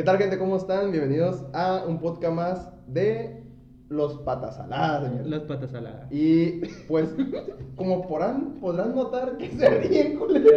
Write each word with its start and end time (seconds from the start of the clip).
¿Qué 0.00 0.04
tal, 0.04 0.16
gente? 0.16 0.38
¿Cómo 0.38 0.56
están? 0.56 0.92
Bienvenidos 0.92 1.44
a 1.52 1.84
un 1.86 1.98
podcast 1.98 2.34
más 2.34 2.70
de 2.86 3.44
Los 3.90 4.14
Patas 4.20 4.56
Saladas, 4.56 5.10
señor. 5.10 5.26
Las 5.26 5.42
patas 5.42 5.72
saladas. 5.72 6.10
Y 6.10 6.62
pues, 6.88 7.14
como 7.76 8.08
podrán, 8.08 8.54
podrán 8.62 8.94
notar 8.94 9.36
que 9.36 9.50
se 9.50 9.68
ríen, 9.68 10.18
culero. 10.18 10.56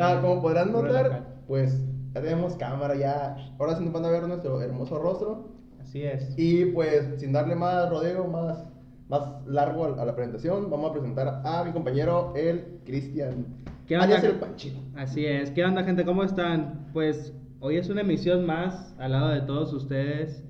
Ah, 0.00 0.18
como 0.22 0.40
podrán 0.40 0.72
notar, 0.72 1.26
pues 1.46 1.78
ya 2.14 2.22
tenemos 2.22 2.54
cámara 2.54 2.94
ya. 2.94 3.36
Ahora 3.58 3.76
sí 3.76 3.84
nos 3.84 3.92
van 3.92 4.06
a 4.06 4.08
ver 4.08 4.26
nuestro 4.26 4.62
hermoso 4.62 4.98
rostro. 4.98 5.50
Así 5.78 6.02
es. 6.02 6.32
Y 6.38 6.64
pues, 6.64 7.20
sin 7.20 7.34
darle 7.34 7.56
más 7.56 7.90
rodeo, 7.90 8.28
más, 8.28 8.64
más 9.10 9.46
largo 9.46 9.84
a, 9.84 10.00
a 10.00 10.06
la 10.06 10.16
presentación, 10.16 10.70
vamos 10.70 10.88
a 10.88 10.92
presentar 10.94 11.42
a 11.44 11.64
mi 11.64 11.72
compañero, 11.72 12.32
el 12.34 12.80
Cristian. 12.86 13.44
¿Qué 13.86 13.96
onda? 13.96 14.06
alias 14.06 14.24
el 14.24 14.36
Panchito. 14.36 14.80
Así 14.96 15.26
es. 15.26 15.50
¿Qué 15.50 15.66
onda, 15.66 15.84
gente? 15.84 16.02
¿Cómo 16.06 16.24
están? 16.24 16.88
Pues 16.94 17.34
hoy 17.60 17.76
es 17.76 17.88
una 17.88 18.00
emisión 18.02 18.44
más 18.46 18.94
al 18.98 19.12
lado 19.12 19.28
de 19.30 19.40
todos 19.42 19.72
ustedes 19.72 20.42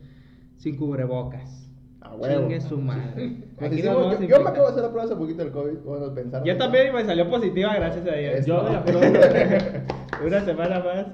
sin 0.56 0.76
cubrebocas. 0.76 1.68
A 2.00 2.14
huevo. 2.14 2.40
Chingue 2.42 2.60
su 2.60 2.78
madre. 2.80 3.44
Aquí 3.60 3.76
hicimos- 3.76 4.18
yo, 4.20 4.26
yo 4.26 4.40
me 4.42 4.48
acabo 4.48 4.66
de 4.66 4.70
hacer 4.72 4.82
la 4.82 4.88
prueba 4.90 5.04
hace 5.04 5.16
poquito 5.16 5.42
del 5.44 5.52
COVID. 5.52 5.78
Bueno, 5.84 6.14
pensaron. 6.14 6.46
Yo 6.46 6.56
también 6.56 6.94
me 6.94 7.04
salió 7.04 7.28
positiva, 7.28 7.74
gracias 7.76 8.06
a 8.06 8.12
Dios. 8.16 8.46
Yo 8.46 8.62
la 8.62 8.84
prueba. 8.84 9.18
Una 10.26 10.40
semana 10.44 10.78
más. 10.80 11.06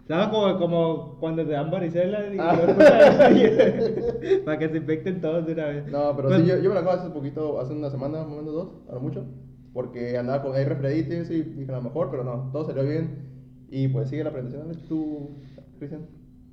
Estaba 0.00 0.28
como, 0.30 0.58
como 0.58 1.18
cuando 1.20 1.44
te 1.46 1.52
dan 1.52 1.70
varicela 1.70 2.34
y 2.34 2.36
Ah. 2.40 2.58
para 4.44 4.58
que 4.58 4.68
se 4.68 4.76
infecten 4.78 5.20
todos 5.20 5.46
de 5.46 5.52
una 5.52 5.66
vez. 5.66 5.86
No, 5.86 6.16
pero 6.16 6.28
Pues, 6.28 6.40
sí, 6.40 6.46
yo, 6.48 6.56
yo 6.58 6.68
me 6.68 6.74
la 6.74 6.80
acabo 6.80 6.96
de 6.96 6.98
hacer 7.00 7.10
hace 7.10 7.18
poquito, 7.18 7.60
hace 7.60 7.72
una 7.74 7.90
semana, 7.90 8.18
más 8.24 8.26
o 8.32 8.36
menos 8.40 8.52
dos, 8.52 8.68
a 8.90 8.94
lo 8.94 9.00
mucho. 9.00 9.24
Porque 9.72 10.18
andaba 10.18 10.42
con 10.42 10.56
ahí 10.56 11.06
eso, 11.10 11.32
y 11.32 11.42
dije 11.42 11.70
a 11.70 11.76
lo 11.76 11.82
mejor, 11.82 12.10
pero 12.10 12.24
no, 12.24 12.50
todo 12.52 12.64
salió 12.64 12.82
bien. 12.82 13.29
Y 13.70 13.88
pues 13.88 14.08
sigue 14.08 14.24
la 14.24 14.30
presentación, 14.32 14.68
¿ves 14.68 14.88
tú, 14.88 15.30
Cristian? 15.78 16.02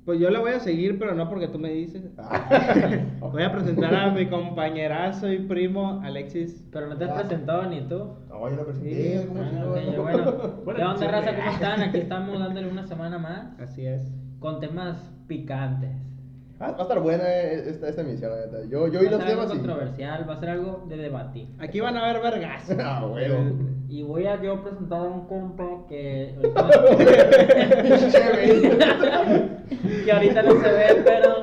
Pues 0.04 0.20
yo 0.20 0.30
la 0.30 0.40
voy 0.40 0.52
a 0.52 0.60
seguir, 0.60 0.98
pero 0.98 1.14
no 1.14 1.28
porque 1.28 1.48
tú 1.48 1.58
me 1.58 1.70
dices. 1.70 2.02
Voy 3.20 3.42
a 3.42 3.52
presentar 3.52 3.94
a 3.94 4.10
mi 4.10 4.26
compañerazo 4.26 5.30
y 5.30 5.40
primo 5.40 6.00
Alexis. 6.02 6.64
Pero 6.72 6.86
no 6.88 6.96
te 6.96 7.04
has 7.04 7.10
Ah. 7.10 7.14
presentado 7.20 7.66
ni 7.68 7.82
tú. 7.82 8.14
No, 8.30 8.48
yo 8.48 8.56
lo 8.56 8.64
presenté, 8.64 9.18
Sí, 9.20 9.26
¿cómo 9.28 9.42
Ah, 9.42 9.48
chingado? 9.50 9.72
ok, 9.72 9.80
yo, 9.94 10.02
bueno, 10.02 10.24
Bueno, 10.64 10.78
¿qué 10.78 10.84
onda, 10.86 10.98
sí, 10.98 11.06
raza? 11.06 11.36
¿Cómo 11.36 11.50
están? 11.50 11.82
Aquí 11.82 11.98
estamos 11.98 12.38
dándole 12.38 12.68
una 12.68 12.86
semana 12.86 13.18
más 13.18 13.60
Así 13.60 13.84
es. 13.84 14.10
con 14.38 14.60
temas 14.60 14.96
picantes. 15.26 15.90
Ah, 16.60 16.72
va 16.72 16.78
a 16.78 16.82
estar 16.82 16.98
buena 16.98 17.22
eh, 17.24 17.70
esta, 17.70 17.88
esta 17.88 18.00
emisión, 18.00 18.32
la 18.32 18.46
neta. 18.46 18.64
Yo, 18.68 18.88
yo 18.88 18.94
va 18.94 19.00
vi 19.00 19.06
a 19.06 19.10
los 19.10 19.20
ser 19.20 19.28
algo 19.28 19.42
temas 19.42 19.46
y... 19.46 19.58
controversial, 19.58 20.28
va 20.28 20.34
a 20.34 20.40
ser 20.40 20.48
algo 20.50 20.86
de 20.88 20.96
debatir. 20.96 21.48
Aquí 21.60 21.78
van 21.78 21.96
a 21.96 22.12
ver 22.12 22.20
vergas. 22.20 22.68
Ah, 22.80 23.06
huevo. 23.06 23.44
Y 23.88 24.02
voy 24.02 24.26
a 24.26 24.42
yo 24.42 24.60
presentar 24.62 25.00
a 25.00 25.04
un 25.04 25.26
compa 25.26 25.86
que 25.88 26.34
que 30.04 30.12
ahorita 30.12 30.42
no 30.42 30.60
se 30.60 30.72
ve, 30.72 31.02
pero 31.04 31.36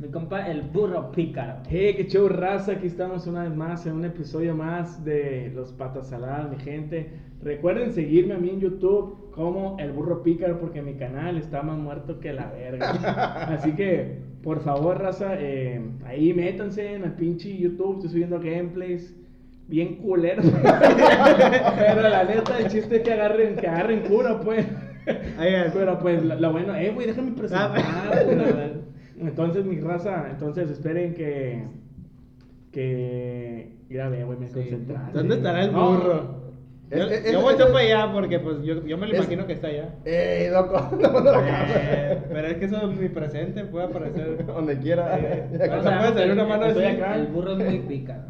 mi 0.00 0.08
compa 0.08 0.46
el 0.46 0.60
burro 0.60 1.10
pícaro. 1.10 1.54
Hey, 1.70 1.94
qué 1.96 2.06
show 2.06 2.28
raza, 2.28 2.72
aquí 2.72 2.86
estamos 2.86 3.26
una 3.26 3.44
vez 3.44 3.56
más 3.56 3.86
en 3.86 3.94
un 3.94 4.04
episodio 4.04 4.54
más 4.54 5.02
de 5.04 5.50
Los 5.54 5.72
Patas 5.72 6.08
Saladas, 6.08 6.50
mi 6.50 6.58
gente. 6.58 7.12
Recuerden 7.42 7.92
seguirme 7.92 8.34
a 8.34 8.38
mí 8.38 8.50
en 8.50 8.60
YouTube 8.60 9.30
como 9.30 9.76
El 9.78 9.92
Burro 9.92 10.22
Pícaro 10.22 10.58
porque 10.58 10.82
mi 10.82 10.94
canal 10.94 11.38
está 11.38 11.62
más 11.62 11.78
muerto 11.78 12.20
que 12.20 12.34
la 12.34 12.50
verga. 12.50 12.90
Así 13.54 13.72
que, 13.72 14.18
por 14.42 14.60
favor, 14.60 15.00
raza, 15.00 15.34
eh, 15.38 15.80
ahí 16.04 16.34
métanse 16.34 16.94
en 16.94 17.04
el 17.04 17.12
pinche 17.12 17.56
YouTube, 17.56 17.96
estoy 17.96 18.10
subiendo 18.10 18.38
gameplays 18.38 19.16
bien 19.66 19.96
culeros. 19.96 20.44
Pero 20.64 22.02
la 22.02 22.24
neta, 22.24 22.58
el 22.58 22.68
chiste 22.68 22.96
es 22.96 23.02
que 23.02 23.12
agarren, 23.14 23.56
que 23.56 23.66
agarren 23.66 24.00
cura, 24.00 24.40
pues. 24.40 24.66
Pero 25.06 25.98
pues, 26.00 26.22
lo, 26.22 26.34
lo 26.34 26.52
bueno, 26.52 26.74
eh, 26.74 26.90
güey, 26.92 27.06
déjame 27.06 27.32
presentar. 27.32 27.80
Entonces, 29.18 29.64
mi 29.64 29.80
raza, 29.80 30.26
entonces 30.30 30.70
esperen 30.70 31.14
que. 31.14 31.64
Que. 32.72 33.72
Mira, 33.88 34.08
ve, 34.08 34.24
güey, 34.24 34.38
me 34.38 34.48
Sí. 34.48 34.54
concentraste. 34.54 35.12
¿Dónde 35.16 35.36
estará 35.36 35.64
el 35.64 35.72
No. 35.72 35.92
burro? 35.92 36.46
Es- 36.90 36.98
Yo, 36.98 37.04
es- 37.06 37.24
yo 37.32 37.38
es- 37.38 37.42
volteo 37.44 37.66
es- 37.66 37.72
para 37.72 37.84
allá 37.84 38.12
porque 38.12 38.38
pues 38.38 38.62
yo, 38.62 38.84
yo 38.86 38.96
me 38.96 39.06
lo 39.08 39.12
es- 39.14 39.18
imagino 39.18 39.44
que 39.46 39.54
está 39.54 39.66
allá. 39.68 39.88
¡Ey, 40.04 40.50
loco! 40.50 40.88
No 40.92 40.98
la 41.20 41.32
cámara. 41.32 41.42
Eh, 41.74 42.18
pero 42.28 42.46
es 42.46 42.54
que 42.58 42.64
eso 42.66 42.76
es 42.90 42.96
mi 43.00 43.08
presente, 43.08 43.64
puede 43.64 43.86
aparecer. 43.86 44.46
Donde 44.46 44.78
quiera. 44.78 45.18
Eh, 45.18 45.48
o 45.78 45.82
sea, 45.82 45.98
puede 45.98 46.12
salir 46.14 46.32
una 46.32 46.44
mano 46.44 46.66
así. 46.66 46.84
acá. 46.84 47.16
El 47.16 47.26
burro 47.28 47.52
es 47.52 47.58
muy 47.58 47.78
pícaro. 47.80 48.22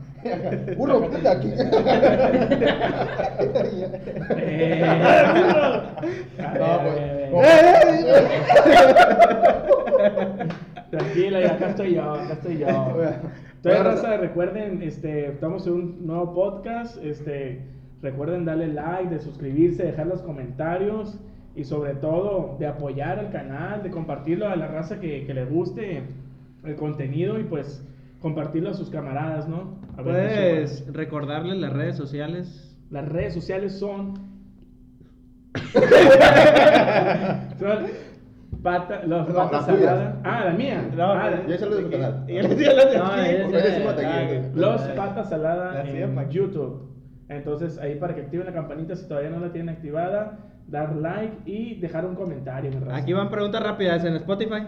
Burro, 0.76 1.02
quítate 1.02 1.28
aquí. 1.28 1.52
Eh, 4.38 4.82
No, 6.58 6.80
pues, 6.82 6.96
eh, 6.98 7.30
Tranquila, 10.90 11.40
ya 11.40 11.54
acá 11.54 11.70
estoy 11.70 11.94
yo, 11.94 12.12
acá 12.12 12.32
estoy 12.34 12.58
yo. 12.58 12.66
Entonces, 13.56 13.84
raza, 13.84 14.16
recuerden, 14.18 14.82
este, 14.82 15.28
estamos 15.28 15.66
en 15.66 15.72
un 15.72 16.06
nuevo 16.06 16.34
podcast, 16.34 17.02
este, 17.02 17.62
recuerden 18.02 18.44
darle 18.44 18.68
like, 18.68 19.10
de 19.10 19.18
suscribirse, 19.18 19.82
dejar 19.82 20.06
los 20.06 20.22
comentarios 20.22 21.18
y 21.56 21.64
sobre 21.64 21.94
todo 21.94 22.56
de 22.60 22.66
apoyar 22.66 23.18
el 23.18 23.30
canal, 23.30 23.82
de 23.82 23.90
compartirlo 23.90 24.48
a 24.48 24.56
la 24.56 24.68
raza 24.68 25.00
que, 25.00 25.24
que 25.26 25.34
le 25.34 25.46
guste 25.46 26.02
el 26.64 26.76
contenido 26.76 27.40
y 27.40 27.44
pues 27.44 27.84
compartirlo 28.20 28.70
a 28.70 28.74
sus 28.74 28.90
camaradas, 28.90 29.48
¿no? 29.48 29.78
A 29.96 30.02
ver, 30.02 30.14
Puedes 30.14 30.92
recordarles 30.92 31.56
las 31.58 31.72
redes 31.72 31.96
sociales. 31.96 32.76
las 32.90 33.08
redes 33.08 33.34
sociales 33.34 33.78
son. 33.78 34.14
son 37.58 38.05
pata, 38.66 39.02
los 39.06 39.28
No, 39.28 39.34
patas 39.34 39.52
las 39.52 39.66
tuyas. 39.66 39.90
saladas. 39.96 40.14
Ah, 40.24 40.42
la 40.46 40.50
mía. 40.52 40.90
No, 40.96 41.12
Ah, 41.12 41.30
la- 41.30 41.46
Yo 41.46 41.54
hice 41.54 41.66
lo 41.66 41.76
de 41.76 41.82
tu 41.84 41.90
canal. 41.90 42.24
Y 42.28 42.36
él 42.36 42.48
decía 42.48 42.72
las 42.74 42.90
de 42.90 42.98
No, 42.98 43.04
aquí. 43.06 43.20
él 43.30 43.42
Porque 43.42 43.56
decía- 43.58 43.70
decimos 43.70 43.96
de 43.96 44.06
aquí, 44.06 44.26
güey. 44.26 44.54
Los 44.54 44.80
patas 44.82 45.28
saladas 45.28 45.86
en. 45.88 46.30
YouTube. 46.30 46.82
Entonces, 47.28 47.78
ahí 47.78 47.94
para 47.96 48.14
que 48.14 48.22
activen 48.22 48.46
la 48.46 48.52
campanita 48.52 48.94
si 48.96 49.06
todavía 49.08 49.30
no 49.30 49.38
la 49.40 49.52
tienen 49.52 49.74
activada, 49.74 50.38
dar 50.68 50.94
like 50.96 51.36
y 51.44 51.78
dejar 51.80 52.04
un 52.06 52.14
comentario. 52.16 52.70
Aquí 52.92 53.12
van 53.12 53.30
preguntas 53.30 53.62
rápidas 53.62 54.04
en 54.04 54.14
Spotify. 54.16 54.64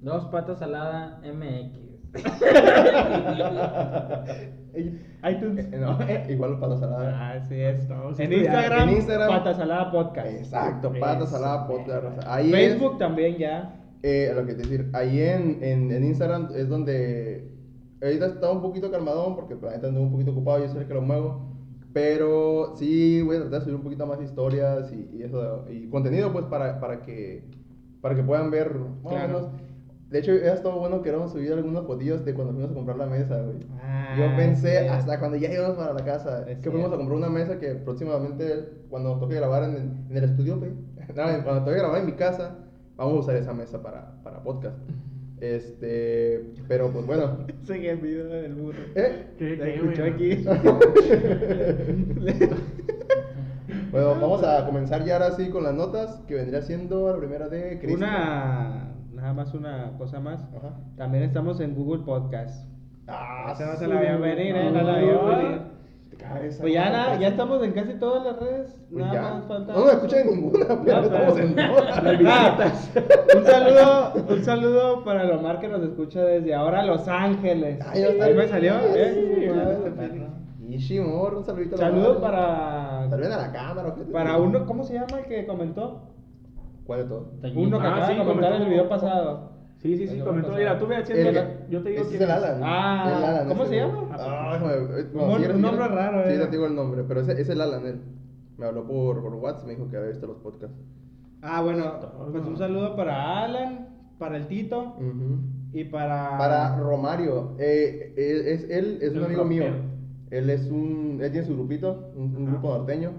Dos 0.00 0.24
patas 0.26 0.58
salada 0.58 1.20
MX. 1.24 1.85
iTunes. 5.28 5.66
Eh, 5.72 5.78
No, 5.78 5.98
igual 6.30 6.58
para 6.60 6.76
salada. 6.76 7.32
Así 7.32 7.54
es. 7.60 7.88
No, 7.88 8.14
sí 8.14 8.22
en, 8.22 8.32
Instagram, 8.32 8.88
en 8.88 8.96
Instagram, 8.96 9.90
Podcast. 9.90 10.26
Exacto, 10.28 10.92
pata 11.00 11.24
Eso, 11.24 11.26
salada, 11.26 11.66
güey. 11.66 11.78
podcast. 11.78 12.04
raza. 12.04 12.34
Ahí 12.34 12.50
Facebook 12.50 12.92
es, 12.92 12.98
también 12.98 13.36
ya. 13.36 13.80
eh, 14.02 14.32
lo 14.34 14.46
que 14.46 14.52
te 14.54 14.62
decir, 14.62 14.90
ahí 14.92 15.20
en, 15.20 15.58
en, 15.62 15.90
en 15.90 16.04
Instagram 16.04 16.48
es 16.54 16.68
donde 16.68 17.50
ahorita 18.02 18.26
está 18.26 18.50
un 18.50 18.62
poquito 18.62 18.90
calmadón 18.90 19.34
porque 19.34 19.56
la 19.60 19.72
neta 19.72 19.88
ando 19.88 20.00
un 20.02 20.12
poquito 20.12 20.30
ocupado, 20.32 20.60
yo 20.60 20.68
soy 20.68 20.82
el 20.82 20.88
que 20.88 20.94
lo 20.94 21.02
muevo. 21.02 21.52
Pero 21.92 22.74
sí 22.76 23.22
voy 23.22 23.36
a 23.36 23.40
tratar 23.40 23.60
de 23.60 23.64
subir 23.64 23.76
un 23.76 23.82
poquito 23.82 24.06
más 24.06 24.20
historias 24.20 24.92
y, 24.92 25.16
y 25.16 25.22
eso 25.22 25.64
y 25.70 25.88
contenido 25.88 26.30
pues 26.30 26.44
para, 26.44 26.78
para 26.78 27.00
que 27.00 27.48
para 28.02 28.14
que 28.14 28.22
puedan 28.22 28.50
ver 28.50 28.74
más 28.74 29.04
o 29.04 29.08
Claro. 29.08 29.26
menos. 29.28 29.48
De 30.10 30.20
hecho, 30.20 30.30
ha 30.32 30.52
estado 30.54 30.78
bueno 30.78 31.02
que 31.02 31.08
hemos 31.10 31.32
subido 31.32 31.56
algunos 31.56 31.84
fotillos 31.84 32.24
de 32.24 32.32
cuando 32.32 32.52
fuimos 32.52 32.70
a 32.70 32.74
comprar 32.74 32.96
la 32.96 33.06
mesa, 33.06 33.42
güey. 33.42 33.56
Ah, 33.82 34.14
Yo 34.16 34.36
pensé 34.36 34.82
sí. 34.82 34.86
hasta 34.86 35.18
cuando 35.18 35.36
ya 35.36 35.52
íbamos 35.52 35.76
para 35.76 35.92
la 35.94 36.04
casa 36.04 36.48
Es 36.48 36.58
que 36.58 36.70
fuimos 36.70 36.86
a 36.86 36.90
cierto. 36.90 36.96
comprar 36.98 37.18
una 37.18 37.28
mesa 37.28 37.58
que 37.58 37.74
próximamente 37.74 38.68
cuando 38.88 39.10
nos 39.10 39.20
toque 39.20 39.34
grabar 39.34 39.64
en 39.64 39.70
el, 39.74 39.82
en 40.10 40.16
el 40.16 40.24
estudio, 40.24 40.58
güey, 40.58 40.70
no, 41.16 41.44
cuando 41.44 41.64
toque 41.64 41.76
grabar 41.78 41.98
en 42.00 42.06
mi 42.06 42.12
casa, 42.12 42.56
vamos 42.96 43.16
a 43.16 43.20
usar 43.20 43.36
esa 43.36 43.52
mesa 43.52 43.82
para, 43.82 44.22
para 44.22 44.42
podcast. 44.44 44.78
Este, 45.40 46.52
pero 46.68 46.90
pues 46.92 47.04
bueno. 47.04 47.38
Sigue 47.64 47.90
el 47.90 47.98
video 47.98 48.28
del 48.28 48.54
burro. 48.54 48.78
¿Eh? 48.94 49.26
¿Qué- 49.38 49.58
qué, 49.58 49.74
escuchó 49.74 50.04
aquí. 50.04 50.44
Bueno, 53.90 54.08
vamos 54.20 54.42
a 54.44 54.64
comenzar 54.66 55.04
ya 55.04 55.14
ahora 55.14 55.30
sí 55.32 55.48
con 55.48 55.64
las 55.64 55.74
notas, 55.74 56.20
que 56.26 56.34
vendría 56.34 56.62
siendo 56.62 57.10
la 57.10 57.16
primera 57.18 57.48
de 57.48 57.78
Cristian. 57.78 58.10
Una, 58.10 58.92
nada 59.26 59.34
más 59.34 59.52
una 59.54 59.90
cosa 59.98 60.20
más. 60.20 60.40
Ajá. 60.56 60.76
También 60.96 61.24
estamos 61.24 61.58
en 61.58 61.74
Google 61.74 62.04
Podcast. 62.04 62.64
Ah, 63.08 63.50
Esa 63.52 63.66
no 63.66 63.76
se 63.76 63.88
la 63.88 63.98
veían 63.98 64.20
venir, 64.20 64.54
eh, 64.54 64.70
no 64.72 64.82
la 64.82 64.92
veían 64.98 65.26
venir. 65.26 65.60
Te 66.10 66.16
caes, 66.16 66.58
Pues 66.60 66.72
ya, 66.72 66.90
nada, 66.90 67.08
pues. 67.08 67.20
ya 67.20 67.28
estamos 67.28 67.60
en 67.64 67.72
casi 67.72 67.94
todas 67.94 68.24
las 68.24 68.38
redes. 68.38 68.80
Pues 68.88 69.04
nada 69.04 69.14
ya. 69.14 69.22
más 69.34 69.44
falta. 69.46 69.72
No 69.72 69.84
me 69.84 69.90
escuchan 69.90 70.20
en 70.20 70.34
ninguna, 70.36 70.66
pero 70.84 71.00
No, 71.00 71.06
estamos 71.06 71.38
en 71.40 71.54
todas. 71.56 72.90
Un 73.36 73.44
saludo, 73.44 74.12
un 74.28 74.44
saludo 74.44 75.04
para 75.04 75.24
Lomar 75.24 75.58
que 75.58 75.66
nos 75.68 75.82
escucha 75.82 76.22
desde 76.24 76.54
ahora 76.54 76.84
Los 76.84 77.08
Ángeles. 77.08 77.80
Ah. 77.84 77.90
Ahí 77.94 78.34
me 78.34 78.46
salió, 78.46 78.74
¿eh? 78.94 79.12
Sí, 80.78 80.98
un 81.00 81.44
saludito 81.44 81.76
a 81.84 81.90
madre. 81.90 82.20
para 82.20 83.08
Saluden 83.10 83.32
a 83.32 83.36
la 83.38 83.52
cámara, 83.52 83.88
ojete. 83.88 84.12
para 84.12 84.36
uno, 84.36 84.66
¿cómo 84.66 84.84
se 84.84 84.94
llama 84.94 85.18
el 85.20 85.24
que 85.26 85.46
comentó? 85.46 86.12
¿Cuál 86.86 87.00
de 87.02 87.04
todos? 87.06 87.26
Uno 87.54 87.78
que 87.80 87.86
Ah, 87.86 87.90
acaba 87.90 88.06
sí, 88.06 88.12
de 88.14 88.18
comentar 88.24 88.52
en 88.54 88.62
el 88.62 88.68
video 88.68 88.88
pasado. 88.88 89.56
Sí, 89.78 89.96
sí, 89.96 90.06
sí, 90.08 90.18
comentó. 90.20 90.52
Mira, 90.52 90.78
tú 90.78 90.86
ve 90.86 90.96
haciendo. 90.96 91.28
El- 91.40 91.68
Yo 91.68 91.82
te 91.82 91.90
digo 91.90 92.02
ese 92.02 92.14
es 92.16 92.20
el 92.20 92.30
Alan. 92.30 92.60
Ah, 92.62 93.04
El 93.18 93.24
Alan, 93.24 93.48
¿cómo 93.48 93.64
se 93.66 93.76
llama? 93.76 94.08
Ah, 94.12 94.50
déjame 94.54 94.86
ver. 94.86 95.54
Un 95.54 95.62
nombre 95.62 95.88
raro, 95.88 96.22
Sí, 96.26 96.32
eh. 96.34 96.38
le 96.38 96.46
digo 96.46 96.66
el 96.66 96.74
nombre, 96.74 97.04
pero 97.06 97.20
ese 97.20 97.40
es 97.40 97.48
el 97.48 97.60
Alan, 97.60 97.86
él. 97.86 98.00
Me 98.56 98.66
habló 98.66 98.86
por, 98.86 99.20
por 99.22 99.34
WhatsApp, 99.34 99.66
me 99.66 99.74
dijo 99.74 99.88
que 99.90 99.96
había 99.96 100.08
visto 100.10 100.26
los 100.26 100.36
podcasts. 100.38 100.76
Ah, 101.42 101.60
bueno, 101.62 101.92
pues 102.32 102.44
un 102.46 102.56
saludo 102.56 102.96
para 102.96 103.44
Alan, 103.44 103.88
para 104.18 104.36
el 104.38 104.46
Tito 104.48 104.94
Ujú. 104.96 105.40
y 105.72 105.84
para... 105.84 106.38
Para 106.38 106.76
Romario, 106.76 107.54
eh, 107.58 108.14
eh, 108.16 108.42
es, 108.54 108.70
él 108.70 108.98
es 109.02 109.14
un 109.14 109.24
amigo 109.24 109.44
mío. 109.44 109.64
Él 110.30 110.50
es 110.50 110.70
un, 110.70 111.18
él 111.22 111.30
tiene 111.30 111.46
su 111.46 111.54
grupito, 111.54 112.10
un, 112.16 112.34
un 112.34 112.46
grupo 112.46 112.70
norteño. 112.78 113.12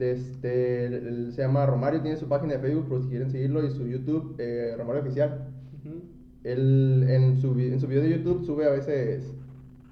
Este, 0.00 0.86
él- 0.86 0.94
él 0.94 1.32
se 1.32 1.42
llama 1.42 1.66
Romario, 1.66 2.00
tiene 2.00 2.16
su 2.16 2.28
página 2.28 2.54
de 2.54 2.58
Facebook 2.60 2.88
por 2.88 3.02
si 3.02 3.08
quieren 3.08 3.30
seguirlo 3.30 3.64
y 3.64 3.70
su 3.70 3.86
YouTube, 3.86 4.34
eh, 4.38 4.74
Romario 4.78 5.02
Oficial. 5.02 5.48
Ujú. 5.78 6.02
Él 6.44 7.04
en 7.08 7.36
su, 7.38 7.58
en 7.58 7.78
su 7.78 7.86
video 7.86 8.02
de 8.02 8.10
YouTube 8.10 8.44
sube 8.44 8.64
a 8.66 8.70
veces 8.70 9.34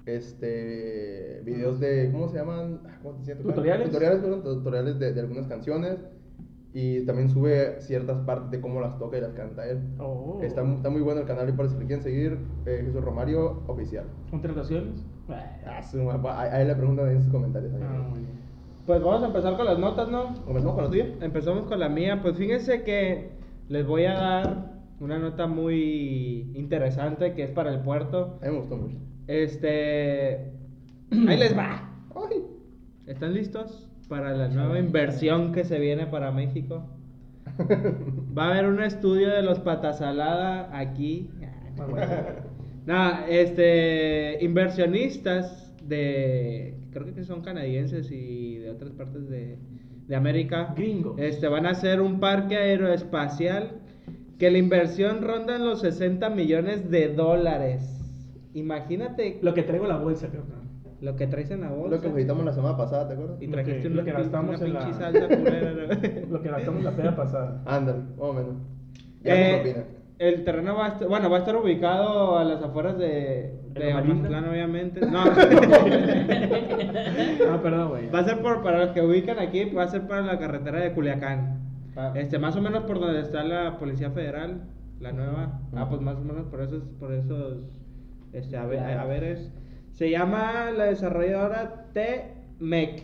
este 0.05 1.41
videos 1.45 1.79
de 1.79 2.09
¿cómo 2.11 2.27
se 2.27 2.37
llaman? 2.37 2.79
Ah, 2.85 2.97
¿Cómo 3.01 3.15
te 3.17 3.25
siento? 3.25 3.43
¿Tutoriales? 3.43 3.87
Tutoriales, 3.89 4.21
tutoriales 4.43 4.99
de, 4.99 5.13
de 5.13 5.19
algunas 5.21 5.47
canciones 5.47 5.99
y 6.73 7.05
también 7.05 7.29
sube 7.29 7.81
ciertas 7.81 8.17
partes 8.25 8.51
de 8.51 8.61
cómo 8.61 8.79
las 8.81 8.97
toca 8.99 9.17
y 9.17 9.21
las 9.21 9.33
canta 9.33 9.67
él. 9.67 9.79
Oh. 9.99 10.39
Está, 10.41 10.61
está 10.73 10.89
muy 10.89 11.01
bueno 11.01 11.21
el 11.21 11.27
canal 11.27 11.49
y 11.49 11.51
para 11.53 11.69
si 11.69 11.77
le 11.77 11.85
quieren 11.85 12.03
seguir, 12.03 12.37
eh, 12.65 12.81
Jesús 12.85 13.03
Romario 13.03 13.63
oficial. 13.67 14.05
¿Contrataciones? 14.29 15.03
Ah, 15.29 15.81
a, 16.23 16.41
a 16.41 16.61
él 16.61 16.67
le 16.67 16.75
preguntan 16.75 17.09
en 17.09 17.21
sus 17.21 17.31
comentarios. 17.31 17.73
ahí. 17.73 17.81
Ah, 17.83 18.07
muy 18.09 18.19
bien. 18.19 18.38
Pues 18.89 19.03
vamos 19.03 19.21
a 19.21 19.27
empezar 19.27 19.55
con 19.55 19.67
las 19.67 19.77
notas, 19.77 20.09
¿no? 20.09 20.33
¿Comenzamos 20.45 20.73
con 20.73 20.83
la 20.85 20.89
tuya? 20.89 21.05
Empezamos 21.21 21.67
con 21.67 21.79
la 21.79 21.89
mía. 21.89 22.23
Pues 22.23 22.35
fíjense 22.37 22.81
que 22.81 23.29
les 23.67 23.85
voy 23.85 24.05
a 24.05 24.13
dar 24.15 24.71
una 24.99 25.19
nota 25.19 25.45
muy 25.45 26.51
interesante 26.55 27.35
que 27.35 27.43
es 27.43 27.51
para 27.51 27.71
el 27.71 27.81
puerto. 27.81 28.39
A 28.41 28.45
mí 28.47 28.51
me 28.51 28.57
gustó 28.61 28.77
mucho. 28.77 28.97
Este. 29.27 30.53
Ahí 31.27 31.37
les 31.37 31.55
va. 31.55 31.87
Ay. 32.15 32.43
¿Están 33.05 33.35
listos 33.35 33.87
para 34.07 34.35
la 34.35 34.47
nueva 34.47 34.79
inversión 34.79 35.51
que 35.51 35.65
se 35.65 35.77
viene 35.77 36.07
para 36.07 36.31
México? 36.31 36.89
Va 38.35 38.45
a 38.45 38.49
haber 38.53 38.65
un 38.65 38.81
estudio 38.81 39.29
de 39.29 39.43
los 39.43 39.59
patasalada 39.59 40.75
aquí. 40.75 41.29
Nada, 42.87 43.27
este, 43.29 44.43
inversionistas 44.43 45.75
de, 45.87 46.78
creo 46.99 47.15
que 47.15 47.23
son 47.23 47.41
canadienses 47.41 48.11
y 48.11 48.57
de 48.57 48.69
otras 48.71 48.91
partes 48.91 49.29
de, 49.29 49.57
de 50.07 50.15
América. 50.15 50.73
Gringos. 50.75 51.17
Este, 51.19 51.47
van 51.47 51.65
a 51.65 51.71
hacer 51.71 52.01
un 52.01 52.19
parque 52.19 52.57
aeroespacial 52.57 53.71
que 54.37 54.49
la 54.51 54.57
inversión 54.57 55.21
ronda 55.21 55.55
en 55.57 55.65
los 55.65 55.81
60 55.81 56.29
millones 56.29 56.89
de 56.89 57.13
dólares. 57.13 57.95
Imagínate 58.53 59.39
Lo 59.41 59.53
que 59.53 59.63
traigo 59.63 59.85
en 59.85 59.89
la 59.89 59.97
bolsa, 59.97 60.27
cabrón. 60.27 60.69
lo 61.01 61.15
que 61.15 61.27
traes 61.27 61.51
en 61.51 61.61
la 61.61 61.69
bolsa. 61.69 61.95
Lo 61.97 62.01
que 62.01 62.07
editamos 62.09 62.43
la 62.45 62.53
semana 62.53 62.75
pasada, 62.77 63.07
¿te 63.07 63.13
acuerdas? 63.13 63.41
Y 63.41 63.45
Lo 63.47 63.51
trajiste 63.53 63.81
que- 63.81 63.87
una, 63.87 63.95
lo 63.97 64.03
que 64.05 64.11
gastamos 64.11 64.57
una 64.57 64.67
en 64.67 64.73
la- 64.73 64.79
pinche 64.79 64.99
salsa. 64.99 65.27
Lo 66.29 66.41
que 66.41 66.49
gastamos 66.49 66.83
la 66.83 66.91
peda 66.95 67.15
pasada. 67.15 67.61
Ándale, 67.65 67.99
más 67.99 68.19
o 68.19 68.33
menos. 68.33 68.55
Ya 69.23 69.35
Eh. 69.35 69.85
El 70.19 70.43
terreno 70.43 70.75
va 70.75 70.85
a 70.85 70.89
estar, 70.89 71.07
bueno, 71.07 71.29
va 71.29 71.37
a 71.37 71.39
estar 71.39 71.55
ubicado 71.55 72.37
a 72.37 72.43
las 72.43 72.61
afueras 72.61 72.97
de, 72.97 73.57
¿En 73.73 73.73
de 73.73 73.93
obviamente. 74.49 74.99
No, 75.05 75.23
Ah, 77.49 77.59
perdón, 77.63 77.89
güey. 77.89 78.09
va 78.09 78.19
a 78.19 78.23
ser 78.25 78.41
por, 78.41 78.61
para 78.61 78.79
los 78.79 78.89
que 78.89 79.01
ubican 79.01 79.39
aquí, 79.39 79.63
va 79.65 79.83
a 79.83 79.87
ser 79.87 80.07
para 80.07 80.21
la 80.21 80.37
carretera 80.37 80.81
de 80.81 80.91
Culiacán. 80.93 81.61
Ah. 81.95 82.11
Este, 82.15 82.37
más 82.37 82.57
o 82.57 82.61
menos 82.61 82.83
por 82.83 82.99
donde 82.99 83.21
está 83.21 83.43
la 83.43 83.77
Policía 83.79 84.11
Federal, 84.11 84.63
la 84.99 85.13
nueva. 85.13 85.61
Ah, 85.73 85.87
pues 85.87 86.01
más 86.01 86.17
o 86.17 86.21
menos 86.21 86.47
por 86.47 86.61
esos, 86.61 86.83
por 86.99 87.13
esos, 87.13 87.63
este, 88.33 88.57
a 88.57 88.65
ver, 88.65 88.79
a 88.81 89.05
ver 89.05 89.23
es. 89.23 89.53
Se 89.93 90.09
llama 90.09 90.69
la 90.75 90.83
desarrolladora 90.85 91.85
T-MEC. 91.93 93.03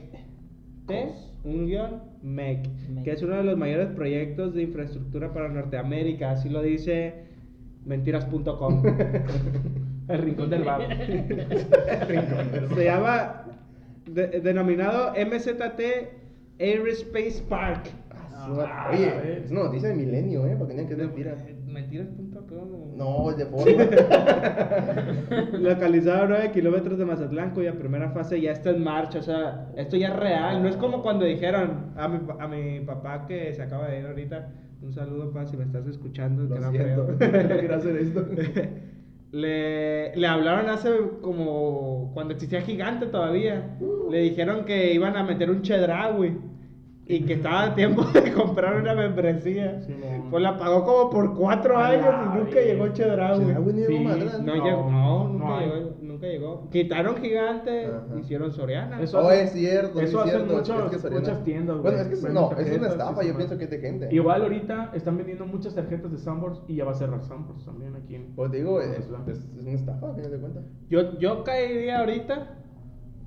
T, 0.86 1.14
un 1.46 1.66
guion, 1.66 2.04
MEC, 2.26 2.68
MEC. 2.90 3.04
que 3.06 3.12
es 3.12 3.22
uno 3.22 3.36
de 3.36 3.44
los 3.44 3.58
mayores 3.58 3.88
proyectos 3.90 4.54
de 4.56 4.64
infraestructura 4.64 5.32
para 5.32 5.48
Norteamérica, 5.50 6.32
así 6.32 6.50
lo 6.50 6.62
dice 6.62 7.14
mentiras.com. 7.86 8.84
El 10.08 10.22
rincón 10.22 10.50
del 10.50 10.64
bar. 10.64 10.82
Se 12.76 12.84
llama 12.84 13.44
de- 14.10 14.40
denominado 14.42 15.14
MZT 15.14 15.82
Aerospace 16.60 17.44
Park. 17.50 17.88
Ah, 18.12 18.48
Ah, 18.68 18.92
Oye, 18.94 19.08
eh. 19.08 19.42
es 19.46 19.52
una 19.52 19.64
noticia 19.64 19.90
de 19.90 19.96
milenio, 19.96 20.46
¿eh? 20.46 20.56
Para 20.56 20.68
que 20.70 20.76
no 20.76 20.82
es 21.78 21.90
mentira. 21.90 22.04
Mentiras.com. 22.04 22.98
No, 22.98 23.32
de 23.34 23.46
forma. 23.46 23.84
Localizado 25.60 26.24
a 26.24 26.28
9 26.28 26.52
kilómetros 26.52 26.98
de 26.98 27.06
Mazatlán, 27.06 27.52
cuya 27.52 27.74
primera 27.74 28.10
fase 28.12 28.40
ya 28.42 28.52
está 28.52 28.72
en 28.72 28.84
marcha. 28.84 29.20
O 29.20 29.24
sea, 29.24 29.72
esto 29.76 29.98
ya 29.98 30.10
es 30.10 30.16
real. 30.16 30.62
No 30.62 30.70
es 30.70 30.78
como 30.78 31.02
cuando 31.02 31.26
dijeron 31.26 31.94
a 31.98 32.08
mi, 32.08 32.20
a 32.40 32.48
mi 32.48 32.80
papá 32.82 33.26
que 33.26 33.54
se 33.54 33.62
acaba 33.62 33.88
de 33.90 34.00
ir 34.00 34.06
ahorita. 34.06 34.50
Un 34.82 34.94
saludo, 34.94 35.32
pa, 35.32 35.46
si 35.46 35.58
me 35.58 35.64
estás 35.64 35.88
escuchando. 35.88 36.44
Lo 36.44 36.56
que 36.56 36.62
no 36.62 36.72
siento, 36.72 37.18
creo. 37.18 37.44
no 37.50 37.60
quiero 37.60 37.76
hacer 37.76 37.96
esto. 37.98 38.26
Le, 39.32 40.16
le 40.16 40.28
hablaron 40.28 40.70
hace 40.70 40.92
como 41.22 42.12
cuando 42.14 42.34
existía 42.34 42.62
Gigante 42.62 43.08
todavía. 43.08 43.78
Le 44.10 44.20
dijeron 44.20 44.64
que 44.64 44.94
iban 44.94 45.18
a 45.18 45.24
meter 45.24 45.50
un 45.52 45.62
Chedraui 45.62 46.38
y 47.08 47.24
que 47.24 47.34
estaba 47.34 47.64
a 47.66 47.76
tiempo 47.76 48.04
de 48.04 48.32
comprar 48.34 48.82
una 48.82 48.96
membresía. 48.96 49.80
Sí, 49.82 49.94
no. 50.00 50.30
Pues 50.32 50.42
la 50.42 50.58
pagó 50.58 50.84
como 50.84 51.10
por 51.12 51.36
cuatro 51.38 51.78
A 51.78 51.88
años 51.90 52.08
y 52.08 52.38
nunca 52.40 52.56
vez. 52.56 52.66
llegó 52.66 52.88
Chedraui. 52.88 53.46
¿Será 53.46 53.60
buen 53.60 53.76
Sí? 53.86 54.00
No, 54.04 54.16
No, 54.42 54.66
llegó, 54.66 54.90
no, 54.90 55.30
nunca, 55.30 55.60
llegó, 55.60 55.96
nunca 56.02 56.28
llegó. 56.28 56.70
Quitaron 56.72 57.16
Gigante, 57.18 57.86
Ajá. 57.86 58.06
hicieron 58.20 58.52
Soriana. 58.52 59.00
Eso 59.02 59.20
Oh, 59.20 59.28
hace- 59.28 59.44
es 59.44 59.52
cierto, 59.52 60.00
eso 60.02 60.24
es 60.26 60.34
hacen 60.34 60.48
muchos- 60.48 60.70
es 60.70 60.90
que 60.90 60.98
Soriana- 61.00 61.20
muchas 61.20 61.44
tiendas, 61.44 61.76
Bueno, 61.82 61.92
güey. 61.92 62.02
es 62.02 62.08
que 62.08 62.14
es- 62.16 62.24
Venden 62.24 62.42
no, 62.44 62.58
es 62.58 62.78
una 62.80 62.88
estafa, 62.88 63.24
yo 63.24 63.36
pienso 63.38 63.58
que 63.60 63.64
es 63.66 63.70
de 63.70 63.80
gente. 63.80 64.08
Igual 64.12 64.42
ahorita 64.42 64.92
están 64.96 65.18
vendiendo 65.18 65.46
muchas 65.46 65.76
tarjetas 65.76 66.12
de 66.12 66.18
Sanborns 66.18 66.62
y 66.68 66.76
ya 66.78 66.86
va 66.86 66.92
a 66.92 66.96
cerrar 66.96 67.22
Sanborns 67.22 67.64
también 67.66 67.96
aquí 67.96 68.16
en... 68.16 68.34
Pues 68.36 68.52
digo, 68.52 68.82
es, 68.82 68.88
Mazatlán. 69.12 69.30
es, 69.30 69.38
es 69.56 69.62
una 69.62 69.72
estafa, 69.74 70.10
a 70.10 70.14
fin 70.16 70.32
de 70.32 70.38
cuentas. 70.40 70.64
Yo, 70.90 71.20
yo 71.20 71.44
caería 71.44 72.00
ahorita 72.00 72.56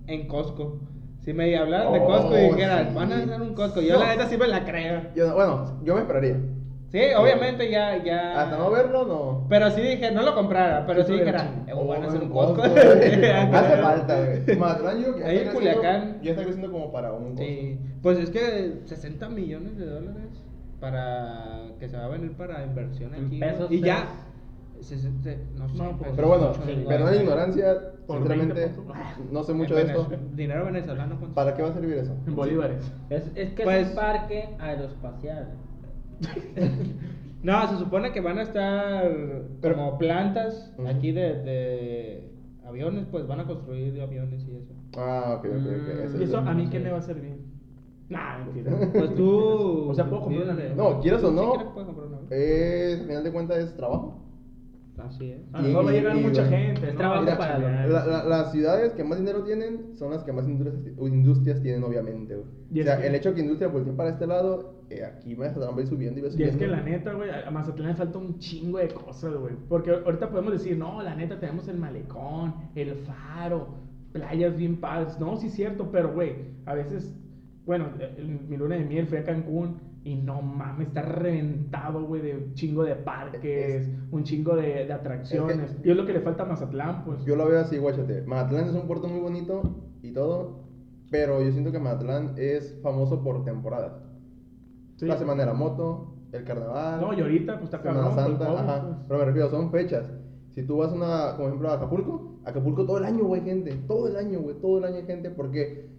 en 0.08 0.26
Costco. 0.26 0.80
Si 1.28 1.34
me 1.34 1.54
hablaran 1.58 1.92
de 1.92 1.98
Oh, 2.00 2.06
Costco 2.06 2.38
y 2.38 2.40
dijeran, 2.40 2.88
sí. 2.88 2.94
van 2.94 3.12
a 3.12 3.16
hacer 3.19 3.42
un 3.42 3.52
Costco, 3.52 3.82
yo 3.82 3.92
No. 3.98 4.00
la 4.00 4.08
neta 4.12 4.26
sí 4.28 4.38
me 4.38 4.46
la 4.48 4.64
creo. 4.64 5.02
Yo, 5.14 5.34
bueno, 5.34 5.78
yo 5.84 5.94
me 5.94 6.00
esperaría. 6.00 6.36
Sí, 6.90 7.00
obviamente 7.19 7.70
ya, 7.70 8.02
ya. 8.02 8.40
Hasta 8.44 8.56
no 8.56 8.70
verlo, 8.70 9.04
no. 9.04 9.46
Pero 9.50 9.70
sí 9.72 9.82
dije, 9.82 10.10
no 10.10 10.22
lo 10.22 10.34
comprara, 10.34 10.86
pero 10.86 11.04
sí 11.04 11.12
dijera, 11.12 11.64
eh, 11.66 11.75
van 11.75 12.02
a 12.02 12.06
hacer 12.06 12.22
un 12.22 12.30
Oh, 12.32 12.34
Costco. 12.34 12.62
Hace 12.62 13.76
falta, 13.82 14.16
güey. 14.25 14.56
Mazatlán 14.56 15.04
yo 15.04 15.14
que 15.16 15.25
Ahí 15.25 15.36
está 15.36 15.50
en 15.50 15.56
creciendo- 15.58 15.80
Culiacán. 15.82 16.19
Ya 16.22 16.30
está 16.30 16.42
creciendo 16.44 16.72
como 16.72 16.90
para 16.92 17.12
un 17.12 17.25
Costco. 17.34 17.42
Sí, 17.44 17.78
pues 18.00 18.19
es 18.20 18.30
que 18.30 18.80
60 18.86 19.28
millones 19.28 19.76
de 19.76 19.84
dólares 19.84 20.30
para 20.80 21.66
que 21.78 21.90
se 21.90 21.96
va 21.98 22.06
a 22.06 22.08
venir 22.08 22.32
para 22.38 22.64
inversión 22.64 23.14
En 23.14 23.26
aquí. 23.26 23.38
pesos 23.38 23.70
y 23.70 23.82
ya. 23.82 24.08
Es- 24.80 24.86
se- 24.86 24.98
se- 24.98 25.22
se- 25.22 25.38
no 25.56 25.69
sé, 25.69 25.76
No, 25.82 25.97
pues, 25.99 26.12
Pero 26.16 26.28
bueno, 26.28 26.52
perdón 26.88 27.11
la 27.14 27.23
ignorancia, 27.23 27.75
sinceramente, 28.08 28.54
20 28.54 28.75
puntos. 28.76 28.97
no 29.32 29.42
sé 29.42 29.52
mucho 29.54 29.75
de 29.75 29.82
esto. 29.82 30.08
Dinero 30.35 30.64
venezolano. 30.66 31.16
¿cuánto? 31.18 31.35
¿Para 31.35 31.54
qué 31.54 31.62
va 31.62 31.68
a 31.68 31.73
servir 31.75 31.99
eso? 31.99 32.14
En 32.26 32.35
bolívares. 32.37 32.92
Es, 33.11 33.30
es 33.35 33.52
que 33.52 33.64
Pues- 33.64 33.82
es 33.87 33.88
un 33.90 33.94
parque 33.97 34.49
aeroespacial. 34.58 35.49
No, 37.40 37.68
se 37.68 37.76
supone 37.78 38.11
que 38.12 38.20
van 38.20 38.38
a 38.38 38.42
estar 38.42 39.08
Pero- 39.61 39.76
como 39.76 39.97
plantas 39.97 40.73
aquí 40.88 41.12
de, 41.12 41.35
de 41.44 42.32
aviones, 42.66 43.06
pues 43.12 43.28
van 43.28 43.38
a 43.40 43.47
construir 43.47 44.00
aviones 44.02 44.44
y 44.49 44.56
eso. 44.56 44.73
Ah, 44.97 45.37
ok, 45.38 45.44
ok, 45.44 45.54
ok. 45.54 45.61
Mm. 45.61 46.00
Eso 46.04 46.18
¿Y 46.18 46.23
es 46.25 46.28
eso 46.30 46.38
a 46.38 46.52
mí 46.54 46.68
qué 46.68 46.80
me 46.80 46.90
va 46.90 46.99
a 46.99 47.02
servir? 47.02 47.38
Nah, 48.08 48.38
mentira. 48.44 48.73
Pues 48.92 49.14
tú. 49.14 49.88
O 49.88 49.94
sea, 49.94 50.06
¿puedo 50.08 50.23
comprar 50.23 50.44
una 50.50 50.75
No, 50.75 51.00
quieras 51.00 51.23
o 51.23 51.30
no, 51.30 51.50
quieres, 51.52 51.68
puedes 51.73 51.87
comprar 51.87 52.08
una. 52.08 52.18
Es, 52.30 53.00
al 53.00 53.06
final 53.06 53.23
de 53.25 53.32
cuentas, 53.32 53.58
es 53.58 53.76
trabajo. 53.76 54.18
Así 54.99 55.31
es. 55.33 55.40
A 55.52 55.61
lo 55.62 55.69
mejor 55.69 55.87
va 55.87 55.90
a 55.90 55.93
llegar 55.93 56.17
Y- 56.17 56.21
y- 56.21 56.23
mucha 56.25 56.47
y- 56.47 56.50
gente. 56.50 56.87
Es 56.88 56.93
¿no? 56.95 56.99
trabajo 56.99 57.23
Mira, 57.23 57.38
para. 57.38 57.59
La- 57.59 58.07
la- 58.07 58.25
las 58.25 58.52
ciudades 58.52 58.93
que 58.95 59.05
más 59.05 59.19
dinero 59.19 59.43
tienen 59.45 59.97
son 59.97 60.11
las 60.11 60.25
que 60.25 60.33
más 60.33 60.47
industrias, 60.49 60.85
industrias 60.99 61.62
tienen, 61.62 61.85
obviamente, 61.85 62.35
güey. 62.35 62.47
Y 62.73 62.81
O 62.81 62.85
sea, 62.85 62.99
que- 63.00 63.07
el 63.07 63.14
hecho 63.14 63.35
que 63.35 63.40
industria 63.40 63.69
voltee 63.69 63.93
para 63.93 64.11
este 64.11 64.26
lado, 64.26 64.83
eh, 64.90 65.05
aquí 65.05 65.35
Mazatlán 65.37 65.75
va 65.75 65.78
a 65.78 65.81
ir 65.83 65.87
subiendo 65.87 66.19
y 66.19 66.23
va 66.23 66.28
Y 66.28 66.33
subiendo. 66.33 66.52
es 66.55 66.59
que 66.61 66.67
la 66.69 66.83
neta, 66.83 67.12
güey, 67.14 67.31
a 67.31 67.50
Mazatlán 67.50 67.88
le 67.88 67.95
falta 67.95 68.19
un 68.19 68.38
chingo 68.38 68.78
de 68.78 68.88
cosas, 68.88 69.35
güey. 69.37 69.55
Porque 69.69 69.90
ahorita 69.93 70.31
podemos 70.31 70.52
decir, 70.52 70.76
no, 70.76 71.02
la 71.02 71.14
neta 71.14 71.38
tenemos 71.38 71.69
el 71.69 71.76
malecón, 71.78 72.55
el 72.75 72.95
faro, 72.97 73.69
playas 74.12 74.57
bien 74.57 74.78
padres. 74.81 75.19
No, 75.21 75.37
sí 75.37 75.47
es 75.49 75.55
cierto, 75.55 75.90
pero, 75.93 76.12
güey, 76.12 76.33
a 76.67 76.75
veces, 76.75 77.14
bueno, 77.68 77.87
mi 78.48 78.56
luna 78.56 78.76
de 78.76 78.84
miel 78.84 79.06
fui 79.06 79.18
a 79.18 79.25
Cancún 79.25 79.76
y 80.02 80.14
no 80.16 80.40
mames, 80.40 80.88
está 80.88 81.02
reventado, 81.02 82.02
güey, 82.06 82.22
de 82.22 82.34
un 82.37 82.54
chingo 82.54 82.82
de 82.82 82.94
parques, 82.96 83.88
un 84.10 84.25
chingo 84.25 84.56
de, 84.56 84.87
de 84.87 84.92
atracciones. 84.92 85.58
Es 85.58 85.76
que- 85.76 85.88
y 85.88 85.90
es 85.90 85.96
lo 85.96 86.06
que 86.06 86.14
le 86.14 86.20
falta 86.20 86.44
a 86.44 86.46
Mazatlán, 86.46 87.04
pues. 87.04 87.25
Yo 87.26 87.37
lo 87.37 87.46
veo 87.46 87.60
así, 87.60 87.76
guáchate. 87.78 88.22
Mazatlán 88.22 88.68
es 88.68 88.75
un 88.75 88.87
puerto 88.87 89.06
muy 89.06 89.20
bonito 89.20 89.62
y 90.02 90.12
todo, 90.12 90.64
pero 91.10 91.42
yo 91.42 91.52
siento 91.52 91.70
que 91.70 91.78
Mazatlán 91.78 92.32
es 92.38 92.78
famoso 92.82 93.22
por 93.22 93.44
temporadas. 93.44 93.92
Sí. 94.96 95.06
La 95.06 95.18
semana 95.18 95.42
de 95.42 95.46
la 95.48 95.54
moto, 95.54 96.14
el 96.32 96.44
carnaval. 96.44 97.00
No, 97.02 97.12
y 97.12 97.20
ahorita, 97.20 97.54
pues 97.58 97.64
está 97.64 97.78
Semana 97.82 98.08
cabrón. 98.08 98.14
por 98.16 98.25
Santa, 98.25 98.46
COVID, 98.46 98.58
ajá. 98.58 98.87
pues. 98.87 98.96
Pero 99.08 99.20
me 99.20 99.25
refiero, 99.26 99.50
son 99.50 99.70
fechas. 99.70 100.10
Si 100.50 100.62
tú 100.62 100.78
vas 100.78 100.90
una, 100.92 101.34
como 101.37 101.48
ejemplo, 101.48 101.68
a 101.68 101.75
Acapulco, 101.75 102.38
Acapulco 102.44 102.87
todo 102.87 102.96
el 102.98 103.04
año, 103.04 103.25
güey, 103.26 103.42
gente. 103.42 103.75
Todo 103.87 104.08
el 104.08 104.16
año, 104.16 104.40
güey, 104.40 104.56
todo 104.58 104.78
el 104.78 104.84
año 104.84 104.96
hay 104.96 105.04
gente 105.04 105.28
porque 105.30 105.98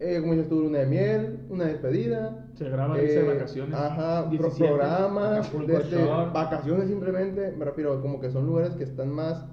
eh, 0.00 0.18
como 0.20 0.32
dices 0.32 0.48
tú, 0.48 0.66
una 0.66 0.78
de 0.78 0.86
miel, 0.86 1.38
una 1.48 1.64
despedida. 1.66 2.36
Se 2.54 2.68
graba 2.68 3.00
irse 3.02 3.22
de 3.22 3.34
vacaciones. 3.34 3.74
Ajá, 3.74 4.22
pro- 4.24 4.30
17. 4.30 4.64
programas, 4.68 5.38
Acapulco 5.48 5.72
de 5.72 5.78
este, 5.78 6.04
vacaciones 6.32 6.88
simplemente, 6.88 7.52
me 7.52 7.64
refiero, 7.64 8.00
como 8.00 8.20
que 8.20 8.30
son 8.30 8.46
lugares 8.46 8.74
que 8.74 8.84
están 8.84 9.10
más, 9.10 9.44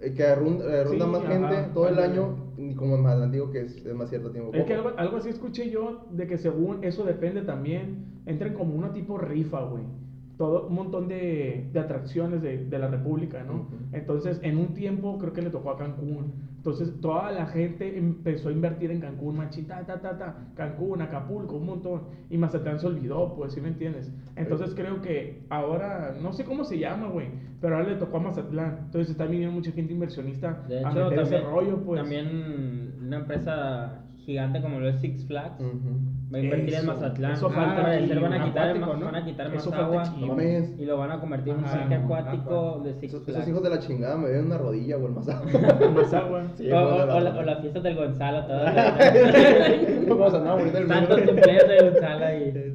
eh, 0.00 0.12
que 0.14 0.24
arrun- 0.24 0.60
eh, 0.62 0.84
rondan 0.84 1.08
Sí, 1.08 1.12
más 1.12 1.22
ajá, 1.22 1.32
gente 1.32 1.70
todo 1.72 1.88
el 1.88 1.98
año, 1.98 2.36
y 2.56 2.74
como 2.74 2.96
más 2.98 3.30
digo 3.30 3.50
que 3.50 3.60
es, 3.62 3.76
es 3.84 3.94
más 3.94 4.08
cierto 4.08 4.30
tiempo. 4.30 4.52
Es 4.54 4.64
que 4.64 4.74
poco. 4.74 4.88
algo, 4.88 4.98
algo 4.98 5.16
así 5.16 5.28
escuché 5.28 5.68
yo 5.70 6.06
de 6.10 6.26
que 6.26 6.38
según 6.38 6.84
eso 6.84 7.04
depende 7.04 7.42
también, 7.42 8.22
entran 8.26 8.54
como 8.54 8.74
una 8.74 8.92
tipo 8.92 9.18
rifa, 9.18 9.62
güey. 9.62 9.84
Todo 10.36 10.66
un 10.66 10.74
montón 10.74 11.08
de, 11.08 11.70
de 11.72 11.80
atracciones 11.80 12.42
de, 12.42 12.66
de 12.66 12.78
la 12.78 12.88
República, 12.88 13.42
¿no? 13.42 13.54
Ujú. 13.54 13.76
Entonces, 13.92 14.38
en 14.42 14.58
un 14.58 14.74
tiempo 14.74 15.16
creo 15.18 15.32
que 15.32 15.40
le 15.42 15.50
tocó 15.50 15.70
a 15.70 15.78
Cancún. 15.78 16.34
Entonces, 16.56 17.00
toda 17.00 17.30
la 17.30 17.46
gente 17.46 17.96
empezó 17.96 18.48
a 18.48 18.52
invertir 18.52 18.90
en 18.90 19.00
Cancún, 19.00 19.36
machín, 19.36 19.66
ta, 19.66 19.86
ta, 19.86 20.00
ta, 20.00 20.18
ta, 20.18 20.36
Cancún, 20.54 21.00
Acapulco, 21.00 21.56
un 21.56 21.66
montón. 21.66 22.02
Y 22.28 22.36
Mazatlán 22.38 22.80
se 22.80 22.86
olvidó, 22.88 23.34
pues, 23.34 23.52
¿sí 23.54 23.60
me 23.60 23.68
entiendes? 23.68 24.12
Entonces, 24.34 24.74
creo 24.74 25.00
que 25.00 25.44
ahora, 25.48 26.14
no 26.20 26.32
sé 26.32 26.44
cómo 26.44 26.64
se 26.64 26.78
llama, 26.78 27.08
güey, 27.08 27.28
pero 27.60 27.76
ahora 27.76 27.88
le 27.90 27.96
tocó 27.96 28.18
a 28.18 28.20
Mazatlán. 28.20 28.78
Entonces, 28.86 29.10
está 29.10 29.24
viniendo 29.26 29.54
mucha 29.54 29.72
gente 29.72 29.92
inversionista 29.92 30.64
De 30.68 30.78
a 30.84 30.90
hecho, 30.90 31.04
meter 31.04 31.20
ese 31.20 31.30
también, 31.36 31.44
rollo, 31.44 31.82
pues. 31.84 32.00
también 32.02 32.94
una 33.00 33.16
empresa 33.18 34.02
gigante 34.26 34.60
como 34.60 34.80
lo 34.80 34.88
es 34.88 35.00
Six 35.00 35.24
Flags 35.26 35.60
Ujú. 35.60 36.00
va 36.34 36.38
a 36.38 36.40
invertir 36.42 36.74
en 36.74 36.80
Eso, 36.80 36.86
Mazatlán. 36.92 37.32
eso 37.32 37.46
Ah, 37.46 37.52
falta 37.54 37.86
al 37.86 38.04
aquí, 38.04 38.14
van 38.18 38.32
a 38.32 38.44
quitar, 38.44 38.64
acuático, 38.68 38.86
más, 38.90 38.98
¿no? 38.98 39.04
van 39.06 39.14
a 39.14 39.24
quitar 39.24 39.46
Eso 39.54 39.70
más 39.70 39.78
agua 39.78 40.02
y 40.78 40.84
lo 40.84 40.96
van 40.98 41.10
a 41.12 41.20
convertir 41.20 41.52
en 41.52 41.58
un 41.60 41.64
parque 41.64 41.94
acuático 41.94 42.80
de 42.84 42.94
Six 42.94 43.12
Flags. 43.12 43.28
esos 43.28 43.48
hijos 43.48 43.62
de 43.62 43.70
la 43.70 43.78
chingada 43.78 44.16
me 44.16 44.28
ven 44.30 44.46
una 44.46 44.58
rodilla, 44.58 44.96
güey, 44.96 45.12
más 45.12 45.26
Más 45.94 46.12
agua. 46.14 46.44
Sí, 46.56 46.70
o, 46.70 46.76
o- 46.76 47.16
o 47.16 47.20
la- 47.20 47.38
o 47.38 47.42
la 47.42 47.56
fiesta 47.56 47.80
del 47.80 47.94
Gonzalo. 47.96 48.44
Vamos 50.08 50.34
a 50.34 50.36
andar 50.38 50.58
ahorita 50.58 50.78
el 50.78 50.86
Tantos 50.88 51.20
cumpleaños 51.20 51.68
de 51.68 51.90
Gonzalo 51.90 52.26
ahí. 52.26 52.72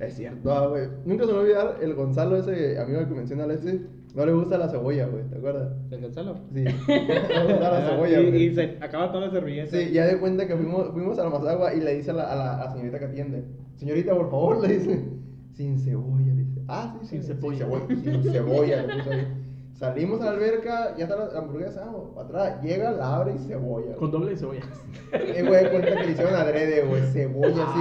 Es 0.00 0.14
cierto, 0.16 0.52
ah, 0.52 0.66
güey. 0.68 0.88
Nunca 1.04 1.24
se 1.26 1.32
me 1.32 1.34
va 1.34 1.38
a 1.38 1.42
olvidar 1.42 1.76
el 1.82 1.94
Gonzalo, 1.94 2.36
ese 2.36 2.78
amigo 2.78 3.00
que 3.08 3.14
menciona 3.14 3.44
Alexis. 3.44 3.80
No 4.14 4.24
le 4.24 4.32
gusta 4.32 4.56
la 4.58 4.68
cebolla, 4.68 5.06
güey, 5.06 5.24
¿te 5.24 5.36
acuerdas? 5.38 5.72
¿El 5.90 6.00
Gonzalo? 6.02 6.36
Sí. 6.54 6.62
No 6.64 6.94
le 6.94 7.52
gusta 7.52 7.70
la 7.70 7.78
Ah, 7.78 7.90
cebolla, 7.90 8.20
y, 8.20 8.30
güey. 8.30 8.42
y 8.44 8.54
se 8.54 8.78
acaba 8.80 9.10
toda 9.10 9.26
la 9.26 9.32
servilleta. 9.32 9.76
Sí, 9.76 9.90
ya 9.92 10.06
de 10.06 10.18
cuenta 10.18 10.46
que 10.46 10.54
fuimos, 10.54 10.90
fuimos 10.92 11.18
a 11.18 11.24
la 11.24 11.30
Mazagua 11.30 11.74
y 11.74 11.80
le 11.80 11.94
dice 11.96 12.12
a 12.12 12.14
la, 12.14 12.22
a 12.32 12.36
la, 12.36 12.60
a 12.60 12.64
la 12.66 12.70
señorita 12.72 12.98
que 13.00 13.04
atiende: 13.06 13.44
Señorita, 13.76 14.14
por 14.14 14.30
favor, 14.30 14.60
le 14.66 14.78
dice, 14.78 15.04
sin 15.52 15.78
cebolla. 15.80 16.32
Le 16.32 16.44
dice, 16.44 16.60
ah, 16.68 16.96
sí, 17.00 17.06
Sin 17.08 17.22
sí, 17.22 17.28
cebolla. 17.32 17.58
Sin 17.58 17.66
cebolla. 17.66 18.22
Sin 18.22 18.22
cebolla 18.32 18.82
le 18.86 18.94
puso 18.94 19.10
ahí. 19.10 19.26
Salimos 19.74 20.20
a 20.20 20.26
la 20.26 20.30
alberca, 20.30 20.96
ya 20.96 21.04
está 21.06 21.16
la 21.16 21.36
hamburguesa, 21.36 21.84
vamos, 21.84 22.10
para 22.14 22.28
atrás. 22.28 22.62
Llega, 22.62 22.92
la 22.92 23.16
abre 23.16 23.34
y 23.34 23.38
cebolla. 23.40 23.96
Con 23.96 24.12
doble 24.12 24.30
de 24.30 24.36
cebolla. 24.36 24.60
Y 25.12 25.42
güey, 25.44 25.64
de 25.64 25.70
cuenta 25.70 25.96
que 25.96 26.04
le 26.06 26.12
hicieron 26.12 26.34
adrede, 26.36 26.82
güey, 26.86 27.02
cebolla 27.12 27.64
así. 27.64 27.80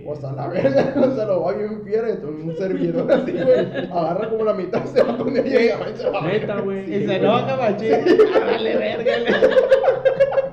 A 0.00 0.06
la. 0.06 0.10
O 0.10 0.16
sea, 0.16 0.32
la 0.32 0.48
verga, 0.48 0.92
Gonzalo 0.96 1.42
va 1.42 1.52
bien 1.52 1.82
fiera, 1.84 2.08
entonces 2.10 2.44
un 2.44 2.56
servidor 2.56 3.12
así, 3.12 3.32
güey, 3.32 3.66
agarra 3.92 4.28
como 4.30 4.44
la 4.44 4.54
mitad, 4.54 4.84
se 4.86 5.02
va 5.02 5.16
con 5.16 5.36
ella 5.36 5.60
y 5.94 5.96
se 5.98 6.10
va. 6.10 6.20
Neta, 6.22 6.60
güey. 6.60 6.94
Y 6.94 7.06
se 7.06 7.16
enoja, 7.16 7.56
machín. 7.56 7.90
Dale, 7.90 8.76
verga. 8.76 9.12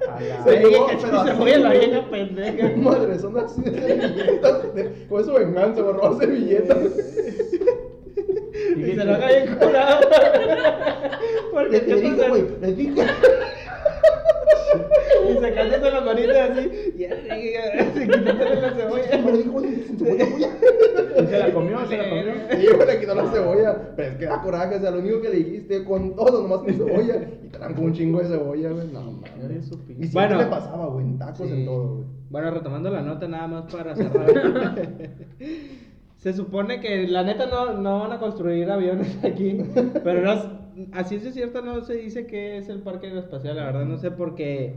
A 0.09 0.43
Se 0.43 0.59
que 0.61 0.67
pero 1.01 1.23
se 1.25 1.31
fue 1.35 1.57
la 1.59 1.67
güey. 1.69 1.79
vieja 1.89 2.09
pendeja. 2.09 2.71
Madre, 2.77 3.19
son 3.19 3.37
así 3.37 3.61
de 3.61 3.71
servilletas. 3.81 4.61
Con 5.09 5.23
su 5.25 5.33
venganza, 5.33 5.81
me 5.83 5.91
robó 5.91 6.19
servilletas. 6.19 6.77
Y 8.75 8.83
se 8.83 8.91
enoja 9.01 9.27
bien 9.27 9.55
curado. 9.59 9.99
Porque 11.53 11.69
Les 11.71 11.81
¿qué 11.83 11.95
dije, 11.95 12.15
pasa? 12.15 12.29
güey, 12.29 12.43
les 12.61 12.77
dije. 12.77 13.01
Y 15.29 15.33
sacándose 15.41 15.91
las 15.91 16.05
manitas 16.05 16.49
así. 16.51 16.93
Y 16.97 17.05
así, 17.05 17.55
así, 17.55 17.99
quitándole 17.99 18.55
la 18.55 18.71
Me 18.71 18.81
cebolla. 18.81 19.17
lo 19.17 19.37
dijo 19.37 19.59
sin 19.61 19.97
cebolla, 19.99 20.25
güey. 20.27 21.23
Y 21.23 21.27
se 21.27 21.39
la 21.39 21.51
comió, 21.53 21.87
se 21.87 21.97
la 21.97 22.09
comió. 22.09 22.33
Sí, 22.51 22.67
güey, 22.75 22.87
le 22.87 22.99
quitó 22.99 23.15
la 23.15 23.31
cebolla. 23.77 23.95
Pero 23.95 24.11
es 24.11 24.17
que 24.17 24.25
da 24.25 24.41
coraje, 24.41 24.75
o 24.75 24.79
sea, 24.79 24.91
lo 24.91 24.99
único 24.99 25.21
que 25.21 25.29
le 25.29 25.35
dijiste 25.37 25.83
con 25.83 26.15
todo, 26.15 26.43
nomás 26.43 26.59
con 26.59 26.73
cebolla. 26.73 27.27
Y 27.43 27.47
te 27.49 27.57
dan 27.59 27.73
con 27.73 27.85
un 27.85 27.93
chingo 27.93 28.19
de 28.19 28.25
cebolla, 28.27 28.69
güey. 28.71 28.87
No, 28.91 29.01
mames. 29.11 29.67
Y 29.67 29.71
siempre 29.71 30.09
Bueno. 30.13 30.37
le 30.37 30.45
pasaba, 30.45 30.87
güey, 30.87 31.05
en 31.05 31.17
tacos, 31.17 31.49
en 31.51 31.65
todo, 31.65 31.95
güey. 31.95 32.07
Bueno, 32.29 32.51
retomando 32.51 32.89
la 32.89 33.01
nota 33.01 33.27
nada 33.27 33.47
más 33.47 33.71
para 33.71 33.95
cerrar. 33.95 34.75
Se 36.17 36.33
supone 36.33 36.81
que 36.81 37.07
la 37.07 37.23
neta 37.23 37.45
no, 37.45 37.73
no 37.73 37.99
van 37.99 38.11
a 38.11 38.19
construir 38.19 38.69
aviones 38.69 39.17
aquí, 39.23 39.59
pero 40.03 40.21
no, 40.23 40.59
así 40.93 41.15
es 41.15 41.33
cierto, 41.33 41.61
no 41.61 41.81
se 41.81 41.93
dice 41.93 42.25
que 42.25 42.57
es 42.57 42.69
el 42.69 42.79
parque 42.79 43.07
aeroespacial, 43.07 43.55
la 43.55 43.65
verdad 43.65 43.85
no 43.85 43.97
sé 43.99 44.09
porque 44.09 44.73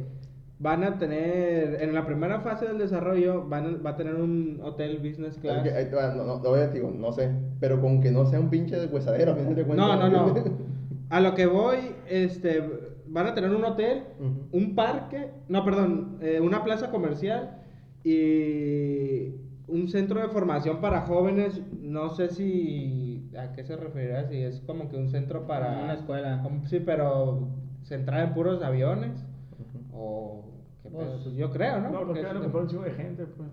van 0.61 0.85
a 0.85 0.99
tener, 0.99 1.79
en 1.83 1.95
la 1.95 2.05
primera 2.05 2.41
fase 2.41 2.67
del 2.67 2.77
desarrollo 2.79 3.49
van 3.49 3.65
a- 3.65 3.79
va 3.83 3.91
a 3.91 3.97
tener 3.97 4.15
un 4.15 4.61
hotel 4.63 4.99
business 4.99 5.35
Es 5.37 5.39
class. 5.39 5.63
que, 5.63 5.95
va, 5.97 6.15
no, 6.15 6.25
no, 6.25 6.39
no, 6.43 6.67
digo, 6.69 6.91
no 6.95 7.13
sé. 7.13 7.31
Pero 7.61 7.81
con 7.81 8.01
que 8.03 8.11
no 8.11 8.27
sea 8.27 8.39
un 8.39 8.51
pinche 8.51 8.85
huesadero, 8.87 9.33
a 9.33 9.37
fin 9.37 9.55
de 9.55 9.65
cuentas. 9.65 9.87
No, 9.89 9.97
no, 10.11 10.27
no. 10.27 10.35
A 11.09 11.21
lo 11.21 11.35
que 11.35 11.47
voy, 11.47 11.79
este, 12.09 12.63
van 13.09 13.27
a 13.27 13.35
tener 13.35 13.51
un 13.51 13.65
hotel, 13.65 14.05
un 14.53 14.75
parque, 14.77 15.31
no, 15.49 15.65
perdón, 15.65 16.19
eh, 16.21 16.39
una 16.41 16.63
plaza 16.63 16.91
comercial 16.93 17.57
y 18.05 19.35
un 19.67 19.89
centro 19.89 20.21
de 20.21 20.29
formación 20.29 20.81
para 20.81 21.01
jóvenes. 21.03 21.61
No 21.81 22.11
sé 22.11 22.29
si 22.29 23.29
a 23.37 23.53
qué 23.53 23.65
se 23.65 23.77
referirá, 23.77 24.29
si 24.29 24.37
es 24.43 24.61
como 24.61 24.89
que 24.89 24.97
un 24.97 25.09
centro 25.09 25.47
para 25.47 25.81
una 25.85 25.95
escuela. 25.95 26.43
como- 26.43 26.67
sí, 26.67 26.81
pero 26.81 27.49
centrada 27.83 28.25
en 28.25 28.35
puros 28.35 28.63
aviones 28.63 29.25
o 29.95 30.43
qué 30.83 30.89
Pues, 30.91 31.07
pedo, 31.09 31.19
pues 31.25 31.35
yo 31.37 31.51
creo, 31.51 31.81
¿no? 31.81 31.91
No, 31.91 32.07
porque 32.07 32.21
era 32.21 32.33
lo 32.33 32.41
que 32.43 32.49
fue 32.49 32.61
un 32.63 32.67
chingo 32.69 32.83
de 32.85 32.93
gente, 32.93 33.25
pues. 33.37 33.49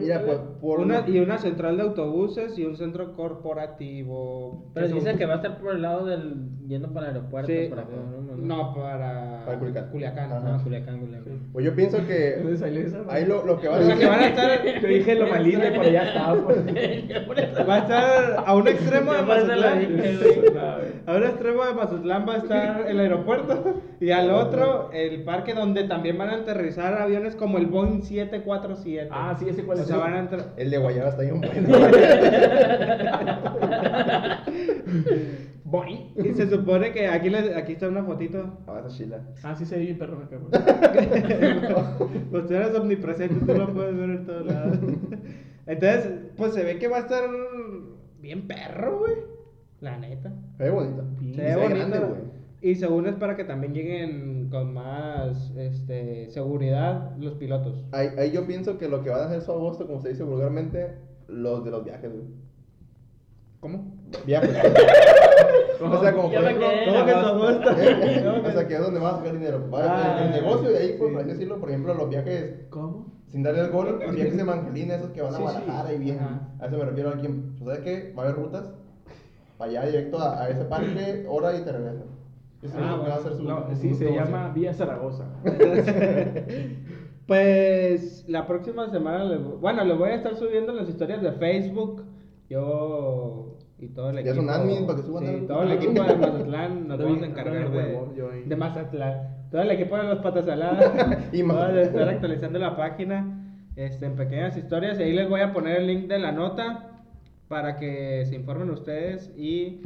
Mira, 0.00 0.22
pues, 0.24 0.38
por. 0.62 0.80
una, 0.80 1.06
y 1.06 1.18
una 1.18 1.36
central 1.36 1.76
de 1.76 1.82
autobuses 1.82 2.58
y 2.58 2.64
un 2.64 2.74
centro 2.76 3.12
corporativo. 3.14 4.70
Pero 4.72 4.88
se 4.88 4.94
dice 4.94 5.08
ocupa- 5.10 5.18
que 5.18 5.26
va 5.26 5.32
a 5.34 5.36
estar 5.36 5.58
por 5.60 5.74
el 5.74 5.82
lado 5.82 6.06
del. 6.06 6.36
yendo 6.68 6.90
para 6.92 7.10
el 7.10 7.16
aeropuerto. 7.16 7.52
Sí, 7.52 7.66
por 7.68 7.80
acá, 7.80 7.90
¿no? 7.94 8.21
No, 8.36 8.74
para, 8.74 9.42
Para 9.44 9.58
Culiacán. 9.58 9.90
Culiacán. 9.90 10.32
Ajá. 10.32 10.54
Ah, 10.56 10.60
Culiacán, 10.62 11.00
Culiacán. 11.00 11.40
Pues 11.52 11.64
yo 11.64 11.74
pienso 11.74 12.06
que. 12.06 12.36
¿Dónde 12.42 12.56
salió 12.58 12.80
esa? 12.80 13.02
Ahí 13.08 13.24
lo, 13.26 13.44
lo 13.44 13.60
que 13.60 13.68
O 13.68 13.72
van 13.72 13.82
a 13.82 13.86
sea, 13.86 13.96
que 13.96 14.06
van 14.06 14.20
a 14.20 14.26
estar, 14.28 14.80
Yo 14.80 14.88
dije 14.88 15.14
lo 15.14 15.26
malín, 15.26 15.60
pero 15.60 15.88
ya 15.90 16.02
estaba, 16.04 16.34
pues. 16.44 16.58
va 17.68 17.74
a 17.74 17.78
estar 17.78 18.44
a 18.46 18.54
un 18.54 18.68
extremo 18.72 19.12
de 19.12 19.18
Por 19.18 19.28
Mazatlán. 19.28 19.86
A 21.06 21.14
un 21.16 21.22
extremo 21.24 21.64
de 21.64 21.74
Mazatlán 21.74 22.26
va 22.28 22.34
a 22.34 22.38
estar 22.38 22.86
el 22.88 23.00
aeropuerto 23.00 23.80
y 24.00 24.10
al 24.10 24.30
otro 24.30 24.90
el 24.92 25.22
parque 25.24 25.54
donde 25.54 25.84
también 25.84 26.18
van 26.18 26.30
a 26.30 26.34
aterrizar 26.36 26.94
aviones 27.00 27.34
como 27.36 27.58
el 27.58 27.66
Boeing 27.66 28.02
747. 28.02 29.08
Ah, 29.12 29.36
sí, 29.38 29.48
ese 29.48 29.64
cuál 29.64 29.78
O 29.78 29.82
es. 29.82 29.86
sea, 29.88 29.96
van 29.98 30.14
a 30.14 30.18
entrar. 30.20 30.44
El 30.56 30.70
de 30.70 30.78
Guayaba 30.78 31.10
está 31.10 31.22
bien 31.22 31.40
bueno. 31.40 31.78
Boing. 35.72 36.12
Y 36.16 36.34
se 36.34 36.48
supone 36.50 36.92
que 36.92 37.08
aquí, 37.08 37.30
les- 37.30 37.56
aquí 37.56 37.72
está 37.72 37.88
una 37.88 38.04
fotito. 38.04 38.58
Ah, 38.66 38.82
esa 38.86 38.94
chila. 38.96 39.20
Ah, 39.42 39.54
sí 39.56 39.64
se 39.64 39.76
ve 39.78 39.82
bien 39.86 39.98
perro 39.98 40.18
acá, 40.22 40.36
güey. 40.36 42.20
Pues 42.30 42.46
tú 42.46 42.54
eres 42.54 42.74
omnipresente, 42.74 43.44
tú 43.46 43.58
lo 43.58 43.72
puedes 43.72 43.96
ver 43.96 44.10
en 44.10 44.26
todos 44.26 44.46
lados. 44.46 44.78
Entonces, 45.66 46.12
pues 46.36 46.52
se 46.54 46.62
ve 46.62 46.78
que 46.78 46.88
va 46.88 46.98
a 46.98 47.00
estar 47.00 47.24
bien 48.20 48.46
perro, 48.46 48.98
güey. 49.00 49.14
La 49.80 49.96
neta. 49.98 50.30
Se 50.58 50.64
ve 50.64 50.70
bonito. 50.70 51.04
Sí, 51.18 51.34
Se 51.34 51.42
Y 51.42 51.44
ve 51.46 51.56
bonito. 51.56 51.74
grande, 51.74 51.98
güey. 52.00 52.20
Y 52.60 52.74
según 52.76 53.06
es 53.08 53.14
para 53.16 53.34
que 53.34 53.44
también 53.44 53.72
lleguen 53.74 54.48
con 54.50 54.72
más 54.74 55.52
este, 55.56 56.30
seguridad 56.30 57.16
los 57.18 57.34
pilotos. 57.34 57.82
Ahí, 57.92 58.08
ahí 58.18 58.30
yo 58.30 58.46
pienso 58.46 58.78
que 58.78 58.88
lo 58.88 59.02
que 59.02 59.10
van 59.10 59.22
a 59.22 59.24
hacer 59.24 59.40
su 59.40 59.50
agosto, 59.50 59.86
como 59.86 60.00
se 60.00 60.10
dice 60.10 60.22
vulgarmente, 60.22 60.92
los 61.28 61.64
de 61.64 61.70
los 61.72 61.82
viajes, 61.84 62.12
güey. 62.12 62.24
¿Cómo? 63.58 63.94
Viajes. 64.26 64.50
o 65.90 66.00
sea, 66.00 66.12
como 66.14 66.32
en 66.32 66.34
¿Cómo 66.34 67.04
que? 67.04 67.12
¿eh? 67.12 68.28
o 68.46 68.50
sea, 68.52 68.68
que 68.68 68.74
es 68.74 68.80
donde 68.80 69.00
vas 69.00 69.14
a 69.14 69.16
sacar 69.18 69.32
dinero. 69.32 69.70
Va, 69.70 69.80
Ah, 69.82 70.18
el, 70.20 70.26
el 70.34 70.42
negocio 70.42 70.70
de 70.70 70.78
ahí, 70.78 70.96
pues, 70.98 71.08
sí. 71.10 71.14
por 71.14 71.20
así 71.22 71.30
decirlo, 71.32 71.58
por 71.60 71.68
ejemplo, 71.70 71.94
los 71.94 72.08
viajes, 72.10 72.54
¿Cómo? 72.70 73.06
sin 73.28 73.42
darle 73.42 73.60
el 73.60 73.70
gol, 73.70 73.98
los 74.04 74.14
viajes 74.14 74.36
de 74.36 74.44
Mangelina, 74.44 74.94
esos 74.96 75.10
que 75.10 75.22
van 75.22 75.34
a 75.34 75.36
Sí, 75.36 75.42
sí. 75.42 75.42
Guadalajara 75.52 75.92
y 75.94 75.98
vienen. 75.98 76.22
Ajá. 76.24 76.40
A 76.60 76.66
eso 76.66 76.76
me 76.78 76.84
refiero 76.84 77.08
a 77.08 77.12
alguien. 77.12 77.54
¿Sabes 77.58 77.78
qué? 77.80 78.12
Va 78.16 78.22
a 78.22 78.26
haber 78.26 78.36
rutas 78.42 78.70
para 79.56 79.70
allá 79.70 79.86
directo 79.86 80.18
a, 80.18 80.42
a 80.42 80.48
ese 80.50 80.64
parque, 80.64 81.24
hora 81.28 81.56
y 81.56 81.62
te 81.62 81.72
regresas. 81.72 82.06
Eso 82.62 82.78
es 82.78 82.84
Ah, 82.84 82.96
lo 82.96 83.02
que 83.02 83.08
va 83.08 83.14
a 83.14 83.18
hacer 83.18 83.34
su. 83.34 83.42
No, 83.44 83.64
sí, 83.74 83.94
se 83.94 84.12
llama 84.12 84.50
Vía 84.54 84.72
Zaragoza. 84.74 85.24
Pues 87.26 88.24
la 88.28 88.46
próxima 88.46 88.90
semana, 88.90 89.38
bueno, 89.60 89.84
les 89.84 89.96
voy 89.96 90.10
a 90.10 90.14
estar 90.16 90.34
subiendo 90.36 90.72
las 90.72 90.88
historias 90.88 91.22
de 91.22 91.32
Facebook. 91.32 92.04
Yo 92.50 93.56
y 93.82 93.88
todo 93.88 94.10
el 94.10 94.16
Ya 94.24 94.32
equipo. 94.32 94.36
son 94.36 94.50
admin 94.50 94.86
para 94.86 94.98
que 95.00 95.04
suban 95.04 95.24
sí, 95.26 95.44
todo 95.46 95.62
el 95.64 95.72
equipo 95.72 96.02
de 96.04 96.16
Mazatlán 96.16 96.88
nos 96.88 96.98
vamos 96.98 97.22
a 97.22 97.26
encargar 97.26 97.70
de, 97.70 98.44
de 98.46 98.56
Mazatlán. 98.56 99.28
Todo 99.50 99.62
el 99.62 99.70
equipo 99.72 99.96
de 99.96 100.04
los 100.04 100.18
patas 100.20 100.46
saladas. 100.46 100.92
Y 101.32 101.40
y 101.40 101.42
Mazatlán. 101.42 101.74
de 101.74 101.82
estar 101.82 102.08
actualizando 102.08 102.58
la 102.58 102.76
página 102.76 103.38
este, 103.76 104.06
en 104.06 104.16
pequeñas 104.16 104.56
historias. 104.56 104.98
Y 105.00 105.02
ahí 105.02 105.12
les 105.12 105.28
voy 105.28 105.40
a 105.40 105.52
poner 105.52 105.78
el 105.78 105.86
link 105.88 106.08
de 106.08 106.18
la 106.18 106.32
nota 106.32 106.90
para 107.48 107.76
que 107.76 108.24
se 108.26 108.34
informen 108.36 108.70
ustedes 108.70 109.32
y 109.36 109.82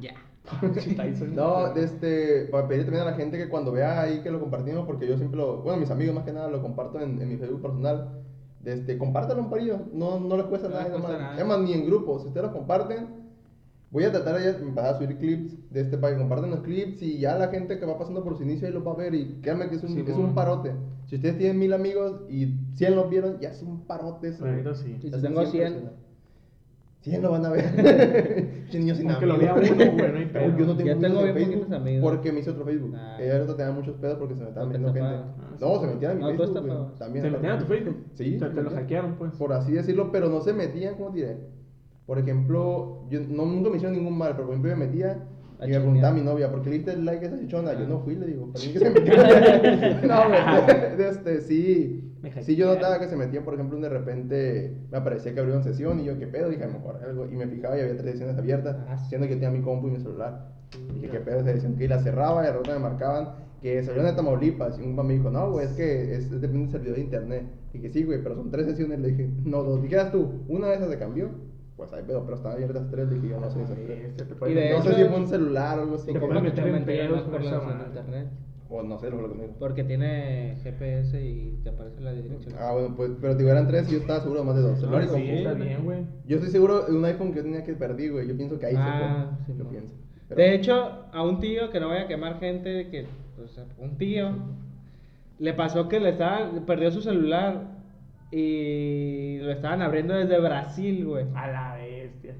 Ya. 0.00 0.14
Tyson. 0.96 1.34
No, 1.34 1.74
este, 1.74 2.46
para 2.52 2.68
pedir 2.68 2.84
también 2.84 3.02
a 3.02 3.10
la 3.10 3.16
gente 3.16 3.36
que 3.36 3.48
cuando 3.48 3.72
vea 3.72 4.00
ahí 4.02 4.20
que 4.22 4.30
lo 4.30 4.38
compartimos, 4.40 4.86
porque 4.86 5.06
yo 5.08 5.16
siempre 5.16 5.38
lo, 5.38 5.58
bueno, 5.62 5.78
mis 5.80 5.90
amigos 5.90 6.14
más 6.14 6.24
que 6.24 6.32
nada 6.32 6.48
lo 6.48 6.62
comparto 6.62 7.00
en, 7.00 7.20
en 7.20 7.28
mi 7.28 7.36
Facebook 7.36 7.62
personal, 7.62 8.22
este, 8.66 8.98
compártanlo 8.98 9.42
un 9.44 9.50
parillo, 9.50 9.78
no, 9.92 10.20
no 10.20 10.36
les 10.36 10.46
cuesta 10.46 10.68
No 10.68 10.74
nada, 10.74 10.84
les 10.88 10.92
cuesta 10.92 11.08
nomás. 11.12 11.22
nada. 11.22 11.34
Además, 11.34 11.60
ni 11.60 11.72
en 11.72 11.86
grupo, 11.86 12.18
si 12.20 12.26
ustedes 12.28 12.46
lo 12.46 12.52
comparten, 12.52 13.06
voy 13.90 14.04
a 14.04 14.12
tratar 14.12 14.38
de 14.38 14.50
empezar 14.50 14.94
a 14.94 14.98
subir 14.98 15.16
clips 15.18 15.70
de 15.72 15.80
este 15.80 15.96
para 15.96 16.14
que 16.14 16.18
compartan 16.20 16.50
los 16.50 16.60
clips 16.60 17.00
y 17.02 17.18
ya 17.18 17.38
la 17.38 17.48
gente 17.48 17.78
que 17.78 17.86
va 17.86 17.96
pasando 17.98 18.22
por 18.24 18.36
su 18.36 18.42
inicio 18.42 18.66
ahí 18.66 18.74
lo 18.74 18.82
va 18.84 18.92
a 18.92 18.96
ver 18.96 19.14
y 19.14 19.38
créanme 19.40 19.68
que 19.68 19.76
es 19.76 19.82
un, 19.84 19.90
Sí, 19.90 20.00
es 20.00 20.06
bueno. 20.06 20.24
un 20.28 20.34
parote. 20.34 20.72
Si 21.06 21.16
ustedes 21.16 21.38
tienen 21.38 21.58
mil 21.58 21.72
amigos 21.72 22.22
y 22.28 22.56
100 22.74 22.96
los 22.96 23.08
vieron, 23.08 23.38
ya 23.40 23.50
es 23.50 23.62
un 23.62 23.82
parote 23.86 24.28
eso. 24.28 24.44
Neta 24.44 24.74
sí. 24.74 24.96
Si 25.00 25.10
tengo 25.10 25.42
son 25.42 25.52
100. 25.52 25.90
100 27.10 27.22
lo 27.22 27.30
van 27.30 27.46
a 27.46 27.50
ver. 27.50 27.64
Pinche 28.62 28.78
niños 28.80 28.98
sin 28.98 29.10
Aunque 29.10 29.26
lo 29.26 29.34
amigos. 29.34 29.60
vea 29.60 29.72
uno, 29.72 29.92
güey, 29.96 30.12
no 30.12 30.18
hay 30.18 30.26
pedo. 30.26 30.58
Yo 30.58 30.66
no 30.66 30.76
tengo 30.76 30.88
Ya 30.90 30.98
tengo 30.98 31.18
amigos 31.20 31.28
en 31.28 31.34
bien 31.34 31.34
Facebook 31.36 31.60
poquitos 31.60 31.80
amigos. 31.80 32.02
Porque 32.10 32.32
me 32.32 32.40
hice 32.40 32.50
otro 32.50 32.64
Facebook. 32.64 32.94
Ah. 32.96 33.16
Eh, 33.20 33.32
ahorita 33.32 33.56
tenía 33.56 33.72
muchos 33.72 33.96
pedos 33.96 34.18
porque 34.18 34.34
se 34.34 34.42
me 34.42 34.48
estaban 34.48 34.68
metiendo 34.68 34.92
gente. 34.92 35.08
Ah, 35.08 35.34
No, 35.60 35.74
sí. 35.74 35.80
se 35.80 35.86
metían 35.86 36.10
a 36.10 36.14
mi 36.14 36.20
No, 36.22 36.26
tú 36.30 36.36
Facebook. 36.36 36.52
güey. 36.52 36.64
estafabas. 36.66 36.98
También. 36.98 37.24
¿Te 37.24 37.30
metían 37.30 37.52
a 37.52 37.58
tu 37.58 37.64
Facebook? 37.66 37.96
Sí. 38.14 38.38
Te 38.38 38.62
lo 38.62 38.70
hackearon, 38.70 39.14
pues. 39.16 39.32
Por 39.36 39.52
así 39.52 39.72
decirlo, 39.72 40.10
pero 40.10 40.28
no 40.28 40.40
se 40.40 40.52
metían, 40.52 40.94
¿cómo 40.96 41.10
diré? 41.10 41.36
Por 42.06 42.18
ejemplo, 42.18 43.04
yo 43.08 43.20
no, 43.28 43.46
nunca 43.46 43.70
me 43.70 43.76
hicieron 43.76 43.96
ningún 43.96 44.16
mal, 44.18 44.32
pero 44.32 44.44
por 44.46 44.54
ejemplo 44.54 44.70
yo 44.72 44.76
me 44.76 44.86
metía 44.86 45.26
A 45.58 45.66
y 45.66 45.70
me 45.70 45.78
preguntaba 45.80 46.08
a 46.08 46.12
mi 46.16 46.20
novia, 46.22 46.50
¿por 46.50 46.60
qué 46.62 46.70
le 46.70 46.76
diste 46.76 46.92
el 46.92 47.04
like 47.04 47.24
a 47.24 47.28
esa 47.28 47.38
chichona? 47.40 47.72
Yo 47.72 47.80
Ah. 47.84 47.88
no 47.88 47.98
fui, 48.00 48.14
le 48.16 48.26
digo, 48.26 48.52
¿para 48.52 48.64
mí 48.64 48.72
que 48.72 48.78
se 48.78 48.90
metió? 48.90 49.14
no, 50.06 50.28
güey, 50.28 51.08
este, 51.08 51.40
sí. 51.40 52.02
Sí, 52.42 52.56
yo 52.56 52.66
notaba 52.74 52.98
que 52.98 53.08
se 53.08 53.16
metían, 53.16 53.44
por 53.44 53.54
ejemplo, 53.54 53.78
de 53.78 53.88
repente 53.88 54.76
me 54.90 54.98
aparecía 54.98 55.32
que 55.34 55.40
abrieron 55.40 55.62
sesión 55.62 56.00
y 56.00 56.04
yo, 56.04 56.18
¿qué 56.18 56.26
pedo? 56.26 56.48
Dije, 56.48 56.64
a 56.64 56.66
lo 56.66 56.74
mejor 56.74 57.00
algo. 57.04 57.26
Y 57.26 57.36
me 57.36 57.46
fijaba 57.46 57.76
y 57.76 57.80
había 57.82 57.96
tres 57.96 58.12
sesiones 58.12 58.36
abiertas, 58.38 58.76
Ah, 58.88 58.96
sí. 58.98 59.08
siendo 59.08 59.26
que 59.28 59.34
tenía 59.34 59.50
mi 59.50 59.60
compu 59.62 59.88
y 59.88 59.92
mi 59.92 59.98
celular. 60.00 60.48
Dije, 60.94 61.08
¿qué 61.10 61.20
pedo 61.20 61.40
esa 61.40 61.50
edición? 61.50 61.76
Que 61.76 61.84
y 61.84 61.88
la 61.88 61.98
cerraba 62.00 62.42
y 62.42 62.46
de 62.46 62.52
repente 62.52 62.72
me 62.72 62.78
marcaban 62.80 63.28
que 63.62 63.82
salieron 63.82 64.06
de 64.10 64.12
Tamaulipas. 64.14 64.78
Y 64.78 64.82
un 64.82 64.88
compa 64.88 65.02
me 65.04 65.14
dijo, 65.14 65.30
no, 65.30 65.50
güey, 65.52 65.66
es 65.66 65.72
que 65.72 66.14
es, 66.14 66.24
es- 66.24 66.40
depende 66.40 66.62
del 66.64 66.70
servidor 66.70 66.96
de 66.96 67.02
internet. 67.02 67.42
Dije, 67.72 67.90
sí, 67.90 68.02
güey, 68.04 68.22
pero 68.22 68.34
son 68.34 68.50
tres 68.50 68.66
sesiones. 68.66 68.98
Le 69.00 69.08
dije, 69.08 69.30
no, 69.44 69.62
dos. 69.62 69.82
Dijeras 69.82 70.10
tú, 70.10 70.42
una 70.48 70.68
de 70.68 70.74
esas 70.76 70.90
se 70.90 70.98
cambió. 70.98 71.30
Pues 71.76 71.92
ahí 71.92 72.02
pedo, 72.06 72.24
pero 72.24 72.36
estaban 72.36 72.56
abiertas 72.56 72.90
tres. 72.90 73.08
Le 73.08 73.14
dije, 73.16 73.28
yo 73.28 73.40
no 73.40 73.50
sé 73.50 73.62
esas 73.62 73.76
tres. 73.76 74.04
Este, 74.16 74.24
te 74.24 74.50
Y 74.50 74.54
de 74.54 74.70
No 74.70 74.76
hecho- 74.78 74.88
sé 74.90 74.94
si 74.96 75.04
fue 75.04 75.16
un 75.18 75.28
celular 75.28 75.78
o 75.78 75.82
algo 75.82 75.94
así. 75.96 76.06
Te 76.06 76.12
que- 76.14 76.20
Mucho 76.20 76.40
meter 76.40 76.64
en 76.68 76.76
internet. 76.76 78.28
O 78.68 78.82
no 78.82 78.98
sé 78.98 79.10
lo 79.10 79.28
que 79.28 79.34
me 79.36 79.42
dijo. 79.44 79.54
Porque 79.60 79.84
tiene 79.84 80.56
GPS 80.62 81.20
y 81.24 81.60
te 81.62 81.70
aparece 81.70 82.00
la 82.00 82.12
dirección. 82.12 82.54
Ah, 82.58 82.72
bueno, 82.72 82.94
pues, 82.96 83.12
pero 83.20 83.34
digo, 83.36 83.50
eran 83.50 83.68
tres 83.68 83.88
y 83.88 83.92
yo 83.92 83.98
estaba 83.98 84.20
seguro 84.20 84.40
de 84.40 84.46
más 84.46 84.56
de 84.56 84.62
dos. 84.62 84.80
Celular 84.80 85.02
y 85.02 85.06
Ah, 85.06 85.08
sí. 85.14 85.22
Está 85.30 85.52
bien, 85.54 85.84
güey. 85.84 86.04
Yo 86.26 86.36
estoy 86.36 86.50
seguro 86.50 86.82
de 86.82 86.96
un 86.96 87.04
iPhone 87.04 87.30
que 87.30 87.36
yo 87.36 87.42
tenía 87.44 87.62
que 87.62 87.74
perdí, 87.74 88.08
güey. 88.08 88.26
Yo 88.26 88.36
pienso 88.36 88.58
que 88.58 88.66
ahí 88.66 88.74
Ah, 88.76 89.30
se 89.40 89.46
sí, 89.46 89.52
fue. 89.52 89.58
Yo 89.58 89.64
mo. 89.64 89.70
pienso. 89.70 89.94
Pero- 90.28 90.40
De 90.40 90.54
hecho, 90.54 91.04
a 91.12 91.22
un 91.22 91.38
tío 91.38 91.70
que 91.70 91.78
no 91.78 91.88
vaya 91.88 92.02
a 92.02 92.08
quemar 92.08 92.40
gente, 92.40 92.88
que, 92.90 93.06
o 93.42 93.46
sea, 93.46 93.64
un 93.78 93.96
tío 93.96 94.30
le 95.38 95.52
pasó 95.54 95.88
que 95.88 96.00
le 96.00 96.10
estaba, 96.10 96.50
perdió 96.66 96.90
su 96.90 97.02
celular 97.02 97.75
y 98.30 99.38
lo 99.38 99.50
estaban 99.52 99.82
abriendo 99.82 100.14
desde 100.14 100.38
Brasil, 100.40 101.04
güey. 101.04 101.26
A 101.34 101.46
la 101.48 101.74
bestia. 101.76 102.34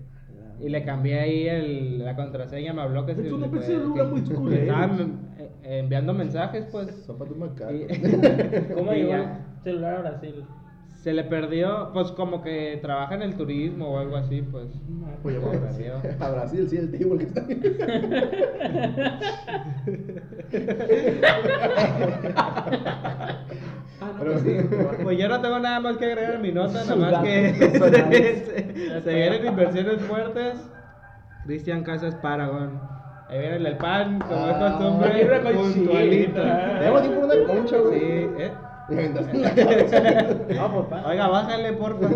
Y 0.59 0.69
le 0.71 0.85
cambié 0.85 1.21
ahí 1.21 1.49
el, 1.49 1.99
la 2.05 2.16
contraseña, 2.16 2.73
me 2.73 2.81
habló 2.83 3.05
que 3.05 3.14
se- 3.14 3.23
que- 3.23 3.31
muy 3.31 4.23
que 4.25 4.35
culera. 4.35 4.62
estaban 4.62 5.21
eh, 5.38 5.50
enviando 5.81 6.14
mensajes, 6.14 6.66
pues. 6.73 6.88
Sopa 7.05 7.25
de 7.26 7.35
macaco. 7.35 7.73
y- 7.75 7.87
¿Cómo 8.75 8.93
llegó 8.93 9.12
el 9.14 9.26
celular 9.62 9.97
a 9.97 10.00
Brasil? 10.00 10.45
Se 11.02 11.12
le 11.12 11.23
perdió, 11.25 11.90
pues 11.93 12.11
como 12.12 12.43
que 12.43 12.78
trabaja 12.83 13.14
en 13.14 13.23
el 13.23 13.37
turismo 13.37 13.90
o 13.90 13.99
algo 13.99 14.16
así, 14.16 14.43
pues. 14.43 14.66
Pues 15.23 15.37
Se 15.37 15.40
ya 15.43 15.47
le 15.52 15.59
fue. 15.59 15.69
perdió. 15.69 15.95
A 16.26 16.31
Brasil, 16.31 16.66
sí, 16.69 16.76
el 16.78 16.90
el 16.95 17.19
que 17.19 17.25
está 17.25 17.43
ahí. 17.47 17.61
Ah, 24.06 24.12
no, 24.18 24.25
pues 24.32 24.42
sí. 24.42 24.56
Pues 25.02 25.18
yo 25.18 25.28
no 25.28 25.40
tengo 25.40 25.58
nada 25.58 25.80
más 25.80 25.96
que 25.96 26.04
agregar 26.06 26.34
en 26.34 26.42
mi 26.42 26.52
nota, 26.52 26.84
nada 26.84 26.96
más 26.96 27.22
que 27.25 27.54
se, 29.04 29.14
vienen 29.14 29.46
inversiones 29.46 30.00
fuertes. 30.02 30.54
Cristian 31.44 31.84
Casas 31.84 32.14
Paragon. 32.16 32.80
Ahí 33.28 33.38
viene 33.40 33.56
el 33.56 33.76
pan, 33.76 34.20
como 34.20 34.46
es 34.48 34.54
Ah, 34.56 34.76
costumbre, 34.78 35.25
una 35.25 35.42
conchita. 35.42 35.75
puntualito. 35.75 36.42
Tenemos 36.42 37.02
tiempo 37.02 37.28
para 37.28 37.40
una 37.40 37.52
concha, 37.54 37.78
güey. 37.78 38.00
Sí, 38.00 38.28
¿eh? 38.38 38.52
No, 40.54 40.73
por 40.73 40.88
pan. 40.88 41.04
Oiga, 41.06 41.28
bájale, 41.28 41.73
porfa. 41.73 42.08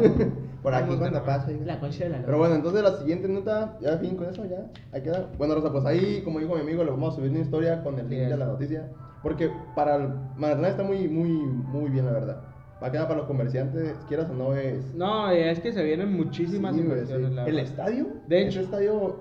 Por 0.62 0.74
aquí 0.74 0.94
cuando 0.96 1.22
ahí. 1.26 1.60
La 1.64 1.80
concha 1.80 2.04
de 2.04 2.10
la 2.10 2.18
Pero 2.22 2.38
bueno, 2.38 2.54
entonces 2.54 2.82
la 2.82 2.96
siguiente 2.96 3.28
nota, 3.28 3.76
ya 3.80 3.96
fin 3.98 4.16
con 4.16 4.28
eso, 4.28 4.44
ya. 4.44 4.66
Ahí 4.92 5.02
queda. 5.02 5.26
Bueno, 5.38 5.54
Rosa, 5.54 5.72
pues 5.72 5.84
ahí, 5.86 6.22
como 6.22 6.38
dijo 6.38 6.54
mi 6.54 6.60
amigo, 6.60 6.84
le 6.84 6.90
vamos 6.90 7.14
a 7.14 7.16
subir 7.16 7.30
una 7.30 7.40
historia 7.40 7.82
con 7.82 7.98
el 7.98 8.08
link 8.08 8.28
de 8.28 8.36
la 8.36 8.46
noticia. 8.46 8.88
Porque 9.22 9.50
para 9.74 9.96
el 9.96 10.08
Mazatlán 10.36 10.70
está 10.70 10.82
muy, 10.82 11.08
muy, 11.08 11.28
muy 11.30 11.90
bien, 11.90 12.06
la 12.06 12.12
verdad. 12.12 12.42
Va 12.82 12.86
a 12.86 12.90
quedar 12.90 13.06
para 13.06 13.18
los 13.18 13.26
comerciantes, 13.26 13.94
quieras 14.08 14.30
o 14.30 14.34
no, 14.34 14.54
es. 14.54 14.94
No, 14.94 15.30
es 15.30 15.60
que 15.60 15.72
se 15.72 15.84
vienen 15.84 16.12
muchísimas 16.16 16.74
Sí, 16.74 16.80
inversiones, 16.80 17.28
sí. 17.28 17.34
la 17.34 17.44
El 17.46 17.58
estadio, 17.58 18.06
De 18.26 18.46
hecho. 18.46 18.60
estadio, 18.60 19.20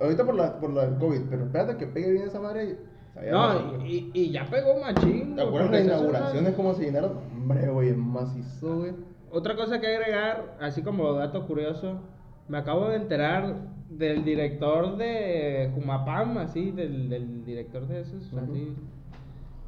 ahorita 0.00 0.24
por 0.24 0.34
la, 0.36 0.60
por 0.60 0.70
la 0.72 0.96
COVID, 0.98 1.22
pero 1.28 1.44
espérate 1.46 1.76
que 1.76 1.86
pegue 1.88 2.12
bien 2.12 2.24
esa 2.28 2.40
madre. 2.40 2.78
No, 3.30 3.84
y, 3.84 4.10
y 4.12 4.30
ya 4.30 4.44
pegó 4.44 4.78
machín. 4.78 5.34
¿Te 5.34 5.42
acuerdas 5.42 5.72
esas 5.80 5.86
son 5.98 6.06
inauguraciones 6.10 6.42
las- 6.44 6.54
cómo 6.54 6.74
se 6.74 6.84
llenaron? 6.84 7.12
Hombre, 7.34 7.68
güey, 7.70 7.88
es 7.88 7.96
macizo, 7.96 8.78
güey. 8.78 8.92
Otra 9.32 9.56
cosa 9.56 9.80
que 9.80 9.86
agregar, 9.88 10.56
así 10.60 10.82
como 10.82 11.12
dato 11.14 11.46
curioso, 11.46 11.98
me 12.46 12.58
acabo 12.58 12.88
de 12.90 12.96
enterar 12.96 13.56
del 13.88 14.22
director 14.24 14.96
de 14.98 15.70
Jumapam, 15.74 16.38
así, 16.38 16.70
del, 16.72 17.08
del 17.08 17.44
director 17.44 17.88
de 17.88 18.00
esos, 18.02 18.32
Ujú. 18.32 18.38
así. 18.44 18.76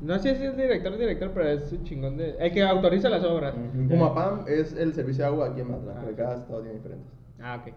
No 0.00 0.18
sé 0.18 0.36
si 0.36 0.44
es 0.44 0.56
director 0.56 0.96
director, 0.96 1.30
pero 1.34 1.48
es 1.48 1.72
un 1.72 1.84
chingón 1.84 2.16
de... 2.16 2.36
El 2.38 2.52
que 2.52 2.62
autoriza 2.62 3.08
las 3.08 3.24
obras. 3.24 3.54
Pumapam 3.88 4.44
es 4.46 4.72
el 4.74 4.92
servicio 4.94 5.24
de 5.24 5.30
agua 5.30 5.48
aquí 5.48 5.60
en 5.60 5.70
Mazatlán, 5.70 5.96
Ah, 5.96 6.00
porque 6.02 6.14
sí. 6.14 6.22
cada 6.22 6.36
estado 6.36 6.60
tiene 6.60 6.76
diferentes. 6.76 7.08
Ah, 7.40 7.62
ok. 7.66 7.72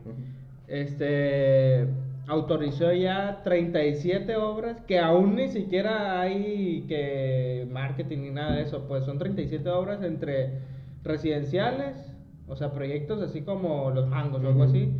Este 0.67 1.87
autorizó 2.27 2.93
ya 2.93 3.41
37 3.43 4.35
obras 4.37 4.79
que 4.87 4.99
aún 4.99 5.35
ni 5.35 5.47
siquiera 5.49 6.21
hay 6.21 6.85
que 6.87 7.67
marketing 7.71 8.19
ni 8.19 8.29
nada 8.29 8.55
de 8.55 8.61
eso, 8.63 8.85
pues 8.87 9.03
son 9.05 9.17
37 9.17 9.67
obras 9.69 10.03
entre 10.03 10.59
residenciales, 11.03 11.95
o 12.47 12.55
sea, 12.55 12.71
proyectos 12.71 13.21
así 13.21 13.41
como 13.41 13.89
los 13.91 14.07
mangos 14.07 14.43
o 14.43 14.47
algo 14.47 14.63
así. 14.63 14.91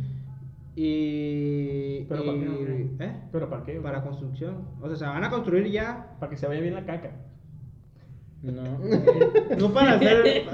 Y, 0.74 2.04
¿Pero 2.08 2.24
para 2.24 2.38
qué? 2.38 2.86
¿eh? 3.00 3.12
¿Pero 3.30 3.50
para 3.50 3.62
qué? 3.64 3.72
Para 3.80 4.02
construcción. 4.02 4.68
O 4.80 4.88
sea, 4.88 4.96
se 4.96 5.04
van 5.04 5.22
a 5.24 5.30
construir 5.30 5.66
ya. 5.70 6.14
Para 6.18 6.30
que 6.30 6.36
se 6.36 6.46
vaya 6.46 6.60
bien 6.60 6.74
la 6.74 6.84
caca. 6.86 7.10
No. 8.42 8.62
no 9.58 9.72
para 9.72 9.92
hacer 9.94 10.48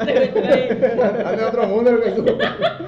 Hazme 1.25 1.45
otro 1.45 1.67
mundo, 1.69 1.93
güey. 1.99 2.37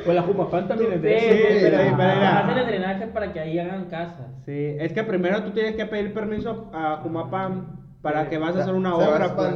Pues 0.05 0.15
la 0.15 0.23
Jumapán 0.23 0.69
también 0.69 0.93
es 0.95 1.03
de 1.03 1.19
Sí, 1.21 1.25
eso. 1.27 1.35
sí, 1.37 1.43
güey. 1.43 1.61
pero- 1.63 1.97
pero 1.97 2.11
era- 2.11 2.39
Hacen 2.41 2.59
el 2.59 2.67
drenaje 2.67 3.07
para 3.07 3.33
que 3.33 3.41
ahí 3.41 3.59
hagan 3.59 3.85
casas. 3.87 4.27
Sí, 4.45 4.77
es 4.79 4.93
que 4.93 5.05
primero 5.05 5.43
tú 5.45 5.53
tienes 5.53 5.77
que 5.77 5.87
pedir 5.87 6.13
permiso 6.13 6.71
a 6.75 6.97
Jumapam 7.03 7.81
para 8.03 8.29
que 8.29 8.37
vas 8.39 8.57
a 8.57 8.63
hacer 8.63 8.75
una 8.75 8.91
se 8.91 8.97
obra. 8.97 9.09
va 9.09 9.25
a 9.27 9.37
pues. 9.37 9.49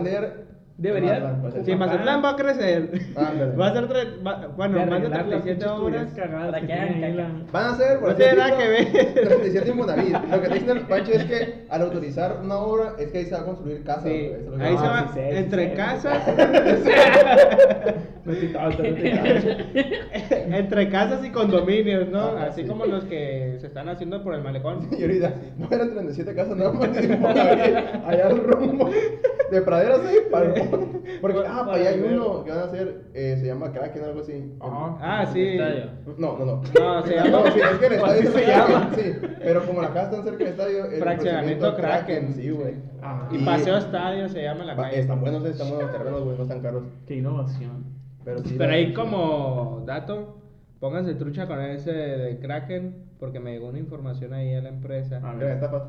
Debería- 0.76 1.20
Mazatlán, 1.20 1.40
pues, 1.40 1.54
Sí. 1.66 1.76
Mazatlán 1.76 2.24
va 2.24 2.30
a 2.30 2.36
crecer. 2.36 2.90
Va 3.16 3.66
a 3.68 3.72
ser, 3.72 4.26
va- 4.26 4.46
bueno, 4.56 4.78
De 4.80 4.86
más 4.86 5.00
de 5.00 5.06
arreglar 5.06 5.26
las 5.26 5.42
37 5.44 5.54
pinches 5.54 5.66
obras. 5.68 5.78
tuberías 5.78 6.10
cagadas 6.14 6.46
Para 6.50 6.60
que 6.60 6.66
que 6.66 6.72
hagan 6.72 6.88
tiene 6.88 7.06
ahí 7.06 7.12
caca. 7.16 7.28
la- 7.28 7.52
Van 7.52 7.64
a 7.66 7.76
ser, 7.76 7.98
por 8.00 8.02
No 8.02 8.08
así 8.08 8.16
tiene 8.22 8.34
nada 8.34 8.56
decirlo, 8.56 8.92
que 8.92 9.00
ver. 9.04 9.14
37 9.28 9.70
Infonavit. 9.70 10.16
Lo 10.30 10.42
que 10.42 10.48
te 10.48 10.54
dice 10.54 10.72
el 10.72 10.80
Pancho 10.80 11.12
es 11.12 11.24
que 11.26 11.54
al 11.70 11.82
autorizar 11.82 12.38
una 12.42 12.56
obra 12.58 12.92
es 12.98 13.08
que 13.12 13.18
ahí 13.18 13.24
se 13.26 13.34
va 13.34 13.40
a 13.40 13.44
construir 13.44 13.84
casa. 13.84 14.02
Sí, 14.02 14.30
eso 14.34 14.54
ahí 14.60 14.76
se 14.76 14.84
a 14.84 14.90
va, 14.90 15.08
sí 15.08 15.14
sé, 15.14 15.30
sí 15.30 15.36
entre 15.38 15.74
casas, 15.74 16.22
No 18.24 18.32
no 20.48 20.56
entre 20.56 20.88
casas 20.88 21.24
y 21.24 21.30
condominios, 21.30 22.08
¿no? 22.08 22.20
Ah, 22.38 22.46
Así 22.48 22.62
sí. 22.62 22.66
como 22.68 22.86
los 22.86 23.04
que 23.04 23.56
se 23.60 23.66
están 23.66 23.88
haciendo 23.88 24.22
por 24.22 24.34
el 24.34 24.42
malecón. 24.42 24.88
Y 24.98 25.02
ahorita, 25.02 25.34
no 25.58 25.68
eran 25.70 25.90
37 25.90 26.34
casas 26.34 26.56
nada 26.56 26.72
más 26.72 26.88
allá 26.96 28.26
al 28.26 28.38
rumbo 28.38 28.90
de 29.50 29.60
praderas 29.62 30.00
ahí 30.06 30.16
para 30.30 30.46
el 30.46 30.63
Porque, 31.20 31.38
ah, 31.46 31.62
para 31.66 31.76
allá 31.78 31.90
hay 31.90 32.00
uno 32.00 32.44
que 32.44 32.50
van 32.50 32.58
a 32.60 32.64
hacer, 32.64 33.04
eh, 33.14 33.36
se 33.38 33.46
llama 33.46 33.72
Kraken 33.72 34.02
o 34.02 34.06
algo 34.06 34.20
así. 34.20 34.54
Ajá. 34.60 34.96
Ah, 35.00 35.26
sí. 35.32 35.40
Estadio. 35.42 35.84
No, 36.18 36.38
no, 36.38 36.44
no. 36.44 36.62
No, 36.80 37.02
se 37.06 37.14
llama- 37.16 37.30
No, 37.30 37.46
sí, 37.52 37.60
es 37.60 37.78
que 37.78 37.86
el 37.86 37.92
estadio 37.92 38.22
se 38.22 38.38
se 38.38 38.46
llama. 38.46 38.90
Sí, 38.94 39.12
pero 39.42 39.66
como 39.66 39.82
la 39.82 39.88
casa 39.92 40.10
está 40.10 40.22
cerca 40.22 40.38
del 40.44 40.48
estadio, 40.48 40.84
el 40.86 41.00
Fraccionamiento 41.00 41.76
Kraken. 41.76 42.32
Sí, 42.34 42.50
güey. 42.50 42.74
Ah, 43.02 43.28
Y 43.30 43.38
Paseo 43.44 43.76
Estadio 43.76 44.28
se 44.28 44.42
llama 44.42 44.64
la 44.64 44.76
calle. 44.76 45.00
Están 45.00 45.20
buenos, 45.20 45.44
están 45.44 45.68
buenos 45.68 45.86
los 45.86 45.92
terrenos, 45.96 46.24
güey, 46.24 46.36
no 46.36 46.42
están 46.42 46.60
caros. 46.60 46.82
Qué 47.06 47.16
innovación. 47.16 47.84
Pero 48.24 48.38
sí. 48.42 48.54
Pero 48.56 48.72
ahí 48.72 48.94
como 48.94 49.82
dato, 49.86 50.38
pónganse 50.80 51.14
trucha 51.14 51.46
con 51.46 51.60
ese 51.60 51.92
de 51.92 52.38
Kraken, 52.38 53.04
porque 53.18 53.40
me 53.40 53.52
llegó 53.52 53.68
una 53.68 53.78
información 53.78 54.32
ahí 54.32 54.54
a 54.54 54.62
la 54.62 54.70
empresa. 54.70 55.16
A 55.22 55.32
Mira, 55.34 55.46
ver. 55.46 55.54
estafas. 55.56 55.82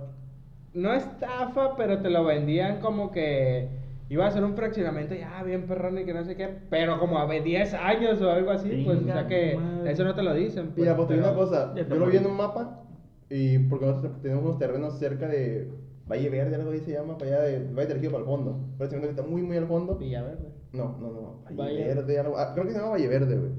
No 0.73 0.93
estafa, 0.93 1.77
pero 1.77 1.99
te 1.99 2.09
lo 2.09 2.25
vendían 2.25 2.81
como 2.81 3.11
que 3.13 3.69
iba 4.09 4.25
a 4.27 4.31
ser 4.31 4.43
un 4.43 4.55
fraccionamiento 4.55 5.15
ya 5.15 5.41
bien 5.43 5.65
perrón 5.67 5.97
y 5.97 6.05
que 6.05 6.13
no 6.13 6.23
sé 6.23 6.35
qué, 6.35 6.49
pero 6.69 6.99
como 6.99 7.17
a 7.19 7.27
10 7.27 7.73
años 7.73 8.21
o 8.21 8.29
algo 8.29 8.51
así, 8.51 8.83
pues 8.85 8.99
o 9.01 9.03
sea 9.05 9.27
que 9.27 9.55
madre. 9.55 9.91
eso 9.91 10.03
no 10.03 10.13
te 10.15 10.23
lo 10.23 10.33
dicen. 10.33 10.67
pues, 10.67 10.77
Mira, 10.77 10.95
pues 10.95 11.07
te 11.07 11.13
digo 11.15 11.25
pero- 11.25 11.37
una 11.37 11.45
cosa. 11.45 11.73
Yo 11.75 11.95
lo 11.95 12.05
vi 12.07 12.17
en 12.17 12.25
un 12.27 12.37
mapa 12.37 12.81
Y 13.29 13.57
porque 13.59 13.85
nosotros 13.87 14.21
tenemos 14.21 14.43
unos 14.45 14.59
terrenos 14.59 14.99
cerca 14.99 15.27
de 15.27 15.67
Valle 16.07 16.29
Verde, 16.29 16.55
algo 16.55 16.69
así 16.69 16.81
se 16.81 16.91
llama, 16.91 17.17
para 17.17 17.31
allá 17.37 17.43
de 17.45 17.73
Valle 17.73 17.87
del 17.87 17.99
Río 17.99 18.11
para 18.11 18.21
el 18.23 18.29
fondo. 18.29 18.59
Pero 18.77 18.89
que 19.01 19.09
está 19.09 19.23
muy, 19.23 19.41
muy 19.41 19.57
al 19.57 19.65
fondo. 19.65 19.95
Villaverde. 19.95 20.49
No, 20.73 20.95
no, 20.99 21.11
no. 21.11 21.41
Valle, 21.45 21.55
Valle- 21.57 21.87
Verde, 21.95 22.19
algo. 22.19 22.37
ah, 22.37 22.51
creo 22.53 22.65
que 22.67 22.71
se 22.73 22.77
llama 22.77 22.91
Valle 22.91 23.07
Verde, 23.07 23.35
güey. 23.35 23.51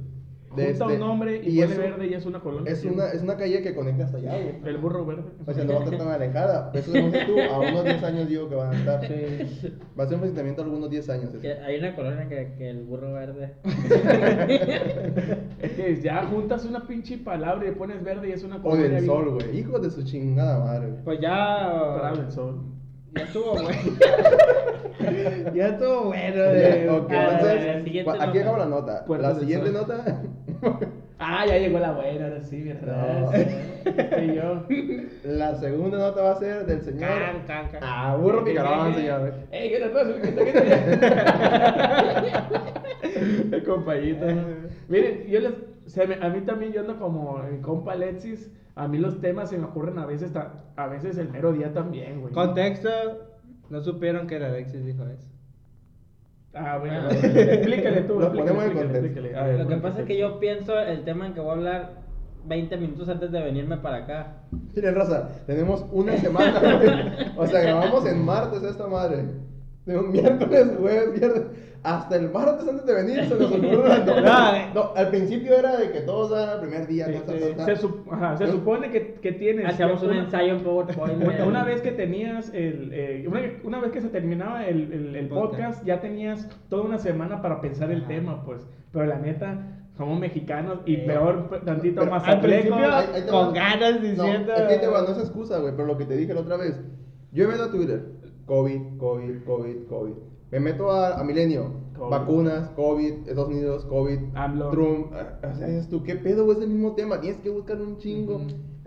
De 0.55 0.67
Junta 0.69 0.85
este- 0.85 0.95
un 0.95 1.01
nombre 1.01 1.37
y, 1.37 1.49
y 1.49 1.61
pone 1.61 1.65
es 1.65 1.71
un- 1.79 1.85
verde 1.85 2.07
y 2.07 2.15
es 2.15 2.25
una 2.27 2.41
colonia. 2.41 2.73
Es 2.73 2.85
una, 2.85 3.09
es 3.11 3.23
una 3.23 3.37
calle 3.37 3.63
que 3.63 3.75
conecta 3.75 4.05
hasta 4.05 4.19
allá, 4.19 4.31
güey. 4.39 4.55
El 4.65 4.79
burro 4.79 5.05
verde. 5.05 5.25
O 5.47 5.53
sea, 5.53 5.65
no 5.65 5.73
va 5.75 5.81
a 5.81 5.85
estar 5.85 5.99
tan 5.99 6.09
alejada. 6.09 6.71
Eso 6.73 6.93
no 6.93 7.11
sé 7.11 7.25
tú, 7.27 7.41
a 7.41 7.59
unos 7.59 7.85
10 7.85 8.03
años 8.05 8.29
digo 8.29 8.49
que 8.49 8.55
van 8.55 8.73
a 8.75 8.79
estar. 8.79 9.07
Sí. 9.07 9.77
Va 9.99 10.05
a 10.05 10.07
ser 10.09 10.17
un 10.19 10.23
asentamiento 10.25 10.63
de 10.63 10.67
algunos 10.69 10.89
10 10.91 11.09
años. 11.11 11.31
Que 11.43 11.53
hay 11.53 11.79
una 11.79 11.95
colonia 11.97 12.29
que, 12.29 12.55
que 12.57 12.71
el 12.71 12.85
burro 12.85 13.13
verde. 13.13 13.55
Es 15.61 15.73
que 15.73 16.01
ya 16.03 16.25
juntas 16.27 16.65
una 16.65 16.87
pinche 16.87 17.19
palabra 17.19 17.65
y 17.65 17.69
le 17.71 17.77
pones 17.77 18.03
verde 18.05 18.29
y 18.29 18.33
es 18.33 18.43
una 18.45 18.57
O 18.57 18.63
colonia. 18.63 18.85
del 18.85 18.93
bien- 18.95 19.07
sol, 19.07 19.31
güey. 19.35 19.59
Hijo 19.59 19.79
de 19.79 19.91
su 19.91 20.03
chingada 20.05 20.59
madre. 20.65 20.91
güey. 20.91 21.05
Pues 21.05 21.21
ya. 21.21 21.97
Para 22.01 22.17
del 22.17 22.31
sol. 22.31 22.61
Ya 23.17 23.23
estuvo 23.25 23.53
bueno. 23.55 23.71
ya 25.55 25.69
estuvo 25.69 26.03
bueno. 26.05 26.45
Ok, 26.99 27.09
de- 27.11 27.17
Ah, 27.17 27.29
entonces, 27.33 28.05
la 28.05 28.13
aquí 28.25 28.39
acaba 28.39 28.59
la 28.59 28.67
nota. 28.67 29.05
La 29.19 29.35
siguiente 29.35 29.71
nota. 29.71 30.23
Ah, 31.19 31.47
ya 31.47 31.57
llegó 31.59 31.79
la 31.79 31.93
buena, 31.93 32.27
ahora 32.27 32.43
sí, 32.43 32.63
¿verdad? 32.63 33.21
No. 33.21 33.33
Este 33.33 34.35
yo. 34.35 34.65
la 35.25 35.55
segunda 35.55 35.97
nota 35.99 36.23
va 36.23 36.33
a 36.33 36.39
ser 36.39 36.67
del 36.67 36.83
señor. 36.83 37.09
Can, 37.09 37.43
can, 37.47 37.69
can. 37.71 37.81
Ah, 37.83 38.17
burro 38.21 38.45
picarón, 38.45 38.95
señor. 38.95 39.33
¡Ey, 39.51 39.71
qué 39.71 39.79
te 39.79 39.89
pasa! 39.89 40.11
¿Qué 40.21 40.29
te- 40.29 40.45
qué 40.45 40.53
te- 43.51 43.57
El 43.57 43.65
compañito. 43.65 44.27
¿no? 44.27 44.43
Miren, 44.89 45.27
yo 45.27 45.41
les, 45.41 45.53
a 46.23 46.29
mí 46.29 46.41
también 46.43 46.73
yo 46.73 46.81
ando 46.81 46.99
como 46.99 47.43
el 47.51 47.61
compa 47.61 47.93
Alexis. 47.93 48.51
A 48.77 48.87
mí 48.89 48.99
los 48.99 49.21
temas 49.21 49.51
se 49.51 49.59
me 49.59 49.65
ocurren 49.65 49.99
a 49.99 50.07
veces, 50.07 50.33
a 50.77 50.87
veces 50.87 51.19
el 51.19 51.31
mero 51.31 51.53
día 51.53 51.73
también, 51.73 52.21
güey. 52.21 52.33
Contexto. 52.33 52.89
No 53.71 53.81
supieron 53.81 54.27
que 54.29 54.37
el 54.37 54.45
Alexis 54.45 54.85
dijo 54.85 55.05
eso. 55.07 55.29
Ah, 56.55 56.79
bueno, 56.79 56.95
Ah. 57.03 57.09
explícale 57.13 58.03
tú. 58.03 58.21
Lo 58.21 58.27
explícale, 58.27 58.51
explícale, 58.53 58.75
contexto. 58.75 59.07
explícale. 59.07 59.37
A 59.37 59.43
ver, 59.45 59.59
Lo 59.61 59.69
que 59.69 59.77
pasa 59.77 60.01
es 60.01 60.07
que 60.07 60.17
yo 60.19 60.39
pienso 60.39 60.79
el 60.79 61.05
tema 61.05 61.27
en 61.27 61.35
que 61.35 61.41
voy 61.41 61.51
a 61.51 61.53
hablar 61.55 61.91
20 62.47 62.77
minutos 62.77 63.09
antes 63.09 63.33
de 63.33 63.43
venirme 63.43 63.77
para 63.79 63.97
acá. 63.99 64.43
Miren, 64.75 64.95
raza, 64.95 65.29
tenemos 65.47 65.85
una 65.91 66.17
semana, 66.19 66.61
güey. 66.77 66.91
O 67.37 67.47
sea, 67.47 67.61
grabamos 67.63 68.07
en 68.07 68.25
martes 68.25 68.63
esta 68.63 68.87
madre. 68.87 69.25
De 69.87 69.97
un 69.97 70.11
miércoles, 70.11 70.73
jueves, 70.81 71.19
viernes. 71.21 71.43
Hasta 71.85 72.17
el 72.17 72.31
martes 72.33 72.67
antes 72.69 72.85
de 72.85 72.95
venir 72.95 73.25
se 73.27 73.37
nos 73.37 73.53
ocurrió 73.53 73.81
una 73.85 73.99
nota. 74.05 74.71
No, 74.75 74.91
al 74.97 75.09
principio 75.11 75.57
era 75.57 75.77
de 75.77 75.93
que 75.93 76.01
todos 76.01 76.31
dan 76.31 76.55
el 76.55 76.61
primer 76.61 76.87
día. 76.89 77.07
Sí, 77.07 77.13
ta, 77.13 77.33
ta, 77.33 77.33
ta, 77.39 77.57
ta. 77.57 77.65
Se, 77.67 77.77
sup- 77.87 78.13
ajá, 78.13 78.37
se 78.37 78.49
supone 78.49 78.91
que, 78.91 79.15
que 79.15 79.31
tienes. 79.31 79.65
Hacíamos 79.67 80.03
un 80.03 80.13
ensayo 80.15 80.55
en 80.57 80.65
PowerPoint. 80.65 81.23
Una, 81.47 81.63
vez 81.63 81.81
que 81.83 81.93
tenías 81.93 82.53
el, 82.53 82.91
eh, 82.93 83.25
una, 83.29 83.41
una 83.63 83.81
vez 83.81 83.93
que 83.93 84.01
se 84.01 84.09
terminaba 84.09 84.67
el, 84.67 84.93
el- 84.93 85.15
el 85.17 85.29
Podcast. 85.29 85.53
podcast, 85.63 85.85
ya 85.87 86.01
tenías 86.01 86.49
toda 86.69 86.83
una 86.83 86.99
semana 86.99 87.41
para 87.41 87.61
pensar 87.61 87.89
el 87.93 87.99
Ajá. 88.01 88.09
tema, 88.09 88.45
pues. 88.45 88.67
Pero 88.93 89.07
la 89.07 89.19
neta, 89.21 89.79
somos 89.97 90.19
mexicanos 90.19 90.81
y 90.87 90.95
Eh, 90.97 91.05
peor, 91.07 91.61
tantito 91.65 92.01
pero 92.01 92.11
más 92.11 92.27
Al 92.27 92.41
principio, 92.41 92.75
Ahí- 92.75 93.07
ahí 93.15 93.23
con 93.31 93.55
ganas 93.55 94.03
diciendo. 94.03 94.53
No, 94.53 94.65
es 94.65 94.73
que 94.73 94.79
te 94.81 94.89
va, 94.89 95.03
no 95.03 95.11
es 95.13 95.19
excusa, 95.19 95.59
güey, 95.61 95.73
pero 95.77 95.87
lo 95.87 95.97
que 95.97 96.07
te 96.07 96.17
dije 96.17 96.35
la 96.35 96.41
otra 96.41 96.57
vez. 96.57 96.83
Yo 97.33 97.47
me 97.47 97.53
meto 97.53 97.65
a 97.65 97.71
Twitter, 97.71 98.03
COVID, 98.47 98.99
COVID, 98.99 99.45
COVID, 99.45 99.77
COVID. 99.89 100.13
Me 100.51 100.61
meto 100.61 100.91
a, 100.91 101.19
a 101.19 101.25
Milenio, 101.25 101.73
COVID. 101.97 102.11
vacunas, 102.11 102.69
COVID, 102.71 103.13
Estados 103.29 103.49
Unidos, 103.49 103.85
COVID, 103.87 104.19
AMLO. 104.35 104.71
Trump. 104.71 105.13
ah, 105.13 105.51
O 105.53 105.55
sea, 105.57 105.67
dices 105.67 105.89
tú, 105.89 106.03
¿qué 106.03 106.15
pedo? 106.17 106.51
Es 106.53 106.59
el 106.61 106.69
mismo 106.69 106.93
tema, 106.95 107.21
tienes 107.21 107.41
que 107.41 107.51
buscar 107.51 107.81
un 107.81 107.99
chingo. 107.99 108.41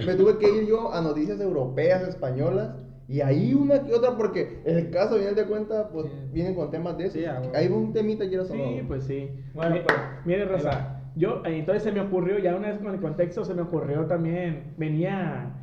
Me 0.05 0.15
tuve 0.15 0.37
que 0.37 0.49
ir 0.49 0.65
yo 0.67 0.93
a 0.93 1.01
noticias 1.01 1.39
europeas, 1.41 2.07
españolas. 2.07 2.75
Y 3.09 3.21
ahí 3.21 3.53
una 3.55 3.83
que 3.83 3.93
otra, 3.93 4.15
porque 4.15 4.61
el 4.65 4.91
caso, 4.91 5.15
al 5.15 5.21
final 5.21 5.35
de 5.35 5.45
cuenta, 5.45 5.89
pues 5.89 6.05
Sí. 6.05 6.11
vienen 6.31 6.53
con 6.55 6.69
temas 6.71 6.95
de 6.97 7.05
eso. 7.05 7.17
Sí, 7.17 7.25
ah. 7.25 7.41
Hay 7.55 7.67
un 7.67 7.91
temita 7.91 8.23
que 8.23 8.29
quiero 8.29 8.45
Sí, 8.45 8.83
pues 8.87 9.03
sí. 9.05 9.29
Bueno, 9.55 9.75
Mi- 9.75 9.81
pues, 9.81 9.97
Mire, 10.25 10.43
ahí 10.43 10.47
Rosa, 10.47 11.01
yo, 11.15 11.41
eh, 11.43 11.57
entonces 11.57 11.81
se 11.83 11.91
me 11.91 12.01
ocurrió, 12.01 12.37
ya 12.37 12.55
una 12.55 12.67
vez 12.69 12.77
con 12.77 12.93
el 12.93 13.01
contexto, 13.01 13.43
se 13.43 13.55
me 13.55 13.63
ocurrió 13.63 14.05
también, 14.05 14.75
venía, 14.77 15.53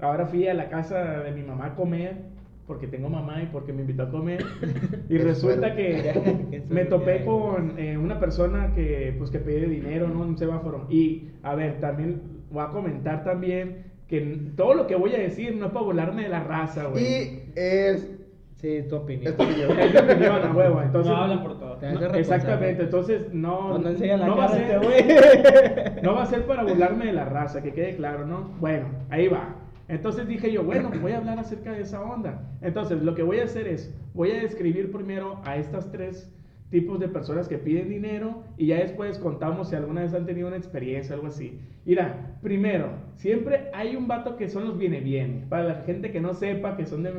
ahora 0.00 0.26
fui 0.26 0.48
a 0.48 0.54
la 0.54 0.70
casa 0.70 0.98
de 1.20 1.30
mi 1.32 1.42
mamá 1.42 1.66
a 1.66 1.74
comer, 1.76 2.22
porque 2.66 2.86
tengo 2.86 3.08
mamá 3.08 3.42
y 3.42 3.46
porque 3.46 3.72
me 3.72 3.82
invitó 3.82 4.04
a 4.04 4.10
comer, 4.10 4.42
y 5.08 5.16
Qué 5.16 5.22
resulta 5.24 5.74
suerte. 5.74 5.76
que 5.76 6.62
me 6.70 6.84
topé 6.86 7.24
con 7.24 7.78
eh, 7.78 7.98
una 7.98 8.18
persona 8.18 8.72
que, 8.74 9.14
pues, 9.18 9.30
que 9.30 9.38
pide 9.38 9.66
dinero, 9.66 10.08
¿no? 10.08 10.22
En 10.22 10.30
un 10.30 10.38
semáforo. 10.38 10.86
Y, 10.88 11.28
a 11.42 11.54
ver, 11.54 11.80
también 11.80 12.22
voy 12.50 12.64
a 12.64 12.68
comentar 12.68 13.24
también 13.24 13.92
que 14.08 14.20
todo 14.56 14.74
lo 14.74 14.86
que 14.86 14.96
voy 14.96 15.14
a 15.14 15.18
decir 15.18 15.56
no 15.56 15.66
es 15.66 15.72
para 15.72 15.84
burlarme 15.84 16.22
de 16.24 16.28
la 16.28 16.44
raza, 16.44 16.84
güey. 16.86 17.04
Y 17.04 17.42
es. 17.56 18.10
Sí, 18.56 18.82
tu 18.88 18.96
opinión. 18.96 19.26
es 19.32 19.36
tu 19.36 19.42
opinión. 19.42 19.70
Es 19.78 19.92
mi 19.92 19.98
opinión, 19.98 20.42
a 20.42 20.52
huevo. 20.54 20.80
Entonces, 20.80 21.12
no 21.12 21.18
hablan 21.18 21.42
por 21.42 21.58
todo. 21.58 21.78
No, 21.82 22.14
exactamente, 22.14 22.84
entonces 22.84 23.22
no, 23.32 23.78
Pues 23.82 24.00
no 24.00 24.06
la 24.16 24.26
no 24.26 24.36
va 24.36 24.44
a 24.46 24.48
ser, 24.48 24.62
este 24.62 24.78
güey. 24.78 26.02
no 26.02 26.14
va 26.14 26.22
a 26.22 26.26
ser 26.26 26.46
para 26.46 26.62
burlarme 26.62 27.06
de 27.06 27.12
la 27.12 27.26
raza, 27.26 27.62
que 27.62 27.72
quede 27.72 27.96
claro, 27.96 28.26
¿no? 28.26 28.54
Bueno, 28.60 28.86
ahí 29.10 29.28
va. 29.28 29.56
Entonces 29.88 30.26
dije 30.26 30.50
yo, 30.50 30.62
bueno, 30.64 30.90
voy 31.00 31.12
a 31.12 31.18
hablar 31.18 31.38
acerca 31.38 31.72
de 31.72 31.82
esa 31.82 32.02
onda. 32.02 32.42
Entonces, 32.62 33.02
lo 33.02 33.14
que 33.14 33.22
voy 33.22 33.40
a 33.40 33.44
hacer 33.44 33.68
es, 33.68 33.94
voy 34.14 34.30
a 34.30 34.40
describir 34.40 34.90
primero 34.90 35.40
a 35.44 35.56
estas 35.56 35.90
tres 35.92 36.30
tipos 36.70 36.98
de 36.98 37.08
personas 37.08 37.46
que 37.48 37.58
piden 37.58 37.88
dinero 37.88 38.42
y 38.56 38.66
ya 38.66 38.78
después 38.78 39.18
contamos 39.18 39.68
si 39.68 39.76
alguna 39.76 40.00
vez 40.00 40.14
han 40.14 40.26
tenido 40.26 40.48
una 40.48 40.56
experiencia, 40.56 41.14
algo 41.14 41.28
así. 41.28 41.60
Mira, 41.84 42.36
primero, 42.42 42.88
siempre 43.16 43.68
hay 43.74 43.94
un 43.94 44.08
vato 44.08 44.36
que 44.36 44.48
son 44.48 44.66
los 44.66 44.78
viene 44.78 45.00
bien. 45.00 45.46
Para 45.48 45.64
la 45.64 45.74
gente 45.82 46.10
que 46.10 46.20
no 46.20 46.32
sepa 46.32 46.76
que 46.76 46.86
son 46.86 47.02
de, 47.02 47.12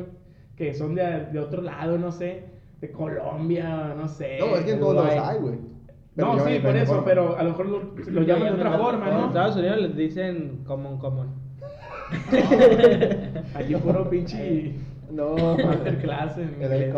que 0.56 0.74
son 0.74 0.94
de, 0.94 1.26
de 1.32 1.38
otro 1.38 1.62
lado, 1.62 1.96
no 1.98 2.10
sé, 2.10 2.44
de 2.80 2.90
Colombia, 2.90 3.94
no 3.96 4.08
sé. 4.08 4.38
No, 4.40 4.56
es 4.56 4.64
que 4.64 4.72
en 4.72 4.80
todos 4.80 4.96
lados 4.96 5.14
hay, 5.28 5.38
güey. 5.40 5.54
Pero 6.16 6.34
No, 6.34 6.44
sí, 6.44 6.58
por 6.58 6.76
eso, 6.76 6.86
forma. 6.86 7.04
pero 7.04 7.36
a 7.38 7.42
lo 7.44 7.50
mejor 7.50 7.66
lo, 7.68 7.82
lo 8.10 8.22
llaman 8.22 8.48
de 8.48 8.54
otra 8.54 8.78
forma, 8.78 9.08
En 9.08 9.14
¿no? 9.14 9.26
Estados 9.28 9.56
Unidos 9.56 9.80
les 9.82 9.96
dicen 9.96 10.62
common 10.64 10.98
common. 10.98 11.45
Allí 13.54 13.74
puro 13.76 14.10
pinche 14.10 14.74
No. 15.10 15.34
masterclass 15.56 16.36
en 16.38 16.56
El. 16.60 16.92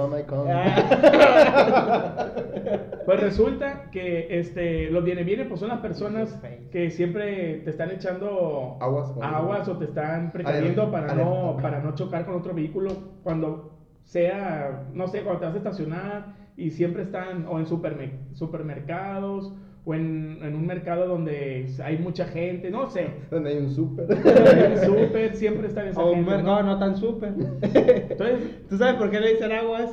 Pues 3.05 3.21
resulta 3.21 3.90
que 3.90 4.38
este, 4.38 4.90
los 4.90 5.03
viene 5.03 5.25
viene 5.25 5.47
pues 5.47 5.61
son 5.61 5.71
las 5.71 5.79
personas 5.79 6.38
que 6.71 6.90
siempre 6.90 7.62
te 7.64 7.71
están 7.71 7.90
echando 7.90 8.77
Aguas 8.81 9.14
aguas 9.23 9.66
o 9.68 9.79
te 9.79 9.87
están 9.87 10.31
precaveniendo 10.31 10.83
Alerta, 10.83 11.07
para 11.07 11.14
no, 11.25 11.57
para 11.62 11.81
no 11.81 11.94
chocar 11.94 12.27
con 12.27 12.35
otro 12.35 12.53
vehículo 12.53 12.90
cuando 13.23 13.79
sea, 14.05 14.85
no 14.92 15.09
sé, 15.09 15.23
cuando 15.23 15.40
te 15.40 15.47
vas 15.47 15.55
a 15.55 15.59
estacionar 15.59 16.27
y 16.57 16.71
siempre 16.71 17.05
están 17.05 17.47
o 17.49 17.59
en 17.59 17.64
superme- 17.66 18.12
supermercados 18.35 19.55
o 19.88 19.94
en, 19.94 20.38
en 20.42 20.55
un 20.55 20.66
mercado 20.66 21.07
donde 21.07 21.66
hay 21.83 21.96
mucha 21.96 22.27
gente, 22.27 22.70
no 22.70 22.90
sé. 22.90 23.07
Donde 23.31 23.51
hay 23.51 23.57
un 23.57 23.70
súper. 23.70 24.07
En 24.12 24.72
el 24.72 24.79
súper 24.81 25.35
siempre 25.35 25.68
están 25.68 25.88
esa 25.88 26.01
O 26.03 26.11
un 26.11 26.16
gente, 26.16 26.31
mercado 26.31 26.62
¿no? 26.62 26.74
no 26.74 26.79
tan 26.79 26.94
súper. 26.96 27.33
Entonces, 27.62 28.66
¿Tú 28.68 28.77
sabes 28.77 28.94
por 28.96 29.11
qué 29.11 29.18
le 29.20 29.33
dicen 29.33 29.51
aguas? 29.53 29.90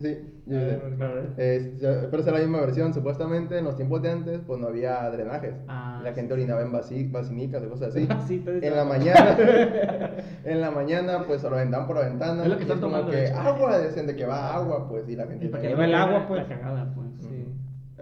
Sí, 0.00 0.16
yo 0.46 0.60
sé. 0.60 0.64
ver, 0.76 1.02
a 1.02 1.12
ver. 1.14 1.24
Es- 1.38 1.80
ya- 1.80 2.06
pero 2.08 2.18
es 2.22 2.26
la 2.26 2.38
misma 2.38 2.60
versión. 2.60 2.94
Supuestamente 2.94 3.58
en 3.58 3.64
los 3.64 3.74
tiempos 3.74 4.00
de 4.02 4.10
antes, 4.12 4.40
pues 4.46 4.60
no 4.60 4.68
había 4.68 5.10
drenajes. 5.10 5.54
Ah, 5.66 6.00
la 6.04 6.10
sí, 6.10 6.14
gente 6.16 6.34
orinaba 6.34 6.60
en 6.62 6.70
vasi- 6.70 7.10
basinicas 7.10 7.64
y 7.64 7.68
cosas 7.68 7.88
así. 7.96 8.06
Vasitos 8.06 8.60
de 8.60 8.66
en 8.68 8.76
la 8.76 8.84
mañana, 8.84 9.36
en 10.44 10.60
la 10.60 10.70
mañana, 10.70 11.24
pues 11.26 11.40
se 11.40 11.50
lo 11.50 11.56
aventaban 11.56 11.86
por 11.88 11.96
la 11.96 12.02
ventana. 12.08 12.42
Es 12.44 12.48
lo 12.48 12.56
que 12.56 12.62
están 12.62 12.78
como 12.80 12.92
tomando, 12.92 13.10
que 13.10 13.16
de 13.16 13.26
hecho. 13.28 13.38
agua, 13.40 13.78
decían 13.78 14.06
de 14.06 14.14
que 14.14 14.24
va 14.26 14.54
agua, 14.54 14.88
pues, 14.88 15.08
y 15.08 15.16
la 15.16 15.26
gente. 15.26 15.46
Y 15.46 15.48
para 15.48 15.62
que 15.62 15.68
que 15.68 15.74
lleve 15.74 15.86
el 15.86 15.90
no 15.92 15.98
agua, 15.98 16.28
pues. 16.28 16.42
La 16.42 16.48
cagada, 16.56 16.92
pues. 16.94 17.08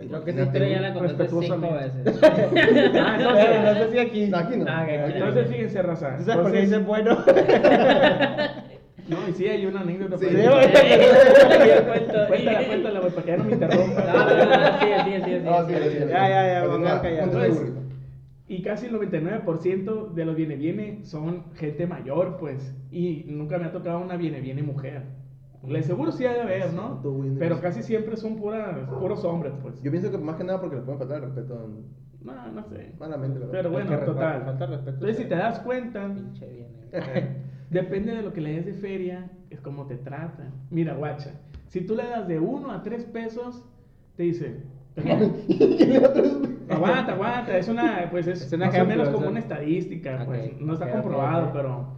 Sí. 0.01 0.09
Creo 0.09 0.25
que 0.25 0.33
sí, 0.33 0.39
Imagínate, 0.39 0.51
pero 0.59 0.71
ya 0.71 0.81
la 0.81 0.95
contaste 0.95 1.29
cinco 1.29 1.41
respetuosamente. 1.41 2.11
veces. 2.11 2.21
Ah, 2.23 3.17
entonces, 3.19 3.63
no 3.65 3.75
sé 3.75 3.91
si 3.93 3.99
aquí. 3.99 4.27
No, 4.27 4.37
aquí 4.37 4.57
no. 4.57 4.65
Ah, 4.69 4.87
entonces 4.89 5.49
fíjense, 5.49 5.83
raza. 5.83 6.17
¿Tú 6.19 6.25
sabes 6.25 6.43
por 6.43 6.53
qué 6.53 6.61
dicen 6.61 6.87
bueno? 6.87 7.19
No, 9.09 9.17
y 9.29 9.33
sí, 9.33 9.47
hay 9.47 9.65
una 9.67 9.81
anécdota. 9.83 10.19
Sí. 10.19 10.27
por 10.27 10.35
Sí. 10.35 10.43
Cuéntala, 12.27 12.67
cuéntala, 12.67 13.01
güey, 13.01 13.13
para 13.13 13.25
que 13.25 13.31
ya 13.31 13.37
no 13.37 13.45
me 13.45 13.53
interrumpa. 13.53 14.03
no, 14.03 15.67
sí, 15.67 15.75
sigue. 15.75 15.91
sí, 15.91 15.99
Ya, 16.09 16.29
ya, 16.29 16.47
ya, 16.49 16.65
vamos 16.67 16.91
a 16.91 17.01
callar. 17.03 17.31
Y 18.49 18.63
casi 18.63 18.87
el 18.87 18.93
99% 18.93 20.13
de 20.13 20.25
los 20.25 20.37
viene 20.37 20.57
viene 20.57 21.01
son 21.05 21.53
gente 21.55 21.87
mayor, 21.87 22.37
pues. 22.39 22.75
Y 22.93 23.25
nunca 23.29 23.59
me 23.59 23.67
ha 23.67 23.73
tocado 23.73 23.99
una 24.01 24.17
viene 24.17 24.41
viene 24.41 24.63
mujer. 24.63 25.03
Le 25.69 25.83
seguro 25.83 26.13
sí 26.13 26.25
ha 26.27 26.33
de 26.33 26.41
haber, 26.43 26.73
¿no? 26.73 27.01
Pero 27.39 27.61
casi 27.61 27.83
siempre 27.83 28.17
son 28.17 28.37
puras, 28.37 28.89
puros 29.01 29.25
hombres, 29.25 29.53
pues. 29.63 29.83
Yo 29.83 29.91
pienso 29.91 30.11
que 30.11 30.19
más 30.19 30.37
que 30.37 30.45
nada 30.45 30.61
porque 30.61 30.77
les 30.77 30.85
pueden 30.85 30.99
faltar 30.99 31.17
el 31.19 31.25
respeto 31.25 31.69
No, 32.23 32.53
no 32.53 32.65
sé. 32.65 32.93
malamente. 33.01 33.41
Pero 33.51 33.69
Es 33.69 33.73
bueno, 33.73 33.99
total. 34.05 34.43
falta 34.45 34.67
respeto. 34.67 34.91
Entonces, 34.95 35.17
si 35.17 35.25
te 35.25 35.35
das 35.35 35.59
cuenta, 35.61 36.07
Pinche 36.15 36.47
viene. 36.49 37.37
depende 37.71 38.15
de 38.15 38.23
lo 38.23 38.33
que 38.33 38.41
le 38.41 38.53
des 38.55 38.67
de 38.67 38.75
feria, 38.75 39.31
es 39.51 39.61
como 39.61 39.87
te 39.87 39.97
tratan. 39.97 40.53
Mira, 40.71 40.95
guacha, 40.95 41.33
si 41.69 41.81
tú 41.81 41.95
le 41.97 42.05
das 42.05 42.29
de 42.29 42.39
1 42.39 42.71
a 42.71 42.83
3 42.83 43.05
pesos, 43.07 43.65
te 44.17 44.23
dice, 44.25 44.63
¿Quién 44.95 45.93
le 45.93 46.01
da 46.01 46.13
tres? 46.13 46.33
aguanta, 46.69 47.13
aguanta, 47.13 47.59
es 47.59 47.69
una, 47.69 48.09
pues 48.11 48.27
es, 48.29 48.43
Es 48.43 48.53
un 48.53 48.61
más 48.61 48.69
o 48.69 48.73
ejemplo, 48.73 48.97
menos 48.97 49.09
o 49.09 49.13
como 49.13 49.23
sea. 49.23 49.31
una 49.31 49.41
estadística, 49.41 50.23
pues 50.25 50.61
no 50.61 50.73
está 50.75 50.91
comprobado, 50.91 51.51
pero 51.53 51.89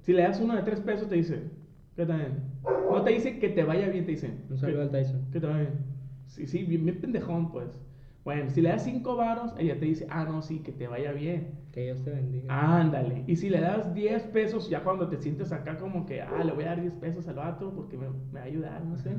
Si 0.00 0.12
le 0.12 0.22
das 0.22 0.40
uno 0.40 0.54
de 0.54 0.62
3 0.62 0.80
pesos, 0.80 1.08
te 1.08 1.16
dice, 1.16 1.42
¿qué 1.96 2.06
tal? 2.06 2.42
No 2.90 3.02
te 3.02 3.10
dice 3.10 3.38
que 3.38 3.48
te 3.48 3.64
vaya 3.64 3.88
bien, 3.88 4.04
te 4.04 4.12
dice. 4.12 4.30
Un 4.50 4.58
saludo 4.58 4.82
al 4.82 4.90
Tyson. 4.90 5.30
Te 5.30 5.40
vaya 5.40 5.58
bien. 5.60 5.78
Sí, 6.26 6.46
sí, 6.46 6.64
bien, 6.64 6.84
bien 6.84 7.00
pendejón, 7.00 7.50
pues. 7.50 7.68
Bueno, 8.24 8.50
si 8.50 8.60
le 8.60 8.70
das 8.70 8.84
5 8.84 9.16
varos, 9.16 9.54
ella 9.58 9.78
te 9.78 9.86
dice, 9.86 10.06
ah, 10.10 10.24
no, 10.24 10.42
sí, 10.42 10.58
que 10.58 10.72
te 10.72 10.88
vaya 10.88 11.12
bien. 11.12 11.48
Que 11.72 11.84
Dios 11.84 12.02
te 12.02 12.10
bendiga. 12.10 12.80
Ándale. 12.80 13.22
Y 13.26 13.36
si 13.36 13.48
le 13.48 13.60
das 13.60 13.94
10 13.94 14.24
pesos, 14.24 14.68
ya 14.68 14.82
cuando 14.82 15.08
te 15.08 15.16
sientes 15.16 15.52
acá 15.52 15.78
como 15.78 16.06
que, 16.06 16.22
ah, 16.22 16.42
le 16.44 16.52
voy 16.52 16.64
a 16.64 16.68
dar 16.68 16.80
10 16.80 16.94
pesos 16.94 17.28
al 17.28 17.36
vato 17.36 17.72
porque 17.74 17.96
me, 17.96 18.08
me 18.32 18.40
va 18.40 18.40
a 18.40 18.44
ayudar, 18.44 18.84
no 18.84 18.96
sé. 18.96 19.12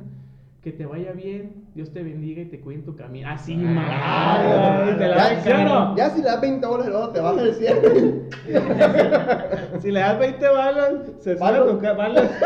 Que 0.63 0.72
te 0.74 0.86
vaya 0.86 1.13
bien, 1.13 1.52
Dios 1.76 1.93
te 1.93 2.04
bendiga 2.04 2.41
y 2.41 2.46
te 2.46 2.60
cuide 2.60 2.80
en 2.80 2.86
tu 2.86 2.96
camino. 2.96 3.30
Así, 3.30 3.58
Ah, 3.65 4.96
Ya, 5.00 5.41
¿sí 5.41 5.50
o 5.50 5.54
caro. 5.54 5.70
no? 5.70 5.96
Ya 5.96 6.10
si 6.10 6.17
le 6.22 6.28
das 6.28 6.41
20 6.41 6.65
dólares, 6.67 6.91
luego 6.91 7.10
te 7.10 7.22
baja 7.22 7.41
el 7.41 7.54
100. 7.54 7.78
Si 9.82 9.91
le 9.91 10.00
das 10.00 10.20
20 10.20 10.48
balas, 10.50 10.93
se 11.20 11.38
sube 11.38 11.39
¿Balas? 11.39 11.67
tu 11.67 11.80
balas. 11.98 12.32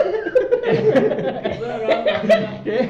¿Qué? 2.63 2.89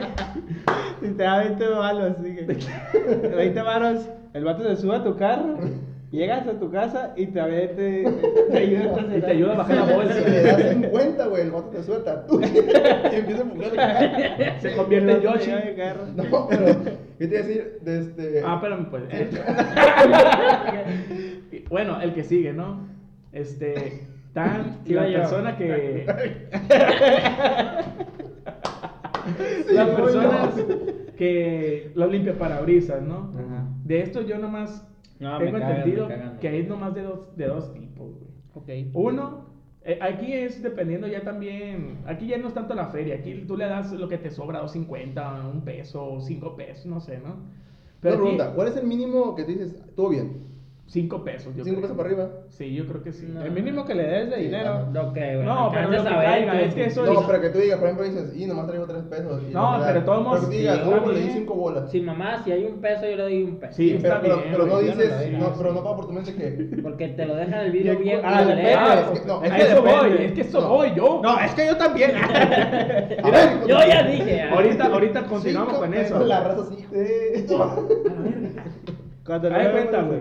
Si 1.01 1.07
te 1.11 1.23
da 1.23 1.39
20 1.39 1.67
balas, 1.67 2.17
sigue. 2.21 2.57
20 3.35 3.61
baros, 3.61 4.09
el 4.33 4.43
vato 4.43 4.63
se 4.63 4.75
sube 4.75 4.95
a 4.95 5.03
tu 5.03 5.15
carro, 5.15 5.57
llegas 6.11 6.45
a 6.47 6.59
tu 6.59 6.69
casa 6.69 7.13
y 7.15 7.27
te, 7.27 7.41
te, 7.41 8.05
te 8.51 8.57
ayuda 8.57 8.95
a 8.95 9.17
Y 9.17 9.21
te 9.21 9.31
ayuda 9.31 9.53
a 9.53 9.57
bajar 9.57 9.75
la 9.75 9.95
bolsa. 9.95 10.19
Le 10.19 10.43
das 10.43 10.69
50, 10.73 11.27
güey, 11.27 11.43
el 11.43 11.51
vato 11.51 11.69
te 11.69 11.83
suelta. 11.83 12.25
Tú, 12.25 12.41
y 12.41 12.45
empieza 12.45 13.39
a 13.39 13.43
empujar. 13.43 14.61
Se 14.61 14.75
convierte 14.75 15.11
en 15.11 15.21
Yoshi. 15.21 15.51
No, 16.15 16.47
pero, 16.49 16.65
¿qué 17.17 17.27
te 17.27 17.35
iba 17.35 17.39
a 17.39 17.43
decir? 17.43 17.77
De 17.81 17.99
este... 17.99 18.41
Ah, 18.45 18.55
espérame, 18.55 18.89
pues. 18.89 19.03
Bueno, 21.69 22.01
el 22.01 22.13
que 22.13 22.23
sigue, 22.23 22.53
¿no? 22.53 22.87
Este. 23.31 24.07
Tan. 24.33 24.79
Sí, 24.85 24.93
la 24.93 25.07
yo. 25.07 25.19
persona 25.19 25.57
que. 25.57 26.05
Sí, 29.67 29.73
las 29.73 29.89
personas 29.89 30.57
no. 30.57 30.65
que 31.17 31.91
los 31.95 32.11
limpia 32.11 32.37
parabrisas, 32.37 33.01
¿no? 33.01 33.33
Ajá. 33.37 33.67
De 33.83 34.01
esto 34.01 34.21
yo 34.21 34.37
nomás 34.37 34.87
No, 35.21 35.39
me 35.39 35.45
tengo 35.45 35.59
cagan, 35.59 35.77
entendido 35.77 36.09
que 36.41 36.47
hay 36.47 36.63
nomás 36.63 36.95
de 36.95 37.03
dos, 37.03 37.37
de 37.37 37.45
dos 37.45 37.73
tipos, 37.73 38.15
güey. 38.17 38.31
Ok. 38.55 38.95
Uno, 38.95 39.45
eh, 39.83 39.99
aquí 40.01 40.33
es 40.33 40.61
dependiendo 40.61 41.07
ya 41.07 41.23
también, 41.23 41.99
aquí 42.05 42.27
ya 42.27 42.37
no 42.37 42.47
es 42.47 42.53
tanto 42.53 42.73
la 42.73 42.87
feria, 42.87 43.15
aquí 43.15 43.45
tú 43.47 43.55
le 43.55 43.65
das 43.65 43.91
lo 43.91 44.09
que 44.09 44.17
te 44.17 44.31
sobra, 44.31 44.61
2.50, 44.63 45.51
un 45.53 45.61
peso, 45.63 46.19
cinco 46.21 46.55
pesos, 46.55 46.87
no 46.87 46.99
sé, 46.99 47.19
¿no? 47.19 47.35
Una 47.35 47.45
Pero 48.01 48.15
aquí, 48.15 48.21
pregunta, 48.23 48.53
¿cuál 48.55 48.67
es 48.69 48.77
el 48.77 48.87
mínimo 48.87 49.35
que 49.35 49.43
te 49.43 49.51
dices, 49.53 49.79
todo 49.95 50.09
bien? 50.09 50.50
Cinco 50.87 51.23
pesos, 51.23 51.55
yo 51.55 51.63
5 51.63 51.77
creo. 51.77 51.81
pesos 51.81 51.95
para 51.97 52.09
arriba? 52.09 52.29
Sí, 52.49 52.73
yo 52.75 52.85
creo 52.85 53.01
que 53.01 53.13
sí. 53.13 53.25
No. 53.33 53.41
El 53.45 53.51
mínimo 53.51 53.85
que 53.85 53.95
le 53.95 54.03
des 54.03 54.29
de 54.29 54.35
Sí, 54.35 54.41
dinero. 54.43 54.87
No, 54.91 55.11
güey. 55.11 55.37
No, 55.43 55.69
pero 55.71 55.89
lo 55.89 56.03
que 56.03 56.09
caiga, 56.09 56.61
es 56.61 56.73
que 56.75 56.85
eso 56.87 57.05
No, 57.05 57.21
es- 57.21 57.27
pero 57.27 57.41
que 57.41 57.49
tú 57.49 57.59
digas, 57.59 57.77
por 57.79 57.87
ejemplo, 57.87 58.05
dices, 58.05 58.35
y 58.35 58.45
nomás 58.45 58.67
traigo 58.67 58.85
3 58.87 59.03
pesos. 59.03 59.41
y 59.49 59.53
No, 59.53 59.77
pero 59.79 59.93
de 59.93 60.01
todos 60.05 60.23
modos, 60.23 60.39
Pero 60.41 60.51
que 60.51 60.57
digas, 60.57 60.79
sí, 60.83 60.89
no, 60.89 61.11
le 61.11 61.19
di. 61.21 61.29
5 61.29 61.53
bolas. 61.55 61.91
Sí, 61.91 62.01
mamá, 62.01 62.43
si 62.43 62.51
hay 62.51 62.65
un 62.65 62.81
peso, 62.81 63.03
yo 63.09 63.15
le 63.15 63.23
doy 63.23 63.43
un 63.43 63.55
peso. 63.57 63.73
Sí, 63.73 63.89
Sí, 63.91 63.99
pero, 64.01 64.15
está 64.15 64.21
pero, 64.21 64.35
bien, 64.37 64.49
pero 64.51 64.65
no 64.65 64.79
dices, 64.79 65.31
no, 65.31 65.39
no, 65.39 65.53
pero 65.57 65.69
sí. 65.69 65.75
no 65.77 65.83
para 65.83 65.95
por 65.95 66.05
tu 66.07 66.11
mente 66.13 66.33
que... 66.35 66.77
Porque 66.83 67.07
te 67.09 67.25
lo 67.25 67.35
dejan 67.35 67.53
el 67.65 67.71
vidrio 67.71 67.97
Bien, 67.99 68.19
ah, 68.25 68.41
es 69.13 69.19
que, 69.19 69.25
no, 69.27 69.43
es 69.43 69.51
que 69.53 69.61
eso 69.61 69.81
voy, 69.81 70.11
es 70.19 70.31
que 70.33 70.41
eso 70.41 70.67
voy 70.67 70.93
yo. 70.95 71.21
No, 71.23 71.39
es 71.39 71.53
que 71.53 71.65
yo 71.67 71.77
también. 71.77 72.11
Yo 73.67 73.77
ya 73.87 74.03
dije. 74.03 74.41
ah. 74.41 74.53
Ahorita, 74.55 74.85
ahorita 74.87 75.23
continuamos 75.25 75.73
cinco 75.73 75.81
con 75.85 75.93
eso. 75.93 76.19
La 76.25 76.43
raza 76.43 76.61
así. 76.63 76.85
Cuando 79.49 79.71
cuenta, 79.71 80.01
güey. 80.07 80.19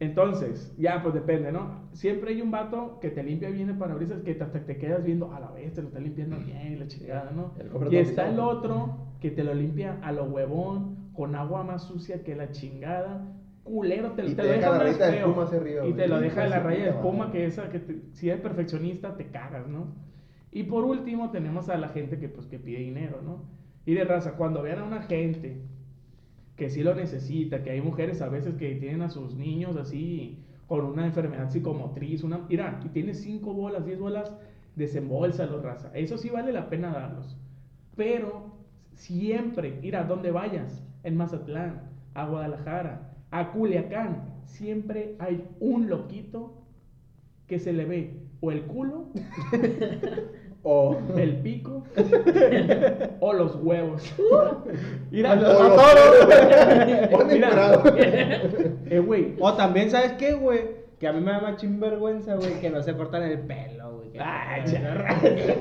Entonces, 0.00 0.74
ya, 0.78 1.02
pues 1.02 1.12
depende, 1.14 1.52
¿no? 1.52 1.88
Siempre 1.92 2.30
hay 2.32 2.40
un 2.40 2.50
vato 2.50 2.98
que 3.00 3.10
te 3.10 3.22
limpia 3.22 3.50
bien 3.50 3.68
el 3.68 3.76
parabrisas 3.76 4.22
que 4.22 4.30
hasta 4.32 4.50
te 4.64 4.78
quedas 4.78 5.04
viendo, 5.04 5.32
a 5.32 5.40
la 5.40 5.50
vez 5.50 5.74
te 5.74 5.82
lo 5.82 5.88
está 5.88 6.00
limpiando 6.00 6.36
bien 6.38 6.72
y 6.72 6.76
la 6.76 6.86
chingada, 6.86 7.30
¿no? 7.32 7.52
Y 7.90 7.96
está 7.96 8.28
el 8.28 8.40
otro 8.40 8.96
que 9.20 9.30
te 9.30 9.44
lo 9.44 9.52
limpia 9.52 9.98
a 10.02 10.12
lo 10.12 10.24
huevón, 10.24 11.10
con 11.12 11.34
agua 11.34 11.64
más 11.64 11.82
sucia 11.84 12.22
que 12.24 12.34
la 12.34 12.50
chingada. 12.50 13.20
Culero, 13.62 14.12
te, 14.12 14.24
Y 14.24 14.28
te 14.30 14.34
te 14.36 14.42
lo 14.44 14.48
deja 14.48 14.70
la 14.70 14.78
rayita 14.78 15.04
de 15.10 15.18
espuma 15.18 15.42
hacia 15.44 15.58
arriba, 15.58 15.86
y 15.86 15.92
te 15.92 16.08
lo 16.08 16.20
deja 16.20 16.42
de 16.44 16.48
la 16.48 16.56
raya 16.60 16.84
de 16.84 16.90
espuma 16.90 17.30
que 17.30 17.44
esa 17.46 17.68
que 17.68 17.78
te- 17.78 18.00
si 18.14 18.30
eres 18.30 18.40
perfeccionista 18.40 19.16
te 19.16 19.26
cagas, 19.26 19.66
¿no? 19.68 19.88
Y 20.50 20.62
por 20.64 20.84
último 20.84 21.30
tenemos 21.30 21.68
a 21.68 21.76
la 21.76 21.88
gente 21.90 22.18
que 22.18 22.28
pues 22.30 22.46
que 22.46 22.58
pide 22.58 22.78
dinero, 22.78 23.20
¿no? 23.22 23.42
Y 23.84 23.94
de 23.94 24.04
raza, 24.04 24.32
cuando 24.36 24.62
vean 24.62 24.78
a 24.80 24.84
una 24.84 25.02
gente 25.02 25.60
que 26.60 26.68
sí 26.68 26.82
lo 26.82 26.94
necesita, 26.94 27.62
que 27.62 27.70
hay 27.70 27.80
mujeres 27.80 28.20
a 28.20 28.28
veces 28.28 28.54
que 28.56 28.74
tienen 28.74 29.00
a 29.00 29.08
sus 29.08 29.34
niños 29.34 29.78
así 29.78 30.44
con 30.66 30.84
una 30.84 31.06
enfermedad 31.06 31.48
psicomotriz, 31.48 32.22
una, 32.22 32.36
mira, 32.50 32.78
y 32.84 32.90
tienes 32.90 33.22
5 33.22 33.54
bolas, 33.54 33.86
10 33.86 33.98
bolas, 33.98 34.36
desembolsalo, 34.76 35.62
raza. 35.62 35.90
Eso 35.94 36.18
sí 36.18 36.28
vale 36.28 36.52
la 36.52 36.68
pena 36.68 36.92
darlos. 36.92 37.34
Pero 37.96 38.58
siempre, 38.92 39.78
mira, 39.80 40.04
donde 40.04 40.32
vayas, 40.32 40.84
en 41.02 41.16
Mazatlán, 41.16 41.88
a 42.12 42.26
Guadalajara, 42.26 43.14
a 43.30 43.52
Culiacán, 43.52 44.42
siempre 44.44 45.16
hay 45.18 45.42
un 45.60 45.88
loquito 45.88 46.60
que 47.46 47.58
se 47.58 47.72
le 47.72 47.86
ve 47.86 48.20
o 48.42 48.52
el 48.52 48.64
culo, 48.64 49.06
O... 50.62 50.96
el 51.16 51.36
pico 51.36 51.82
o 53.20 53.32
los 53.32 53.56
huevos. 53.56 54.02
Mira, 55.10 55.32
O 55.32 55.36
los 55.36 55.76
toros. 55.76 57.26
Mira. 57.28 57.82
eh, 58.90 58.98
güey, 58.98 59.36
O 59.40 59.54
también, 59.54 59.90
¿sabes 59.90 60.12
qué, 60.12 60.34
güey? 60.34 60.80
Que 60.98 61.08
a 61.08 61.12
mí 61.14 61.20
me 61.20 61.32
da 61.32 61.40
más 61.40 61.56
chinvergüenza, 61.56 62.34
güey, 62.34 62.60
que 62.60 62.68
no 62.68 62.82
se 62.82 62.94
cortan 62.94 63.22
el 63.22 63.38
pelo, 63.40 63.96
güey. 63.96 64.10
Ay, 64.18 64.64
charra. 64.66 65.16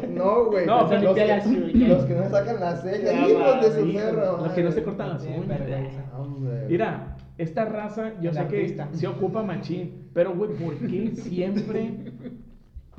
No, 0.10 0.48
güey. 0.48 0.66
No, 0.66 0.82
los, 0.82 0.90
pero 0.90 1.02
los, 1.04 1.16
que, 1.16 1.88
los 1.88 2.10
no 2.10 2.30
sacan 2.30 2.60
las 2.60 2.82
cejas, 2.82 3.14
Ah, 3.16 3.30
hijos 3.30 3.62
de 3.62 3.82
su 3.82 3.94
perro. 3.94 4.38
los 4.44 4.52
que 4.52 4.64
no 4.64 4.72
se 4.72 4.84
cortan 4.84 5.10
las 5.10 5.24
uñas. 5.24 5.48
vergüenza. 5.48 6.04
Hombre. 6.18 6.66
Mira, 6.68 7.16
esta 7.38 7.64
raza, 7.64 8.12
yo 8.20 8.34
sé 8.34 8.40
artista. 8.40 8.90
que 8.92 8.98
se 8.98 9.08
ocupa 9.08 9.42
machín, 9.44 10.10
pero 10.14 10.36
güey, 10.36 10.52
¿por 10.56 10.76
qué 10.76 11.12
siempre? 11.16 11.94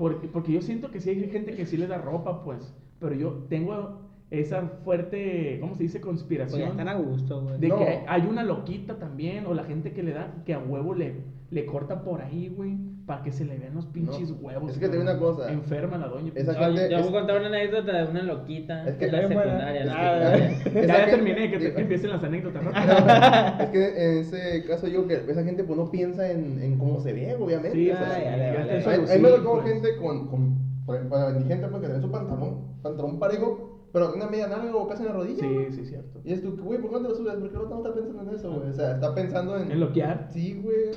Porque, 0.01 0.29
porque 0.29 0.53
yo 0.53 0.63
siento 0.63 0.91
que 0.91 0.99
sí 0.99 1.11
hay 1.11 1.29
gente 1.31 1.53
que 1.55 1.67
sí 1.67 1.77
le 1.77 1.87
da 1.87 1.99
ropa, 1.99 2.43
pues, 2.43 2.75
pero 2.99 3.15
yo 3.15 3.45
tengo 3.51 4.01
esa 4.31 4.63
fuerte, 4.83 5.59
¿cómo 5.61 5.75
se 5.75 5.83
dice? 5.83 5.99
Pues 6.01 6.05
ya 6.05 6.11
Conspiración. 6.11 6.71
están 6.71 6.89
a 6.89 6.95
gusto, 6.95 7.43
güey. 7.43 7.59
De 7.61 7.69
No. 7.69 7.77
que 7.79 8.05
hay 8.09 8.23
una 8.23 8.43
loquita 8.43 8.99
también, 8.99 9.45
o 9.45 9.53
la 9.53 9.65
gente 9.65 9.93
que 9.93 10.03
le 10.03 10.13
da, 10.13 10.43
que 10.47 10.55
a 10.55 10.59
huevo 10.59 10.95
le, 10.95 11.17
le 11.51 11.67
corta 11.67 12.03
por 12.05 12.23
ahí, 12.23 12.49
güey, 12.49 12.79
para 13.07 13.23
que 13.25 13.33
se 13.33 13.45
le 13.45 13.59
vean 13.59 13.75
los 13.75 13.87
pinches 13.87 14.31
No, 14.31 14.37
huevos. 14.37 14.71
es 14.71 14.79
que 14.79 14.87
te 14.87 14.93
digo 14.93 15.03
una 15.03 15.19
cosa. 15.19 15.51
Enferma 15.53 15.99
la 15.99 16.07
doña. 16.07 16.31
Esa 16.37 16.55
gente 16.55 16.89
yo 16.91 16.99
es- 16.99 17.03
voy 17.03 17.17
a 17.17 17.19
contar 17.19 17.39
una 17.39 17.49
anécdota 17.49 17.93
de 18.05 18.11
una 18.11 18.23
loquita. 18.23 18.87
Es 18.89 18.95
que 18.97 19.07
en 19.07 19.13
la 19.13 19.27
buena. 19.27 19.43
secundaria. 19.43 19.81
Es 19.83 19.89
que- 19.89 19.91
Ah, 19.99 20.83
ya, 20.83 20.83
ya 20.87 20.95
gente- 20.95 21.11
terminé, 21.11 21.51
que, 21.51 21.59
te- 21.59 21.75
que 21.75 21.81
empiecen 21.81 22.11
las 22.11 22.23
anécdotas, 22.23 22.63
¿no? 22.63 22.71
Es 23.65 23.71
que 23.71 23.89
en 23.89 24.19
ese 24.19 24.65
caso 24.65 24.87
yo 24.87 25.09
que 25.09 25.15
esa 25.29 25.43
gente 25.43 25.65
pues 25.65 25.77
no 25.79 25.91
piensa 25.91 26.31
en, 26.31 26.63
en 26.63 26.79
cómo 26.79 27.01
se 27.01 27.13
ve, 27.13 27.35
obviamente. 27.35 27.73
Sí, 27.77 27.91
Ay, 27.91 27.99
ay, 27.99 28.41
ay, 28.41 28.83
ay. 28.87 28.95
a, 29.11 29.17
mí 29.17 29.23
me 29.23 29.29
tocó 29.31 29.61
gente 29.63 29.97
con, 29.97 30.29
con 30.29 30.59
por 30.87 31.35
mi 31.35 31.45
gente 31.45 31.67
pues 31.69 31.81
que 31.83 31.87
tenía 31.89 32.01
su 32.03 32.11
pantalón, 32.11 32.65
pantalón 32.83 33.19
parejo, 33.19 33.89
pero 33.93 34.13
una 34.15 34.27
media 34.29 34.47
nalga 34.47 34.75
o 34.75 34.87
casi 34.89 35.03
en 35.03 35.09
la 35.09 35.15
rodilla. 35.15 35.41
Sí, 35.41 35.67
sí, 35.73 35.85
cierto. 35.85 36.21
Y 36.25 36.33
es 36.33 36.43
tú, 36.43 36.57
güey, 36.63 36.81
¿por 36.81 36.91
qué 36.91 36.97
no 36.97 37.03
te 37.03 37.09
lo 37.09 37.15
subes? 37.17 37.35
Porque 37.35 37.57
el 37.57 37.63
otro 37.63 37.71
no 37.77 37.77
está 37.89 37.95
pensando 37.95 38.23
en 38.31 38.37
eso, 38.37 38.53
güey. 38.53 38.69
O 38.71 38.73
sea, 38.73 38.93
está 38.93 39.15
pensando 39.15 39.57
en. 39.59 39.71
¿En 39.73 39.81
loquear? 39.81 40.29
Sí, 40.33 40.61
güey. 40.63 40.91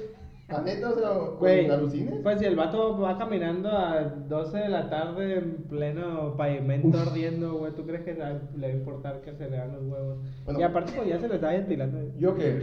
La 0.49 0.62
neta, 0.62 0.89
o 0.89 0.93
sea, 0.99 1.10
Güey, 1.39 1.67
¿con 1.67 1.75
alucines? 1.79 2.19
pues 2.21 2.38
si 2.39 2.45
el 2.45 2.56
vato 2.56 2.99
va 2.99 3.17
caminando 3.17 3.69
a 3.69 4.01
12 4.03 4.58
de 4.58 4.69
la 4.69 4.89
tarde 4.89 5.38
en 5.39 5.56
pleno 5.69 6.36
pavimento 6.38 6.99
ardiendo, 6.99 7.53
güey, 7.56 7.71
¿tú 7.73 7.86
crees 7.86 8.03
que 8.03 8.13
le 8.13 8.19
va 8.19 8.67
a 8.67 8.69
importar 8.69 9.21
que 9.21 9.34
se 9.34 9.49
le 9.49 9.58
dan 9.58 9.71
los 9.71 9.84
huevos? 9.84 10.17
Bueno. 10.45 10.60
y 10.60 10.63
aparte, 10.63 10.91
pues 10.95 11.08
ya 11.08 11.17
se 11.19 11.27
le 11.29 11.36
está 11.36 11.47
ventilando. 11.49 11.97
Yo 12.19 12.36
que 12.36 12.60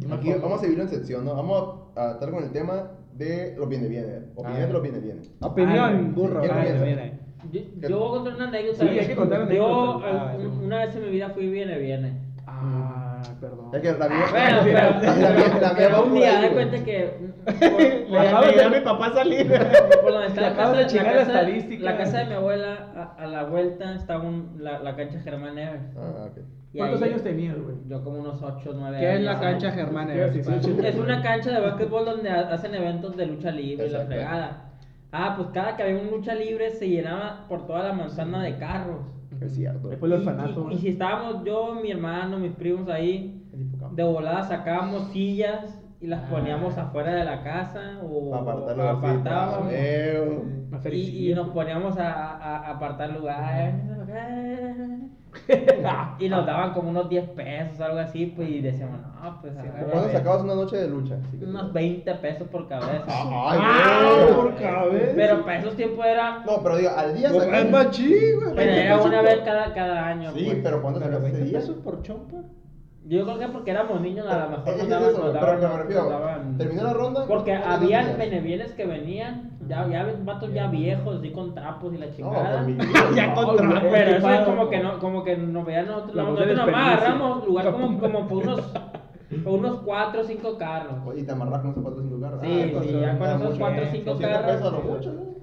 aquí 0.12 0.30
vamos 0.40 0.58
a 0.60 0.62
dividirlo 0.62 0.84
en 0.84 0.90
sección, 0.90 1.24
¿no? 1.24 1.34
Vamos 1.34 1.80
a 1.96 2.12
estar 2.12 2.30
con 2.30 2.44
el 2.44 2.50
tema 2.52 2.90
de 3.16 3.54
los 3.58 3.68
viene 3.68 3.88
viene. 3.88 4.18
Opinión 4.36 4.62
Ah. 4.62 4.66
de 4.66 4.72
los 4.72 4.82
viene 4.82 4.98
viene. 5.00 5.20
Opinión, 5.40 5.78
Ah, 5.78 6.12
burro. 6.14 6.42
Yo, 7.50 7.60
yo 7.88 7.98
voy 7.98 8.08
a 8.08 8.10
contar 8.12 8.34
una 8.36 8.48
anécdota. 8.48 8.78
Sí, 8.78 8.98
hay 8.98 9.06
que 9.06 9.16
contar 9.16 9.48
Yo, 9.52 9.64
anécdotas. 10.00 10.10
al- 10.12 10.46
Ah, 10.46 10.50
una 10.62 10.78
vez 10.84 10.94
en 10.96 11.02
mi 11.02 11.10
vida 11.10 11.30
fui 11.30 11.48
viene, 11.48 11.78
viene. 11.78 12.12
Ah, 12.46 12.91
perdón. 13.42 13.70
Es 13.74 13.80
que 13.82 13.92
la 13.92 14.08
mía. 14.08 14.24
Bueno, 14.30 14.56
la 14.56 14.62
pero, 14.64 14.90
la 14.90 15.30
mía- 15.34 15.48
la 15.60 15.68
mía 15.68 15.72
pero 15.76 15.90
va 15.96 16.02
un 16.04 16.14
día, 16.14 16.38
güey. 16.38 16.52
cuenta 16.52 16.84
que 16.84 17.18
Le 17.60 18.06
por, 18.08 18.18
acabo 18.18 18.46
de 18.46 18.62
a 18.64 18.68
mi 18.70 18.80
papá 18.80 19.12
salir. 19.12 19.46
por 20.02 20.12
donde 20.12 20.26
está 20.28 20.40
la 20.40 20.54
casa, 20.56 20.72
de 20.72 20.82
la 20.94 21.04
casa- 21.04 21.22
estadística. 21.22 21.84
la 21.84 21.96
casa 21.98 22.18
de 22.18 22.24
mi 22.26 22.32
abuela, 22.34 22.92
a, 22.96 23.22
a 23.22 23.26
la 23.26 23.44
vuelta 23.44 23.94
está 23.94 24.18
un, 24.18 24.56
la, 24.58 24.78
la 24.78 24.96
cancha 24.96 25.18
Germán 25.20 25.56
Neves. 25.56 25.82
Ah, 25.98 26.28
ok. 26.30 26.38
¿Cuántos 26.74 27.02
años 27.02 27.22
tenías, 27.22 27.58
güey? 27.60 27.76
Yo 27.86 28.02
como 28.02 28.20
unos 28.20 28.40
8 28.42 28.72
9 28.74 28.96
¿Qué 28.98 29.06
años. 29.06 29.18
es 29.18 29.24
la 29.26 29.40
cancha 29.40 29.70
Germán? 29.72 30.06
¿Qué 30.08 30.88
es? 30.88 30.96
Una 30.96 31.20
cancha 31.20 31.50
de 31.50 31.60
básquetbol 31.60 32.04
donde 32.06 32.30
ha- 32.30 32.48
hacen 32.50 32.74
eventos 32.74 33.14
de 33.16 33.26
lucha 33.26 33.50
libre 33.50 33.88
y 33.88 33.90
la 33.90 34.06
fregada. 34.06 34.68
Ah, 35.12 35.34
pues 35.36 35.48
cada 35.52 35.76
que 35.76 35.82
había 35.82 35.96
una 36.00 36.10
lucha 36.10 36.34
libre 36.34 36.70
se 36.70 36.88
llenaba 36.88 37.44
por 37.46 37.66
toda 37.66 37.82
la 37.82 37.92
manzana 37.92 38.42
de 38.42 38.56
carros. 38.56 39.00
Es 39.40 39.54
cierto. 39.54 39.88
Después 39.88 40.12
el 40.12 40.18
Y- 40.18 40.20
orfanato. 40.26 40.68
y, 40.70 40.74
y 40.74 40.78
si 40.78 40.88
estábamos 40.88 41.44
yo, 41.44 41.74
mi 41.82 41.90
hermano, 41.90 42.38
mis 42.38 42.52
primos 42.52 42.88
ahí, 42.88 43.42
de 43.92 44.02
volada 44.02 44.42
sacábamos 44.44 45.08
sillas 45.12 45.81
y 46.02 46.06
las 46.08 46.20
poníamos 46.28 46.76
afuera 46.76 47.14
de 47.14 47.24
la 47.24 47.42
casa 47.44 48.00
o 48.02 48.34
apartar 48.34 48.80
apartábamos. 48.80 49.72
Y, 50.92 51.30
y 51.30 51.34
nos 51.34 51.48
poníamos 51.50 51.96
a, 51.96 52.12
a- 52.12 52.58
a 52.66 52.70
apartar 52.72 53.10
lugares. 53.10 53.74
y 56.18 56.28
nos 56.28 56.44
daban 56.46 56.72
como 56.74 56.90
unos 56.90 57.08
10 57.08 57.30
pesos 57.30 57.80
o 57.80 57.84
algo 57.84 57.98
así, 58.00 58.26
pues, 58.26 58.48
y 58.50 58.60
decíamos, 58.60 58.98
no, 59.00 59.40
pues, 59.40 59.56
a 59.56 59.62
¿Cuándo 59.62 60.02
ver, 60.08 60.12
sacabas 60.12 60.42
una 60.42 60.54
noche 60.54 60.76
de 60.76 60.88
lucha? 60.88 61.16
Unos 61.40 61.72
20 61.72 62.14
pesos 62.16 62.48
por 62.48 62.68
cabeza. 62.68 63.04
Ay, 63.06 63.58
¡Ah! 63.62 64.26
Por 64.34 64.54
cabeza. 64.56 65.12
Pero 65.16 65.44
para 65.44 65.58
esos 65.58 65.76
tiempos 65.76 66.04
era, 66.04 66.40
No, 66.44 66.62
pero 66.62 66.76
digo, 66.76 66.90
al 66.96 67.16
día 67.16 67.30
sacas. 67.30 67.64
es 67.64 67.70
machín, 67.70 68.40
güey. 68.42 68.54
pero 68.56 68.72
era 68.72 69.00
una 69.00 69.22
vez 69.22 69.38
cada, 69.44 69.72
cada 69.72 70.06
año. 70.08 70.32
Sí, 70.32 70.44
pues. 70.46 70.58
pero 70.62 70.82
¿cuándo 70.82 71.00
Pero 71.00 71.12
sacas 71.12 71.28
ese 71.28 71.36
20 71.38 71.50
día? 71.50 71.58
pesos 71.60 71.76
por 71.82 72.02
chompa. 72.02 72.36
Yo 73.04 73.24
creo 73.24 73.38
que 73.38 73.48
porque 73.48 73.72
éramos 73.72 74.00
niños, 74.00 74.26
a 74.28 74.44
lo 74.44 74.50
mejor 74.50 74.68
Es 74.68 74.78
nos 74.78 74.88
daban, 74.88 75.04
es 75.04 75.10
eso, 75.12 75.22
nos 75.24 75.32
pero 75.32 75.46
daban- 75.46 75.60
que 75.60 75.66
me 75.66 75.76
refiero, 75.82 76.02
nos 76.02 76.10
daban- 76.12 76.56
terminó 76.58 76.82
la 76.84 76.92
ronda. 76.92 77.26
Porque 77.26 77.50
¿cuántos 77.50 77.72
habían 77.72 78.18
benevienes 78.18 78.72
que 78.74 78.86
venían, 78.86 79.50
ya, 79.68 79.88
ya 79.88 80.04
ves, 80.04 80.24
vatos 80.24 80.52
ya 80.54 80.68
viejos, 80.68 81.16
así 81.18 81.30
con 81.32 81.52
trapos 81.54 81.92
y 81.94 81.98
la 81.98 82.06
No, 82.06 82.12
chingada. 82.12 82.58
con 82.62 82.66
mi 82.66 82.76
Ya 83.16 83.34
con 83.34 83.46
No, 83.46 83.54
trapo. 83.56 83.80
güey. 83.88 83.90
Pero 83.90 84.10
eso 84.18 84.30
es 84.30 84.40
como 84.42 84.68
que 84.70 84.78
no, 84.78 84.98
como 85.00 85.24
que 85.24 85.36
nos 85.36 85.66
veían 85.66 85.86
nosotros, 85.86 86.14
La 86.14 86.22
nosotros 86.22 86.56
nomás 86.56 86.86
agarramos 86.98 87.46
lugar 87.46 87.72
como, 87.72 87.98
como 88.00 88.28
por 88.28 88.38
unos, 88.44 88.72
unos 89.46 89.76
4 89.84 90.20
o 90.20 90.24
5 90.24 90.56
carros. 90.58 90.94
Y 91.16 91.22
te 91.24 91.32
amarras 91.32 91.60
con 91.60 91.70
esos 91.72 91.82
4 91.82 92.00
o 92.00 92.04
5 92.04 92.20
carros. 92.20 92.40
Sí, 92.40 92.72
Ah, 92.76 92.80
sí, 92.82 93.00
ya 93.00 93.18
con 93.18 93.28
esos 93.28 93.42
mucho. 93.42 93.58
4 93.58 93.82
o 93.82 93.86
5 93.86 94.10
200 94.12 94.42
pesos 94.42 94.72
lo 94.72 94.78
carros. 94.78 94.96
mucho, 94.96 95.12
¿no? 95.12 95.41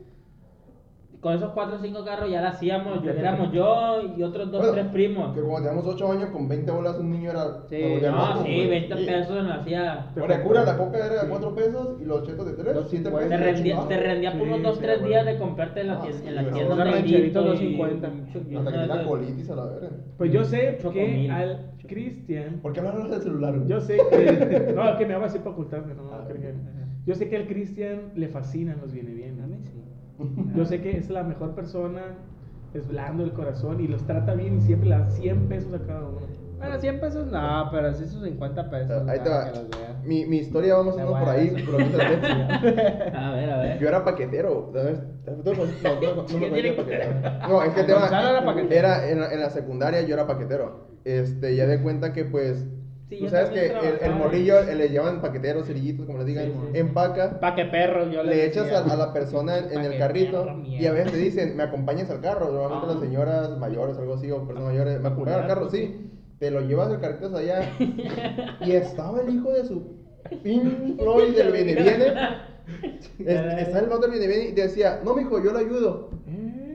Con 1.21 1.33
esos 1.33 1.51
4 1.51 1.75
o 1.75 1.79
5 1.79 2.05
carros 2.05 2.31
ya 2.31 2.39
la 2.39 2.49
hacíamos, 2.51 3.03
yo, 3.03 3.11
éramos 3.11 3.51
yo 3.51 4.01
y 4.17 4.23
otros 4.23 4.49
2 4.51 4.61
Bueno, 4.61 4.73
3 4.73 4.85
primos. 4.87 5.35
Que 5.35 5.41
cuando 5.41 5.67
teníamos 5.69 5.93
8 5.93 6.11
años, 6.13 6.29
con 6.29 6.47
20 6.47 6.71
bolas 6.71 6.97
un 6.97 7.11
niño 7.11 7.31
era. 7.31 7.43
Sí, 7.69 7.75
No, 8.01 8.11
loco, 8.11 8.43
sí, 8.45 8.55
güey. 8.55 8.69
20 8.69 8.97
Sí. 8.97 9.05
pesos 9.05 9.43
nos 9.43 9.57
hacía. 9.59 10.11
Ahora, 10.17 10.43
cura, 10.43 10.63
la 10.63 10.77
coca 10.77 10.97
era 11.05 11.23
de 11.23 11.29
4 11.29 11.53
pesos 11.55 11.97
y 12.01 12.05
los 12.05 12.23
chetos 12.25 12.45
de 12.45 12.53
3, 12.53 12.73
Dos 12.73 12.87
7 12.89 13.03
cincuenta. 13.09 13.35
pesos. 13.35 13.45
Te 13.45 13.51
rendía, 13.53 13.87
te 13.89 13.97
rendía 13.99 14.31
por 14.31 14.41
Sí, 14.41 14.47
unos 14.47 14.63
2 14.63 14.75
sí, 14.77 14.81
3 14.81 14.99
güey. 14.99 15.09
días 15.11 15.25
de 15.25 15.37
comprarte 15.37 15.81
en 15.81 15.87
la 15.87 15.93
Ah, 15.95 16.01
tienda, 16.01 16.19
sí, 16.21 16.27
en 16.29 16.35
la 16.35 16.41
tienda 16.41 16.75
de 16.85 16.99
y- 16.99 17.31
2.50. 17.33 18.07
y- 18.07 18.53
y- 18.53 18.55
Hasta 18.55 18.71
que 18.71 18.77
y- 18.77 18.87
da 18.87 19.03
colitis 19.05 19.49
a 19.49 19.55
la 19.55 19.65
verga. 19.65 19.89
Pues 20.17 20.31
yo 20.31 20.43
sé 20.45 20.77
Choco 20.81 20.93
que 20.93 21.05
mil. 21.05 21.31
al 21.31 21.71
Cristian. 21.85 22.59
¿Por 22.61 22.71
qué 22.71 22.79
hablaron 22.79 23.09
del 23.11 23.21
celular? 23.21 23.55
Yo 23.67 23.81
sé 23.81 23.97
que. 24.09 24.73
No, 24.75 24.97
que 24.97 25.05
me 25.05 25.15
hago 25.15 25.25
así 25.25 25.39
para 25.39 25.51
ocultarme, 25.51 25.93
no, 25.95 26.09
Ah. 26.13 26.23
Yo 27.05 27.15
sé 27.15 27.27
que 27.27 27.37
al 27.37 27.47
Cristian 27.47 28.11
le 28.15 28.27
fascinan 28.27 28.77
los 28.81 28.93
viene 28.93 29.11
bien. 29.11 29.39
Yo 30.55 30.65
sé 30.65 30.81
que 30.81 30.97
es 30.97 31.09
la 31.09 31.23
mejor 31.23 31.55
persona, 31.55 32.01
es 32.73 32.87
blando 32.87 33.23
el 33.23 33.31
corazón 33.33 33.79
y 33.79 33.87
los 33.87 34.05
trata 34.05 34.33
bien 34.33 34.57
y 34.57 34.61
siempre 34.61 34.89
le 34.89 34.97
da 34.97 35.09
100 35.09 35.47
pesos 35.47 35.73
a 35.73 35.79
cada 35.85 36.01
uno. 36.01 36.19
Bueno, 36.57 36.77
100 36.77 36.99
pesos 36.99 37.31
no, 37.31 37.69
pero 37.71 37.93
sí 37.93 38.05
sus 38.05 38.21
50 38.21 38.69
pesos. 38.69 39.07
Ahí 39.07 39.19
te 39.19 39.29
va. 39.29 39.49
Mi, 40.03 40.25
mi 40.25 40.39
historia, 40.39 40.75
vamos 40.75 40.97
a 40.97 41.05
Te 41.05 41.07
por 41.07 41.29
ahí, 41.29 41.53
pero 41.65 41.79
no 41.79 41.85
te 41.85 41.97
la 41.97 43.29
a 43.29 43.33
ver, 43.33 43.49
a 43.49 43.57
ver. 43.59 43.79
Yo 43.79 43.87
era 43.87 44.03
paquetero. 44.03 44.71
No, 44.73 44.83
no, 44.83 44.89
no, 44.89 45.53
no, 45.53 45.53
no 45.53 45.65
me 45.65 45.99
¿Qué 45.99 46.15
conocía 46.15 46.53
tiene 46.53 46.61
que 46.61 46.71
paquetero. 46.73 47.11
No, 47.47 47.63
es 47.63 47.73
que 47.73 47.83
tema 47.83 47.99
Gonzalo 48.01 48.61
era 48.69 49.09
en 49.09 49.21
la, 49.21 49.33
en 49.33 49.39
la 49.39 49.49
secundaria 49.49 50.01
yo 50.01 50.15
era 50.15 50.27
paquetero. 50.27 50.89
Este, 51.05 51.55
ya 51.55 51.65
de 51.65 51.81
cuenta 51.81 52.11
que 52.11 52.25
pues 52.25 52.67
Sí, 53.09 53.17
tú 53.17 53.27
sabes 53.29 53.49
que 53.49 53.65
el, 54.05 54.13
morrillo 54.13 54.59
eh, 54.59 54.75
le 54.75 54.89
llaman 54.91 55.19
paqueteros, 55.21 55.65
cerillitos, 55.65 56.05
como 56.05 56.19
les 56.19 56.27
digan, 56.27 56.45
Sí, 56.45 56.51
sí, 56.53 56.67
sí. 56.73 56.77
empaca, 56.79 57.39
Pa' 57.39 57.55
que 57.55 57.65
perro, 57.65 58.07
yo 58.11 58.21
le 58.23 58.35
le 58.35 58.45
echas 58.45 58.71
a, 58.71 58.83
a 58.83 58.95
la 58.95 59.11
persona 59.13 59.57
en, 59.57 59.71
en 59.71 59.83
el 59.91 59.97
carrito 59.97 60.45
y 60.63 60.85
a 60.85 60.91
veces 60.91 61.11
te 61.13 61.17
dicen, 61.17 61.57
me 61.57 61.63
acompañas 61.63 62.09
al 62.11 62.21
carro, 62.21 62.51
normalmente 62.51 62.85
Ah. 62.87 62.91
las 62.93 62.99
señoras 63.01 63.57
mayores, 63.57 63.97
algo 63.97 64.13
así, 64.13 64.29
o 64.29 64.45
personas 64.45 64.69
mayores, 64.69 65.01
me 65.01 65.07
acompañan 65.07 65.41
al 65.41 65.47
carro, 65.47 65.69
sí, 65.71 66.11
te 66.37 66.51
lo 66.51 66.61
llevas 66.61 66.91
el 66.91 66.99
carrito 66.99 67.25
hasta 67.25 67.39
allá. 67.39 67.61
Y 68.65 68.71
estaba 68.73 69.21
el 69.21 69.33
hijo 69.33 69.51
de 69.53 69.65
su 69.65 69.81
pin 70.43 70.95
Floyd 70.99 71.35
del 71.35 71.51
viene 71.51 71.73
viene, 71.81 72.13
Es- 73.17 73.67
está 73.67 73.79
el 73.79 73.89
del 73.89 74.11
viene 74.11 74.27
viene 74.27 74.49
y 74.49 74.53
te 74.53 74.61
decía, 74.61 75.01
no 75.03 75.15
mijo, 75.15 75.43
yo 75.43 75.51
lo 75.51 75.57
ayudo. 75.57 76.09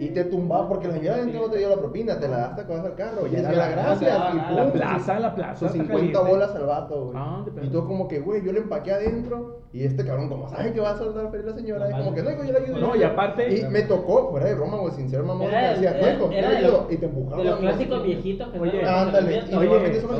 Y 0.00 0.08
te 0.08 0.24
tumbaba 0.24 0.68
porque 0.68 0.88
la 0.88 0.94
señora 0.94 1.16
dentro 1.18 1.40
no 1.42 1.50
te 1.50 1.58
dio 1.58 1.68
la 1.68 1.76
propina, 1.76 2.18
te 2.18 2.28
la 2.28 2.36
das 2.38 2.64
que 2.64 2.72
vas 2.72 2.84
al 2.84 2.94
carro. 2.94 3.26
Y 3.26 3.34
es 3.36 3.42
que 3.46 3.56
la 3.56 3.68
gracias. 3.68 4.00
la- 4.18 4.30
y 4.34 4.38
pum, 4.48 4.56
La 4.56 4.72
plaza, 4.72 5.20
la 5.20 5.34
plaza. 5.34 5.54
sus 5.54 5.68
está 5.68 5.78
50 5.84 5.98
caliente. 6.12 6.30
bolas 6.30 6.54
al 6.56 6.66
vato, 6.66 7.04
güey. 7.06 7.16
Ah, 7.16 7.44
y 7.62 7.68
tú 7.68 7.86
como 7.86 8.08
que, 8.08 8.20
güey, 8.20 8.44
yo 8.44 8.52
le 8.52 8.58
empaqué 8.60 8.92
adentro. 8.92 9.60
Y 9.72 9.84
este 9.84 10.04
cabrón, 10.04 10.28
como 10.28 10.48
sabe 10.48 10.72
que 10.72 10.78
va 10.80 10.90
a 10.90 10.96
soltar 10.96 11.30
feria 11.32 11.46
la 11.46 11.56
señora, 11.56 11.88
es 11.88 11.96
como 11.96 12.14
que 12.14 12.22
no, 12.22 12.30
hijo, 12.30 12.44
yo 12.44 12.52
le 12.52 12.58
ayudo. 12.60 12.78
No, 12.80 12.88
y 12.94 12.98
ayudo". 13.02 13.06
aparte- 13.12 13.58
Y 13.58 13.62
me 13.64 13.82
tocó, 13.82 14.30
fuera 14.30 14.46
de 14.46 14.54
broma, 14.54 14.76
güey, 14.78 14.92
sin 14.94 15.08
ser 15.10 15.22
mamón, 15.24 15.48
Era- 15.48 15.60
me 15.62 15.68
decía, 15.70 15.90
no, 15.90 15.96
era- 15.98 16.14
hijo, 16.14 16.24
yo 16.26 16.40
le 16.40 16.46
ayudo. 16.46 16.86
Y 16.90 16.96
te 16.96 17.06
empujaba. 17.06 17.36
De 17.36 17.44
los 17.44 17.54
¿no? 17.54 17.60
clásicos 17.60 18.02
viejitos 18.04 18.48
que 18.52 18.58
Oye, 18.60 18.82
no 18.82 18.88
ándale, 18.88 19.36
y 19.36 19.50
no, 19.52 19.60
normalmente 19.60 20.00
son. 20.00 20.14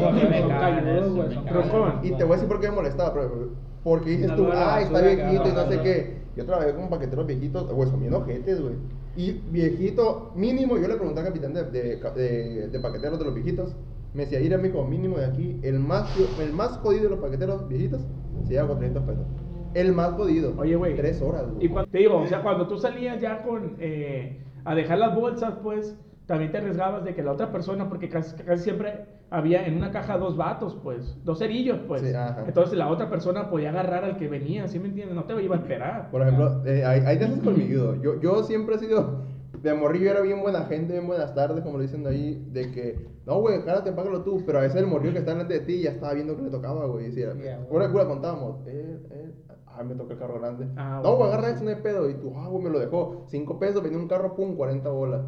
Y 2.02 2.10
te 2.12 2.24
voy 2.24 2.32
a 2.32 2.34
decir 2.37 2.48
por 2.48 2.60
qué 2.60 2.68
me 2.68 2.74
molestaba, 2.76 3.12
pero 3.12 3.48
porque 3.82 4.10
dices 4.10 4.34
tú, 4.34 4.48
ay, 4.52 4.84
está 4.84 5.00
viejito 5.00 5.48
y 5.48 5.52
no 5.52 5.66
sé 5.68 5.80
qué. 5.80 6.24
Yo 6.37 6.44
trabajé 6.46 6.74
con 6.74 6.88
paqueteros 6.88 7.26
viejitos, 7.26 7.70
güey, 7.72 7.88
son 7.88 8.00
bien 8.00 8.14
ojetes, 8.14 8.60
güey. 8.60 8.74
Y 9.16 9.33
viejito, 9.50 10.33
mínimo, 10.35 10.77
yo 10.77 10.88
le 10.88 10.96
pregunté 10.96 11.20
al 11.20 11.27
capitán 11.27 11.55
de, 11.55 11.64
de, 11.64 11.96
de, 11.96 12.68
de 12.68 12.81
paqueteros 12.81 13.18
de 13.18 13.24
los 13.24 13.35
viejitos. 13.35 13.77
Me 14.12 14.24
decía, 14.24 14.40
ir 14.40 14.55
a 14.55 14.59
mi 14.59 14.68
hijo, 14.68 14.85
mínimo 14.85 15.18
de 15.18 15.27
aquí, 15.27 15.59
el 15.62 15.79
más, 15.81 16.09
el 16.40 16.53
más 16.53 16.79
jodido 16.79 17.05
de 17.05 17.11
los 17.11 17.18
paqueteros 17.20 17.68
viejitos, 17.68 18.03
se 18.44 18.53
lleva 18.53 18.68
con 18.68 18.79
300 18.79 19.03
pesos. 19.05 19.27
El 19.74 19.92
más 19.92 20.12
jodido. 20.12 20.55
Oye, 20.57 20.77
güey. 20.77 20.94
Tres 20.96 21.20
horas, 21.20 21.50
güey. 21.50 21.66
Y 21.66 21.68
cuando, 21.68 21.90
te 21.90 21.98
digo, 21.98 22.18
o 22.18 22.27
sea, 22.27 22.42
cuando 22.42 22.68
tú 22.68 22.79
salías 22.79 23.20
ya 23.20 23.42
con 23.42 23.77
eh, 23.81 24.40
a 24.64 24.74
dejar 24.74 24.98
las 24.98 25.14
bolsas, 25.14 25.55
pues 25.62 25.96
también 26.27 26.53
te 26.53 26.59
arriesgabas 26.59 27.05
de 27.05 27.14
que 27.14 27.22
la 27.22 27.33
otra 27.33 27.50
persona, 27.53 27.88
porque 27.88 28.09
casi, 28.09 28.37
casi 28.42 28.64
siempre 28.64 29.07
había 29.36 29.66
en 29.66 29.76
una 29.76 29.90
caja 29.90 30.16
dos 30.16 30.36
vatos, 30.36 30.78
pues, 30.82 31.16
dos 31.24 31.38
cerillos, 31.38 31.78
pues. 31.86 32.02
Sí. 32.02 32.12
Entonces 32.46 32.78
la 32.78 32.88
otra 32.88 33.10
persona 33.10 33.50
podía 33.50 33.70
agarrar 33.70 34.04
al 34.04 34.16
que 34.16 34.28
venía, 34.28 34.68
¿sí 34.68 34.78
me 34.78 34.88
entiendes? 34.88 35.14
No 35.16 35.24
te 35.24 35.42
iba 35.42 35.56
a 35.56 35.58
esperar. 35.58 36.10
Por 36.10 36.22
ejemplo, 36.22 36.64
eh, 36.66 36.84
hay, 36.84 37.00
hay 37.00 37.18
de 37.18 37.24
esos 37.26 37.40
conmigo. 37.40 37.96
Yo, 38.02 38.20
yo 38.20 38.42
siempre 38.44 38.76
he 38.76 38.78
sido, 38.78 39.22
de 39.64 39.74
morrillo 39.74 40.11
era 40.11 40.20
bien 40.20 40.40
buena 40.42 40.64
gente, 40.66 40.92
bien 40.92 41.07
buenas 41.07 41.35
tardes, 41.35 41.62
como 41.64 41.79
lo 41.79 41.83
dicen 41.83 42.07
ahí, 42.07 42.46
de 42.53 42.70
que, 42.70 43.09
no, 43.27 43.40
güey, 43.40 43.62
jálate, 43.62 43.92
págalo 43.92 44.22
tú. 44.22 44.42
Pero 44.46 44.59
a 44.59 44.62
veces 44.62 44.77
el 44.81 44.87
morrillo 44.87 45.12
que 45.14 45.18
está 45.20 45.33
delante 45.33 45.55
de 45.55 45.61
ti 45.61 45.81
ya 45.83 45.90
estaba 45.90 46.12
viendo 46.14 46.37
que 46.37 46.42
le 46.42 46.50
tocaba, 46.50 46.87
güey. 46.87 47.07
Y 47.07 47.09
decía, 47.09 47.35
Ya, 47.42 47.57
güey. 47.57 47.68
pura 47.68 47.90
cura 47.90 48.07
contábamos, 48.07 48.61
eh, 48.66 49.00
eh, 49.11 49.33
ah, 49.66 49.83
me 49.83 49.94
toca 49.94 50.12
el 50.12 50.18
carro 50.18 50.38
grande. 50.38 50.68
Ah, 50.77 51.00
no, 51.03 51.16
güey, 51.16 51.29
agarra 51.31 51.50
eso, 51.50 51.64
no 51.64 51.70
hay 51.70 51.77
pedo. 51.77 52.09
Y 52.11 52.14
tú, 52.14 52.33
ah, 52.37 52.46
güey, 52.48 52.62
me 52.62 52.70
lo 52.70 52.79
dejó. 52.79 53.24
5 53.29 53.59
pesos, 53.59 53.83
venía 53.83 53.98
un 53.98 54.07
carro, 54.07 54.35
pum, 54.37 54.55
40 54.55 54.88
bolas. 54.90 55.22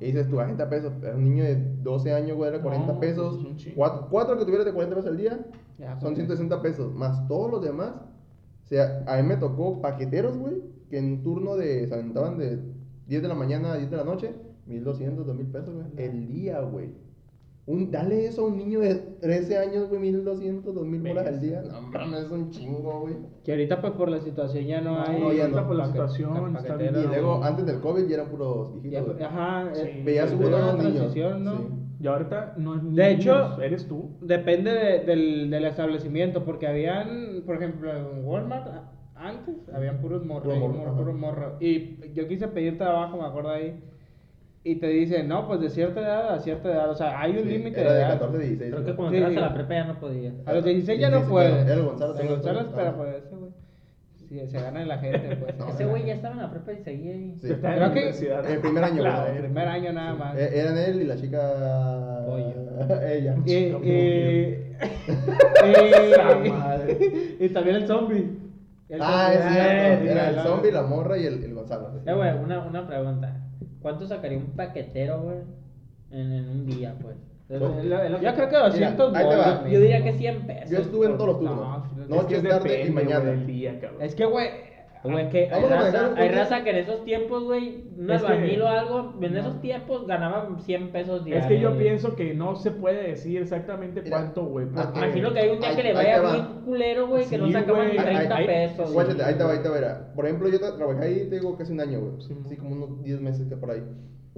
Y 0.00 0.06
dices 0.06 0.28
tú, 0.28 0.34
40 0.34 0.68
pesos. 0.68 0.92
Era 1.00 1.14
un 1.14 1.22
niño 1.24 1.44
de 1.44 1.56
12 1.82 2.12
años, 2.12 2.36
güey, 2.36 2.48
era 2.50 2.60
40 2.60 2.92
No, 2.94 3.00
pesos. 3.00 3.38
pues. 3.44 3.74
Cuatro, 3.76 4.08
cuatro 4.10 4.36
que 4.38 4.44
tuvieras 4.44 4.66
de 4.66 4.72
40 4.72 4.96
pesos 4.96 5.10
al 5.10 5.16
día, 5.16 5.38
Ya, 5.78 5.92
son 6.00 6.08
con 6.10 6.16
160 6.16 6.60
pesos, 6.62 6.92
más 6.94 7.26
todos 7.28 7.48
los 7.50 7.62
demás. 7.62 7.92
O 8.64 8.66
sea, 8.68 9.04
a 9.06 9.16
mí 9.16 9.22
me 9.22 9.36
tocó 9.36 9.80
paqueteros, 9.80 10.36
güey, 10.36 10.60
que 10.90 10.98
en 10.98 11.22
turno 11.22 11.56
de, 11.56 11.86
se 11.86 11.94
aventaban 11.94 12.36
de 12.38 12.58
10 13.08 13.22
de 13.22 13.28
la 13.28 13.34
mañana 13.34 13.72
a 13.72 13.76
10 13.76 13.90
de 13.90 13.96
la 13.96 14.04
noche, 14.04 14.32
1200, 14.66 15.26
2000 15.26 15.46
pesos, 15.46 15.74
güey. 15.74 15.86
El 15.96 16.28
día, 16.28 16.60
güey. 16.60 16.90
Un, 17.66 17.90
dale 17.90 18.26
eso 18.26 18.44
a 18.44 18.48
un 18.48 18.56
niño 18.56 18.80
de 18.80 18.94
13 18.94 19.58
años, 19.58 19.88
güey, 19.90 20.00
1200, 20.00 20.74
2000 20.74 21.02
bolas 21.02 21.26
al 21.26 21.38
día. 21.40 21.62
No, 21.70 21.82
mames, 21.82 22.20
es 22.24 22.30
un 22.30 22.50
chingo, 22.50 23.00
güey. 23.02 23.16
Que 23.44 23.52
ahorita 23.52 23.80
pues 23.82 23.92
por 23.92 24.08
la 24.10 24.20
situación 24.20 24.64
ya 24.64 24.80
no, 24.80 24.92
No, 24.94 25.04
hay. 25.04 25.20
no, 25.20 25.32
ya 25.34 25.48
no. 25.48 25.66
por 25.66 25.76
la 25.76 25.84
paque- 25.84 25.92
situación, 25.92 26.56
está 26.56 26.68
paquetero. 26.74 26.98
bien. 27.00 27.04
Y 27.04 27.08
luego, 27.08 27.44
antes 27.44 27.66
del 27.66 27.80
COVID, 27.80 28.06
ya 28.06 28.14
eran 28.14 28.28
puros 28.30 28.74
Ya, 28.76 28.80
viejitos, 28.80 29.14
güey. 29.16 29.24
ajá, 29.26 29.70
Sí. 29.74 29.80
eh, 29.84 30.02
Veías 30.04 30.32
una 30.32 30.46
a 30.70 30.72
los 30.76 30.84
niños. 30.84 31.14
¿no? 31.40 31.52
Sí. 31.58 31.64
Y 32.00 32.06
ahorita 32.06 32.54
no 32.56 32.74
es 32.76 32.94
De 32.94 33.10
hecho- 33.10 33.34
niños, 33.34 33.58
eres 33.62 33.86
tú. 33.86 34.10
Depende 34.22 34.70
de- 34.72 35.04
del, 35.04 35.50
del 35.50 35.64
establecimiento, 35.66 36.44
porque 36.46 36.66
habían, 36.68 37.42
por 37.44 37.56
ejemplo, 37.56 37.90
en 37.94 38.24
Walmart 38.24 38.66
antes 39.20 39.56
habían 39.74 39.98
puros 39.98 40.24
morros, 40.24 40.44
Puro 40.54 40.58
morro, 40.60 40.74
morro, 40.74 40.88
ajá. 40.90 40.98
puros 40.98 41.14
morros. 41.16 41.52
Y 41.62 41.96
yo 42.14 42.28
quise 42.28 42.48
pedir 42.48 42.78
trabajo, 42.78 43.16
me 43.16 43.24
acuerdo 43.26 43.50
ahí, 43.50 43.80
y 44.64 44.76
te 44.76 44.88
dicen, 44.88 45.28
no, 45.28 45.46
pues 45.46 45.60
de 45.60 45.70
cierta 45.70 46.00
edad 46.00 46.34
a 46.34 46.38
cierta 46.40 46.68
edad, 46.70 46.90
o 46.90 46.94
sea, 46.94 47.20
hay 47.20 47.32
un 47.32 47.44
Sí, 47.44 47.48
límite 47.48 47.80
Era 47.80 47.92
de 47.92 47.98
de 47.98 48.04
edad. 48.04 48.12
14 48.18 48.36
a 48.36 48.40
16. 48.40 48.72
Creo 48.74 48.84
que 48.84 48.94
cuando 48.94 49.12
Sí. 49.16 49.22
entras 49.22 49.36
a 49.36 49.40
la 49.48 49.54
prepa 49.54 49.74
ya 49.74 49.84
no 49.84 50.00
podías. 50.00 50.34
A 50.46 50.52
los 50.52 50.64
16 50.64 51.00
ya 51.00 51.10
no 51.10 51.16
16, 51.18 51.32
puede. 51.32 51.64
pero 51.64 51.80
el 51.80 51.86
Gonzalo 51.86 52.18
El 52.18 52.28
Gonzalo 52.28 52.60
espera 52.60 52.96
pues 52.96 53.14
ese, 53.24 53.36
güey. 53.36 53.50
Sí, 54.28 54.46
se 54.46 54.60
gana 54.60 54.82
en 54.82 54.88
la 54.88 54.98
gente, 54.98 55.36
pues. 55.36 55.54
No, 55.58 55.68
Ese 55.70 55.86
güey 55.86 56.04
ya 56.04 56.12
estaba 56.14 56.34
en 56.34 56.40
la 56.42 56.50
prepa 56.50 56.72
y 56.72 56.76
seguía 56.84 57.12
ahí. 57.14 57.34
Sí. 57.40 57.50
Está 57.52 57.86
en 57.86 57.92
que-. 57.94 58.08
El 58.52 58.60
primer 58.60 58.84
año. 58.84 59.02
El 59.26 59.38
primer 59.44 59.68
año 59.68 59.92
nada 59.94 60.14
más. 60.14 60.36
Eh, 60.36 60.50
Eran 60.60 60.76
él 60.76 61.00
y 61.00 61.04
la 61.04 61.16
chica. 61.16 62.24
Pollo. 62.26 62.52
Ella. 63.08 63.36
Y, 63.46 63.54
y, 63.54 64.74
y, 67.40 67.44
y 67.44 67.48
también 67.50 67.76
el 67.76 67.86
zombie. 67.86 68.47
El 68.88 69.00
Ah, 69.02 69.30
es 69.34 69.40
cierto. 69.40 70.04
Eh, 70.06 70.10
Era 70.10 70.30
el 70.30 70.40
zombie, 70.40 70.72
la 70.72 70.82
morra 70.82 71.18
y 71.18 71.26
el, 71.26 71.44
el 71.44 71.54
Gonzalo. 71.54 71.90
Eh, 72.06 72.12
güey, 72.14 72.34
una, 72.42 72.60
una 72.64 72.86
pregunta. 72.86 73.36
¿Cuánto 73.82 74.06
sacaría 74.06 74.38
un 74.38 74.56
paquetero, 74.56 75.20
güey? 75.22 75.38
En, 76.10 76.32
en 76.32 76.48
un 76.48 76.66
día, 76.66 76.94
pues. 77.00 77.16
Es 77.50 77.60
lo- 77.60 77.78
es 77.78 77.84
lo- 77.84 78.02
es 78.02 78.10
lo 78.10 78.20
Yo 78.20 78.34
creo 78.34 78.48
que 78.48 78.56
200 78.56 79.08
Mira, 79.08 79.20
ahí 79.20 79.28
te 79.28 79.36
va. 79.36 79.44
bolas, 79.56 79.72
Yo 79.72 79.80
diría 79.80 80.02
que 80.02 80.12
100 80.14 80.46
pesos. 80.46 80.70
Yo 80.70 80.78
estuve 80.78 81.06
en 81.06 81.16
todos 81.18 81.26
los 81.28 81.42
No, 81.42 81.82
turnos. 82.08 82.24
que 82.26 82.40
tarde 82.42 82.84
y 82.86 82.90
mañana. 82.90 83.46
Es 84.00 84.14
que, 84.14 84.24
güey, 84.26 84.48
Güey, 85.04 85.24
es 85.26 85.30
que 85.30 85.38
hay 85.44 85.50
Vamos 85.50 85.70
a 85.70 85.76
manejar 85.76 86.02
raza, 86.10 86.20
hay 86.20 86.28
raza 86.30 86.64
que 86.64 86.70
en 86.70 86.76
esos 86.76 87.04
tiempos, 87.04 87.44
güey, 87.44 87.84
un 87.96 88.10
Es 88.10 88.22
albañil 88.22 88.62
o 88.62 88.68
algo, 88.68 89.14
en 89.20 89.32
No. 89.32 89.38
esos 89.40 89.60
tiempos 89.60 90.06
ganaban 90.06 90.58
100 90.60 90.90
pesos 90.90 91.20
Es 91.20 91.24
diarios. 91.24 91.46
que 91.46 91.60
yo 91.60 91.68
güey. 91.70 91.82
pienso 91.82 92.16
que 92.16 92.34
no 92.34 92.56
se 92.56 92.70
puede 92.72 93.08
decir 93.08 93.40
exactamente 93.42 94.02
Mira, 94.02 94.16
cuánto, 94.18 94.44
güey. 94.46 94.66
ah, 94.76 94.92
Imagino 94.96 95.32
que 95.32 95.38
hay 95.38 95.48
un 95.50 95.60
día 95.60 95.68
Ahí- 95.70 95.76
que 95.76 95.82
le 95.84 95.94
vaya 95.94 96.22
muy 96.22 96.40
culero, 96.64 97.06
güey, 97.06 97.26
que 97.26 97.38
no 97.38 97.46
Sí, 97.46 97.52
sacaban 97.52 97.88
ni 97.92 97.98
Ahí- 97.98 98.04
30 98.04 98.36
ahí- 98.36 98.46
pesos. 98.46 98.92
Guáchate, 98.92 99.14
güey. 99.16 99.26
ahí 99.28 99.34
te 99.36 99.44
va, 99.44 99.52
ahí 99.52 99.58
te 99.62 99.68
va. 99.68 100.12
Por 100.14 100.26
ejemplo, 100.26 100.48
yo 100.48 100.58
tra- 100.58 100.76
trabajé 100.76 101.04
ahí, 101.04 101.14
te 101.28 101.36
digo, 101.36 101.56
casi 101.56 101.72
un 101.72 101.80
año, 101.80 102.00
güey. 102.00 102.12
Sí. 102.20 102.34
Sí, 102.48 102.56
como 102.56 102.74
unos 102.74 103.02
10 103.02 103.20
meses 103.20 103.46
que 103.48 103.56
por 103.56 103.70
ahí. 103.70 103.82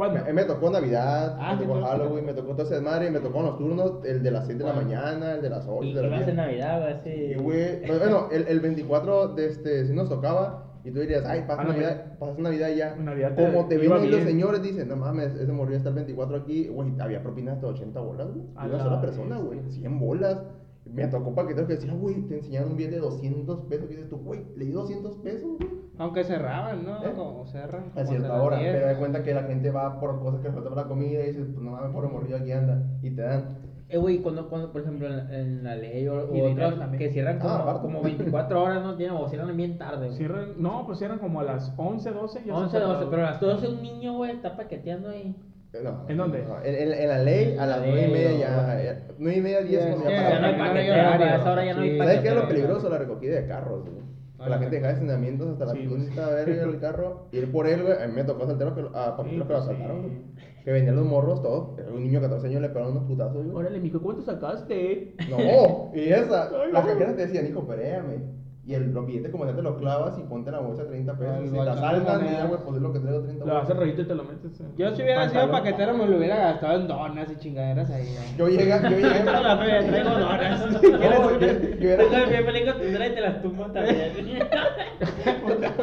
¿Cuándo? 0.00 0.24
Me, 0.24 0.32
me 0.32 0.44
tocó 0.44 0.70
Navidad, 0.70 1.36
Ah, 1.38 1.52
me 1.54 1.60
sí, 1.60 1.66
tocó 1.66 1.80
no. 1.80 1.86
Halloween, 1.86 2.24
me 2.26 2.32
tocó 2.34 2.52
todo 2.52 2.62
ese 2.62 2.74
desmadre, 2.76 3.10
me 3.10 3.20
tocó 3.20 3.42
los 3.42 3.58
turnos, 3.58 4.04
el 4.04 4.22
de 4.22 4.30
las 4.30 4.46
6 4.46 4.58
de 4.58 4.64
la 4.64 4.72
mañana, 4.72 5.32
el 5.34 5.42
de 5.42 5.50
las 5.50 5.66
8 5.68 5.84
Y 5.84 5.92
de 5.92 6.00
la 6.02 6.06
ibas 6.08 6.20
en 6.20 6.24
10. 6.26 6.36
Navidad, 6.36 6.80
güey, 6.80 6.92
así. 6.94 7.10
Y, 7.10 7.34
güey, 7.34 7.86
pues, 7.86 7.98
bueno, 7.98 8.28
el, 8.32 8.46
el 8.48 8.60
24 8.60 9.28
de 9.34 9.46
este, 9.46 9.86
sí 9.86 9.92
nos 9.92 10.08
tocaba, 10.08 10.66
y 10.84 10.90
tú 10.90 11.00
dirías, 11.00 11.24
ay, 11.26 11.44
pasa 11.46 11.60
Ah, 11.60 11.64
no, 11.64 11.72
Navidad, 11.72 12.18
pasa 12.18 12.40
Navidad 12.40 12.68
ya. 12.74 12.96
Navidad 12.96 13.34
te 13.34 13.44
Como 13.44 13.68
te 13.68 13.76
vienen 13.76 14.10
los 14.10 14.20
señores, 14.22 14.62
dicen, 14.62 14.88
no 14.88 14.96
mames, 14.96 15.34
ese 15.34 15.52
morrillo 15.52 15.76
está 15.76 15.90
el 15.90 15.96
24 15.96 16.36
aquí, 16.38 16.68
güey, 16.68 16.92
había 16.98 17.22
propinas 17.22 17.56
hasta 17.56 17.66
80 17.66 18.00
bolas, 18.00 18.28
güey. 18.32 18.46
Una 18.54 18.66
la 18.68 18.82
sola 18.82 19.00
persona, 19.02 19.36
güey, 19.38 19.60
100 19.68 19.98
bolas. 20.00 20.42
Me 20.86 21.06
tocó 21.08 21.34
paqueteros 21.34 21.68
que 21.68 21.74
decían, 21.74 22.00
güey, 22.00 22.22
te 22.26 22.38
enseñaron 22.38 22.70
un 22.70 22.76
billete 22.78 22.96
de 22.96 23.02
200 23.02 23.60
pesos, 23.68 23.84
y 23.90 23.94
dices 23.94 24.08
tú, 24.08 24.16
güey, 24.16 24.40
le 24.56 24.64
di 24.64 24.72
200 24.72 25.16
pesos, 25.18 25.50
güey. 25.58 25.70
Aunque 26.00 26.24
cerraban, 26.24 26.84
¿no? 26.84 27.04
¿Eh? 27.04 27.12
Como 27.14 27.46
cerran. 27.46 27.90
A 27.90 27.94
como 27.94 28.06
cierta 28.06 28.26
hasta 28.26 28.36
las 28.38 28.42
hora, 28.46 28.58
10. 28.58 28.72
pero 28.74 28.86
de 28.88 28.96
cuenta 28.96 29.22
que 29.22 29.34
la 29.34 29.42
gente 29.44 29.70
va 29.70 30.00
por 30.00 30.18
cosas 30.20 30.40
que 30.40 30.48
le 30.48 30.54
falta 30.54 30.70
para 30.70 30.82
la 30.82 30.88
comida 30.88 31.20
y 31.22 31.26
dices, 31.28 31.46
pues 31.52 31.62
no 31.62 31.70
mames, 31.72 31.92
por 31.92 32.10
morrillo 32.10 32.36
aquí 32.38 32.52
anda, 32.52 32.82
y 33.02 33.10
te 33.10 33.22
dan. 33.22 33.58
Eh, 33.90 33.98
güey, 33.98 34.18
cuando, 34.18 34.48
cuando, 34.48 34.72
por 34.72 34.80
ejemplo, 34.82 35.08
en, 35.08 35.34
en 35.34 35.64
la 35.64 35.74
ley 35.76 36.06
o, 36.08 36.14
o 36.14 36.50
otros 36.52 36.74
que 36.96 37.10
cierran 37.10 37.38
como, 37.40 37.54
Ah, 37.54 37.78
como 37.82 38.02
24 38.02 38.62
horas, 38.62 38.82
¿no? 38.82 38.96
Tienen, 38.96 39.16
o 39.16 39.28
cierran 39.28 39.56
bien 39.56 39.78
tarde, 39.78 40.06
güey. 40.06 40.18
Cierran- 40.18 40.54
no, 40.56 40.86
pues 40.86 40.98
cierran 40.98 41.18
como 41.18 41.40
a 41.40 41.44
las 41.44 41.74
11, 41.76 42.10
12. 42.12 42.44
ya 42.46 42.54
11, 42.54 42.70
se 42.70 42.78
12, 42.78 42.88
cerraron. 42.88 43.10
pero 43.10 43.22
a 43.26 43.30
las 43.32 43.40
12 43.40 43.68
un 43.68 43.82
niño, 43.82 44.14
güey, 44.16 44.30
está 44.30 44.56
paqueteando 44.56 45.10
ahí. 45.10 45.34
Eh, 45.72 45.80
No, 45.84 46.04
¿En 46.08 46.16
dónde? 46.16 46.44
no, 46.48 46.62
en, 46.64 46.74
en- 46.74 46.92
en 47.00 47.08
la 47.08 47.18
ley, 47.18 47.56
a 47.58 47.66
las 47.66 47.80
la 47.80 47.86
9 47.86 48.06
y 48.08 48.12
media 48.12 48.32
ya, 48.38 48.82
ya- 48.82 49.06
9 49.18 49.36
y 49.38 49.40
media, 49.42 49.60
10 49.60 49.82
Sí, 49.84 49.90
ya 49.90 50.40
no 50.40 50.46
hay 50.46 50.90
horario. 50.90 51.18
para 51.18 51.36
esa 51.36 51.52
hora 51.52 51.64
ya 51.64 51.74
no 51.74 51.80
hay 51.82 51.90
Sí. 51.90 51.98
paquetero. 51.98 52.04
¿Sabes 52.04 52.20
qué 52.22 52.28
es 52.28 52.34
lo 52.34 52.48
peligroso? 52.48 52.88
La 52.88 52.98
recogida 52.98 53.34
de 53.40 53.46
carros, 53.46 53.82
güey. 53.82 54.00
Que 54.42 54.48
la 54.50 54.56
Ah, 54.56 54.58
gente 54.58 54.76
deja 54.76 54.88
estacionamientos 54.90 55.48
hasta 55.50 55.66
la 55.66 55.72
Sí, 55.72 55.86
pues. 55.88 56.04
quinta 56.04 56.28
verga 56.30 56.62
del 56.66 56.80
carro, 56.80 57.26
ir 57.32 57.52
por 57.52 57.66
él, 57.66 57.82
güey. 57.82 58.02
A 58.02 58.06
mí 58.06 58.14
me 58.14 58.24
tocó 58.24 58.46
salteros 58.46 58.74
que, 58.74 58.82
lo- 58.82 58.96
a 58.96 59.16
que 59.22 59.36
lo 59.36 59.46
pues, 59.46 59.58
asaltaron. 59.60 60.22
Que 60.64 60.72
vendían 60.72 60.96
los 60.96 61.04
morros 61.06 61.42
todos. 61.42 61.78
Un 61.94 62.02
niño 62.04 62.20
de 62.20 62.26
14 62.26 62.46
años 62.48 62.62
le 62.62 62.68
pegaron 62.68 62.92
unos 62.92 63.04
putazos, 63.04 63.44
güey. 63.44 63.56
Órale, 63.56 63.80
mijo, 63.80 64.00
¿cuánto 64.00 64.22
sacaste? 64.22 65.14
No, 65.30 65.90
y 65.94 66.08
esa, 66.10 66.48
Ay, 66.48 66.72
las 66.72 66.84
no. 66.84 66.90
cajeras 66.90 67.16
te 67.16 67.26
decían, 67.26 67.46
hijo, 67.46 67.60
espérame. 67.60 68.39
Y 68.62 68.74
el, 68.74 68.92
los 68.92 69.06
billetes 69.06 69.30
como 69.32 69.46
ya 69.46 69.56
te 69.56 69.62
los 69.62 69.78
clavas 69.78 70.18
y 70.18 70.22
ponte 70.22 70.50
en 70.50 70.56
la 70.56 70.60
bolsa 70.62 70.86
30 70.86 71.16
pesos. 71.18 71.34
Ay, 71.40 71.48
si 71.48 71.54
te 71.54 71.60
asaltan, 71.70 72.26
y 72.26 72.30
ya, 72.30 72.44
güey, 72.44 72.60
pues 72.62 72.76
es 72.76 72.82
lo 72.82 72.92
que 72.92 72.98
traigo 73.00 73.20
30 73.22 73.44
Lo 73.46 73.52
haces 73.56 73.66
pesos. 73.68 73.80
rollito 73.80 74.02
y 74.02 74.04
te 74.04 74.14
lo 74.14 74.24
metes. 74.24 74.60
en 74.60 74.76
Yo 74.76 74.94
si 74.94 75.02
hubiera 75.02 75.28
sido 75.30 75.50
paquetero 75.50 75.94
me 75.94 76.06
lo 76.06 76.16
hubiera 76.18 76.36
gastado 76.36 76.78
en 76.80 76.86
donas 76.86 77.30
y 77.32 77.36
chingaderas 77.36 77.90
ahí. 77.90 78.14
¿no? 78.14 78.36
Yo 78.36 78.48
llegué, 78.48 78.70
yo 78.82 78.88
llegué. 78.90 79.20
Toda 79.24 79.40
la 79.54 79.56
feria 79.56 79.86
traigo 79.86 80.10
donas. 80.10 80.66
No, 81.00 81.38
¿Quieres 81.38 82.10
yo- 82.10 82.18
yo 82.18 82.28
bien 82.28 82.44
feliz 82.44 82.64
con 82.72 82.80
tu 82.80 82.86
y 82.86 82.92
te 83.14 83.20
las 83.20 83.42
tumbo 83.42 83.64
también. 83.72 84.12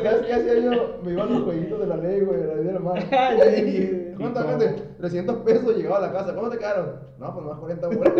¿Sabes 0.03 0.21
qué 0.27 0.33
hacía 0.33 0.59
yo? 0.59 0.99
Me 1.03 1.11
iban 1.13 1.33
los 1.33 1.43
jueguitos 1.43 1.79
de 1.79 1.87
la 1.87 1.97
ley, 1.97 2.21
güey, 2.21 2.39
de 2.41 2.47
la 2.47 2.55
ley 2.55 2.65
de 2.65 2.73
la 2.73 3.57
Y, 3.57 4.13
¿Cuánto 4.17 4.41
¿y 4.43 4.47
vende? 4.47 4.67
300 4.99 5.35
pesos 5.37 5.75
llegaba 5.75 5.97
a 5.97 6.01
la 6.01 6.11
casa. 6.11 6.33
¿Cuánto 6.33 6.51
te 6.51 6.57
quedaron? 6.57 7.07
No, 7.19 7.33
pues 7.33 7.45
más 7.45 7.59
40 7.59 7.87
bolas. 7.87 8.13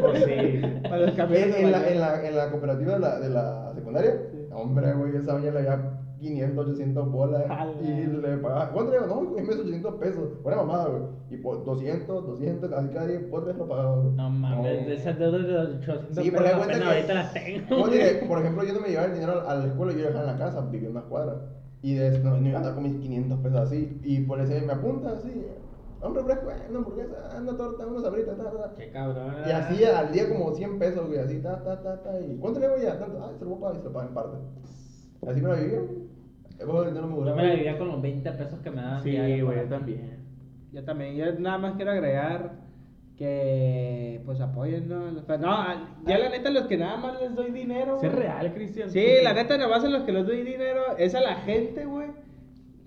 Pues 0.00 0.24
sí. 0.24 0.60
Para 0.82 0.98
los 0.98 1.18
en, 1.18 1.54
en 1.54 1.72
la, 1.72 1.88
en, 1.88 2.00
la, 2.00 2.26
en 2.28 2.36
la 2.36 2.50
cooperativa 2.50 2.94
de 2.94 2.98
la, 3.00 3.18
de 3.18 3.28
la 3.74 3.80
secundaria, 3.80 4.20
hombre, 4.52 4.92
güey, 4.94 5.16
esa 5.16 5.32
doña 5.32 5.50
le 5.50 5.58
había 5.58 6.00
500, 6.20 6.66
800 6.68 7.10
bolas. 7.10 7.44
Y 7.82 8.06
le 8.06 8.36
pagaba. 8.38 8.70
¿Cuánto 8.70 8.92
le 8.92 8.98
digo? 8.98 9.14
No, 9.14 9.30
güey, 9.30 9.44
me 9.44 9.52
hizo 9.52 9.62
800 9.62 9.94
pesos. 9.96 10.42
Buena 10.42 10.62
mamada, 10.62 10.88
güey. 10.88 11.02
Y 11.30 11.36
por 11.38 11.64
200, 11.64 12.26
200, 12.26 12.70
casi 12.70 12.88
cada 12.88 13.06
día, 13.06 13.20
por 13.30 13.44
tres 13.44 13.56
lo 13.56 13.68
pagaba, 13.68 13.96
güey. 13.96 14.14
No 14.14 14.30
mames, 14.30 14.86
de 14.86 14.94
esas 14.94 15.18
deudas 15.18 15.42
de 15.42 15.52
los 15.52 15.68
800 15.76 16.24
Sí, 16.24 16.30
pesos 16.30 16.46
pero 16.46 16.62
apenas 16.62 16.88
ahorita 16.88 17.14
las 17.14 17.32
tengo. 17.32 17.82
Oye, 17.82 18.24
por 18.26 18.38
ejemplo, 18.38 18.64
yo 18.64 18.72
no 18.74 18.80
me 18.80 18.88
llevaba 18.88 19.08
el 19.08 19.14
dinero 19.14 19.48
a 19.48 19.54
la 19.54 19.66
escuela, 19.66 19.92
yo 19.92 19.98
lo 19.98 20.04
dejaba 20.06 20.30
en 20.30 20.38
la 20.38 20.44
casa, 20.44 20.60
vivía 20.70 20.88
en 20.88 20.96
unas 20.96 21.08
cuadras. 21.08 21.36
Y 21.82 21.94
de, 21.94 22.18
no, 22.20 22.38
no 22.38 22.48
iba 22.48 22.56
a 22.56 22.60
andar 22.60 22.74
con 22.74 22.84
mis 22.84 22.96
500 22.96 23.38
pesos 23.40 23.60
así. 23.60 24.00
Y 24.04 24.20
por 24.20 24.40
eso 24.40 24.54
me 24.64 24.72
apunta 24.72 25.10
así. 25.10 25.46
Un 26.04 26.14
refresco, 26.14 26.50
eh, 26.50 26.54
una 26.68 26.78
hamburguesa, 26.78 27.36
una 27.40 27.56
torta, 27.56 27.86
una 27.86 28.00
sabrita, 28.00 28.36
ta, 28.36 28.44
ta. 28.44 28.74
Qué 28.76 28.90
cabrón. 28.90 29.34
Y 29.46 29.50
así 29.50 29.84
al 29.84 30.12
día 30.12 30.28
como 30.28 30.52
100 30.54 30.78
pesos, 30.78 31.06
güey, 31.06 31.18
así, 31.18 31.40
ta, 31.40 31.62
ta, 31.64 31.80
ta, 31.82 32.02
ta. 32.02 32.20
¿Y 32.20 32.36
cuánto 32.36 32.60
le 32.60 32.68
voy 32.68 32.84
a? 32.86 32.98
Tanto, 32.98 33.22
ah, 33.24 33.32
se 33.38 33.44
lo 33.44 33.50
voy 33.50 33.58
a 33.58 33.60
pagar 33.62 33.76
y 33.76 33.78
se 33.78 33.84
lo 33.84 33.92
pagan 33.92 34.08
en 34.08 34.14
parte. 34.14 34.36
Así 35.26 35.40
me 35.40 35.48
la 35.48 35.54
vivía, 35.54 35.78
el 35.78 36.86
dinero 36.86 37.06
me 37.06 37.16
Yo 37.16 37.34
me 37.36 37.42
la 37.46 37.54
vivía 37.54 37.78
con 37.78 37.88
los 37.88 38.02
20 38.02 38.30
pesos 38.32 38.60
que 38.60 38.70
me 38.70 38.82
daban. 38.82 39.02
Sí, 39.02 39.16
güey, 39.16 39.42
para- 39.44 39.62
yo 39.62 39.68
también. 39.68 40.24
Yo 40.72 40.84
también, 40.84 41.14
yo 41.16 41.32
nada 41.38 41.58
más 41.58 41.76
quiero 41.76 41.92
agregar 41.92 42.64
que 43.16 44.20
pues 44.26 44.40
apoyen, 44.40 44.88
¿no? 44.88 45.22
Pero 45.26 45.38
no, 45.38 45.64
ya 46.04 46.18
la 46.18 46.28
neta 46.30 46.50
los 46.50 46.64
que 46.66 46.76
nada 46.76 46.96
más 46.96 47.20
les 47.20 47.34
doy 47.34 47.52
dinero. 47.52 47.98
Es 48.02 48.12
real, 48.12 48.52
Cristian. 48.52 48.90
Sí, 48.90 49.06
la 49.22 49.32
neta 49.32 49.56
nada 49.56 49.70
más 49.70 49.84
a 49.84 49.88
los 49.88 50.02
que 50.02 50.12
les 50.12 50.26
doy 50.26 50.42
dinero 50.42 50.96
es 50.98 51.14
a 51.14 51.20
la 51.20 51.36
gente, 51.36 51.84
güey. 51.86 52.08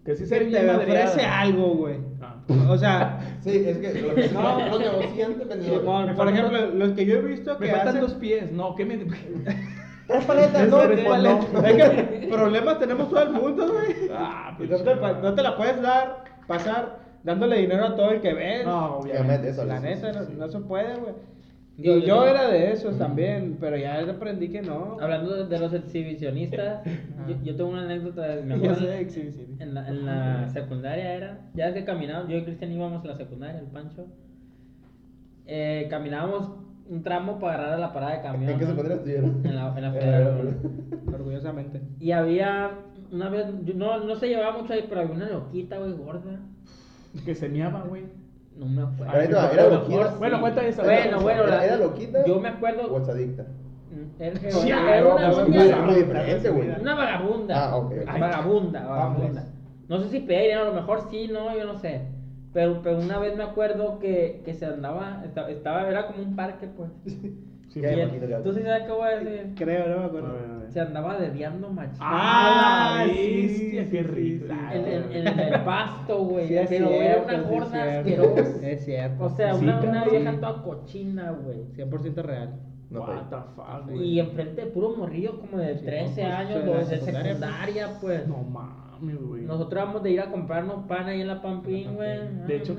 Que 0.08 0.16
sí 0.16 0.24
Que 0.24 0.28
se 0.30 0.46
te 0.46 0.72
ofrece 0.72 1.22
algo, 1.26 1.68
güey. 1.76 1.98
Ah. 2.22 2.36
O 2.70 2.78
sea, 2.78 3.20
Sí, 3.42 3.62
es 3.68 3.78
que 3.78 4.02
lo 4.02 4.16
que 4.16 4.30
No. 4.34 6.16
por 6.16 6.30
ejemplo, 6.30 6.66
los 6.68 6.92
que 6.94 7.06
yo 7.06 7.16
he 7.18 7.22
visto 7.22 7.58
que 7.58 7.66
Me 7.66 7.72
faltan 7.72 7.88
hacen... 7.90 8.02
dos 8.02 8.14
pies. 8.14 8.52
No, 8.54 8.74
¿qué 8.76 8.86
me.? 8.86 8.98
Tres 10.08 10.24
paletas, 10.24 10.70
¿no? 10.70 10.78
Tres 10.80 11.04
no. 11.04 11.10
paletas. 11.10 11.64
Es 11.66 11.74
que 11.76 12.28
problemas 12.32 12.80
tenemos 12.80 13.10
todo 13.10 13.22
el 13.22 13.32
mundo, 13.32 13.68
güey. 13.74 14.10
Ah, 14.14 14.54
pues, 14.58 14.70
no 14.70 14.78
te, 14.78 14.96
pa- 14.96 15.14
no 15.22 15.34
te 15.36 15.44
la 15.44 15.58
puedes 15.58 15.82
dar, 15.82 16.24
pasar, 16.48 17.00
dándole 17.26 17.58
dinero 17.58 17.88
a 17.88 17.96
todo 17.98 18.12
el 18.12 18.22
que 18.22 18.34
ves. 18.34 18.66
No, 18.66 19.00
Obviamente, 19.00 19.50
eso 19.50 19.66
La 19.66 19.82
neta, 19.82 20.14
sí, 20.14 20.18
no, 20.20 20.26
sí. 20.26 20.34
no 20.38 20.48
se 20.48 20.60
puede, 20.60 20.96
güey. 20.96 21.14
Yo- 21.78 22.00
yo, 22.00 22.06
yo- 22.08 22.26
era 22.28 22.48
de 22.48 22.72
esos 22.72 22.98
también, 22.98 23.58
pero 23.60 23.78
ya 23.78 24.00
aprendí 24.02 24.50
que 24.50 24.62
no. 24.64 24.98
Hablando 25.00 25.36
de, 25.36 25.46
de 25.46 25.60
los 25.60 25.72
exhibicionistas, 25.74 26.84
yo, 27.28 27.36
yo 27.44 27.56
tengo 27.56 27.70
una 27.70 27.84
anécdota. 27.84 28.22
de- 28.24 28.42
Me 28.44 28.60
Yo 28.60 28.74
sé 28.76 29.00
exhibicionista. 29.00 29.64
en, 29.64 29.74
la, 29.76 29.88
en 29.88 30.06
la 30.06 30.50
secundaria 30.50 31.14
era. 31.14 31.40
Ya 31.54 31.74
que 31.74 31.86
caminábamos, 31.86 32.32
yo 32.32 32.38
y 32.38 32.44
Cristian 32.44 32.72
íbamos 32.72 33.04
a 33.04 33.08
la 33.08 33.16
secundaria, 33.16 33.60
el 33.60 33.68
Pancho. 33.68 34.08
Eh, 35.46 35.88
caminábamos 35.90 36.52
un 36.90 37.04
tramo 37.04 37.38
para 37.40 37.54
agarrar 37.56 37.74
a 37.76 37.80
la 37.80 37.94
parada 37.94 38.16
de 38.18 38.22
camión. 38.22 38.52
¿En 38.52 38.58
qué 38.60 38.64
¿no? 38.66 38.70
secundaria 38.72 38.96
estuvieron? 38.98 39.42
En 39.46 39.56
la, 39.56 39.74
en 39.78 39.82
la 39.84 39.92
federal. 39.94 40.24
federal. 40.34 40.58
Orgullosamente. 41.14 41.82
Y 42.00 42.12
había 42.12 42.72
una 43.12 43.30
vez, 43.30 43.46
yo- 43.66 43.74
no, 43.76 44.04
no 44.04 44.16
se 44.16 44.28
llevaba 44.28 44.58
mucho 44.58 44.74
ahí, 44.74 44.86
pero 44.90 45.02
había 45.02 45.14
una 45.16 45.30
loquita, 45.30 45.78
güey, 45.78 45.94
gorda. 45.94 46.40
Que 47.26 47.36
se 47.36 47.50
meaba, 47.50 47.82
güey. 47.84 48.04
No 48.58 48.66
me 48.66 48.82
acuerdo. 48.82 49.14
Pero 49.14 49.24
era 49.54 49.64
lo 49.64 49.70
loquita. 49.76 50.16
Bueno, 50.18 50.42
cuenta 50.42 50.66
esa. 50.66 50.84
Bueno, 50.84 51.20
bueno, 51.22 51.44
¿Era, 51.44 51.56
la- 51.58 51.66
era 51.66 51.78
loquita? 51.78 52.26
Yo 52.26 52.40
me 52.40 52.50
acuerdo. 52.50 52.94
¿O? 52.94 52.98
Era, 54.20 54.40
era- 54.40 54.52
Sí, 54.52 54.70
era 54.70 55.06
una, 55.08 55.26
pues, 55.32 55.38
doña- 55.38 55.64
Es 55.66 55.78
muy 55.86 55.96
diferente, 55.96 56.50
güey. 56.50 56.70
una 56.82 56.96
vagabunda. 56.96 57.70
Ah, 57.70 57.76
ok. 57.78 57.92
Ay, 58.08 58.22
vagabunda, 58.22 58.84
vagabunda. 58.86 59.42
Vamos. 59.42 59.54
No 59.90 60.00
sé 60.02 60.10
si 60.10 60.20
pedía, 60.20 60.60
a 60.62 60.66
lo 60.66 60.74
mejor 60.74 61.08
sí, 61.10 61.30
no, 61.32 61.56
yo 61.58 61.66
no 61.66 61.78
sé. 61.80 62.02
Pero, 62.54 62.82
pero 62.84 62.98
una 63.00 63.20
vez 63.20 63.36
me 63.38 63.44
acuerdo 63.44 64.00
que, 64.00 64.42
que 64.44 64.54
se 64.54 64.66
andaba, 64.66 65.22
estaba, 65.26 65.50
estaba, 65.52 65.88
era 65.88 66.08
como 66.08 66.24
un 66.24 66.36
parque, 66.36 66.68
pues. 66.76 66.90
Sí, 67.82 68.28
Ya. 68.30 68.42
Tú 68.44 68.54
sí 68.54 68.62
sabes 68.62 68.84
qué 68.84 68.92
voy 68.92 69.08
a 69.08 69.18
decir. 69.20 69.54
Creo, 69.56 69.88
no 69.90 70.00
me 70.00 70.06
acuerdo. 70.06 70.58
Se 70.70 70.82
andaba 70.82 71.18
dediando 71.18 71.70
machín. 71.70 71.98
Ah, 72.02 73.00
Ah, 73.00 73.06
sí, 73.10 73.78
qué 73.90 74.04
rico. 74.04 74.46
En, 74.74 74.86
en- 74.86 75.28
en 75.28 75.40
el 75.40 75.62
pasto, 75.62 76.24
güey. 76.26 76.48
Sí, 76.48 76.56
pero 76.68 76.88
cierto, 76.90 76.92
era 76.92 77.24
una 77.24 77.42
gorda 77.50 78.00
asquerosa. 78.00 78.42
Es 78.68 78.86
cierto. 78.86 79.24
O 79.26 79.30
sea, 79.30 79.54
Sí, 79.56 79.64
una, 79.66 80.06
vieja 80.06 80.36
toda 80.40 80.62
cochina, 80.64 81.32
güey. 81.32 81.64
100% 81.74 82.16
real. 82.22 82.60
No, 82.90 83.02
What 83.02 83.30
the 83.30 83.36
fuck, 83.56 83.90
güey. 83.90 84.04
Y 84.04 84.20
enfrente 84.20 84.66
de 84.66 84.68
puro 84.72 84.96
morrillo 84.96 85.40
como 85.40 85.58
de 85.58 85.78
Sí, 85.78 85.86
13 85.86 86.22
pues, 86.22 86.34
años, 86.34 86.60
de 86.60 86.66
la 86.66 86.72
o 86.72 86.76
de 86.78 86.86
secundaria, 86.86 87.34
secundaria, 87.36 87.88
pues. 88.02 88.28
No 88.28 88.38
mames, 88.44 89.22
güey. 89.22 89.44
Nosotros 89.44 89.84
vamos 89.86 90.04
de 90.04 90.12
ir 90.12 90.22
a 90.22 90.32
comprarnos 90.32 90.86
pan 90.88 91.06
ahí 91.08 91.22
en 91.22 91.28
la 91.28 91.42
Pampín, 91.42 91.96
güey. 91.96 92.20
De 92.48 92.56
hecho, 92.58 92.76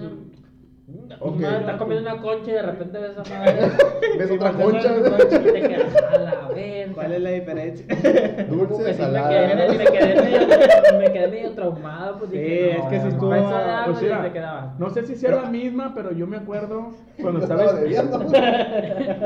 Ok. 1.20 1.36
Mamá, 1.40 1.58
estás 1.58 1.76
comiendo 1.76 2.10
una 2.12 2.22
concha 2.22 2.50
y 2.50 2.54
de 2.54 2.62
repente 2.62 2.98
ves 2.98 3.18
a 3.18 3.38
madre. 3.38 3.60
¿Ves 4.18 4.30
otra 4.30 4.50
Y 4.50 4.54
concha? 4.62 4.96
y 4.96 5.52
te 5.52 5.60
quedas 5.68 5.96
a 5.96 6.18
la 6.18 6.48
verga. 6.48 6.92
¿Cuál 6.94 7.12
es 7.12 7.20
la 7.20 7.30
diferencia? 7.30 7.86
Dulce, 8.48 8.76
que 8.76 8.76
sí 8.76 8.82
me 8.84 8.94
salada. 8.94 9.28
quedé, 9.28 9.78
me, 9.78 9.84
quedé 9.84 10.22
medio, 10.22 10.98
me 10.98 11.12
quedé 11.12 11.28
medio 11.28 11.50
traumado, 11.52 12.18
pues 12.18 12.30
Sí, 12.30 12.38
dije, 12.38 12.70
es 12.72 12.78
no, 12.84 12.88
que 12.88 12.96
sí 12.96 13.02
no, 13.04 13.08
estuvo- 13.10 13.34
esa 13.34 13.82
Pues 13.84 14.02
mira, 14.02 14.22
te 14.22 14.32
quedaba. 14.32 14.74
no 14.78 14.90
sé 14.90 15.06
si 15.06 15.14
sea 15.16 15.30
la 15.42 15.50
misma, 15.50 15.92
pero 15.94 16.12
yo 16.12 16.26
me 16.26 16.38
acuerdo 16.38 16.92
cuando 17.20 17.40
estaba, 17.40 17.64
estaba 17.64 17.80
debiendo. 17.80 18.24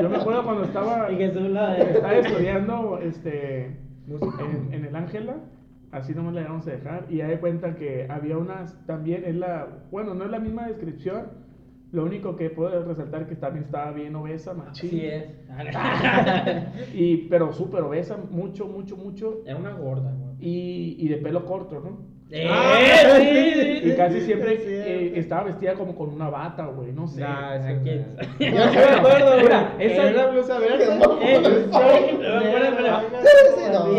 yo 0.01 0.09
me 0.09 0.17
acuerdo 0.17 0.43
cuando 0.43 0.63
estaba, 0.65 1.11
Y 1.11 1.17
la 1.17 1.77
estaba 1.77 2.13
estudiando 2.15 2.99
este 3.01 3.77
en, 4.09 4.69
en 4.73 4.85
el 4.85 4.95
Ángela, 4.95 5.35
así 5.93 6.13
nomás 6.13 6.33
le 6.33 6.43
vamos 6.43 6.67
a 6.67 6.71
dejar, 6.71 7.05
y 7.09 7.17
ya 7.17 7.27
de 7.27 7.39
cuenta 7.39 7.75
que 7.75 8.05
había 8.09 8.37
unas, 8.37 8.75
también 8.85 9.23
es 9.25 9.35
la, 9.35 9.67
bueno, 9.91 10.13
no 10.13 10.25
es 10.25 10.31
la 10.31 10.39
misma 10.39 10.67
descripción, 10.67 11.41
lo 11.93 12.03
único 12.03 12.35
que 12.35 12.49
puedo 12.49 12.83
resaltar 12.83 13.27
que 13.27 13.35
también 13.35 13.63
estaba 13.65 13.91
bien 13.91 14.13
obesa, 14.15 14.53
machín. 14.53 14.89
Así 14.89 15.05
es. 15.05 15.25
Y, 16.93 17.17
pero 17.29 17.53
súper 17.53 17.81
obesa, 17.83 18.17
mucho, 18.31 18.65
mucho, 18.67 18.97
mucho. 18.97 19.41
Era 19.45 19.55
una 19.57 19.71
gorda, 19.73 20.11
güey. 20.11 20.33
y, 20.41 20.95
y 20.99 21.07
de 21.07 21.17
pelo 21.17 21.45
corto, 21.45 21.79
¿no? 21.79 22.11
Eh, 22.31 22.47
Ah, 22.49 22.79
sí, 23.19 23.51
sí, 23.53 23.69
Y 23.83 23.91
sí. 23.91 23.95
casi 23.95 24.19
sí, 24.21 24.25
siempre 24.25 24.57
sí, 24.57 24.63
sí. 24.63 24.71
eh, 24.73 25.13
estaba 25.17 25.43
vestida 25.43 25.75
como 25.75 25.93
con 25.95 26.09
una 26.09 26.29
bata, 26.29 26.65
güey, 26.65 26.91
no 26.91 27.07
sé. 27.07 27.21
Nah, 27.21 27.49
¿A 27.51 27.71
ese- 27.71 27.81
quién? 27.83 28.07
Yo 28.39 28.63
sí 28.71 28.75
me 28.77 28.83
acuerdo, 28.85 29.31
güey. 29.33 29.43
Mira, 29.43 29.75
esa- 29.77 30.09
Era 30.09 30.27
blusa 30.31 30.57
verde. 30.57 30.83
Eh, 31.21 31.41
Sí, 31.43 31.69
no 31.71 32.39
Sí, 33.21 33.27
sí, 33.55 33.61
no. 33.71 33.97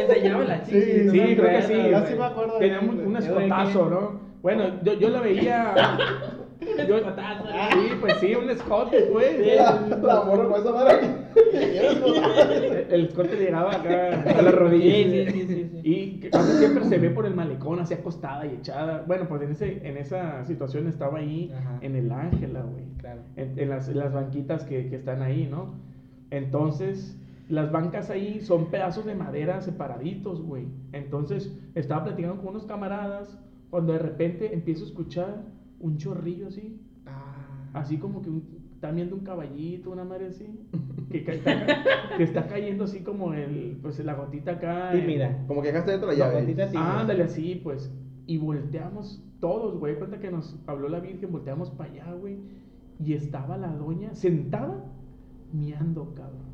Enseñaba 0.00 0.44
la 0.44 0.62
chichi. 0.64 0.80
Sí, 0.80 1.02
no 1.04 1.12
Sí, 1.12 1.18
creo 1.36 1.50
que 1.50 1.62
sí. 1.62 1.74
Yo 1.92 2.06
sí 2.06 2.14
me 2.18 2.24
acuerdo 2.24 2.58
Tenía 2.58 2.80
un, 2.80 3.14
Eh, 3.16 3.18
escotazo. 3.20 3.88
¿no? 3.88 4.20
Bueno, 4.42 4.64
yo, 4.82 4.94
yo 4.94 5.08
la 5.10 5.20
veía. 5.20 5.74
Yo- 6.88 6.98
sí, 6.98 7.88
pues 8.00 8.14
sí, 8.20 8.34
un 8.34 8.50
escote, 8.50 9.02
pues. 9.12 9.56
La, 9.56 9.96
la 10.02 10.24
morra 10.24 10.48
con 10.48 10.60
esa 10.60 10.72
madre. 10.72 11.00
El, 11.52 12.86
el 12.90 13.04
escote 13.06 13.36
llegaba 13.36 13.72
acá 13.76 14.22
a 14.38 14.42
la 14.42 14.50
rodilla. 14.50 14.92
Sí, 14.92 15.04
sí, 15.04 15.30
sí, 15.32 15.46
sí, 15.46 15.70
sí. 15.72 15.80
Y 15.82 16.20
que 16.20 16.30
casi 16.30 16.52
siempre 16.58 16.84
se 16.84 16.98
ve 16.98 17.10
por 17.10 17.26
el 17.26 17.34
malecón, 17.34 17.80
así 17.80 17.94
acostada 17.94 18.46
y 18.46 18.54
echada. 18.56 19.04
Bueno, 19.06 19.26
pues 19.28 19.42
en, 19.42 19.52
ese, 19.52 19.86
en 19.88 19.96
esa 19.96 20.44
situación 20.44 20.86
estaba 20.88 21.18
ahí 21.18 21.52
Ajá. 21.56 21.78
en 21.80 21.96
el 21.96 22.10
Ángela, 22.12 22.62
güey. 22.62 22.84
Claro. 22.98 23.20
En, 23.36 23.58
en 23.58 23.68
las, 23.70 23.88
en 23.88 23.98
las 23.98 24.12
banquitas 24.12 24.64
que, 24.64 24.88
que 24.88 24.96
están 24.96 25.22
ahí, 25.22 25.48
¿no? 25.50 25.74
Entonces, 26.30 27.16
las 27.48 27.72
bancas 27.72 28.10
ahí 28.10 28.40
son 28.40 28.66
pedazos 28.70 29.04
de 29.04 29.14
madera 29.14 29.60
separaditos, 29.60 30.42
güey. 30.42 30.66
Entonces, 30.92 31.52
estaba 31.74 32.04
platicando 32.04 32.36
con 32.40 32.48
unos 32.50 32.64
camaradas 32.66 33.38
cuando 33.70 33.92
de 33.92 33.98
repente 34.00 34.52
empiezo 34.52 34.84
a 34.84 34.86
escuchar 34.88 35.42
un 35.80 35.96
chorrillo 35.96 36.48
así. 36.48 36.80
Ah. 37.06 37.70
Así 37.74 37.98
como 37.98 38.22
que 38.22 38.30
un- 38.30 38.60
están 38.74 38.96
viendo 38.96 39.14
un 39.14 39.22
caballito, 39.22 39.90
una 39.90 40.04
madre 40.04 40.28
así. 40.28 40.46
Que, 41.10 41.18
está, 41.32 41.84
que 42.16 42.22
está 42.22 42.46
cayendo 42.46 42.84
así 42.84 43.00
como 43.00 43.34
el, 43.34 43.78
pues 43.82 43.98
la 44.04 44.14
gotita 44.14 44.52
acá. 44.52 44.92
en- 44.94 45.00
Tímida. 45.00 45.44
Como 45.46 45.60
que 45.62 45.68
dejaste 45.68 45.90
dentro 45.92 46.08
la 46.10 46.14
La 46.18 46.18
llave. 46.30 46.66
Ándale 46.76 47.22
así, 47.24 47.60
pues. 47.62 47.92
Y 48.26 48.38
volteamos 48.38 49.22
todos, 49.40 49.78
güey. 49.78 49.96
Cuenta 49.96 50.18
que 50.20 50.30
nos 50.30 50.58
habló 50.66 50.88
la 50.88 51.00
Virgen, 51.00 51.30
volteamos 51.32 51.70
para 51.70 51.90
allá, 51.90 52.12
güey. 52.14 52.38
Y 53.04 53.14
estaba 53.14 53.56
la 53.56 53.68
doña 53.72 54.14
sentada, 54.14 54.84
miando, 55.52 56.14
cabrón. 56.14 56.50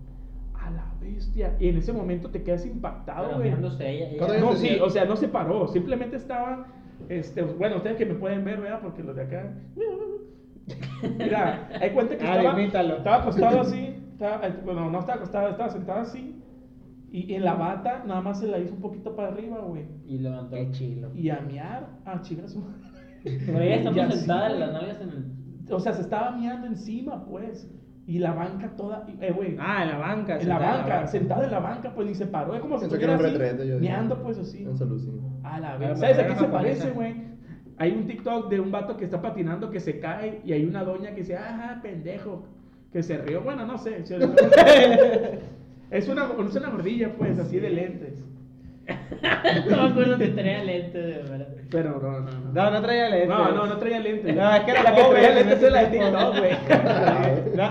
A 0.55 0.71
la 0.71 0.95
bestia. 1.01 1.57
Y 1.61 1.69
en 1.69 1.77
ese 1.77 1.93
momento 1.93 2.31
te 2.31 2.43
quedas 2.43 2.67
impactado, 2.67 3.35
güey. 3.37 3.45
mirándose 3.51 3.89
ella. 3.89 4.09
ella- 4.09 4.19
¿Cuántos 4.19 4.37
años 4.39 4.51
No, 4.53 4.57
sí, 4.59 4.79
o 4.83 4.91
sea, 4.91 5.05
no 5.05 5.17
se 5.17 5.29
paró. 5.29 5.69
Simplemente 5.69 6.17
estaba. 6.17 6.67
Este, 7.09 7.43
bueno, 7.43 7.77
ustedes 7.77 7.97
que 7.97 8.07
me 8.07 8.15
pueden 8.15 8.45
ver, 8.45 8.61
¿verdad? 8.61 8.81
Porque 8.83 9.03
los 9.03 9.15
de 9.17 9.23
acá. 9.23 9.55
Mira, 11.19 11.69
hay 11.81 11.91
cuenta 11.91 12.17
que 12.17 12.25
Ah, 12.27 12.37
estaba, 12.39 12.61
estaba 12.97 13.17
acostado 13.17 13.61
así. 13.61 13.95
estaba- 14.13 14.49
bueno, 14.65 14.91
no 14.91 14.99
estaba 15.01 15.17
acostado, 15.19 15.49
estaba 15.51 15.71
sentado 15.71 16.01
así. 16.01 16.43
Y 17.11 17.35
en 17.35 17.45
la 17.45 17.55
bata 17.55 18.03
nada 18.07 18.21
más 18.21 18.41
se 18.41 18.47
la 18.49 18.59
hizo 18.59 18.75
un 18.75 18.81
poquito 18.81 19.15
para 19.15 19.29
arriba, 19.29 19.59
güey. 19.61 19.85
Y 20.07 20.19
levantó. 20.19 20.57
Qué 20.57 20.71
chilo. 20.73 21.11
Y 21.15 21.31
a 21.31 21.41
miar, 21.41 21.89
a 22.05 22.21
chingar 22.21 22.49
su 22.49 22.61
madre. 22.61 22.81
Pero 23.25 23.61
ella 23.61 23.77
Y 23.77 23.79
estaba 23.79 24.03
así, 24.09 24.19
sentada, 24.19 24.49
güey. 24.49 24.61
las 24.61 24.73
nalgas 24.73 25.01
en 25.01 25.09
el. 25.11 25.73
O 25.73 25.81
sea, 25.81 25.93
se 25.93 26.03
estaba 26.03 26.33
miando 26.33 26.67
encima, 26.67 27.25
pues. 27.27 27.71
Y 28.07 28.21
la 28.21 28.33
banca 28.33 28.71
toda, 28.77 29.05
eh, 29.21 29.33
güey. 29.33 29.57
Ah, 29.59 29.83
en 29.83 29.89
la 29.89 29.99
banca. 29.99 30.39
en 30.41 30.49
la 30.49 30.59
sentada 30.59 30.77
banca, 30.77 31.07
sentada 31.09 31.45
en 31.45 31.51
la 31.51 31.59
banca, 31.59 31.93
pues, 31.93 32.09
y 32.09 32.15
se 32.15 32.27
paró. 32.27 32.55
Es 32.55 32.61
como 32.61 32.79
si 32.79 32.85
estuviera 32.85 33.17
así, 33.17 33.25
retrete. 33.25 33.67
Yo 33.67 33.79
dije. 33.79 33.81
miando, 33.81 34.23
pues, 34.23 34.39
así. 34.39 34.65
Un 34.65 34.79
saludo, 34.79 35.01
sí. 35.01 35.11
A 35.43 35.59
la 35.59 35.77
vez. 35.77 35.99
¿Sabes 35.99 36.19
a 36.21 36.27
qué 36.29 36.37
se 36.37 36.45
parece, 36.45 36.91
güey? 36.93 37.27
Hay 37.79 37.93
un 37.93 38.07
TikTok 38.07 38.49
de 38.49 38.61
un 38.61 38.71
vato 38.71 38.97
que 38.97 39.05
está 39.05 39.21
patinando 39.21 39.71
que 39.71 39.81
se 39.81 39.99
cae 39.99 40.41
y 40.45 40.53
hay 40.53 40.65
una 40.65 40.85
doña 40.85 41.11
que 41.11 41.23
dice, 41.23 41.37
ajá, 41.37 41.81
pendejo, 41.83 42.47
que 42.93 43.03
se 43.03 43.19
rió. 43.19 43.43
Bueno, 43.43 43.67
no 43.67 43.77
sé. 43.77 43.99
es, 45.91 46.09
una, 46.09 46.29
es 46.49 46.57
una 46.57 46.71
gordilla, 46.71 47.13
pues, 47.19 47.39
así 47.41 47.59
de 47.59 47.71
lentes. 47.71 48.25
No 49.71 49.77
me 49.77 49.91
acuerdo 49.91 50.19
si 50.19 50.29
tenía 50.29 50.65
lente, 50.65 50.99
de 50.99 51.23
verdad. 51.23 51.47
Pero 51.71 52.01
no, 52.01 52.21
no, 52.21 52.31
no. 52.31 52.53
No, 52.53 52.71
no 52.71 52.83
traía 52.83 53.09
lentes. 53.09 53.29
No, 53.29 53.53
no, 53.53 53.67
no 53.67 53.79
traía 53.79 54.01
lentes. 54.01 54.37
No, 54.37 54.55
es 54.55 54.61
que 54.63 54.71
era 54.71 54.83
la 54.83 54.95
que 54.95 55.03
pobre 55.03 55.21
traía 55.21 55.29
en 55.29 55.49
lentes 55.49 55.63
es 55.63 55.73
la 55.73 55.85
de. 55.85 55.87
TikTok, 55.87 56.39
güey. 56.39 56.57
No. 57.57 57.71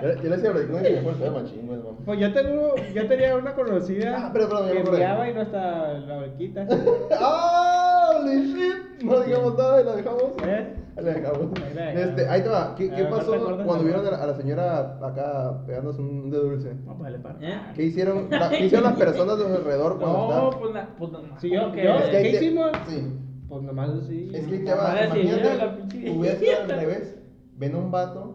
Yo, 0.00 0.08
le 0.22 0.36
decía 0.36 0.50
a 0.50 0.52
Bradicón 0.52 0.82
que 0.82 0.90
me 0.90 1.00
fue 1.00 1.12
el 1.12 1.18
pedo 1.18 1.32
machín, 1.32 1.66
güey. 1.66 1.80
Pues 2.04 2.20
yo 2.20 2.32
tengo, 2.32 2.74
yo 2.94 3.08
tenía 3.08 3.36
una 3.36 3.54
conocida 3.54 4.14
Ah, 4.16 4.30
pero, 4.32 4.48
pero, 4.48 4.66
que 4.70 4.78
enviaba 4.78 5.28
y 5.28 5.34
no 5.34 5.42
está 5.42 5.92
la 5.94 6.16
barquita. 6.16 6.66
¡Ah! 7.20 8.10
¡Holy 8.16 8.54
shit! 8.54 9.02
No 9.02 9.20
digamos 9.20 9.58
nada 9.58 9.80
y 9.80 9.84
la 9.84 9.96
dejamos. 9.96 10.22
¿Eh? 10.46 10.74
Este, 10.98 12.28
ahí 12.28 12.42
te 12.42 12.48
va. 12.48 12.74
¿Qué, 12.76 12.90
qué 12.90 13.02
¿no 13.04 13.10
pasó 13.10 13.32
cuando 13.64 13.84
vieron 13.84 14.06
a 14.06 14.10
la, 14.10 14.16
a 14.22 14.26
la 14.26 14.34
señora 14.34 14.98
acá 15.02 15.62
pegándose 15.66 16.00
un 16.00 16.30
de 16.30 16.38
dulce? 16.38 16.72
Vamos 16.84 17.00
a 17.00 17.04
darle 17.04 17.18
para. 17.20 17.38
¿Eh? 17.40 17.60
¿Qué 17.74 17.82
hicieron, 17.84 18.28
la- 18.30 18.48
¿qué 18.50 18.66
hicieron 18.66 18.84
las 18.90 18.98
personas 18.98 19.38
de 19.38 19.44
su 19.44 19.54
alrededor 19.54 19.98
cuando 19.98 20.18
No, 20.18 20.28
estaban? 20.28 20.58
pues, 20.60 20.74
na- 20.74 20.94
pues 20.98 21.12
no. 21.12 21.20
Sí, 21.40 21.50
yo- 21.50 21.60
¿cómo 21.62 21.72
que- 21.74 21.84
yo- 21.84 21.94
Es 21.96 22.02
que 22.04 22.10
¿Qué 22.10 22.22
te- 22.22 22.44
hicimos? 22.44 22.70
Sí. 22.88 23.12
Pues 23.48 23.62
nomás 23.62 23.90
así. 23.90 24.30
Es 24.34 24.46
que 24.46 24.58
te 24.58 24.74
va, 24.74 25.04
imagínate, 25.04 25.22
"Mira 25.24 25.54
la 25.54 25.76
pinche 25.76 26.10
hubiera 26.10 26.36
sido 26.38 26.50
al 26.52 26.66
viejita". 26.66 26.76
revés. 26.80 27.14
Ven 27.56 27.74
un 27.74 27.90
vato 27.90 28.34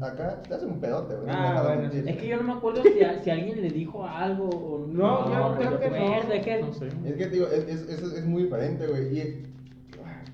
acá, 0.00 0.40
te 0.46 0.54
hace 0.54 0.66
un 0.66 0.78
pedote, 0.80 1.14
güey. 1.16 1.26
Ah, 1.28 1.54
no 1.56 1.64
bueno. 1.64 1.90
Es 2.08 2.16
que 2.16 2.28
yo 2.28 2.36
no 2.36 2.42
me 2.44 2.52
acuerdo 2.52 2.82
si, 2.82 3.02
a- 3.02 3.18
si 3.22 3.30
alguien 3.30 3.60
le 3.60 3.68
dijo 3.70 4.06
algo 4.06 4.48
o 4.48 4.86
No, 4.86 5.28
yo 5.28 5.56
creo 5.58 5.80
que 5.80 5.90
no. 5.90 6.14
Es 6.32 6.44
que 6.44 6.60
No 6.62 6.72
sé. 6.72 6.86
Es 7.04 7.14
que 7.16 7.24
te 7.26 7.30
digo, 7.30 7.46
es, 7.48 7.64
es, 7.68 7.88
es, 7.88 8.02
es 8.12 8.24
muy 8.26 8.44
diferente, 8.44 8.86
güey. 8.86 9.18
Y. 9.18 9.42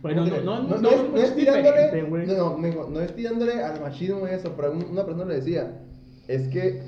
Bueno, 0.02 0.22
¿cómo 0.24 0.34
te- 0.36 0.42
no- 0.44 0.62
no- 0.62 0.68
no, 0.68 0.80
no 0.80 0.88
es, 0.88 0.94
es 1.00 1.10
no 1.12 1.18
es 1.18 1.34
tirándole. 1.36 2.02
No, 2.26 2.56
no, 2.58 2.88
no 2.90 3.00
es 3.00 3.14
tirándole 3.14 3.62
al 3.62 3.80
machismo 3.80 4.26
eso, 4.26 4.52
pero 4.56 4.72
un- 4.72 4.86
una 4.90 5.04
persona 5.04 5.26
le 5.26 5.36
decía. 5.36 5.72
Es 6.28 6.48
que 6.48 6.82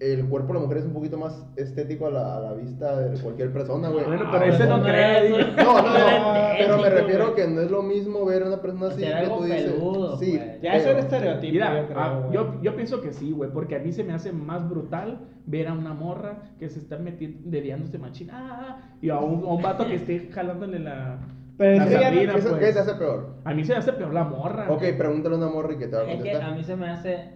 el 0.00 0.26
cuerpo 0.28 0.48
de 0.48 0.54
la 0.54 0.60
mujer 0.60 0.78
es 0.78 0.84
un 0.84 0.92
poquito 0.92 1.16
más 1.16 1.46
estético 1.56 2.06
a 2.08 2.10
la, 2.10 2.36
a 2.36 2.40
la 2.40 2.52
vista 2.52 3.00
de 3.00 3.18
cualquier 3.20 3.52
persona, 3.52 3.88
güey. 3.88 4.04
Bueno, 4.04 4.24
Ah, 4.26 4.30
pero 4.32 4.44
ese 4.52 4.66
no 4.66 4.76
no 4.78 4.82
cree. 4.84 5.40
es-. 5.40 5.56
No, 5.56 5.74
no, 5.80 5.82
no, 5.82 6.34
pero 6.58 6.78
me 6.78 6.90
refiero 6.90 7.34
que 7.34 7.46
no 7.48 7.60
es 7.62 7.70
lo 7.70 7.82
mismo 7.82 8.24
ver 8.26 8.42
a 8.42 8.46
una 8.48 8.60
persona 8.60 8.88
así 8.88 9.00
que 9.02 9.26
tú 9.28 9.44
dices. 9.44 9.72
peludo, 9.72 10.18
sí. 10.18 10.38
Ya 10.62 10.76
eso 10.76 10.90
era 10.90 11.00
estereotipo, 11.00 11.52
Mira, 11.52 11.80
yo 11.80 11.86
creo. 11.86 11.98
ah, 12.00 12.28
yo, 12.32 12.60
yo 12.62 12.74
pienso 12.76 13.00
que 13.00 13.12
sí, 13.12 13.30
güey, 13.32 13.50
porque 13.50 13.76
a 13.76 13.78
mí 13.78 13.92
se 13.92 14.04
me 14.04 14.12
hace 14.12 14.32
más 14.32 14.68
brutal 14.68 15.20
ver 15.46 15.68
a 15.68 15.72
una 15.72 15.94
morra 15.94 16.42
que 16.58 16.68
se 16.68 16.78
está 16.80 16.98
metiendo, 16.98 17.38
dediándose 17.44 17.98
machín, 17.98 18.28
ah, 18.32 18.80
y 19.00 19.08
a 19.10 19.18
un, 19.18 19.44
a 19.44 19.48
un 19.54 19.62
vato 19.62 19.86
que 19.86 19.94
esté 19.94 20.28
jalándole 20.32 20.78
la, 20.80 21.18
Pero 21.56 21.76
la 21.76 21.84
es 21.84 21.88
¿Qué, 22.34 22.40
se- 22.42 22.48
pues. 22.50 22.64
qué 22.64 22.72
te 22.72 22.78
hace 22.80 22.94
peor? 22.94 23.36
A 23.44 23.54
mí 23.54 23.64
se 23.64 23.72
me 23.72 23.78
hace 23.78 23.92
peor 23.92 24.12
la 24.12 24.24
morra. 24.24 24.66
Ok, 24.70 24.82
pregúntale 24.98 25.34
a 25.36 25.38
una 25.38 25.48
morra 25.48 25.72
y 25.74 25.78
que 25.78 25.86
te 25.86 25.96
va 25.96 26.02
a 26.02 26.04
Es 26.04 26.10
que 26.10 26.14
contestar. 26.16 26.42
a 26.50 26.54
mí 26.54 26.64
se 26.64 26.76
me 26.76 26.90
hace 26.90 27.28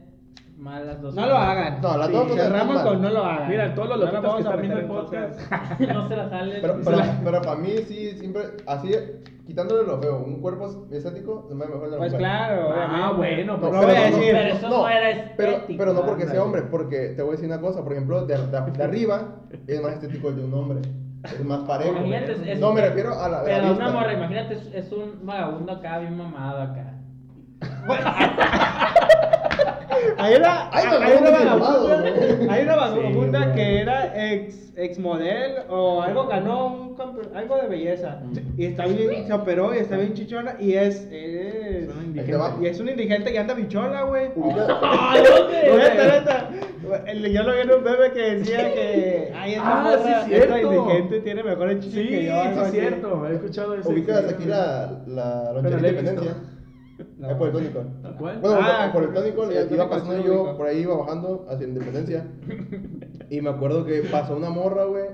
mal 0.56 0.86
las 0.86 1.00
dos 1.00 1.14
No 1.14 1.24
lo 1.26 1.36
hagan. 1.36 1.80
No, 1.80 1.96
las 1.96 2.06
Sí, 2.08 2.12
dos 2.14 2.22
cosas 2.28 2.44
Cerramos 2.48 2.82
con 2.82 3.00
no 3.02 3.10
lo 3.10 3.24
hagan. 3.24 3.48
Mira, 3.48 3.74
todos 3.76 3.88
los 3.90 3.98
No 4.00 4.04
loquitos 4.06 4.34
que 4.34 4.40
están 4.42 4.60
viendo 4.60 4.78
el 4.80 4.86
podcast. 4.86 5.40
no 5.92 6.08
se 6.08 6.16
la 6.16 6.28
salen. 6.30 6.58
Pero, 6.60 6.76
pero, 6.84 6.98
pero 7.24 7.42
para 7.42 7.56
mí 7.60 7.70
sí, 7.86 8.10
siempre, 8.18 8.42
así, 8.66 8.90
quitándole 9.46 9.86
lo 9.86 9.98
feo, 10.02 10.18
un 10.18 10.40
cuerpo 10.40 10.88
estético 10.90 11.46
ve 11.48 11.54
mejor 11.54 11.84
de 11.84 11.90
la 11.92 11.96
Pues 11.98 12.12
mujer. 12.12 12.18
claro, 12.18 12.70
Ah, 12.76 13.12
bueno, 13.16 13.52
No, 13.56 13.60
pero 13.60 13.72
No 13.72 13.82
voy 13.82 13.90
a 13.90 13.94
pero 14.02 14.16
decir. 14.16 14.32
Pero 14.34 14.54
eso 14.54 14.68
no 14.68 14.88
era 14.88 15.32
pero, 15.36 15.50
estético, 15.52 15.78
pero 15.78 15.92
no 15.92 16.02
porque 16.04 16.26
sea 16.26 16.42
hombre, 16.42 16.62
porque 16.62 16.98
te 17.16 17.22
voy 17.22 17.28
a 17.28 17.32
decir 17.36 17.46
una 17.48 17.60
cosa, 17.60 17.84
por 17.84 17.92
ejemplo, 17.92 18.26
de, 18.26 18.36
de- 18.36 18.70
de 18.72 18.82
arriba 18.82 19.36
es 19.68 19.80
más 19.80 19.92
estético 19.92 20.30
el 20.30 20.36
de 20.36 20.44
un 20.44 20.54
hombre, 20.54 20.80
es 21.24 21.44
más 21.44 21.60
parejo. 21.60 21.90
Imagínate, 21.96 22.32
es- 22.32 22.46
es- 22.46 22.60
no, 22.60 22.72
me 22.72 22.80
refiero 22.80 23.12
a 23.18 23.28
la, 23.28 23.38
a 23.38 23.42
la 23.42 23.44
Pero 23.44 23.72
una 23.74 23.90
morra, 23.90 24.12
imagínate, 24.12 24.54
es, 24.54 24.66
es 24.74 24.92
un 24.92 25.24
vagabundo 25.26 25.72
acá, 25.72 25.98
bien 25.98 26.16
mamado 26.16 26.62
acá. 26.62 26.94
Hay 30.16 30.34
una, 30.36 30.70
Ay, 30.72 30.86
hay 31.02 31.16
una 31.18 31.30
vagabunda, 31.30 32.04
hay 32.52 32.62
una 32.62 32.76
vagabunda 32.76 33.52
que 33.54 33.80
era 33.80 34.32
ex, 34.32 34.72
ex 34.76 34.98
model 34.98 35.52
o 35.68 36.02
algo 36.02 36.26
ganó 36.26 36.66
un 36.66 36.88
algo 37.34 37.56
de 37.58 37.68
belleza 37.68 38.18
y 38.56 38.64
está 38.66 38.86
bien 38.86 39.24
se 39.26 39.32
operó 39.32 39.72
y 39.72 39.78
está 39.78 39.96
bien 39.96 40.14
chichona 40.14 40.56
y 40.58 40.74
es, 40.74 41.06
es 41.12 41.88
y 42.60 42.66
es 42.66 42.80
un 42.80 42.88
indigente 42.88 43.30
que 43.30 43.38
anda 43.38 43.54
bichola, 43.54 44.02
güey. 44.02 44.30
Yo 47.32 47.42
lo 47.42 47.52
vi 47.54 47.60
en 47.60 47.70
un 47.70 47.84
bebé 47.84 48.12
que 48.12 48.20
decía 48.36 48.72
que 48.74 49.32
ay 49.36 49.54
esta 49.54 49.92
Ah, 49.92 49.96
sí, 50.02 50.08
esta 50.34 50.54
cierto. 50.56 50.72
indigente 50.72 51.20
tiene 51.20 51.42
mejores 51.44 51.80
chichis 51.80 52.02
Sí, 52.02 52.08
que 52.08 52.24
yo. 52.26 52.32
sí, 52.42 52.48
es 52.64 52.70
cierto. 52.70 53.26
He 53.28 53.34
escuchado 53.34 53.74
eso. 53.74 53.88
Ubicas 53.90 54.24
aquí 54.24 54.44
la, 54.46 54.98
la 55.06 55.52
la 55.52 55.68
he 55.68 55.72
independencia. 55.72 56.34
No. 57.18 57.38
Por 57.38 57.48
el 57.48 57.52
tónico. 57.52 57.84
¿Cuál? 58.18 58.40
Bueno, 58.40 58.58
Ah, 58.60 58.90
por 58.92 59.04
el 59.04 59.12
tónico, 59.12 59.46
sí, 59.46 59.52
iba 59.52 59.84
el 59.84 59.88
pasando 59.88 60.24
yo, 60.24 60.42
ubico. 60.42 60.56
por 60.56 60.66
ahí 60.66 60.78
iba 60.80 60.96
bajando 60.96 61.46
hacia 61.48 61.66
Independencia. 61.68 62.26
y 63.30 63.40
me 63.40 63.50
acuerdo 63.50 63.84
que 63.84 64.02
pasó 64.10 64.36
una 64.36 64.50
morra, 64.50 64.84
güey. 64.84 65.04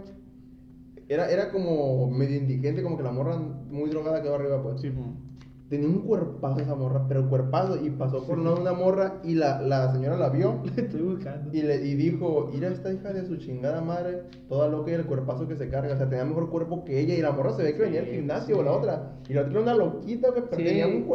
Era, 1.09 1.31
era 1.31 1.51
como 1.51 2.11
medio 2.11 2.37
indigente, 2.39 2.83
como 2.83 2.97
que 2.97 3.03
la 3.03 3.13
morra 3.13 3.37
muy 3.37 3.91
drogada 3.91 4.23
quedó 4.23 4.37
arriba, 4.37 4.63
pues. 4.63 4.81
Sí, 4.81 4.91
mo. 4.91 5.17
Tenía 5.75 5.89
un 5.89 6.03
cuerpazo 6.03 6.61
esa 6.61 6.75
morra, 6.77 7.05
pero 7.09 7.29
cuerpazo. 7.29 7.79
Y 7.85 7.91
pasó 7.91 8.25
por 8.25 8.39
una, 8.39 8.53
una 8.55 8.73
morra 8.73 9.21
y 9.25 9.35
la, 9.35 9.61
la 9.61 9.93
señora 9.93 10.17
la 10.17 10.29
vio. 10.29 10.63
Estoy 10.77 11.01
buscando. 11.03 11.51
Y, 11.53 11.63
le, 11.63 11.77
y 11.85 11.95
dijo, 11.95 12.49
mira 12.53 12.69
esta 12.69 12.93
hija 12.93 13.13
de 13.13 13.27
su 13.27 13.37
chingada 13.39 13.81
madre, 13.81 14.23
toda 14.49 14.69
loca 14.69 14.91
y 14.93 14.95
el 14.95 15.05
cuerpazo 15.07 15.49
que 15.49 15.57
se 15.57 15.69
carga. 15.69 15.95
O 15.95 15.97
sea, 15.97 16.09
tenía 16.09 16.25
mejor 16.25 16.49
cuerpo 16.51 16.85
que 16.85 17.01
ella. 17.01 17.15
Y 17.15 17.23
la 17.23 17.33
morra 17.33 17.53
se 17.53 17.63
ve 17.65 17.75
que 17.75 17.83
venía 17.83 18.01
al 18.01 18.07
Sí, 18.07 18.13
gimnasio 18.13 18.55
sí. 18.55 18.61
o 18.61 18.65
la 18.65 18.73
otra. 18.73 19.11
Y 19.29 19.33
la 19.33 19.41
otra 19.41 19.53
era 19.53 19.61
una 19.63 19.75
loquita, 19.75 20.31
güey, 20.31 20.43
pero 20.49 20.57
Sí. 20.57 20.65
tenía 20.65 20.87
un 20.87 21.07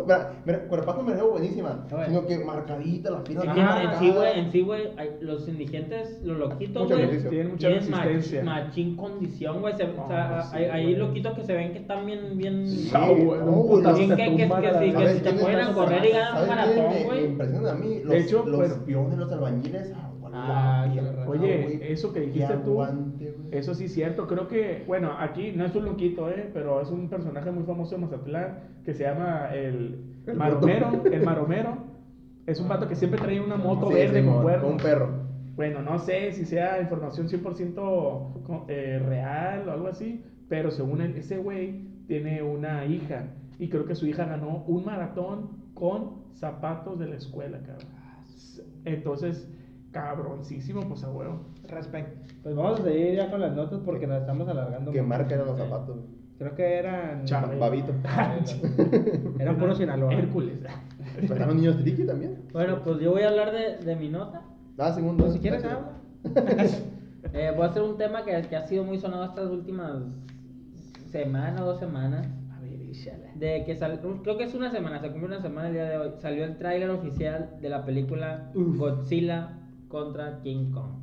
mira, 0.46 0.68
cuerpazo 0.68 1.04
me 1.04 1.14
veo 1.14 1.32
buenísima. 1.32 1.86
Sino 2.08 2.26
que 2.26 2.40
marcadita, 2.40 3.12
la 3.12 3.24
pierna 3.24 3.44
Es 3.44 3.50
Ajá, 3.50 3.56
que 3.56 3.62
toda 3.62 3.80
en 3.82 3.86
marcada. 3.86 4.00
sí, 4.00 4.12
güey, 4.12 4.40
en 4.40 4.52
sí, 4.52 4.62
güey, 4.62 4.84
los 5.22 5.48
indigentes, 5.48 6.22
los 6.24 6.38
loquitos, 6.38 6.88
güey. 6.88 7.08
Tienen 7.30 7.52
mucha 7.52 7.68
tienen 7.70 7.84
mach- 7.92 8.04
resistencia. 8.06 8.44
machín 8.44 8.96
condición, 8.98 9.62
güey. 9.62 9.74
se- 9.76 9.84
o 9.84 10.08
sea, 10.08 10.42
Oh, 10.44 10.50
sí, 10.52 10.58
hay, 10.58 10.66
hay 10.66 10.84
güey. 10.86 10.96
loquitos 10.96 11.34
que 11.36 11.44
se 11.44 11.54
ven 11.54 11.72
que 11.72 11.80
están 11.80 12.06
bien, 12.06 12.38
bien... 12.38 12.68
Sí. 12.68 12.92
Ah, 12.94 13.08
güey, 13.10 13.40
no, 13.42 13.52
un 13.52 13.68
putazo 13.70 13.98
bien 13.98 14.10
te 14.10 14.16
que- 14.16 14.36
que- 14.36 14.48
que 14.56 14.68
la- 14.72 14.80
sí, 14.80 14.86
que 14.86 14.92
¿Sabes 14.94 15.18
si 15.18 15.24
te 15.24 15.34
pueden 15.34 15.74
correr 15.74 16.06
y 16.06 16.12
ganan 16.12 16.42
un 16.42 16.48
¿sabes 16.48 16.66
quién 16.74 16.78
maratón, 16.86 17.04
güey? 17.06 17.22
Me 17.22 17.28
impresiona 17.28 17.72
a 17.72 17.76
mí. 17.76 18.00
Los, 18.04 18.10
De 18.10 18.20
hecho, 18.20 18.46
los 18.46 18.58
pues- 18.58 18.74
piones, 18.86 19.18
los 19.18 19.32
albañiles. 19.32 19.94
ah, 19.96 20.06
Ah. 20.32 20.88
Oye, 21.28 21.64
güey, 21.64 21.92
eso 21.92 22.14
que 22.14 22.20
dijiste 22.22 22.54
tú, 22.64 22.82
aguante, 22.84 23.32
güey. 23.32 23.58
Eso 23.58 23.74
sí 23.74 23.86
es 23.86 23.94
cierto, 23.94 24.28
creo 24.28 24.48
que, 24.48 24.84
bueno, 24.86 25.12
aquí 25.18 25.52
no 25.56 25.66
es 25.66 25.74
un 25.76 25.86
loquito, 25.86 26.30
¿eh? 26.30 26.50
pero 26.54 26.82
es 26.82 26.90
un 26.92 27.10
personaje 27.10 27.50
muy 27.52 27.64
famoso 27.64 27.96
de 27.96 28.02
Mazatlán 28.02 28.60
que 28.86 28.94
se 28.94 29.04
llama 29.04 29.50
el, 29.54 30.00
El 30.28 30.36
Maromero, 30.38 30.92
Gordo. 30.92 31.10
el 31.12 31.24
Maromero. 31.24 31.78
Es 32.46 32.60
un 32.60 32.68
vato 32.68 32.88
que 32.88 32.96
siempre 32.96 33.20
trae 33.20 33.40
una 33.40 33.58
moto 33.58 33.88
Sí, 33.88 33.94
verde 33.96 34.22
sí, 34.22 34.28
con. 34.28 34.66
Un 34.72 34.78
perro. 34.78 35.10
Bueno, 35.56 35.82
no 35.82 35.98
sé 36.00 36.32
si 36.32 36.46
sea 36.46 36.80
información 36.80 37.28
100% 37.28 38.44
co- 38.46 38.66
eh, 38.70 39.00
real 39.06 39.68
o 39.68 39.72
algo 39.72 39.88
así, 39.88 40.24
pero 40.48 40.70
según 40.72 41.02
él, 41.02 41.16
ese 41.18 41.38
güey 41.38 41.82
tiene 42.08 42.42
una 42.44 42.86
hija 42.86 43.26
y 43.60 43.70
creo 43.70 43.86
que 43.86 43.94
su 43.94 44.08
hija 44.08 44.26
ganó 44.26 44.64
un 44.66 44.86
maratón 44.86 45.50
con 45.74 46.24
zapatos 46.34 46.98
de 46.98 47.08
la 47.08 47.16
escuela, 47.18 47.60
cabrón. 47.60 47.88
Entonces, 48.86 49.48
cabroncísimo, 49.92 50.88
pues 50.88 51.04
a 51.04 51.12
huevo. 51.12 51.42
Respecto. 51.68 52.18
Pues 52.42 52.56
vamos 52.56 52.80
a 52.80 52.84
seguir 52.84 53.16
ya 53.16 53.30
con 53.30 53.42
las 53.42 53.54
notas 53.54 53.82
porque 53.86 54.08
nos 54.08 54.22
estamos 54.22 54.48
alargando. 54.48 54.92
¿Qué 54.92 55.02
mucho. 55.02 55.10
marca 55.10 55.36
eran 55.36 55.48
los 55.48 55.58
zapatos? 55.58 55.98
Creo 56.38 56.56
que 56.56 56.74
eran. 56.76 57.26
Chabelo. 57.26 57.60
Babito. 57.60 57.94
Eran 59.40 59.58
puro 59.58 59.76
Sinaloa. 59.76 60.14
Hércules. 60.14 60.58
¿Esperaban 61.22 61.58
niños 61.58 61.78
triqui 61.78 62.06
también? 62.06 62.44
Bueno, 62.54 62.82
pues 62.82 63.02
yo 63.02 63.12
voy 63.12 63.24
a 63.24 63.30
hablar 63.30 63.52
de, 63.52 63.84
de 63.84 63.96
mi 63.98 64.08
nota. 64.08 64.42
Ah, 64.78 64.94
segundo. 64.94 65.26
Pues 65.26 65.34
si 65.34 65.40
quieres, 65.40 65.64
habla. 65.66 65.98
Eh, 67.34 67.52
voy 67.54 67.66
a 67.66 67.70
hacer 67.70 67.84
un 67.84 67.98
tema 67.98 68.24
que, 68.24 68.42
que 68.44 68.56
ha 68.56 68.66
sido 68.66 68.84
muy 68.86 68.98
sonado 68.98 69.26
estas 69.26 69.52
últimas 69.52 70.04
semanas, 71.12 71.60
dos 71.60 71.78
semanas. 71.78 72.26
De 73.36 73.64
que 73.66 73.76
sal- 73.76 74.00
creo 74.24 74.38
que 74.38 74.44
es 74.46 74.54
una 74.54 74.70
semana, 74.72 75.00
se 75.00 75.10
cumple 75.10 75.28
una 75.28 75.42
semana 75.42 75.68
el 75.68 75.74
día 75.74 75.86
de 75.90 75.98
hoy. 75.98 76.10
Salió 76.18 76.44
el 76.46 76.58
tráiler 76.58 76.90
oficial 76.90 77.52
de 77.62 77.70
la 77.70 77.86
película 77.86 78.52
Uf. 78.56 78.78
Godzilla 78.78 79.58
contra 79.88 80.40
King 80.42 80.72
Kong. 80.72 80.94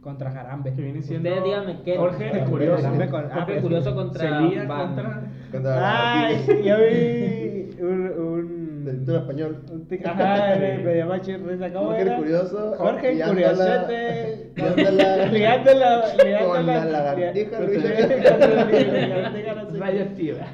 Contra 0.00 0.32
Jarambe. 0.32 0.72
Que 0.74 0.82
viene 0.82 1.00
siendo. 1.02 1.28
Ustedes 1.28 1.44
díganme 1.44 1.82
qué. 1.84 1.96
Jorge 1.96 2.30
el 2.38 2.44
Curioso. 2.50 2.82
Jarambe 2.82 3.08
con- 3.08 3.24
ah, 3.26 3.34
Jorge 3.44 3.60
Curioso 3.60 3.94
contra 3.94 4.20
Se 4.20 4.44
lía 4.48 4.64
Batman. 4.64 4.86
contra. 4.94 5.32
Contra 5.52 6.22
Ay, 6.26 6.36
yo 6.64 6.76
vi 6.78 7.82
un. 7.84 7.88
un... 8.18 8.61
Del 8.84 8.98
título 9.00 9.18
español. 9.18 9.62
Ajá, 10.04 10.54
risa. 10.56 11.72
¿Cómo 11.72 11.86
Jorge 11.86 12.02
el 12.02 12.16
Curioso, 12.16 12.74
Jorge 12.78 13.10
el 13.12 13.16
liándola- 13.18 13.84
Curiosete. 13.84 14.52
liándola- 14.56 15.26
Liándola. 15.26 16.04
con 16.46 16.66
la 16.66 16.84
lagartija, 16.84 17.60
li- 17.60 17.66
Luis. 17.66 17.82
con 17.82 18.92
la 18.94 19.06
lagartija, 19.06 19.54
no 19.54 19.66
sé 19.66 19.72
qué. 19.72 19.78
Radioactiva. 19.78 20.46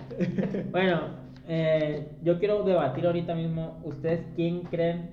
Bueno, 0.70 1.00
eh, 1.48 2.08
yo 2.22 2.38
quiero 2.38 2.62
debatir 2.64 3.06
ahorita 3.06 3.34
mismo. 3.34 3.80
¿Ustedes 3.84 4.20
quién 4.36 4.62
creen 4.62 5.10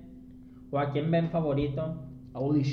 o 0.72 0.80
a 0.80 0.91
quién 0.91 1.09
ven 1.11 1.30
favorito 1.30 2.01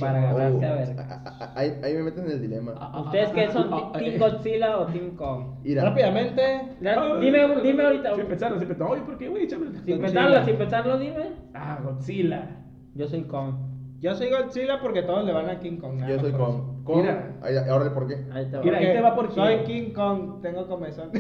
para 0.00 0.18
agarrarse 0.30 0.66
a 0.66 0.74
ver? 0.74 0.96
Oh, 0.98 1.44
Ahí, 1.54 1.72
ahí 1.84 1.94
me 1.94 2.02
meten 2.02 2.24
en 2.26 2.30
el 2.32 2.40
dilema. 2.42 2.72
¿Ustedes 3.04 3.28
qué 3.30 3.48
son? 3.50 3.68
Ah, 3.72 3.90
ah, 3.94 3.98
¿Team 3.98 4.14
eh. 4.14 4.18
Godzilla 4.18 4.78
o 4.78 4.86
Team 4.86 5.14
Kong? 5.16 5.44
Mira, 5.62 5.84
Rápidamente. 5.84 6.76
La- 6.80 7.16
Dime, 7.18 7.60
dime 7.62 7.82
ahorita. 7.84 8.14
Sin 8.16 8.26
pensarlo, 8.26 8.58
sin 8.58 8.68
pensarlo. 8.68 8.92
Oye, 8.94 9.02
¿por 9.02 9.18
qué, 9.18 9.28
güey? 9.28 9.46
Échame- 9.46 9.72
Sin 9.84 10.00
pensarlo, 10.00 10.44
sin 10.44 10.56
pensarlo, 10.56 10.98
dime. 10.98 11.30
Ah, 11.54 11.78
Godzilla. 11.82 12.48
Yo 12.94 13.06
soy 13.06 13.22
Kong. 13.22 13.54
Yo 14.00 14.14
soy 14.14 14.30
Godzilla 14.30 14.80
porque 14.80 15.02
todos 15.02 15.24
le 15.24 15.32
van 15.32 15.48
a 15.48 15.60
King 15.60 15.76
Kong. 15.76 15.94
nada 16.00 16.08
yo 16.08 16.16
más 16.16 16.22
soy 16.22 16.32
por 16.32 16.40
eso. 16.40 16.50
con. 16.58 16.71
Con 16.84 17.00
Mira. 17.02 17.36
ahí- 17.42 17.56
ahora 17.68 17.86
el 17.86 17.92
por 17.92 18.08
qué. 18.08 18.16
Ahí 18.32 18.46
te 18.50 18.56
va. 18.56 18.62
Mira, 18.64 18.78
ahí 18.78 18.86
te 18.92 19.00
va 19.00 19.14
por 19.14 19.28
qué. 19.28 19.34
Soy 19.34 19.56
King 19.64 19.92
Kong, 19.92 20.40
tengo 20.42 20.66
comezón. 20.66 21.10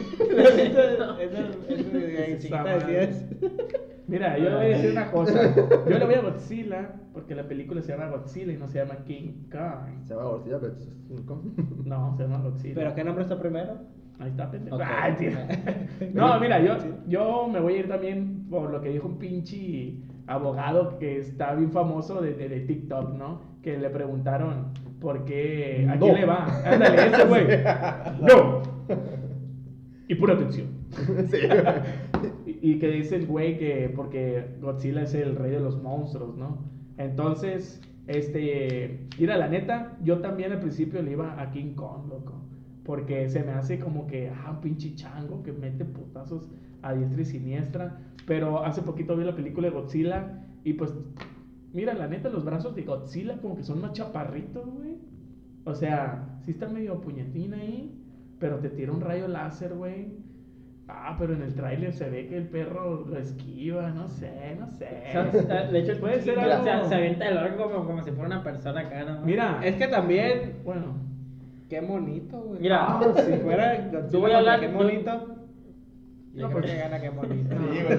Mira, 4.08 4.36
yo 4.36 4.44
le 4.50 4.56
voy 4.56 4.64
a 4.64 4.68
decir 4.68 4.90
una 4.90 5.10
cosa. 5.10 5.54
Yo 5.88 5.98
le 5.98 6.04
voy 6.04 6.14
a 6.14 6.20
Godzilla 6.22 6.90
porque 7.12 7.34
la 7.34 7.44
película 7.44 7.80
se 7.80 7.92
llama 7.92 8.08
Godzilla 8.08 8.52
y 8.52 8.56
no 8.56 8.68
se 8.68 8.78
llama 8.78 8.96
King 9.06 9.48
Kong. 9.50 10.04
Se 10.04 10.14
llama 10.14 10.26
Godzilla, 10.28 10.58
pero 10.60 10.72
es 10.74 10.96
un 11.08 11.22
con. 11.24 11.54
No, 11.84 12.14
se 12.16 12.24
llama 12.24 12.38
Godzilla. 12.42 12.74
¿Pero 12.74 12.94
qué 12.94 13.04
nombre 13.04 13.22
está 13.22 13.38
primero? 13.38 13.78
Ahí 14.18 14.30
está, 14.30 14.50
pendejo. 14.50 14.76
Ok. 14.76 14.82
Ay, 14.84 15.14
tío. 15.16 15.30
No, 16.14 16.38
mira, 16.40 16.60
yo, 16.60 16.76
yo 17.06 17.48
me 17.48 17.60
voy 17.60 17.74
a 17.74 17.78
ir 17.78 17.88
también 17.88 18.46
por 18.50 18.70
lo 18.70 18.80
que 18.82 18.90
dijo 18.90 19.06
un 19.08 19.18
pinche 19.18 19.94
abogado 20.26 20.98
que 20.98 21.18
está 21.18 21.54
bien 21.54 21.70
famoso 21.72 22.20
de, 22.20 22.34
de, 22.34 22.48
de 22.48 22.60
TikTok, 22.60 23.14
¿no? 23.14 23.40
Que 23.62 23.78
le 23.78 23.88
preguntaron 23.88 24.72
por 25.02 25.24
qué, 25.26 25.86
a 25.90 25.96
No. 25.96 26.06
quién 26.06 26.14
le 26.14 26.24
va. 26.24 26.46
Ándale, 26.64 27.06
ese 27.08 27.24
güey. 27.26 27.46
No. 28.22 28.62
Y 30.08 30.14
pura 30.14 30.34
atención. 30.34 30.68
sí. 31.30 31.38
Y, 32.46 32.72
y 32.72 32.78
que 32.78 32.88
dice 32.88 33.16
el 33.16 33.26
güey 33.26 33.58
que 33.58 33.92
porque 33.94 34.56
Godzilla 34.60 35.02
es 35.02 35.14
el 35.14 35.36
rey 35.36 35.50
de 35.50 35.60
los 35.60 35.82
monstruos, 35.82 36.36
¿no? 36.36 36.58
Entonces, 36.98 37.80
este, 38.06 39.06
mira, 39.18 39.36
la 39.36 39.48
neta, 39.48 39.96
yo 40.02 40.18
también 40.20 40.52
al 40.52 40.60
principio 40.60 41.02
le 41.02 41.12
iba 41.12 41.40
a 41.40 41.50
King 41.50 41.74
Kong, 41.74 42.08
loco. 42.08 42.34
Porque 42.84 43.28
se 43.28 43.42
me 43.44 43.52
hace 43.52 43.78
como 43.78 44.06
que, 44.06 44.28
ah, 44.30 44.50
un 44.50 44.60
pinche 44.60 44.94
chango 44.94 45.42
que 45.42 45.52
mete 45.52 45.84
putazos 45.84 46.50
a 46.82 46.92
diestra 46.94 47.22
y 47.22 47.24
siniestra. 47.24 47.98
Pero 48.26 48.64
hace 48.64 48.82
poquito 48.82 49.16
vi 49.16 49.24
la 49.24 49.34
película 49.34 49.68
de 49.68 49.74
Godzilla 49.74 50.44
y 50.64 50.74
pues, 50.74 50.92
mira, 51.72 51.94
la 51.94 52.06
neta, 52.08 52.28
los 52.28 52.44
brazos 52.44 52.74
de 52.74 52.82
Godzilla 52.82 53.38
como 53.40 53.56
que 53.56 53.62
son 53.62 53.80
más 53.80 53.92
chaparritos, 53.92 54.66
güey. 54.66 54.91
O 55.64 55.74
sea, 55.74 56.24
sí 56.44 56.50
está 56.52 56.68
medio 56.68 57.00
puñetín 57.00 57.54
ahí, 57.54 57.94
pero 58.38 58.56
te 58.58 58.68
tira 58.68 58.92
un 58.92 59.00
rayo 59.00 59.28
láser, 59.28 59.74
güey. 59.74 60.08
Ah, 60.88 61.14
pero 61.18 61.32
en 61.34 61.42
el 61.42 61.54
tráiler 61.54 61.92
se 61.92 62.10
ve 62.10 62.26
que 62.26 62.36
el 62.36 62.48
perro 62.48 63.06
lo 63.06 63.16
esquiva, 63.16 63.90
no 63.90 64.08
sé, 64.08 64.56
no 64.58 64.66
sé. 64.68 64.86
De 65.70 65.78
hecho, 65.78 65.98
Puede 66.00 66.20
ser 66.20 66.34
se, 66.34 66.40
algo- 66.40 66.88
se 66.88 66.94
avienta 66.94 67.28
el 67.28 67.36
largo 67.36 67.70
como, 67.70 67.86
como 67.86 68.02
si 68.02 68.10
fuera 68.10 68.26
una 68.26 68.42
persona 68.42 68.80
acá, 68.80 69.04
¿no? 69.04 69.20
Mira, 69.20 69.60
Es 69.64 69.76
que 69.76 69.86
también, 69.86 70.56
bueno, 70.64 70.96
qué 71.70 71.80
bonito, 71.80 72.40
güey. 72.42 72.60
Mira. 72.60 72.78
Ah, 72.98 73.14
si 73.24 73.32
fuera 73.34 73.90
Yo 74.10 74.20
voy 74.20 74.32
a 74.32 74.38
hablar- 74.38 74.60
qué 74.60 74.68
bonito. 74.68 75.28
No, 76.34 76.48
creo 76.48 76.60
pues- 76.60 76.72
que 76.72 76.78
gana 76.78 77.00
qué 77.00 77.10
bonito. 77.10 77.54
Sí, 77.72 77.82
güey. 77.84 77.98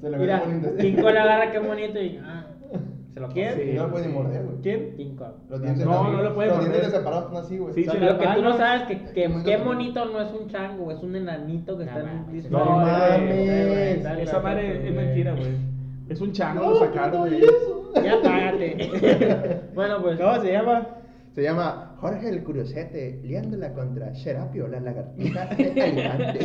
Se 0.00 0.10
le 0.10 0.18
ve 0.18 0.18
Mira, 0.18 0.42
King. 0.78 0.94
Kong 0.96 1.16
agarra 1.16 1.50
qué 1.50 1.58
bonito 1.60 2.00
y. 2.00 2.20
Ah, 2.22 2.45
se 3.16 3.20
lo 3.20 3.28
¿Quién? 3.30 3.68
Y 3.70 3.72
no 3.72 3.84
lo 3.84 3.90
puede 3.92 4.04
Sí. 4.04 4.10
ni 4.10 4.14
morder, 4.14 4.44
güey. 4.44 4.56
¿Quién? 4.60 4.94
King 4.94 5.16
Kong. 5.16 5.32
Los 5.48 5.62
dientes 5.62 5.86
No, 5.86 6.12
no 6.12 6.22
lo 6.22 6.34
puede 6.34 6.48
Los 6.48 6.56
morder. 6.58 6.72
dientes 6.72 6.92
separados 6.92 7.24
están 7.24 7.42
así, 7.44 7.56
güey. 7.56 7.72
Sí, 7.72 7.84
sí, 7.84 7.96
lo 7.98 8.18
que 8.18 8.26
tú 8.26 8.42
no 8.42 8.56
sabes 8.58 8.82
que, 8.82 9.00
que 9.04 9.12
Qué 9.14 9.26
bonito 9.28 9.44
qué 9.46 9.56
son. 9.56 9.64
bonito 9.66 10.04
no 10.04 10.20
es 10.20 10.32
un 10.38 10.48
chango, 10.50 10.90
es 10.92 11.02
un 11.02 11.16
enanito 11.16 11.78
que 11.78 11.84
está 11.84 12.00
en 12.00 12.50
no, 12.50 12.76
mames. 12.76 14.04
esa 14.20 14.40
madre 14.40 14.86
es 14.88 14.94
mentira, 14.94 15.32
güey. 15.32 15.48
Es 16.10 16.20
un 16.20 16.32
chango, 16.32 16.62
No, 16.62 16.70
lo 16.72 16.76
sacaron, 16.76 17.20
no, 17.20 17.26
eso. 17.26 17.92
Ya 18.04 18.20
págate. 18.22 19.60
Bueno, 19.74 20.02
pues. 20.02 20.20
¿Cómo 20.20 20.40
se 20.42 20.52
llama? 20.52 20.86
Se 21.34 21.42
llama 21.42 21.94
Jorge 21.98 22.28
el 22.28 22.44
Curiosete, 22.44 23.20
liándola 23.24 23.72
contra 23.72 24.14
Serapio, 24.14 24.68
la 24.68 24.80
lagartija 24.80 25.46
de 25.46 25.82
Alicante. 25.82 26.38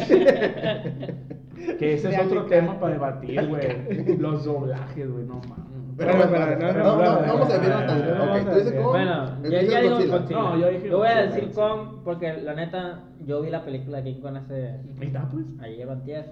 Que 1.80 1.94
ese 1.96 2.10
es 2.14 2.20
otro 2.26 2.46
tema 2.46 2.80
para 2.80 2.94
debatir, 2.94 3.46
güey. 3.48 4.18
Los 4.18 4.46
doblajes, 4.46 5.12
güey, 5.12 5.26
no 5.26 5.36
mames. 5.50 5.81
Pero 5.98 6.12
Bueno, 6.16 6.30
bueno, 6.32 6.46
pero 6.60 6.84
no, 6.84 6.96
no, 6.96 6.96
no, 6.96 6.96
no, 6.96 7.22
no, 7.22 7.28
no, 7.28 7.34
vamos 7.34 7.50
a 7.54 7.58
no, 7.58 8.26
no, 8.26 8.34
Ok, 8.34 8.50
tú 8.50 8.56
dices. 8.60 8.84
Bueno, 8.84 9.26
el 9.44 9.52
ya, 9.52 9.60
es 9.80 10.00
digo. 10.00 10.20
No, 10.32 10.58
yo 10.58 10.70
dije 10.70 10.90
Yo 10.90 10.98
voy 10.98 11.08
a 11.08 11.22
decir. 11.26 11.52
Kong 11.54 11.80
porque 12.04 12.34
la 12.42 12.54
neta, 12.54 13.00
yo 13.26 13.42
vi 13.42 13.50
la 13.50 13.64
película 13.64 14.02
de 14.02 14.04
King 14.14 14.22
Kong 14.22 14.38
hace. 14.38 14.80
Ahí 15.00 15.08
está, 15.08 15.28
pues. 15.30 15.46
Ayer 15.62 15.88
o 15.88 15.92
antier. 15.92 16.26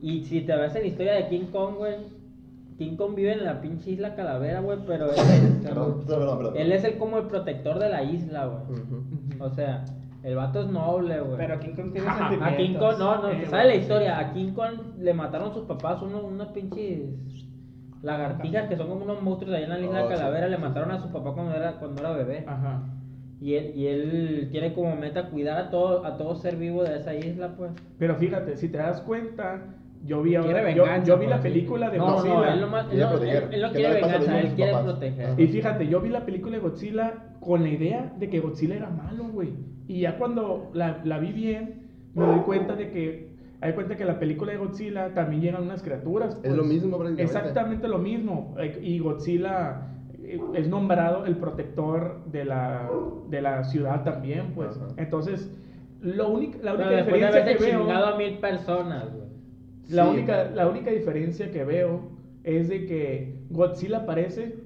Y 0.00 0.24
si 0.24 0.40
te 0.42 0.56
ves 0.56 0.74
en 0.74 0.82
la 0.82 0.88
historia 0.88 1.12
de 1.14 1.28
King 1.28 1.46
Kong, 1.52 1.76
güey. 1.76 1.94
King 2.78 2.96
Kong 2.96 3.14
vive 3.14 3.32
en 3.34 3.44
la 3.44 3.60
pinche 3.60 3.90
isla 3.92 4.14
Calavera, 4.16 4.60
güey, 4.60 4.78
pero 4.86 5.06
él, 5.12 5.60
Perdón, 5.62 6.04
perdón, 6.06 6.38
perdón. 6.38 6.54
él 6.56 6.72
es 6.72 6.82
el 6.84 6.96
como 6.98 7.18
el 7.18 7.26
protector 7.26 7.78
de 7.78 7.88
la 7.90 8.02
isla, 8.02 8.46
güey. 8.46 8.80
O 9.38 9.50
sea, 9.50 9.84
el 10.24 10.34
vato 10.34 10.62
es 10.62 10.68
noble, 10.68 11.20
güey. 11.20 11.36
Pero 11.36 11.60
King 11.60 11.74
Kong 11.76 11.92
tiene 11.92 12.08
Ajá, 12.08 12.30
sentimientos. 12.30 12.52
A 12.52 12.56
King 12.56 12.74
Kong, 12.78 12.98
no, 12.98 13.22
no, 13.22 13.28
Eh, 13.28 13.32
te 13.32 13.36
güey. 13.40 13.50
sabe 13.50 13.64
la 13.66 13.74
historia. 13.76 14.18
A 14.18 14.32
King 14.32 14.52
Kong 14.54 14.72
le 14.98 15.14
mataron 15.14 15.52
sus 15.52 15.64
papás 15.66 16.02
unos, 16.02 16.24
unos 16.24 16.48
pinches 16.48 17.02
lagartijas 18.02 18.68
que 18.68 18.76
son 18.76 18.88
como 18.88 19.04
unos 19.04 19.22
monstruos 19.22 19.54
allá 19.54 19.64
en 19.64 19.70
la 19.70 19.80
isla 19.80 20.04
Oh, 20.04 20.08
sí. 20.08 20.14
Calavera. 20.14 20.48
Le 20.48 20.58
mataron 20.58 20.90
a 20.90 20.98
su 21.00 21.10
papá 21.10 21.32
cuando 21.34 21.54
era, 21.54 21.72
cuando 21.78 22.00
era 22.00 22.12
bebé. 22.12 22.44
Ajá. 22.46 22.82
Y 23.40 23.54
él, 23.54 23.72
y 23.74 23.86
él 23.86 24.48
tiene 24.52 24.72
como 24.72 24.94
meta 24.96 25.28
cuidar 25.30 25.58
a 25.58 25.70
todo, 25.70 26.04
a 26.06 26.16
todo 26.16 26.34
ser 26.36 26.56
vivo 26.56 26.84
de 26.84 26.96
esa 26.96 27.14
isla, 27.14 27.54
pues. 27.56 27.72
Pero 27.98 28.14
fíjate, 28.16 28.56
si 28.56 28.68
te 28.68 28.78
das 28.78 29.00
cuenta, 29.00 29.62
yo 30.04 30.22
vi, 30.22 30.36
ahora- 30.36 30.70
yo, 30.72 30.84
yo 31.04 31.18
vi 31.18 31.26
la 31.26 31.36
así 31.36 31.48
película 31.48 31.90
de 31.90 31.98
No, 31.98 32.06
no, 32.06 32.14
Godzilla. 32.14 32.54
él 32.54 32.60
no, 32.60 32.66
más- 32.68 32.92
él 32.92 33.00
no- 33.00 33.12
él- 33.22 33.48
él 33.52 33.62
no 33.62 33.70
quiere 33.72 34.00
lo 34.00 34.06
venganza, 34.06 34.40
él 34.40 34.48
quiere 34.54 34.72
papás. 34.72 34.86
proteger. 34.86 35.26
Ajá. 35.26 35.40
Y 35.40 35.46
fíjate, 35.48 35.88
yo 35.88 36.00
vi 36.00 36.08
la 36.10 36.24
película 36.24 36.52
de 36.56 36.62
Godzilla 36.62 37.14
con 37.40 37.62
la 37.62 37.68
idea 37.68 38.12
de 38.18 38.28
que 38.30 38.38
Godzilla 38.40 38.76
era 38.76 38.90
malo, 38.90 39.24
güey. 39.32 39.50
Y 39.88 40.00
ya 40.02 40.18
cuando 40.18 40.70
la, 40.74 41.00
la 41.04 41.18
vi 41.18 41.32
bien, 41.32 41.88
me 42.14 42.24
doy 42.24 42.40
cuenta 42.40 42.76
de 42.76 42.90
que. 42.90 43.31
Hay 43.62 43.72
cuenta 43.74 43.96
que 43.96 44.04
la 44.04 44.18
película 44.18 44.52
de 44.52 44.58
Godzilla 44.58 45.14
también 45.14 45.40
llegan 45.40 45.62
unas 45.62 45.82
criaturas. 45.82 46.38
Es 46.42 46.52
lo 46.54 46.64
mismo 46.64 46.98
prácticamente. 46.98 47.22
Exactamente 47.22 47.88
lo 47.88 47.98
mismo. 47.98 48.54
Eh, 48.58 48.78
Y 48.82 48.98
Godzilla 48.98 49.86
eh, 50.22 50.40
es 50.54 50.68
nombrado 50.68 51.24
el 51.26 51.36
protector 51.36 52.24
de 52.26 52.44
la, 52.44 52.90
de 53.30 53.40
la 53.40 53.62
ciudad 53.64 54.02
también, 54.02 54.52
pues. 54.54 54.76
Ajá. 54.76 54.88
Entonces, 54.96 55.50
lo 56.00 56.28
único, 56.30 56.58
la 56.62 56.74
única 56.74 56.88
Pero 56.88 56.96
de 56.96 57.02
diferencia 57.04 57.28
haberte 57.40 57.56
que 57.56 57.64
veo. 57.70 57.80
chingado 57.80 58.06
a 58.06 58.16
mil 58.18 58.38
personas, 58.38 59.12
güey. 59.12 59.28
La, 59.90 60.04
Sí, 60.04 60.10
única, 60.10 60.50
la 60.50 60.68
única 60.68 60.90
diferencia 60.90 61.50
que 61.52 61.64
veo 61.64 62.10
es 62.44 62.68
de 62.68 62.84
que 62.86 63.36
Godzilla 63.50 63.98
aparece 63.98 64.56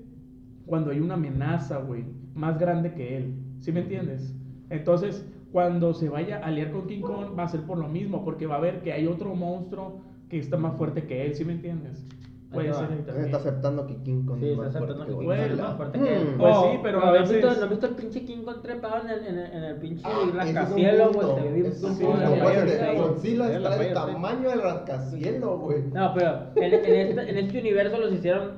cuando 0.65 0.91
hay 0.91 1.01
una 1.01 1.15
amenaza, 1.15 1.79
güey, 1.79 2.05
más 2.35 2.59
grande 2.59 2.93
que 2.95 3.19
él. 3.19 3.35
¿Sí 3.61 3.73
me 3.73 3.81
entiendes? 3.81 4.35
Entonces, 4.71 5.31
cuando 5.57 5.95
se 5.95 6.11
vaya 6.11 6.37
a 6.37 6.49
aliar 6.49 6.71
con 6.71 6.87
King 6.87 7.01
Kong, 7.01 7.29
va 7.39 7.45
a 7.45 7.49
ser 7.49 7.63
por 7.63 7.79
lo 7.79 7.89
mismo, 7.89 8.23
porque 8.27 8.47
va 8.47 8.57
a 8.57 8.61
ver 8.61 8.83
que 8.83 8.93
hay 8.93 9.07
otro 9.07 9.35
monstruo 9.35 10.03
que 10.29 10.39
está 10.39 10.59
más 10.59 10.77
fuerte 10.77 11.05
que 11.07 11.25
él. 11.25 11.35
¿Sí 11.35 11.47
me 11.47 11.55
entiendes? 11.55 12.05
Puede 12.53 12.75
ser 12.75 12.83
Entonces 12.83 13.07
también. 13.07 13.25
está 13.25 13.37
aceptando 13.39 13.87
que 13.87 13.97
King 14.03 14.27
Kong 14.27 14.39
Sí, 14.39 14.45
es 14.45 14.51
está 14.53 14.63
más 14.65 14.73
fuerte 14.77 14.93
aceptando 14.93 15.07
que 15.07 15.13
que 15.13 15.19
King 15.19 15.27
Kong 15.27 15.53
es 15.53 15.59
más 15.59 15.77
fuerte 15.79 15.99
que 15.99 16.15
él. 16.17 16.25
Mm. 16.35 16.39
Pues 16.39 16.55
Oh, 16.59 16.71
sí, 16.73 16.79
pero 16.83 17.01
¿no 17.01 17.07
a 17.07 17.13
veces- 17.13 17.43
¿No 17.43 17.49
has 17.51 17.71
visto 17.71 17.87
el 17.87 17.95
pinche 17.95 18.25
King 18.27 18.43
Kong 18.45 18.57
trepado 18.61 19.01
en 19.03 19.11
el, 19.11 19.27
en 19.29 19.39
el, 19.39 19.53
en 19.53 19.65
el 19.65 19.77
pinche 19.77 20.03
Ah, 20.05 20.31
rascacielos, 20.35 21.17
güey? 21.17 21.67
es 21.67 21.83
un 21.83 21.95
sí, 21.95 22.05
punto. 22.05 23.03
Godzilla 23.09 23.57
está 23.57 23.79
del 23.79 23.95
tamaño 23.95 24.49
del 24.51 24.61
rascacielos, 24.61 25.59
güey. 25.61 25.83
No, 25.91 26.13
pero 26.15 26.31
en, 26.57 26.65
en 26.65 26.75
este, 26.75 27.31
en 27.31 27.39
este 27.39 27.59
universo 27.61 27.99
los 27.99 28.13
hicieron 28.13 28.51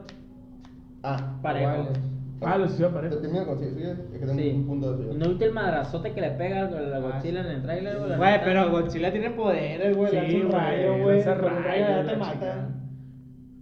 Ah, 1.04 1.38
parejos. 1.42 1.86
Ah, 2.40 2.56
los 2.56 2.70
hizo 2.70 2.78
Te 2.78 2.86
aparecer. 2.86 3.20
termino 3.20 3.46
con 3.46 3.58
sí, 3.58 3.64
es 3.64 3.72
que 4.20 4.26
tengo 4.26 4.34
Sí. 4.40 4.50
un 4.54 4.66
punto 4.66 4.92
de 4.96 5.04
¿Y 5.04 5.08
eso. 5.10 5.18
no 5.18 5.28
viste 5.28 5.44
el 5.46 5.52
madrazote 5.52 6.12
que 6.12 6.20
le 6.20 6.30
pega 6.32 6.60
al 6.66 6.74
al 6.76 6.94
Ah, 6.94 6.98
Godzilla 7.00 7.40
en 7.40 7.46
el 7.46 7.62
trailer, 7.62 7.98
güey? 7.98 8.10
La 8.10 8.16
Güey, 8.16 8.40
pero 8.44 8.70
Godzilla 8.70 9.10
tiene 9.10 9.30
poderes, 9.30 9.96
güey. 9.96 10.10
Sí, 10.10 10.16
lanza 10.16 10.36
un 10.36 10.42
güey, 10.48 10.52
rayo, 10.60 11.02
güey. 11.02 11.16
lanza 11.16 11.34
con 11.40 11.44
un 11.52 11.64
rayo 11.64 11.84
rayos, 11.84 11.88
ya 11.88 12.02
la 12.04 12.10
te 12.12 12.16
mata. 12.16 12.32
chingada. 12.32 12.68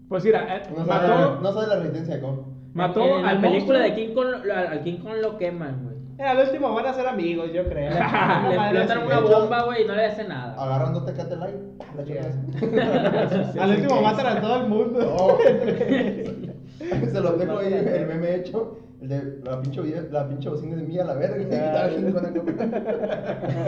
Pues 0.09 0.25
mira, 0.25 0.57
eh, 0.57 0.63
No 0.77 0.85
sabe, 0.87 1.09
mató, 1.09 1.41
no 1.41 1.53
sabe 1.53 1.67
la 1.69 1.77
resistencia 1.77 2.15
de 2.17 2.21
Kong. 2.21 2.39
mató 2.75 3.01
en, 3.05 3.15
en 3.17 3.23
la 3.23 3.29
al 3.31 3.41
película 3.41 3.79
monstruo. 3.79 3.79
de 3.79 3.95
King 3.95 4.15
Kong, 4.15 4.27
lo- 4.45 4.55
al, 4.55 4.67
al 4.67 4.81
King 4.83 4.99
Kong 4.99 5.15
lo 5.23 5.39
queman, 5.39 5.85
güey. 5.85 5.97
Eh, 6.19 6.23
al 6.23 6.39
último 6.39 6.73
van 6.75 6.87
a 6.87 6.93
ser 6.95 7.07
amigos, 7.09 7.51
yo 7.53 7.65
creo. 7.65 7.91
Le 7.93 7.99
explotan 8.83 9.05
una 9.07 9.15
hecho, 9.19 9.41
bomba, 9.41 9.63
güey, 9.65 9.83
y 9.85 9.87
no 9.87 9.95
le 9.95 10.05
hace 10.07 10.27
nada. 10.29 10.55
Agarrando 10.63 11.05
Tecate 11.05 11.37
Light. 11.37 11.57
La 11.97 12.05
chingada. 12.05 13.53
Al 13.63 13.71
último 13.71 14.01
matan 14.01 14.27
a 14.37 14.41
todo 14.41 14.57
el 14.63 14.67
mundo. 14.69 15.39
No. 16.46 16.46
Se 17.13 17.21
los 17.21 17.39
dejo 17.39 17.59
ahí 17.59 17.73
el 17.73 18.07
meme 18.07 18.37
hecho. 18.37 18.79
El 19.01 19.09
de 19.11 19.41
la 19.45 19.61
pinche, 19.61 19.83
vida- 19.83 20.07
la 20.11 20.27
pinche 20.27 20.49
bocina 20.49 20.77
de 20.77 20.83
mía 20.83 21.03
a 21.03 21.07
la 21.07 21.15
verga. 21.15 21.37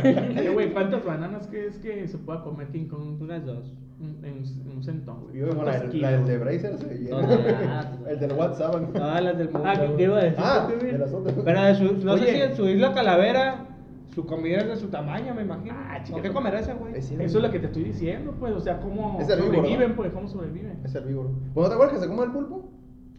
Eh, 0.05 0.51
güey, 0.55 0.73
¿cuántas 0.73 1.05
bananas 1.05 1.47
crees 1.51 1.77
que 1.79 2.07
se 2.09 2.19
pueda 2.19 2.43
comer 2.43 2.69
King 2.69 2.87
Kong 2.89 3.21
Unas 3.21 3.45
dos. 3.45 3.75
en, 4.01 4.43
un 4.75 4.83
centón, 4.83 5.25
güey? 5.25 5.39
Yo 5.39 5.49
con 5.49 5.66
la, 5.66 5.77
¿Cuántos 5.79 5.95
la 6.01 6.11
del 6.12 6.25
de? 6.27 6.39
Bracer 6.39 6.79
se 6.79 6.95
llena. 6.99 7.91
El 8.09 8.19
del 8.21 8.33
WhatsApp. 8.33 8.93
Todas 8.93 9.23
las 9.23 9.37
del 9.39 9.51
mundo. 9.51 9.69
Ah, 9.69 9.75
¿qué, 9.97 10.03
iba 10.03 10.19
a 10.19 10.23
decir? 10.23 10.39
Ah, 10.43 10.69
de 10.69 10.99
las 10.99 11.12
otras. 11.12 11.35
Pero 11.45 11.62
de 11.62 11.75
su, 11.75 11.85
no 12.05 12.16
sé 12.16 12.23
Oye. 12.25 12.33
si 12.35 12.41
en 12.43 12.57
su 12.57 12.66
isla 12.69 12.95
Calavera, 12.95 13.66
su 14.14 14.25
comida 14.25 14.59
es 14.59 14.69
de 14.69 14.77
su 14.77 14.89
tamaño, 14.89 15.35
me 15.35 15.43
imagino. 15.43 15.75
Ah, 15.77 16.01
chica, 16.03 16.14
¿Por 16.14 16.23
qué 16.23 16.33
comerá 16.33 16.61
ese 16.61 16.73
güey? 16.75 16.95
Es. 16.97 17.11
Eso 17.11 17.39
es 17.39 17.45
lo 17.45 17.51
que 17.51 17.59
te 17.59 17.66
estoy 17.66 17.85
diciendo, 17.85 18.35
pues, 18.41 18.55
o 18.55 18.61
sea, 18.61 18.81
cómo 18.81 19.19
Es 19.21 19.29
herbívoro, 19.29 19.57
sobreviven, 19.57 19.91
¿no? 19.91 19.97
pues, 19.97 20.12
cómo 20.12 20.29
sobreviven. 20.29 20.81
Es 20.85 20.95
herbívoro. 20.95 21.31
¿Vos 21.55 21.64
no 21.64 21.69
te 21.69 21.75
acuerdas 21.75 21.97
que 21.99 22.01
se 22.05 22.09
come 22.09 22.25
el 22.25 22.33
pulpo? 22.33 22.71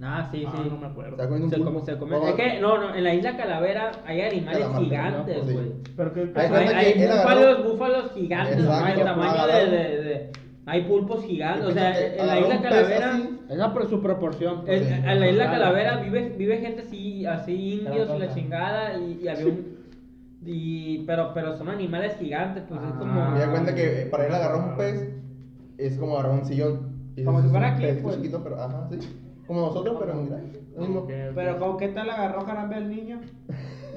Ah, 0.02 0.30
sí, 0.32 0.46
Ah, 0.48 0.54
sí. 0.56 0.70
no 0.70 0.78
me 0.78 0.88
acuerdo. 0.88 1.12
Está 1.12 1.24
comiendo 1.26 1.46
un 1.48 1.50
Se 1.52 1.58
pulpo. 1.58 1.72
come, 1.74 1.86
se 1.86 1.98
come. 1.98 2.30
Es 2.30 2.36
que, 2.36 2.60
no, 2.62 2.78
no, 2.78 2.96
en 2.96 3.04
la 3.04 3.14
isla 3.14 3.36
Calavera 3.36 3.92
hay 4.06 4.22
animales 4.22 4.60
Calamar, 4.60 4.82
gigantes, 4.84 5.38
¿no? 5.38 5.44
Sí. 5.50 5.54
güey. 5.54 5.72
Pero 5.98 6.14
que, 6.14 6.22
Hay 6.36 6.48
Hay, 6.48 6.94
agarró- 7.04 7.18
búfalos, 7.24 7.64
búfalos 7.72 8.12
gigantes, 8.14 8.58
Exacto, 8.60 8.86
hay 8.86 9.04
tamaño 9.04 9.34
de, 9.34 9.40
agarró- 9.54 9.72
de, 9.72 10.02
de- 10.04 10.32
Hay 10.66 10.84
pulpos 10.84 11.26
gigantes, 11.26 11.66
o 11.66 11.72
sea, 11.72 11.94
que 11.94 12.16
en 12.20 12.28
la 12.28 12.40
isla 12.40 12.62
pez 12.62 12.70
Calavera. 12.70 13.10
así. 13.14 13.40
Esa 13.50 13.74
por 13.74 13.90
su 13.90 14.02
proporción. 14.02 14.62
pues. 14.66 14.82
En, 14.84 14.88
Sí. 14.88 14.94
en 14.94 15.20
la 15.20 15.28
isla 15.30 15.44
Claro. 15.46 15.60
Calavera 15.64 15.98
vive, 15.98 16.30
vive 16.38 16.58
gente 16.60 16.82
así, 16.84 17.26
así 17.26 17.74
indios 17.82 18.10
y 18.16 18.20
la 18.20 18.34
chingada 18.34 18.98
y, 19.00 19.20
y 19.24 19.28
había 19.28 19.48
un... 19.48 19.80
Y, 20.46 21.00
pero, 21.06 21.32
pero 21.34 21.58
son 21.58 21.68
animales 21.70 22.16
gigantes, 22.20 22.64
pues 22.70 22.80
es 22.82 22.88
Ah. 22.94 22.96
como... 23.00 23.32
Me 23.32 23.40
da 23.40 23.50
cuenta 23.52 23.76
que 23.76 24.08
para 24.10 24.28
él 24.28 24.34
agarrar 24.34 24.70
un 24.70 24.78
pez 24.78 25.10
es 25.78 25.98
como 25.98 26.14
agarrar 26.18 26.40
un 26.40 26.46
sillón. 26.46 26.94
Y 27.18 27.24
Como 27.26 27.40
es 27.40 27.44
si 27.44 27.48
un 27.48 27.52
fuera 27.52 27.74
aquí, 27.76 27.86
pues. 28.02 28.16
chiquito, 28.16 28.42
pero 28.44 28.62
ajá, 28.62 28.88
sí. 28.92 29.00
Como 29.50 29.62
nosotros, 29.62 29.98
pero 30.00 30.12
en 30.14 30.30
grande. 30.30 30.60
Mismo. 30.78 31.08
Pero 31.08 31.58
¿con 31.58 31.78
qué 31.78 31.88
tal 31.88 32.08
agarró 32.08 32.42
Jarambe 32.42 32.76
al 32.76 32.88
niño? 32.88 33.20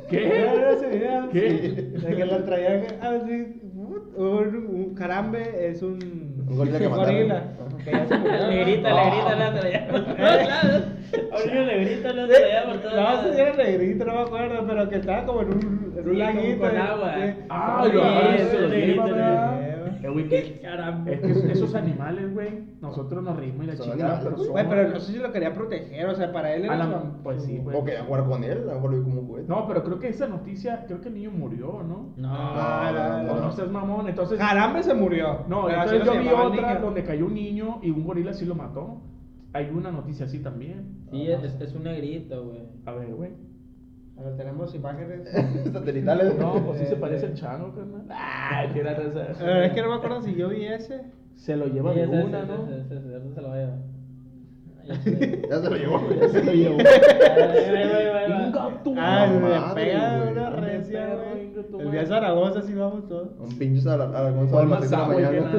¿Qué? 0.08 0.46
¿No 0.58 0.68
ese 0.70 0.88
video? 0.88 1.28
¿Qué? 1.30 1.98
De 2.00 2.16
que 2.16 2.24
lo 2.24 2.42
traía 2.44 2.82
así. 3.02 3.60
Un, 3.74 4.16
un 4.16 4.94
jarambe 4.94 5.68
es 5.68 5.82
un. 5.82 6.42
Un 6.48 6.56
gorila 6.56 6.78
que 6.78 6.86
gorila. 6.86 7.42
Que 7.84 7.90
ya 7.92 8.06
se 8.06 8.16
murió, 8.18 8.38
¿no? 8.38 8.46
Negrita, 8.48 8.90
No. 8.90 8.96
negrita, 8.96 9.34
la 9.36 9.60
traía 9.60 9.88
por 9.88 10.00
todos 10.04 10.18
lados. 10.18 10.84
A 11.32 11.36
un 11.36 11.50
niño 11.50 11.66
negrito 11.66 12.12
lo 12.14 12.26
traía 12.28 12.64
por 12.64 12.76
todos 12.78 12.94
No 12.94 13.02
lados. 13.02 13.24
sé 13.26 13.34
si 13.34 13.40
era 13.42 13.52
negrito, 13.56 14.04
no 14.06 14.12
me 14.14 14.20
acuerdo, 14.22 14.66
pero 14.66 14.88
que 14.88 14.96
estaba 14.96 15.24
como 15.26 15.42
en 15.42 15.48
un, 15.48 15.94
en 15.98 16.08
un 16.08 16.18
laguito. 16.18 16.58
como 16.60 16.70
con 16.70 16.80
agua. 16.80 17.14
Ah, 17.50 17.88
lo 17.92 18.02
agarran 18.02 18.36
Eh, 20.02 20.58
Caramba. 20.62 21.10
Es 21.10 21.20
que 21.20 21.52
esos- 21.52 21.74
animales, 21.74 22.32
güey, 22.34 22.64
nosotros 22.80 23.22
nos 23.22 23.36
reímos 23.36 23.64
y 23.64 23.68
la 23.68 23.76
chingada, 23.76 24.20
pero 24.22 24.36
son... 24.36 24.50
Güey, 24.50 24.68
pero 24.68 24.88
no 24.90 25.00
sé 25.00 25.12
si 25.12 25.18
lo 25.18 25.32
quería 25.32 25.54
proteger, 25.54 26.06
o 26.06 26.14
sea, 26.14 26.32
para 26.32 26.54
él 26.54 26.64
era 26.64 26.76
la- 26.76 27.02
pues 27.22 27.42
sí, 27.44 27.58
güey. 27.58 27.76
O 27.76 27.84
quería 27.84 28.04
jugar 28.04 28.24
con 28.26 28.44
él, 28.44 28.58
a 28.58 28.64
lo 28.64 28.74
mejor 28.74 28.90
lo 28.90 28.96
vi 28.98 29.02
como 29.04 29.20
un 29.20 29.26
juguete. 29.26 29.48
No, 29.48 29.66
pero 29.66 29.82
creo 29.84 29.98
que 29.98 30.08
esa 30.08 30.26
noticia, 30.28 30.84
creo 30.86 31.00
que 31.00 31.08
el 31.08 31.14
niño 31.14 31.30
murió, 31.30 31.82
¿no? 31.82 32.12
No, 32.16 32.28
Ah, 32.30 32.90
la- 32.94 33.32
O 33.32 33.36
la- 33.36 33.40
no 33.46 33.52
seas 33.52 33.70
mamón, 33.70 34.08
entonces... 34.08 34.38
Jarambe 34.38 34.82
se 34.82 34.94
murió. 34.94 35.44
No, 35.48 35.64
pero 35.66 35.82
entonces 35.82 36.06
no 36.06 36.14
yo 36.14 36.20
vi 36.20 36.28
otra 36.28 36.78
donde 36.80 37.04
cayó 37.04 37.26
un 37.26 37.34
niño 37.34 37.78
y 37.82 37.90
un 37.90 38.04
gorila 38.04 38.32
sí 38.34 38.44
lo 38.44 38.54
mató. 38.54 39.00
Hay 39.54 39.70
una 39.70 39.90
noticia 39.90 40.26
así 40.26 40.38
también. 40.38 41.02
Sí, 41.10 41.28
es, 41.30 41.60
es 41.60 41.74
un 41.74 41.84
negrito, 41.84 42.44
güey. 42.44 42.60
A 42.86 42.92
ver, 42.92 43.14
güey. 43.14 43.30
A 44.22 44.26
ver, 44.26 44.36
tenemos 44.36 44.74
imágenes. 44.74 45.28
Satelitales. 45.72 46.38
No, 46.38 46.54
pues 46.64 46.78
sí 46.78 46.86
se 46.86 46.96
parece 46.96 47.26
al 47.26 47.34
chango, 47.34 47.74
carnal. 47.74 48.06
Ah, 48.10 48.66
que 48.72 48.80
era 48.80 48.94
raza. 48.94 49.32
Eh, 49.40 49.66
es 49.66 49.72
que 49.72 49.82
no 49.82 49.88
me 49.88 49.94
acuerdo 49.96 50.22
si 50.22 50.34
yo 50.34 50.48
vi 50.48 50.66
ese. 50.66 51.02
Se 51.34 51.56
lo 51.56 51.66
lleva 51.66 51.92
de 51.92 52.06
una, 52.06 52.44
¿no? 52.44 52.66
se 52.88 53.40
lo 53.40 53.48
va 53.48 53.54
a 53.54 53.58
llevar. 53.58 53.78
Ya 55.48 55.60
se 55.60 55.70
lo 55.70 55.76
llevó. 55.76 56.00
Ya 56.20 56.28
se 56.28 56.44
lo 56.44 56.52
llevó. 56.52 56.78
Inga 58.48 58.82
tu 58.82 58.94
Ah, 58.96 59.26
le 59.26 59.74
pega 59.74 60.28
una 60.30 60.50
recia, 60.50 61.14
güey. 61.14 61.52
El 61.80 61.90
día 61.90 62.00
de 62.00 62.06
Zaragoza 62.06 62.62
sí 62.62 62.74
vamos 62.74 63.08
todos. 63.08 63.28
Un 63.38 63.58
pinche 63.58 63.88
a 63.88 63.96
la, 63.96 64.04
a 64.04 64.22
las 64.24 64.34
más 64.34 64.80
seis 64.80 64.90
de 64.90 64.96
la 64.96 65.06
mañana. 65.06 65.50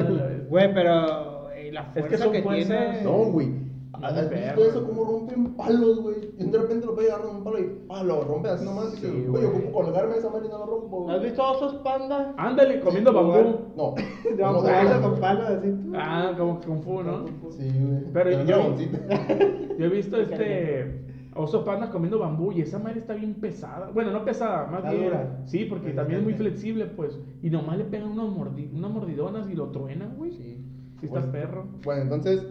Güey, 0.48 0.74
pero 0.74 1.50
eh, 1.52 1.70
la 1.72 1.90
que 1.92 2.00
fuerza 2.00 2.24
son 2.24 2.32
que, 2.32 2.42
tiene. 2.42 3.02
No, 3.02 3.24
güey. 3.24 3.63
No, 4.12 4.20
¿Has 4.20 4.30
visto 4.30 4.64
eso? 4.64 4.86
Cómo 4.86 5.04
rompen 5.04 5.54
palos, 5.54 6.00
güey. 6.02 6.16
Y 6.38 6.44
de 6.44 6.58
repente 6.58 6.86
lo 6.86 6.94
puede 6.94 7.10
agarrar 7.12 7.30
un 7.34 7.44
palo 7.44 7.58
y 7.58 7.64
palo, 7.88 8.20
rompe 8.22 8.48
así 8.48 8.64
nomás. 8.64 8.92
y 8.94 8.96
Sí, 8.96 9.02
que, 9.02 9.26
güey. 9.28 9.44
ocupo 9.46 9.72
colgarme 9.72 10.16
esa 10.16 10.30
madre 10.30 10.46
y 10.46 10.50
no 10.50 10.58
lo 10.58 10.66
rompo. 10.66 11.10
¿Has 11.10 11.22
visto 11.22 11.42
osos 11.42 11.74
panda? 11.76 12.34
Ándale, 12.36 12.80
comiendo 12.80 13.10
Sí, 13.10 13.16
bambú. 13.16 13.32
No. 13.76 13.94
No, 14.38 14.46
¿Cómo 14.46 14.60
jugarse 14.60 14.94
de- 14.94 15.00
con 15.00 15.20
palos 15.20 15.46
así. 15.50 15.68
Ah, 15.94 16.32
como 16.36 16.60
que 16.60 16.66
Kung 16.66 16.82
Fu, 16.82 17.02
¿no? 17.02 17.24
Sí, 17.50 17.70
güey. 17.78 18.04
Pero 18.12 18.30
Con 18.38 18.46
yo-. 18.46 18.74
Yo 19.78 19.84
he 19.86 19.88
visto 19.88 20.16
este 20.20 21.00
osos 21.36 21.64
pandas 21.64 21.90
comiendo 21.90 22.18
bambú 22.20 22.52
y 22.52 22.60
esa 22.60 22.78
madre 22.78 23.00
está 23.00 23.14
bien 23.14 23.34
pesada. 23.34 23.90
Bueno, 23.92 24.12
no 24.12 24.24
pesada, 24.24 24.66
más 24.68 24.78
Está 24.84 24.92
bien. 24.92 25.04
dura. 25.04 25.40
Sí, 25.46 25.64
porque 25.64 25.86
Pues 25.86 25.96
también 25.96 26.20
es 26.20 26.24
muy 26.24 26.34
flexible, 26.34 26.86
pues. 26.86 27.18
Y 27.42 27.50
nomás 27.50 27.76
le 27.78 27.84
pegan 27.84 28.08
unas, 28.10 28.26
mordi- 28.26 28.70
unas 28.72 28.90
mordidonas 28.92 29.50
y 29.50 29.54
lo 29.54 29.68
truenan, 29.70 30.14
güey. 30.16 30.30
Sí. 30.30 30.64
Sí, 31.00 31.06
está 31.06 31.20
Pues, 31.20 31.32
perro. 31.32 31.66
Bueno, 31.84 32.02
entonces, 32.02 32.46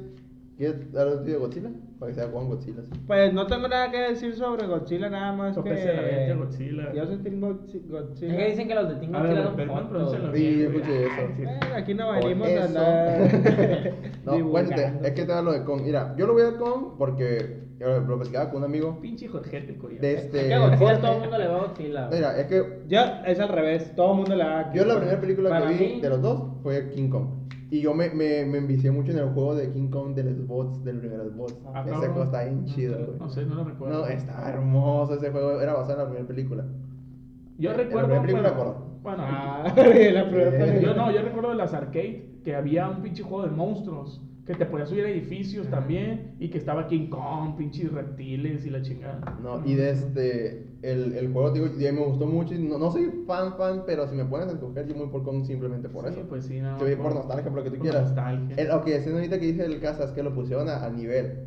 ¿quieres 0.58 0.92
dar 0.92 1.08
un 1.08 1.24
tío 1.24 1.34
de 1.34 1.40
Godzilla? 1.40 1.70
Para 2.00 2.12
que 2.12 2.20
sea 2.20 2.32
con 2.32 2.48
Godzilla. 2.50 2.82
sí. 2.84 3.00
Pues 3.08 3.34
no 3.34 3.48
tengo 3.48 3.68
nada 3.68 3.90
que 3.92 3.98
decir 3.98 4.36
sobre 4.36 4.68
Godzilla, 4.68 5.10
nada 5.10 5.32
más. 5.34 5.58
Que... 5.58 5.70
la 5.70 6.02
bestia 6.02 6.36
Godzilla. 6.36 6.94
Yo 6.94 7.06
sentí 7.08 7.30
Godzi- 7.30 7.76
Es 7.86 7.90
Godzilla. 7.90 8.38
que 8.38 8.46
dicen 8.50 8.68
que 8.68 8.76
los 8.76 8.90
de 8.90 8.96
Tingo 8.96 9.18
A 9.18 9.22
ver, 9.24 9.34
pero 9.56 9.66
no 9.68 9.74
fotos. 9.74 9.90
pronúncialo 9.90 10.34
Sí, 10.36 10.42
bien, 10.42 10.60
yo 10.60 10.70
güey. 10.70 10.82
escuché 10.82 11.06
eso. 11.06 11.34
Sí. 11.38 11.44
Eh, 11.44 11.74
aquí 11.76 11.94
no 11.94 12.12
venimos 12.12 12.48
a 12.48 12.52
eso. 12.52 12.64
andar. 12.66 13.32
No, 14.26 14.36
divulgando. 14.36 14.72
cuéntate, 14.76 15.08
es 15.08 15.14
que 15.16 15.22
te 15.26 15.32
da 15.32 15.42
lo 15.42 15.52
de 15.52 15.64
Kong. 15.64 15.82
Mira, 15.84 16.16
yo 16.18 16.28
lo 16.28 16.34
voy 16.34 16.44
a 16.44 16.58
Kong 16.58 16.94
porque 16.98 17.64
yo 17.80 18.00
lo 18.00 18.18
platicaba 18.18 18.50
con 18.50 18.60
un 18.60 18.66
amigo 18.70 19.00
Pinche 19.02 19.28
Jorgete, 19.28 19.78
coreano. 19.78 20.02
de 20.02 20.14
Es 20.14 20.24
este. 20.26 20.48
que 20.48 20.54
a 20.54 20.60
Godzilla 20.68 21.02
todo 21.02 21.14
el 21.16 21.20
mundo 21.22 21.38
le 21.38 21.48
va 21.48 21.56
a 21.56 21.60
Godzilla. 21.68 22.10
Mira, 22.12 22.38
es 22.40 22.48
que 22.48 22.80
Yo, 22.88 23.00
es 23.26 23.40
al 23.40 23.50
revés, 23.50 23.94
todo 23.96 24.12
el 24.12 24.18
mundo 24.18 24.36
le 24.36 24.44
da. 24.44 24.72
yo 24.74 24.86
la 24.86 24.96
primera 24.98 25.20
película 25.20 25.50
Para 25.50 25.68
que 25.68 25.74
vi 25.74 25.96
mí- 25.96 26.02
de 26.02 26.10
los 26.10 26.22
dos 26.22 26.42
fue 26.64 26.90
King 26.90 27.10
Kong. 27.10 27.28
Y 27.74 27.82
yo 27.82 27.94
me, 27.96 28.10
me, 28.12 28.46
me 28.46 28.60
envicié 28.60 28.92
mucho 28.92 29.12
en 29.14 29.18
el 29.18 29.30
juego 29.30 29.56
de 29.56 29.72
King 29.72 29.90
Kong 29.90 30.14
de 30.14 30.24
los 30.26 30.46
bots, 30.46 30.84
del 30.84 31.00
primer 31.00 31.22
bots. 31.32 31.56
Ah, 31.74 31.84
ese 31.84 31.96
juego 31.96 32.24
está 32.26 32.44
bien 32.44 32.66
chido, 32.66 33.04
güey. 33.04 33.18
No 33.20 33.30
sé, 33.30 33.46
no 33.48 33.56
lo 33.56 33.64
recuerdo. 33.64 34.00
No, 34.02 34.06
está 34.08 34.48
hermoso 34.48 35.16
ese 35.16 35.32
juego. 35.32 35.60
Era 35.60 35.74
basado 35.74 35.94
en 35.94 35.98
la 36.00 36.06
primera 36.06 36.28
película. 36.28 36.66
Yo 37.58 37.72
En 37.72 37.78
la 37.78 37.84
recuerdo. 37.84 38.08
primera 38.22 38.22
película, 38.22 38.52
bueno, 38.52 38.76
bueno, 39.02 39.24
Ah, 39.26 39.64
la 39.76 39.84
primera 39.84 40.24
película. 40.30 40.80
yo 40.82 40.94
no, 40.94 41.12
yo 41.12 41.22
recuerdo 41.24 41.50
de 41.50 41.56
las 41.56 41.74
arcade 41.74 42.30
que 42.44 42.56
había 42.56 42.88
un 42.90 43.02
pinche 43.02 43.24
juego 43.24 43.44
de 43.46 43.50
monstruos. 43.50 44.22
Que 44.46 44.56
te 44.56 44.66
podías 44.66 44.90
subir 44.90 45.06
a 45.06 45.10
edificios 45.10 45.68
también. 45.70 46.36
Y 46.40 46.50
que 46.50 46.58
estaba 46.58 46.88
King 46.88 47.08
Kong, 47.10 47.56
pinches 47.58 47.92
reptiles 47.94 48.66
y 48.66 48.70
la 48.70 48.82
chingada. 48.82 49.38
No, 49.42 49.62
y 49.66 49.76
de 49.76 49.92
este, 49.92 50.68
el, 50.82 51.14
el 51.14 51.32
juego, 51.32 51.52
digo, 51.52 51.68
ya 51.80 51.94
me 51.94 52.02
gustó 52.06 52.26
mucho. 52.28 52.54
y 52.54 52.58
No, 52.60 52.78
no 52.78 52.92
soy 52.92 53.10
fan, 53.26 53.56
fan, 53.56 53.84
pero 53.86 54.06
si 54.08 54.16
me 54.16 54.26
pones 54.26 54.50
a 54.50 54.52
escoger, 54.52 54.86
yo 54.86 54.96
muy 54.96 55.08
por 55.08 55.24
Kong 55.24 55.46
simplemente 55.46 55.88
por 55.88 56.06
Sí, 56.10 56.12
eso. 56.20 56.28
pues 56.28 56.44
sí, 56.46 56.60
no. 56.60 56.78
Yo 56.78 56.86
voy 56.86 56.96
por 56.98 57.16
nostalgia, 57.16 57.46
por 57.50 57.60
lo 57.60 57.64
que 57.64 57.70
tú 57.70 57.78
por 57.78 57.84
quieras. 57.84 58.04
nostalgia. 58.04 58.56
El, 58.58 58.72
ok, 58.72 58.88
ese 58.88 59.14
ahorita 59.14 59.40
que 59.40 59.46
dije 59.46 59.62
del 59.62 59.80
casa 59.80 60.04
es 60.04 60.12
que 60.12 60.24
lo 60.24 60.34
pusieron 60.34 60.68
a, 60.68 60.84
a 60.84 60.90
nivel 60.90 61.46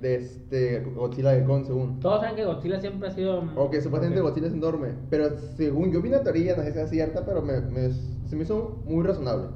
de 0.00 0.16
este 0.16 0.80
Godzilla 0.96 1.30
de 1.30 1.44
Kong, 1.44 1.64
según. 1.64 2.00
Todos 2.00 2.22
saben 2.22 2.34
que 2.34 2.44
Godzilla 2.44 2.80
siempre 2.80 3.06
ha 3.06 3.12
sido. 3.12 3.38
Ok, 3.54 3.76
supuestamente 3.76 4.20
Ok. 4.20 4.26
Godzilla 4.30 4.48
es 4.48 4.54
enorme, 4.54 4.88
pero 5.10 5.38
según 5.56 5.92
yo 5.92 6.02
vi 6.02 6.08
una 6.08 6.24
teoría, 6.24 6.56
no 6.56 6.64
sé 6.64 6.72
si 6.72 6.78
es 6.80 6.90
cierta, 6.90 7.24
pero 7.24 7.40
me, 7.40 7.60
me- 7.60 7.90
se 7.92 8.34
me 8.34 8.42
hizo 8.42 8.82
muy 8.84 9.04
razonable. 9.04 9.46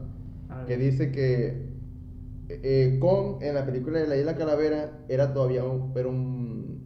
Que 0.69 0.77
dice 0.77 1.11
que 1.13 1.66
eh, 2.49 2.99
Kong 3.01 3.39
en 3.43 3.55
la 3.55 3.65
película 3.67 3.99
de 4.01 4.07
la 4.07 4.17
Isla 4.17 4.37
Calavera 4.37 5.05
era 5.09 5.33
todavía 5.33 5.65
un, 5.65 5.93
era 5.97 6.09
un, 6.09 6.81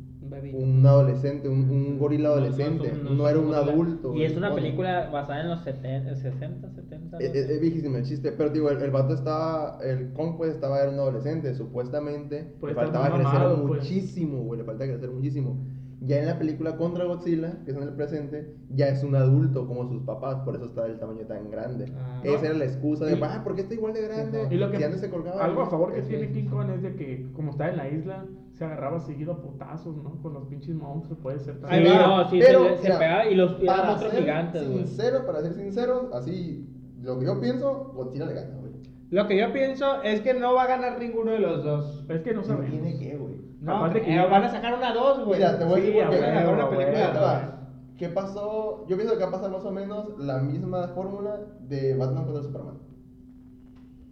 Un 0.53 0.87
adolescente, 0.87 1.49
un, 1.49 1.71
un 1.71 1.99
gorila 1.99 2.31
adolescente, 2.31 2.93
no, 2.93 3.11
no, 3.15 3.29
era 3.29 3.39
no, 3.39 3.49
un 3.49 3.55
adulto. 3.55 4.15
Y 4.15 4.23
es 4.25 4.37
una 4.37 4.55
película 4.55 5.09
basada 5.11 5.41
en 5.43 5.49
los 5.49 5.61
70, 5.63 6.15
60, 6.17 6.71
70. 6.71 7.19
no 7.19 7.19
Es, 7.25 7.35
es- 7.35 7.61
viejísimo 7.61 7.97
el 7.97 8.05
chiste, 8.05 8.33
pero 8.33 8.51
digo, 8.51 8.71
el, 8.71 8.81
el 8.83 8.91
vato 8.91 9.15
estaba, 9.15 9.79
el 9.83 10.13
Kong 10.13 10.37
pues 10.37 10.53
estaba, 10.55 10.81
era 10.81 10.91
un 10.91 10.99
adolescente, 10.99 11.55
supuestamente 11.55 12.55
Puede 12.61 12.75
le 12.75 12.75
faltaba 12.75 13.13
crecer 13.13 13.25
mamado, 13.25 13.67
pues. 13.67 13.81
muchísimo, 13.81 14.43
güey, 14.43 14.59
le 14.61 14.65
faltaba 14.65 14.91
crecer 14.91 15.11
muchísimo. 15.11 15.57
Ya 16.03 16.19
en 16.19 16.27
la 16.27 16.39
película 16.39 16.77
contra 16.79 17.05
Godzilla, 17.05 17.63
que 17.65 17.73
es 17.73 17.77
en 17.77 17.83
el 17.83 17.91
presente, 17.95 18.55
ya 18.71 18.89
es 18.89 19.05
un 19.05 19.15
adulto 19.17 19.67
como 19.67 19.87
sus 19.87 20.03
papás, 20.05 20.37
por 20.47 20.57
eso 20.57 20.65
está 20.65 20.85
del 20.85 20.99
tamaño 20.99 21.27
tan 21.27 21.51
grande. 21.51 21.93
Ah. 21.95 22.23
Esa 22.25 22.47
era 22.47 22.55
la 22.55 22.65
excusa 22.65 23.05
de, 23.05 23.17
Y- 23.17 23.21
ah, 23.23 23.43
¿por 23.45 23.55
qué 23.55 23.61
está 23.63 23.75
igual 23.75 23.93
de 23.93 24.03
grande? 24.09 24.49
Y 24.51 24.55
lo 24.57 24.71
que, 24.71 24.79
Si 24.79 24.85
antes 24.85 25.01
se 25.03 25.11
colgaba. 25.11 25.45
algo 25.45 25.61
a 25.61 25.67
favor 25.69 25.93
que 25.93 26.01
tiene. 26.01 26.31
King 26.33 26.47
Kong 26.49 26.71
es 26.75 26.83
de 26.83 26.95
que, 26.97 27.31
como 27.35 27.51
está 27.51 27.69
en 27.69 27.77
la 27.77 27.89
isla, 27.89 28.25
se 28.55 28.65
agarraba 28.65 28.99
seguido 29.01 29.33
a 29.33 29.43
putazos, 29.43 29.95
¿no? 30.03 30.21
Con 30.23 30.33
los 30.33 30.45
pinches 30.47 30.75
monstruos, 30.75 31.19
puede 31.21 31.39
ser 31.39 31.57
Sí, 31.57 31.61
Ahí 31.69 31.85
va. 31.85 32.07
no, 32.23 32.31
sí, 32.31 32.39
Pero, 32.41 32.65
se, 32.65 32.77
se 32.79 32.83
mira, 32.85 32.99
pegaba 32.99 33.27
y 33.27 33.35
los 33.35 33.53
Para 33.57 33.85
monstruos 33.85 34.13
ser 34.15 34.21
gigantes, 34.23 34.67
güey. 34.69 34.79
sincero, 34.87 35.27
para 35.27 35.43
ser 35.43 35.53
sincero, 35.53 36.11
así, 36.15 36.67
lo 37.03 37.19
que 37.19 37.27
yo 37.27 37.39
pienso, 37.41 37.93
Godzilla 37.95 38.25
le 38.25 38.35
gana, 38.35 38.57
güey. 38.59 38.73
Lo 39.11 39.27
que 39.29 39.37
yo 39.39 39.53
pienso 39.53 40.03
es 40.03 40.21
que 40.23 40.33
no 40.33 40.55
va 40.55 40.63
a 40.63 40.67
ganar 40.67 40.99
ninguno 40.99 41.33
de 41.33 41.41
los 41.41 41.63
dos. 41.65 42.07
Es 42.09 42.21
que 42.23 42.33
no 42.33 42.43
sabemos. 42.43 42.71
¿Tiene 42.71 42.99
qué, 42.99 43.17
güey? 43.17 43.30
No, 43.61 43.73
Capaz 43.75 43.95
de 43.95 44.03
que 44.03 44.13
eh, 44.13 44.15
ya- 44.17 44.27
van 44.27 44.45
a 44.45 44.49
sacar 44.51 44.75
una 44.75 44.93
dos, 44.95 45.25
güey. 45.25 45.39
Mira, 45.39 45.59
te 45.59 45.65
voy 45.65 45.81
a 45.81 45.85
decir 45.85 45.95
por 45.95 46.05
a 46.05 46.11
qué. 46.11 46.21
Van 46.21 46.31
a 46.31 46.39
sacar 46.41 46.55
una 46.55 46.71
película. 46.71 47.11
Güey. 47.11 47.23
va. 47.23 47.57
¿Qué 47.99 48.09
pasó? 48.09 48.87
Yo 48.89 48.97
pienso 48.97 49.15
que 49.19 49.23
va 49.23 49.29
a 49.29 49.33
pasar 49.33 49.51
más 49.51 49.65
o 49.65 49.71
menos 49.71 50.19
la 50.19 50.39
misma 50.39 50.89
fórmula 50.89 51.41
de 51.69 51.95
Batman 51.95 52.25
contra 52.25 52.43
Superman. 52.43 52.79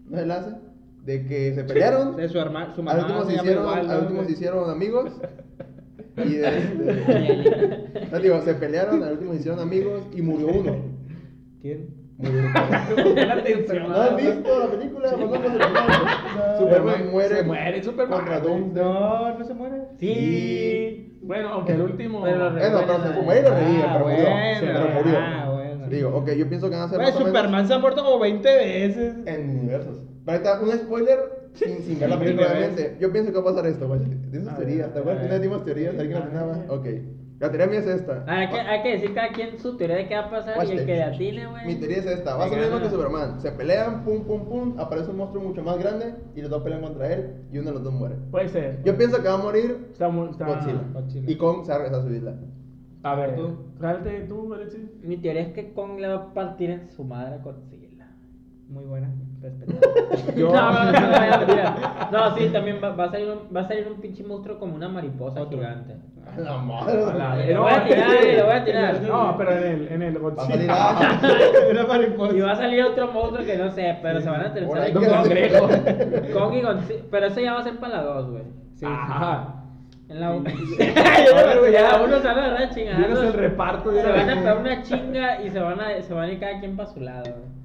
¿No 0.06 0.16
es 0.18 0.22
el 0.24 0.30
hace? 0.30 0.50
De 1.04 1.24
que 1.24 1.54
se 1.54 1.64
pelearon, 1.64 2.16
De 2.16 2.28
su 2.28 2.38
hermano, 2.38 2.74
su 2.74 2.80
al 2.82 2.84
mamá 2.86 2.98
último, 3.00 3.20
se 3.24 3.30
se 3.30 3.36
hicieron, 3.38 3.62
igual, 3.64 3.78
al 3.78 3.86
¿no, 3.86 3.98
último 4.02 4.24
se 4.24 4.32
hicieron 4.32 4.70
amigos. 4.70 5.12
Y 6.18 6.34
de, 6.34 8.08
no 8.12 8.18
digo, 8.18 8.40
se 8.42 8.54
pelearon, 8.54 9.02
al 9.04 9.12
último 9.12 9.32
se 9.34 9.38
hicieron 9.38 9.60
amigos 9.60 10.02
y 10.12 10.20
murió 10.20 10.48
uno. 10.48 10.74
¿Quién? 11.62 11.94
Murió. 12.18 12.42
¿No 13.22 13.32
has 13.32 14.16
visto 14.16 14.58
la 14.58 14.70
película? 14.70 15.08
Superman? 15.08 15.42
Superman 16.58 17.10
muere. 17.10 17.36
Se 17.36 17.42
muere 17.44 17.82
Superman. 17.82 18.18
Contra. 18.18 18.40
Doomsday. 18.40 18.82
No, 18.84 19.38
no 19.38 19.44
se 19.44 19.54
muere. 19.54 19.76
Sí. 19.98 21.18
Bueno, 21.22 21.48
aunque 21.50 21.72
el 21.72 21.82
último. 21.82 22.20
Bueno, 22.20 22.50
pero 22.54 22.78
se 23.02 23.12
fue 23.22 23.38
y 23.38 23.42
lo 23.42 23.50
reviven, 23.54 23.84
ah, 23.84 23.92
pero 23.92 24.04
murió. 24.08 24.24
bueno, 24.30 24.60
Pero 24.60 24.88
murió. 24.94 25.18
ah, 25.18 25.50
bueno. 25.52 25.88
Digo, 25.88 26.08
ok, 26.16 26.30
yo 26.32 26.48
pienso 26.48 26.68
que 26.70 26.76
van 26.76 26.84
a 26.84 26.88
ser 26.88 27.12
Superman 27.12 27.66
se 27.66 27.74
ha 27.74 27.78
muerto 27.78 28.02
como 28.04 28.18
20 28.18 28.48
veces. 28.56 29.14
en 29.26 29.50
universos. 29.60 29.98
Pero 30.24 30.36
ahorita, 30.48 30.60
un 30.62 30.72
spoiler 30.72 31.18
sin, 31.54 31.78
sin 31.82 31.98
ver 32.00 32.10
la 32.10 32.18
película, 32.18 32.48
obviamente. 32.48 32.96
Yo 33.00 33.10
pienso 33.12 33.30
que 33.32 33.36
va 33.38 33.42
a 33.50 33.54
pasar 33.54 33.66
esto, 33.66 33.88
güey. 33.88 34.00
Tienes 34.30 34.48
A 34.48 34.50
sus 34.50 34.58
ver, 34.58 34.66
teorías. 34.66 34.92
¿Te 34.92 34.98
a 34.98 35.00
acuerdas 35.00 35.22
que 35.24 35.28
ver. 35.32 35.40
dimos 35.40 35.64
teorías? 35.64 35.98
¿Alguien 35.98 36.20
la. 36.34 36.64
Ok. 36.68 36.86
La 37.38 37.48
teoría 37.50 37.68
mía 37.68 37.78
es 37.78 37.86
esta. 37.86 38.24
Ah, 38.26 38.38
hay, 38.38 38.48
que, 38.48 38.58
hay 38.58 38.82
que 38.82 38.88
decir 38.94 39.14
cada 39.14 39.28
quien 39.28 39.58
su 39.60 39.76
teoría 39.76 39.96
de 39.96 40.08
qué 40.08 40.14
va 40.16 40.22
a 40.22 40.30
pasar 40.30 40.58
Watch 40.58 40.70
y 40.70 40.72
el 40.72 40.86
que 40.86 41.02
atine, 41.02 41.46
güey. 41.46 41.66
Mi 41.66 41.76
teoría 41.76 41.98
es 41.98 42.06
esta. 42.06 42.34
Va 42.34 42.46
a 42.46 42.48
ser 42.48 42.58
lo 42.58 42.64
mismo 42.64 42.80
que. 42.80 42.90
Superman. 42.90 43.40
Se 43.40 43.52
pelean, 43.52 44.04
pum, 44.04 44.24
pum, 44.24 44.44
pum. 44.48 44.74
Aparece 44.80 45.10
un 45.10 45.18
monstruo 45.18 45.44
mucho 45.44 45.62
más 45.62 45.78
grande 45.78 46.14
y 46.34 46.40
los 46.40 46.50
dos 46.50 46.62
pelean 46.64 46.82
contra 46.82 47.12
él 47.12 47.44
y 47.52 47.58
uno 47.58 47.68
de 47.68 47.74
los 47.74 47.84
dos 47.84 47.92
muere. 47.92 48.16
Puede 48.32 48.48
ser. 48.48 48.82
Yo 48.82 48.96
pienso 48.96 49.22
que 49.22 49.28
va 49.28 49.34
a 49.34 49.38
morir 49.38 49.88
Está. 49.92 50.08
Está... 50.08 50.46
Godzilla. 50.46 50.82
Godzilla. 50.92 51.30
Y 51.30 51.36
Kong 51.36 51.64
se 51.64 51.70
va 51.70 51.76
a 51.76 51.78
regresar 51.78 52.00
a 52.00 52.08
su 52.08 52.12
isla. 52.12 52.34
A 53.04 53.14
ver, 53.14 53.36
¿Tú? 53.36 53.56
Cállate 53.80 54.20
tú, 54.22 54.52
Alexis. 54.52 54.80
Mi 55.02 55.16
teoría 55.18 55.42
es 55.42 55.52
que 55.52 55.72
Kong 55.72 56.00
le 56.00 56.08
va 56.08 56.14
a 56.14 56.34
partir 56.34 56.70
en 56.70 56.90
su 56.90 57.04
madre 57.04 57.36
a 57.36 57.38
Godzilla. 57.38 57.87
Muy 58.68 58.84
buena, 58.84 59.08
respetable. 59.40 59.80
Yo- 60.36 60.52
No, 60.52 60.72
no, 60.72 60.84
no, 60.84 60.92
no, 60.92 61.00
no, 61.00 61.38
mentira. 61.38 62.08
No, 62.12 62.36
sí, 62.36 62.48
también 62.52 62.78
va, 62.84 62.90
va 62.90 63.04
a 63.04 63.10
salir 63.10 63.28
un, 63.30 63.56
va 63.56 63.60
a 63.62 63.68
salir 63.68 63.86
un 63.88 64.00
pinche 64.00 64.22
monstruo 64.24 64.58
como 64.58 64.74
una 64.74 64.88
mariposa 64.88 65.40
Otro. 65.40 65.58
gigante. 65.58 65.94
A 66.36 66.40
la 66.40 66.58
madre. 66.58 67.02
A 67.02 67.14
la- 67.14 67.36
Le 67.36 67.58
voy 67.58 67.70
a 67.72 67.84
tirar, 67.84 68.06
voy 69.00 69.06
a. 69.06 69.08
No, 69.08 69.34
pero 69.38 69.52
en 69.52 69.62
el, 69.64 69.88
en 69.88 70.02
el 70.02 70.16
Va 70.22 70.42
a 70.42 70.46
salir 70.46 70.66
Godzilla. 70.68 70.90
a... 70.90 71.70
Una 71.70 71.86
mariposa. 71.86 72.36
Y 72.36 72.40
va 72.40 72.52
a 72.52 72.56
salir 72.56 72.82
otro 72.84 73.10
monstruo 73.12 73.46
que 73.46 73.56
no 73.56 73.70
sé, 73.70 73.98
pero 74.02 74.20
se 74.20 74.28
van 74.28 74.40
a 74.42 74.52
Por 74.66 74.78
ahí 74.78 74.92
tener 74.92 75.50
que 75.50 75.58
Kong, 76.32 76.54
y 76.54 76.60
Godzilla. 76.60 77.02
Pero 77.10 77.26
eso 77.26 77.40
ya 77.40 77.54
va 77.54 77.60
a 77.60 77.64
ser 77.64 77.76
para 77.78 77.96
la 77.96 78.02
2, 78.02 78.30
güey. 78.30 78.42
Sí, 78.74 78.84
Ajá. 78.86 79.54
En 80.10 80.20
la 80.20 80.30
1. 80.32 80.50
Sí. 80.50 80.76
ya 81.72 81.82
la 81.82 82.02
1 82.02 82.18
se 82.18 82.26
van 82.28 82.38
a 82.38 82.44
agarrar 82.46 82.62
el 83.24 83.32
reparto. 83.32 83.92
Se 83.92 84.02
van 84.02 84.30
a 84.30 84.34
pegar 84.34 84.58
una 84.58 84.82
chinga 84.82 85.42
y 85.42 85.50
se 85.50 85.58
van 85.60 85.80
a, 85.80 86.02
se 86.02 86.12
van 86.14 86.24
a 86.28 86.32
ir 86.32 86.38
cada 86.40 86.60
quien 86.60 86.76
para 86.76 86.90
su 86.90 87.00
lado. 87.00 87.22
güey. 87.24 87.57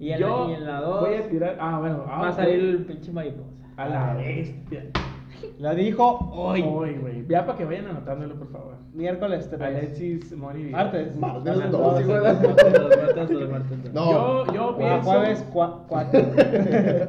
Y 0.00 0.10
en, 0.12 0.18
Yo 0.18 0.46
la, 0.46 0.50
y 0.50 0.54
en 0.54 0.64
la 0.66 0.80
2 0.80 1.00
voy 1.00 1.14
a 1.14 1.28
tirar. 1.28 1.56
Ah, 1.60 1.78
bueno. 1.78 2.04
ah, 2.08 2.20
va 2.22 2.26
a 2.28 2.30
ok. 2.30 2.36
salir 2.36 2.54
el 2.60 2.84
pinche 2.86 3.12
mariposa. 3.12 3.50
A 3.76 3.86
la 3.88 4.14
bestia. 4.14 4.86
La 5.58 5.74
dijo 5.74 6.04
hoy. 6.34 6.62
Hoy, 6.62 6.96
güey. 6.98 7.26
Ya 7.26 7.46
para 7.46 7.56
que 7.56 7.64
vayan 7.64 7.86
anotándolo, 7.86 8.34
por 8.34 8.48
favor. 8.50 8.74
Miércoles 8.92 9.48
3. 9.48 9.60
Alexis 9.62 10.36
Mori. 10.36 10.64
Martes. 10.64 11.16
No. 13.92 14.10
Yo, 14.12 14.52
yo 14.52 14.70
Ah, 14.70 14.76
pienso. 14.76 15.10
Jueves 15.10 15.46
4. 15.52 16.20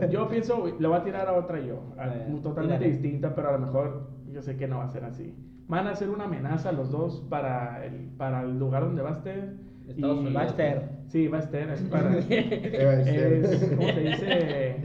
Yo 0.11 0.27
pienso, 0.29 0.57
güey, 0.61 0.73
le 0.79 0.87
voy 0.87 0.97
a 0.97 1.03
tirar 1.03 1.27
a 1.27 1.33
otra 1.33 1.59
yo. 1.59 1.81
a- 1.97 2.03
A 2.03 2.07
ver, 2.07 2.41
totalmente 2.41 2.77
tírale. 2.85 2.89
distinta, 2.99 3.35
pero 3.35 3.49
a 3.49 3.51
lo 3.53 3.59
mejor 3.59 4.07
yo 4.31 4.41
sé 4.41 4.55
que 4.57 4.67
no 4.67 4.77
va 4.79 4.85
a 4.85 4.89
ser 4.89 5.03
así. 5.05 5.35
Van 5.67 5.87
a 5.87 5.91
hacer 5.91 6.09
una 6.09 6.25
amenaza 6.25 6.71
los 6.71 6.91
dos 6.91 7.25
para 7.29 7.85
el, 7.85 8.09
para 8.17 8.41
el 8.43 8.57
lugar 8.59 8.83
donde 8.83 9.01
va 9.01 9.09
a 9.09 9.13
estar. 9.13 9.53
Estados 9.91 10.17
Unidos. 10.19 10.35
Va 10.35 10.41
a 10.41 10.45
estar. 10.47 10.91
Sí, 11.07 11.27
va 11.27 11.37
a 11.37 11.41
estar. 11.41 11.69
Es, 11.69 11.81
para, 11.89 12.17
es 12.17 13.69
¿cómo 13.75 13.87
se 13.93 13.99
dice? 14.01 14.75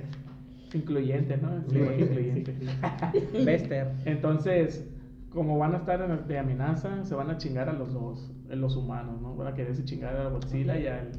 Incluyente, 0.74 1.36
¿no? 1.38 1.50
Lenguaje 1.72 2.00
incluyente. 2.02 2.54
Bester. 3.44 3.88
Entonces, 4.04 4.84
como 5.30 5.58
van 5.58 5.74
a 5.74 5.78
estar 5.78 6.26
de 6.26 6.38
amenaza, 6.38 7.04
se 7.04 7.14
van 7.14 7.30
a 7.30 7.36
chingar 7.38 7.68
a 7.68 7.72
los 7.72 7.92
dos, 7.92 8.32
eh, 8.50 8.56
los 8.56 8.76
humanos, 8.76 9.20
¿no? 9.20 9.34
Van 9.36 9.48
a 9.48 9.54
quererse 9.54 9.84
chingar 9.84 10.16
a 10.16 10.28
Godzilla 10.28 10.78
y 10.78 10.86
al, 10.86 11.12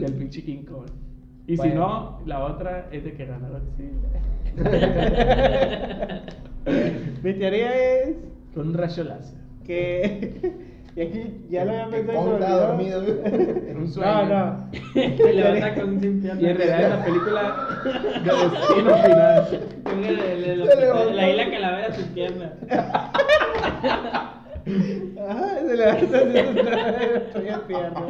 y 0.00 0.04
al 0.04 0.12
pinche 0.14 0.42
King 0.42 0.64
Kong. 0.64 0.86
Y 1.46 1.52
si 1.56 1.68
Bueno. 1.68 1.74
no, 1.74 2.20
la 2.26 2.42
otra 2.44 2.88
es 2.90 3.04
de 3.04 3.12
que 3.12 3.26
gana 3.26 3.48
Godzilla. 3.48 4.08
Mi 7.22 7.34
teoría 7.34 8.00
es 8.02 8.16
Con 8.54 8.68
un 8.68 8.74
rayo 8.74 9.04
láser. 9.04 9.38
que. 9.64 10.73
Y 10.96 11.00
aquí 11.00 11.44
ya 11.50 11.64
lo 11.64 11.72
había 11.72 11.88
pensado. 11.88 12.38
dormido. 12.38 13.02
En 13.24 13.76
un 13.78 13.88
sueño. 13.88 14.12
No, 14.12 14.26
no. 14.28 14.70
Se 14.94 15.32
levanta 15.32 15.74
con 15.74 16.00
sin 16.00 16.20
pierna. 16.20 16.40
Y 16.40 16.46
en 16.46 16.56
realidad 16.56 16.80
es 16.82 16.88
la 16.90 17.04
película 17.04 17.42
de 18.22 18.30
destino 18.30 18.96
final. 18.98 19.60
Ponga 19.82 20.08
el- 20.08 20.20
el- 20.20 20.44
el 20.44 20.56
Se 20.56 20.62
hospital, 20.62 20.80
levantó. 20.80 21.10
La 21.12 21.30
isla 21.30 21.50
calavera 21.50 21.92
sin 21.94 22.06
pierna. 22.14 22.52
Ajá, 25.28 25.58
se 25.66 25.76
levanta 25.76 26.18
así. 26.18 26.38
Estoy 27.26 27.48
en 27.48 27.60
pierna. 27.66 28.02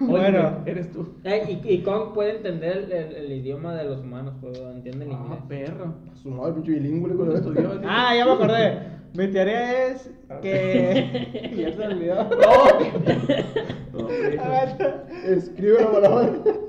Bueno. 0.00 0.58
Oye, 0.62 0.70
eres 0.70 0.92
tú. 0.92 1.08
Eh, 1.24 1.60
y, 1.64 1.72
y 1.74 1.82
Kong 1.82 2.12
puede 2.14 2.36
entender 2.36 2.84
el, 2.88 2.92
el- 2.92 3.16
el 3.16 3.32
idioma 3.32 3.74
de 3.74 3.84
los 3.84 4.00
humanos, 4.00 4.34
pues 4.40 4.58
entiende 4.60 5.06
el 5.06 5.12
Ah, 5.12 5.18
inglés. 5.24 5.40
perro. 5.48 5.94
Su 6.22 6.30
madre, 6.30 6.52
pinche 6.54 6.70
bilingüe, 6.72 7.10
¿Cómo 7.10 7.24
güey. 7.24 7.36
estudió? 7.36 7.80
Ah, 7.86 8.14
ya 8.16 8.24
me 8.24 8.32
acordé. 8.32 8.97
Mi 9.14 9.28
teoría 9.28 9.86
es 9.86 10.10
que. 10.42 11.52
ya 11.56 11.72
se 11.72 11.86
olvidó. 11.86 12.24
No. 12.24 14.08
Escríbelo, 15.26 15.90
por 15.90 16.02
favor. 16.02 16.68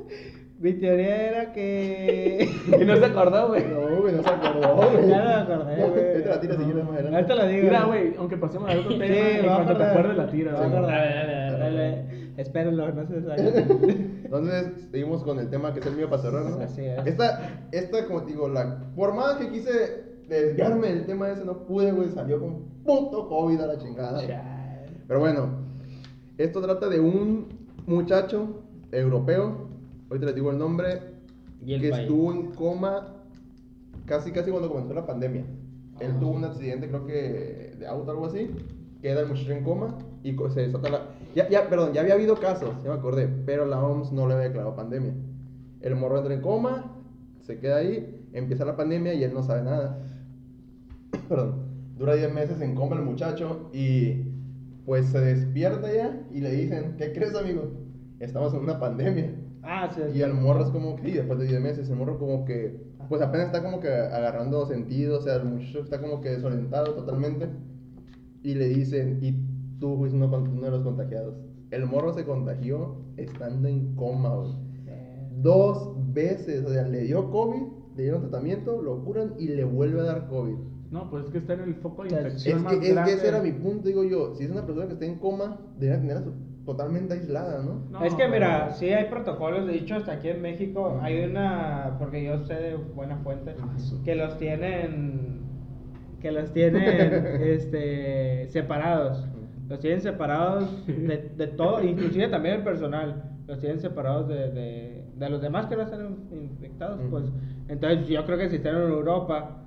Mi 0.60 0.74
teoría 0.74 1.30
era 1.30 1.54
que. 1.54 2.50
Y 2.80 2.86
no 2.86 2.98
se 2.98 3.06
acordó, 3.06 3.48
güey. 3.50 3.66
No, 3.66 4.02
güey, 4.02 4.14
no 4.14 4.24
se 4.24 4.30
acordó, 4.30 4.76
güey. 4.76 5.08
Ya 5.08 5.24
no 5.24 5.26
me 5.26 5.34
acordé, 5.34 5.90
güey. 5.90 6.06
Esta 6.18 6.30
la 6.32 6.42
tira 6.42 6.56
si 6.58 6.64
quieres 6.64 6.84
más 6.84 6.94
adelante. 6.94 7.16
Ahorita 7.16 7.36
la 7.36 7.46
digo. 7.48 7.64
Mira, 7.64 7.84
güey, 7.86 8.16
aunque 8.18 8.38
pasemos 8.38 8.70
a 8.70 8.78
otro 8.78 8.98
tema, 8.98 9.06
Sí, 9.08 9.48
a 9.48 9.56
cuando 9.56 9.78
te 9.78 9.84
acuerdes 9.84 10.18
la 10.18 10.28
tiras. 10.28 10.54
Va 10.56 10.58
a 10.58 10.68
güey. 10.68 10.78
acordar. 10.78 10.98
Dale, 10.98 11.16
dale, 11.16 11.34
dale. 11.34 11.60
Dale. 11.60 12.20
Espérenlo, 12.38 12.92
no 12.94 13.06
se 13.06 13.22
salga. 13.22 13.60
Entonces, 14.24 14.72
seguimos 14.92 15.24
con 15.24 15.40
el 15.40 15.50
tema 15.50 15.74
que 15.74 15.80
es 15.82 15.86
el 15.86 15.96
mío 15.96 16.10
para 16.10 16.22
cerrar, 16.22 16.44
¿no? 16.46 16.62
Así 16.62 16.86
es. 16.86 17.06
Esta, 17.06 17.68
esta, 17.72 18.06
como 18.06 18.24
te 18.24 18.32
digo, 18.32 18.48
la, 18.48 18.80
por 18.96 19.14
más 19.14 19.36
que 19.36 19.50
quise 19.50 20.09
desviarme 20.30 20.88
del 20.88 21.06
tema 21.06 21.30
ese, 21.30 21.44
no 21.44 21.66
pude, 21.66 21.92
güey, 21.92 22.10
salió 22.10 22.40
con 22.40 22.64
puto 22.84 23.28
COVID 23.28 23.60
a 23.62 23.68
la 23.68 23.78
chingada. 23.78 24.20
Chale. 24.26 24.90
Pero 25.08 25.20
bueno, 25.20 25.50
esto 26.38 26.62
trata 26.62 26.88
de 26.88 27.00
un 27.00 27.48
muchacho 27.86 28.62
europeo 28.92 29.70
ahorita 30.10 30.26
les 30.28 30.36
digo 30.36 30.52
el 30.52 30.58
nombre, 30.58 31.00
Y 31.66 31.74
el 31.74 31.82
que 31.82 31.90
país. 31.90 32.02
estuvo 32.04 32.34
en 32.34 32.52
coma 32.52 33.16
casi 34.06 34.32
casi 34.32 34.50
cuando 34.50 34.70
comenzó 34.70 34.94
la 34.94 35.06
pandemia. 35.06 35.46
Él 36.00 36.18
tuvo 36.20 36.32
un 36.32 36.46
accidente, 36.46 36.88
creo 36.88 37.06
que 37.06 37.76
de 37.78 37.88
auto 37.88 38.10
o 38.10 38.12
algo 38.12 38.26
así, 38.26 38.50
queda 39.02 39.22
el 39.22 39.28
muchacho 39.28 39.52
en 39.52 39.64
coma 39.64 39.98
y 40.24 40.36
se 40.50 40.62
desata 40.62 40.90
la... 40.90 41.02
Ya, 41.36 41.48
ya, 41.50 41.70
perdón, 41.70 41.94
ya 41.94 42.02
había 42.02 42.16
habido 42.16 42.36
casos, 42.38 42.72
ya 42.84 42.90
me 42.90 42.96
acordé, 42.96 43.28
pero 43.46 43.66
la 43.66 43.82
OMS 43.84 44.12
no 44.12 44.28
le 44.28 44.34
había 44.34 44.48
declarado 44.48 44.76
pandemia. 44.76 45.14
El 45.82 45.96
morro 45.96 46.18
entra 46.18 46.34
en 46.34 46.42
coma, 46.42 46.92
se 47.42 47.60
queda 47.60 47.78
ahí, 47.78 48.28
empieza 48.34 48.66
la 48.66 48.76
pandemia 48.76 49.14
y 49.14 49.24
él 49.24 49.34
no 49.34 49.44
sabe 49.44 49.62
nada. 49.62 50.00
perdón, 51.30 51.70
dura 51.98 52.16
10 52.16 52.34
meses 52.34 52.62
en 52.62 52.76
coma 52.76 52.96
el 52.96 53.04
muchacho 53.04 53.70
y 53.74 54.26
pues 54.86 55.08
se 55.08 55.20
despierta 55.20 55.94
ya 55.94 56.26
y 56.32 56.42
le 56.42 56.52
dicen, 56.52 56.96
¿qué 56.98 57.14
crees 57.14 57.36
amigo? 57.36 57.72
Estamos 58.20 58.54
en 58.54 58.62
una 58.62 58.80
pandemia. 58.80 59.36
Ah, 59.62 59.90
sí. 59.94 60.02
Y 60.16 60.22
el 60.22 60.34
morro 60.34 60.64
es 60.64 60.72
como 60.72 60.96
que, 60.96 61.10
y 61.10 61.14
después 61.14 61.38
de 61.40 61.48
10 61.48 61.62
meses, 61.62 61.90
el 61.90 61.96
morro 61.96 62.18
como 62.18 62.46
que, 62.46 62.82
pues 63.08 63.22
apenas 63.22 63.48
está 63.48 63.64
como 63.64 63.80
que 63.80 63.90
agarrando 63.90 64.66
sentido, 64.66 65.20
o 65.20 65.22
sea, 65.22 65.36
el 65.36 65.46
muchacho 65.46 65.80
está 65.80 66.02
como 66.02 66.22
que 66.22 66.30
desorientado 66.30 66.94
totalmente. 66.96 67.50
Y 68.42 68.56
le 68.56 68.70
dicen, 68.70 69.20
y 69.22 69.34
tú 69.80 69.98
fuiste 69.98 70.18
uno, 70.18 70.28
uno 70.28 70.66
de 70.66 70.72
los 70.72 70.82
contagiados. 70.82 71.36
El 71.72 71.86
morro 71.86 72.14
se 72.14 72.26
contagió 72.26 72.98
estando 73.18 73.68
en 73.68 73.96
coma, 73.96 74.34
güey. 74.36 74.54
Dos 75.42 75.94
veces, 76.14 76.66
o 76.66 76.70
sea, 76.70 76.88
le 76.88 77.02
dio 77.02 77.30
COVID, 77.30 77.62
le 77.96 78.04
dieron 78.04 78.22
tratamiento, 78.22 78.82
lo 78.82 79.04
curan 79.06 79.36
y 79.38 79.50
le 79.50 79.64
vuelve 79.64 80.02
a 80.02 80.04
dar 80.04 80.28
COVID. 80.28 80.56
No, 80.92 81.10
pues 81.10 81.26
es 81.26 81.32
que 81.32 81.38
está 81.38 81.54
en 81.54 81.62
el 81.62 81.76
foco 81.76 82.04
de 82.04 82.10
Es- 82.10 82.16
Es 82.16 82.24
infección 82.26 82.64
más 82.64 82.74
que, 82.74 82.80
es 82.80 82.86
que 82.88 82.94
grande. 82.94 83.14
ese 83.14 83.28
era 83.28 83.42
mi 83.42 83.52
punto, 83.52 83.88
digo 83.88 84.04
yo. 84.04 84.34
Si 84.36 84.44
es 84.46 84.52
una 84.52 84.66
persona 84.66 84.88
que 84.88 84.94
está 84.94 85.06
en 85.06 85.20
coma, 85.20 85.58
debería 85.78 86.02
tenerla 86.02 86.24
su- 86.24 86.34
totalmente 86.66 87.14
aislada, 87.14 87.62
¿no? 87.64 87.82
No, 87.92 88.04
es 88.06 88.14
que 88.16 88.28
mira, 88.28 88.72
sí 88.74 88.90
hay 88.90 89.06
protocolos, 89.06 89.66
de 89.66 89.76
hecho 89.76 89.96
hasta 89.96 90.14
aquí 90.14 90.30
en 90.30 90.42
México 90.42 91.00
hay 91.02 91.24
una, 91.24 91.96
porque 92.00 92.24
yo 92.24 92.40
sé 92.46 92.54
de 92.56 92.76
buena 92.76 93.18
fuente, 93.18 93.56
que 94.06 94.16
los 94.16 94.38
tienen, 94.38 95.40
que 96.22 96.32
los 96.32 96.52
tienen, 96.54 96.82
este, 97.42 98.48
separados, 98.50 99.28
los 99.68 99.80
tienen 99.80 100.02
separados 100.02 100.86
de, 100.88 101.32
de 101.38 101.48
todo, 101.48 101.84
inclusive 101.84 102.28
también 102.28 102.56
el 102.56 102.64
personal, 102.64 103.24
los 103.48 103.60
tienen 103.60 103.80
separados 103.80 104.28
de, 104.28 104.52
de, 104.52 105.06
de 105.18 105.30
los 105.30 105.42
demás 105.42 105.66
que 105.68 105.76
no 105.76 105.84
están 105.84 106.18
infectados, 106.32 107.00
pues, 107.10 107.26
entonces 107.68 108.08
yo 108.08 108.26
creo 108.26 108.38
que 108.38 108.50
si 108.50 108.58
están 108.58 108.76
en 108.76 108.90
Europa, 108.90 109.64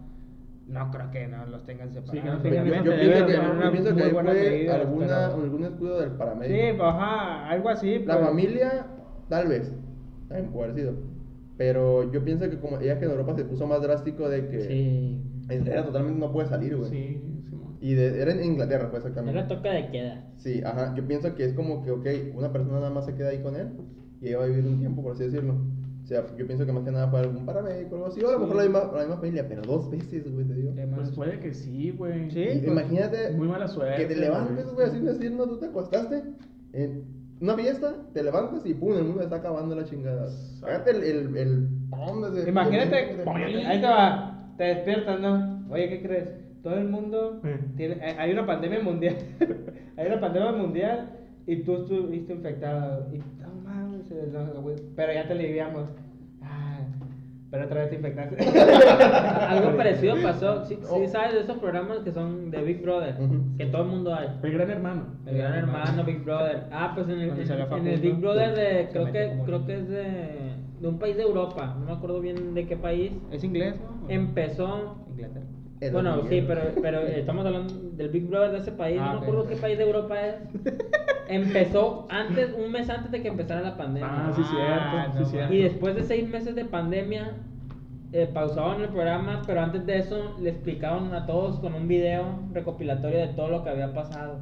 no 0.73 0.91
creo 0.91 1.11
que 1.11 1.27
no 1.29 1.47
los 1.47 1.64
tengan 1.64 1.93
separados. 1.93 2.43
que 2.43 2.51
no 2.51 2.57
Yo, 2.57 2.62
tengan 2.62 2.85
yo 2.85 2.93
esa 2.93 3.01
pienso 3.01 3.27
que, 3.27 3.33
yo 3.64 3.73
pienso 3.73 3.95
que 3.97 4.03
fue 4.11 4.23
medidas, 4.23 4.75
alguna, 4.81 5.07
pero- 5.07 5.43
algún 5.43 5.62
descuido 5.62 6.01
del 6.01 6.11
paramédico. 6.12 6.61
Sí, 6.61 6.66
pues, 6.77 6.89
ajá, 6.89 7.49
algo 7.49 7.68
así. 7.68 7.99
La 8.01 8.14
pues. 8.16 8.29
familia, 8.29 8.87
tal 9.29 9.49
vez, 9.49 9.75
también 10.29 10.51
puede 10.51 10.64
haber 10.70 10.77
sido. 10.81 10.95
Pero 11.59 12.11
yo 12.11 12.25
pienso 12.25 12.49
que 12.49 12.59
como 12.59 12.81
ya 12.81 12.99
que 12.99 13.05
en 13.05 13.11
Europa 13.11 13.35
se 13.37 13.45
puso 13.45 13.66
más 13.66 13.83
drástico 13.83 14.29
de 14.29 14.49
que 14.49 14.61
Sí. 14.62 15.23
era 15.66 15.85
totalmente 15.85 16.18
no 16.18 16.33
puede 16.33 16.49
salir, 16.49 16.77
güey. 16.77 16.91
Sí, 16.91 17.23
Simón. 17.49 17.77
Y 17.81 17.95
de- 17.95 18.23
era 18.23 18.33
en 18.33 18.43
Inglaterra, 18.43 18.89
pues 18.91 19.03
exactamente. 19.05 19.39
Era 19.39 19.49
toca 19.49 19.70
de 19.70 19.91
queda. 19.91 20.25
Sí, 20.37 20.62
ajá. 20.64 20.95
Yo 20.97 21.07
pienso 21.07 21.35
que 21.35 21.45
es 21.45 21.53
como 21.53 21.85
que, 21.85 21.91
ok, 21.91 22.07
una 22.35 22.51
persona 22.53 22.79
nada 22.79 22.91
más 22.91 23.05
se 23.05 23.14
queda 23.14 23.29
ahí 23.29 23.43
con 23.43 23.55
él 23.57 23.68
y 24.20 24.29
ella 24.29 24.39
va 24.39 24.45
a 24.45 24.47
vivir 24.49 24.64
un 24.66 24.79
tiempo, 24.79 25.03
por 25.03 25.12
así 25.12 25.25
decirlo. 25.25 25.55
O 26.03 26.07
sea, 26.07 26.27
yo 26.37 26.47
pienso 26.47 26.67
que 26.67 26.73
más 26.73 26.85
que 26.85 26.91
nada 26.91 27.09
fue 27.09 27.21
algún 27.21 27.47
paramédico 27.47 27.95
o 27.95 27.99
algo 27.99 28.07
así, 28.09 28.21
o 28.23 28.29
a 28.29 28.33
lo 28.33 28.39
Sí. 28.39 28.43
mejor 28.45 28.57
la 28.57 28.63
misma, 28.65 28.93
la 28.93 28.99
misma 29.01 29.17
familia, 29.17 29.47
pero 29.49 29.63
dos 29.63 29.91
veces, 29.91 30.31
güey, 30.33 30.45
te 30.47 30.55
digo. 30.55 30.73
Pues 30.97 31.11
puede 31.13 31.39
que 31.39 31.55
sí, 31.55 31.91
güey. 31.93 32.31
Sí. 32.31 32.41
Y 32.41 32.45
pues, 32.59 32.65
imagínate 32.67 33.31
Muy 33.33 33.49
mala 33.49 33.69
suerte. 33.69 34.03
que 34.03 34.15
te 34.15 34.17
levantes, 34.21 34.73
güey, 34.75 34.89
así 34.89 34.99
decir, 35.01 35.31
no, 35.33 35.47
tú 35.47 35.59
te 35.59 35.67
acostaste 35.67 36.23
en 36.73 37.05
una 37.41 37.55
fiesta, 37.57 37.95
te 38.13 38.23
levantas 38.23 38.67
y 38.67 38.75
pum, 38.75 38.97
el 38.97 39.05
mundo 39.05 39.23
está 39.23 39.37
acabando 39.37 39.75
la 39.77 39.85
chingada. 39.85 40.29
Fíjate 40.61 40.91
el, 40.91 41.03
el, 41.03 41.37
el 41.37 41.69
desde- 42.33 42.49
Imagínate, 42.49 42.97
ahí 43.67 43.81
te 43.81 43.87
va, 43.87 44.55
te 44.59 44.65
despiertas, 44.65 45.21
¿no? 45.21 45.65
Oye, 45.71 45.89
¿qué 45.89 46.03
crees? 46.03 46.29
Todo 46.63 46.75
el 46.77 46.89
mundo 46.89 47.41
tiene, 47.77 47.95
eh, 47.95 48.17
hay 48.19 48.33
una 48.33 48.47
pandemia 48.47 48.81
mundial, 48.81 49.17
hay 49.97 50.07
una 50.07 50.21
pandemia 50.21 50.53
mundial 50.53 51.11
y 51.47 51.63
tú 51.65 51.77
estuviste 51.79 52.33
infectado 52.35 53.09
y 53.13 53.19
no 53.19 53.25
mames, 54.11 54.55
no, 54.55 54.61
güey, 54.63 54.77
pero 54.97 55.13
ya 55.13 55.27
te 55.27 55.33
aliviamos. 55.33 55.89
Ah, 56.43 56.79
pero 57.51 57.65
otra 57.67 57.81
vez 57.81 57.91
te 57.91 57.97
infectaste. 57.97 58.37
Algo 59.49 59.77
parecido 59.77 60.15
pasó. 60.23 60.65
Sí, 60.65 60.79
Oh. 60.91 60.99
sí 61.01 61.07
sabes 61.09 61.35
de 61.35 61.41
esos 61.41 61.59
programas 61.59 61.99
que 61.99 62.13
son 62.13 62.51
de 62.51 62.63
Big 62.63 62.83
Brother, 62.83 63.15
Ujú. 63.21 63.57
que 63.59 63.67
todo 63.67 63.83
el 63.83 63.89
mundo 63.89 64.15
hay. 64.15 64.29
El 64.43 64.53
gran 64.53 64.71
hermano. 64.71 65.07
El 65.27 65.37
Gran 65.39 65.55
Hermano, 65.55 66.05
Big 66.05 66.25
Brother. 66.25 66.65
Ah, 66.73 66.93
pues 66.95 67.09
en 67.09 67.21
el, 67.21 67.31
en, 67.31 67.79
en 67.79 67.87
el 67.87 68.01
Big 68.01 68.15
Brother 68.17 68.55
de, 68.55 68.87
se 68.87 68.93
creo 68.93 69.07
que, 69.07 69.33
creo 69.45 69.61
que- 69.61 69.67
que 69.67 69.79
es 69.79 69.89
de, 69.89 70.53
de 70.81 70.89
un 70.89 70.99
país 70.99 71.17
de 71.17 71.23
Europa, 71.23 71.77
no 71.79 71.87
me 71.87 71.93
acuerdo 71.93 72.21
bien 72.21 72.55
de 72.55 72.67
qué 72.67 72.77
país. 72.77 73.13
¿Es 73.31 73.45
inglés, 73.45 73.77
no? 73.81 74.09
Empezó, 74.11 74.97
Inglaterra. 75.11 75.47
El 75.83 75.93
bueno, 75.93 76.16
Miguel. 76.22 76.28
sí, 76.43 76.45
pero, 76.47 76.62
pero 76.80 77.01
estamos 77.03 77.45
hablando 77.45 77.74
del 77.97 78.09
Big 78.09 78.28
Brother 78.28 78.53
de 78.53 78.59
ese 78.59 78.70
país, 78.72 78.99
Ah, 79.01 79.12
no 79.14 79.20
me 79.20 79.26
acuerdo 79.26 79.49
qué 79.49 79.57
país 79.57 79.76
de 79.78 79.85
Europa 79.85 80.14
es. 80.26 80.37
Empezó 81.28 82.07
antes, 82.09 82.55
un 82.57 82.70
mes 82.70 82.89
antes 82.89 83.11
de 83.11 83.20
que 83.20 83.28
empezara 83.28 83.61
la 83.62 83.76
pandemia. 83.76 84.09
Ah, 84.28 84.33
sí, 84.35 84.43
Ah, 84.45 84.51
cierto. 84.51 85.18
no 85.20 85.24
sí, 85.26 85.30
cierto. 85.33 85.55
Y 85.55 85.62
después 85.62 85.95
de 85.97 86.05
seis 86.05 86.28
meses 86.28 86.55
de 86.55 86.64
pandemia, 86.64 87.33
eh, 88.12 88.28
pausaban 88.33 88.80
el 88.83 88.89
programa, 88.91 89.43
pero 89.47 89.61
antes 89.61 89.85
de 89.87 89.99
eso 89.99 90.37
le 90.41 90.51
explicaban 90.51 91.12
a 91.14 91.26
todos 91.26 91.59
con 91.59 91.74
un 91.74 91.89
video 91.89 92.24
recopilatorio 92.53 93.18
de 93.18 93.28
todo 93.28 93.49
lo 93.49 93.64
que 93.64 93.70
había 93.70 93.93
pasado. 93.93 94.39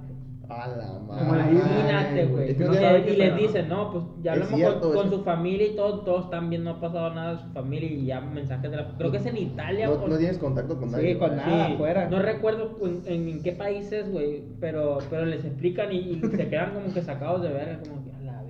A 0.51 0.67
la 0.67 0.87
Como 0.99 1.15
la 1.15 1.45
madre. 1.45 1.53
Imagínate, 1.53 2.27
güey. 2.27 2.51
Y, 2.51 2.55
no 2.59 2.73
les 2.73 3.37
dicen, 3.37 3.69
no, 3.69 3.93
pues 3.93 4.05
ya 4.21 4.33
hablamos 4.33 4.55
cierto, 4.57 4.93
con, 4.93 5.09
su 5.11 5.23
familia 5.23 5.69
y 5.69 5.77
todo, 5.77 6.01
todos 6.01 6.25
están 6.25 6.51
bien, 6.51 6.65
no 6.65 6.71
ha 6.71 6.81
pasado 6.81 7.15
nada 7.15 7.37
de 7.37 7.43
su 7.43 7.49
familia 7.51 7.89
y 7.89 8.07
ya 8.07 8.21
mensajes 8.21 8.69
de 8.69 8.77
la... 8.77 8.89
Creo 8.99 9.13
que 9.13 9.19
es 9.19 9.27
en 9.27 9.37
Italia 9.37 9.87
No, 9.87 9.93
o... 9.95 10.09
no 10.09 10.19
tienes 10.19 10.39
contacto 10.39 10.77
con 10.77 10.91
nadie. 10.91 11.13
Sí, 11.13 11.19
con 11.21 11.37
nada. 11.37 11.67
afuera. 11.69 12.09
No 12.11 12.19
recuerdo 12.21 12.77
en, 12.83 13.03
en- 13.07 13.29
en 13.29 13.43
qué 13.45 13.53
países, 13.53 14.11
güey, 14.11 14.43
pero, 14.61 14.99
pero 15.09 15.25
les 15.25 15.45
explican 15.45 15.93
y, 15.93 15.99
y 15.99 16.21
se 16.21 16.49
quedan 16.49 16.75
como 16.75 16.93
que 16.93 17.01
sacados 17.03 17.43
de 17.43 17.51
verga, 17.51 17.79
como 17.89 18.05
que 18.05 18.11
a 18.13 18.21
la 18.21 18.43
vez. 18.43 18.50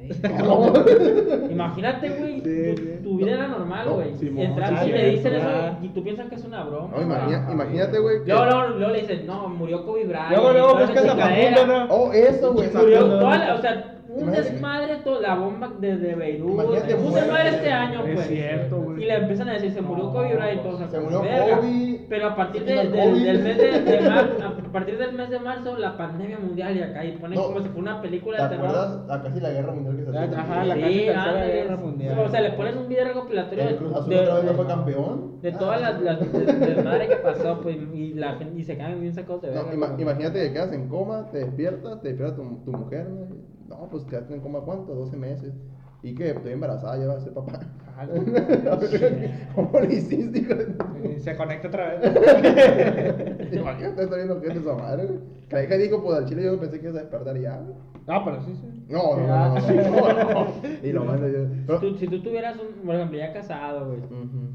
Imagínate, 1.51 2.09
güey, 2.11 2.41
Sí, 2.41 2.75
tu, 3.03 3.03
tu 3.11 3.17
vida 3.19 3.33
era 3.33 3.49
normal, 3.49 3.87
No, 3.87 3.95
güey. 3.95 4.09
Entras 4.43 4.83
sí, 4.83 4.89
y 4.89 4.93
te 4.93 5.07
dicen 5.11 5.35
eso 5.35 5.49
y 5.83 5.89
tú 5.89 6.03
piensas 6.03 6.29
que 6.29 6.35
es 6.35 6.45
una 6.45 6.65
broma. 6.65 6.89
No, 6.97 7.03
imagina- 7.03 7.47
Ah, 7.49 7.53
imagínate, 7.53 7.99
güey. 7.99 8.25
que- 8.25 8.33
Luego, 8.33 8.45
luego, 8.47 8.69
luego 8.79 8.93
le 8.93 9.01
dicen, 9.01 9.27
no, 9.27 9.49
murió 9.49 9.85
Kobe 9.85 10.05
Bryant. 10.07 10.31
Luego, 10.31 10.53
luego 10.53 10.69
buscas 10.75 11.05
esa 11.05 11.13
a. 11.13 11.17
Facundo, 11.17 11.67
¿no? 11.67 11.85
Oh, 11.95 12.13
eso, 12.13 12.53
güey. 12.53 12.69
Murió 12.75 13.05
toda 13.19 13.39
la- 13.39 13.55
o 13.55 13.59
sea, 13.61 13.95
un 14.13 14.31
desmadre, 14.33 14.97
toda 15.05 15.21
la 15.21 15.35
bomba 15.37 15.73
desde 15.79 16.15
Beirut. 16.15 16.51
Imagínate 16.51 16.95
un 16.95 17.15
desmadre 17.15 17.49
este 17.51 17.71
año, 17.71 18.05
Es 18.07 18.15
pues. 18.15 18.27
cierto, 18.27 18.83
güey. 18.83 19.03
Y 19.03 19.07
le 19.07 19.15
empiezan 19.15 19.49
a 19.49 19.53
decir, 19.53 19.71
se 19.73 19.81
murió 19.83 20.05
No, 20.05 20.13
Kobe 20.13 20.35
Bryant, 20.37 20.63
todos 20.63 20.79
se 20.79 20.85
acá, 20.85 21.01
murió 21.01 21.23
verga. 21.23 21.57
Kobe, 21.59 22.01
Pero 22.09 22.27
a 22.27 22.35
partir 22.37 22.63
se 22.65 22.71
de- 22.75 22.89
de- 22.89 23.21
del 23.21 23.39
mes 23.43 23.57
de, 23.59 23.81
de 23.83 24.01
mar- 24.09 24.31
a 24.69 24.73
partir 24.73 24.99
del 24.99 25.13
mes 25.13 25.31
de 25.31 25.39
marzo, 25.39 25.77
la 25.79 25.97
pandemia 25.97 26.39
mundial 26.41 26.77
y 26.77 26.83
acá, 26.83 27.05
y 27.05 27.13
ponen 27.19 27.39
No. 27.39 27.45
como 27.47 27.61
si 27.61 27.69
fuera 27.69 27.81
una 27.93 28.01
¿Te 28.03 28.09
película 28.09 28.43
de 28.43 28.57
terror. 28.57 28.67
acuerdas 28.69 29.07
la 29.07 29.23
casi 29.23 29.41
la 29.41 29.51
guerra 29.51 29.73
mundial 29.73 29.97
que 29.97 30.03
se 30.05 30.09
hacía? 30.19 30.39
Ajá, 30.41 30.65
la 30.65 30.75
Sí, 30.75 30.81
casi 30.81 30.95
tercera 30.97 31.23
ándale. 31.25 31.53
guerra 31.53 31.77
mundial. 31.77 32.19
O 32.19 32.29
sea, 32.29 32.41
le 32.41 32.51
ponen 32.53 32.79
un 32.79 32.89
video 32.89 33.05
recopilatorio 33.05 33.65
El 33.69 33.77
Cruz 33.77 33.95
Azul 33.95 34.09
de- 34.11 34.21
otra 34.21 34.35
vez 34.35 34.45
no 34.45 34.53
fue 34.55 34.67
campeón. 34.67 35.41
de 35.41 35.53
todas 35.53 35.81
las, 35.81 36.01
las 36.03 36.33
de- 36.33 36.45
desmadre 36.67 37.09
que 37.09 37.17
pasó, 37.17 37.61
pues, 37.63 37.77
y, 37.95 38.15
la, 38.15 38.33
gente- 38.35 38.59
y 38.59 38.65
se 38.65 38.77
quedan 38.77 39.01
bien 39.01 39.15
sacados 39.15 39.43
de 39.43 39.55
No, 39.55 39.65
verga. 39.67 39.97
imagínate 39.99 40.41
que 40.49 40.53
quedas 40.53 40.73
en 40.73 40.89
coma, 40.89 41.31
te 41.31 41.39
despiertas, 41.39 42.01
te 42.03 42.09
despierta 42.09 42.37
tu, 42.37 42.43
tu 42.65 42.73
mujer, 42.73 43.09
¿no? 43.09 43.50
No, 43.71 43.89
pues 43.91 44.05
quedaste 44.05 44.35
en 44.35 44.41
coma 44.41 44.61
cuánto, 44.61 44.95
12 44.95 45.17
meses. 45.17 45.55
¿Y 46.03 46.15
qué? 46.15 46.31
Estoy 46.31 46.53
embarazada, 46.53 46.99
ya 46.99 47.07
va 47.07 47.15
a 47.15 47.21
ser 47.21 47.33
papá. 47.35 47.61
Ah, 47.97 48.07
¿Cómo 49.55 49.81
le 49.81 49.95
hiciste, 49.95 50.39
hijo 50.39 50.55
de- 50.55 51.15
Y 51.17 51.21
se 51.21 51.37
conecta 51.37 51.69
otra 51.69 51.95
vez. 51.95 52.01
Imagínate, 53.53 54.03
está 54.05 54.17
viendo 54.17 54.41
que 54.41 54.49
es 54.49 54.57
esa 54.57 54.75
madre, 54.75 55.07
güey. 55.07 55.69
Que 55.69 55.79
dijo, 55.79 56.03
pues 56.03 56.17
al 56.19 56.25
chile 56.27 56.45
yo 56.45 56.59
pensé 56.59 56.79
que 56.81 56.87
ibas 56.87 56.97
a 56.99 57.01
despertar 57.03 57.39
ya, 57.39 57.59
güey. 57.59 57.75
No, 58.07 58.25
pero 58.25 58.41
sí, 58.43 58.55
sí. 58.57 58.67
No, 58.89 59.17
no, 59.17 59.27
no, 59.27 59.55
no, 59.55 60.15
no, 60.15 60.35
no. 60.35 60.47
Y 60.83 60.93
lo 60.93 61.05
mando 61.05 61.29
yo. 61.29 61.41
Pero- 61.67 61.81
Tú- 61.81 61.95
si 61.99 62.07
tú 62.09 62.23
tuvieras, 62.23 62.57
un, 62.59 62.87
por 62.87 62.95
ejemplo, 62.95 63.19
ya 63.19 63.33
casado, 63.35 63.87
güey, 63.89 64.01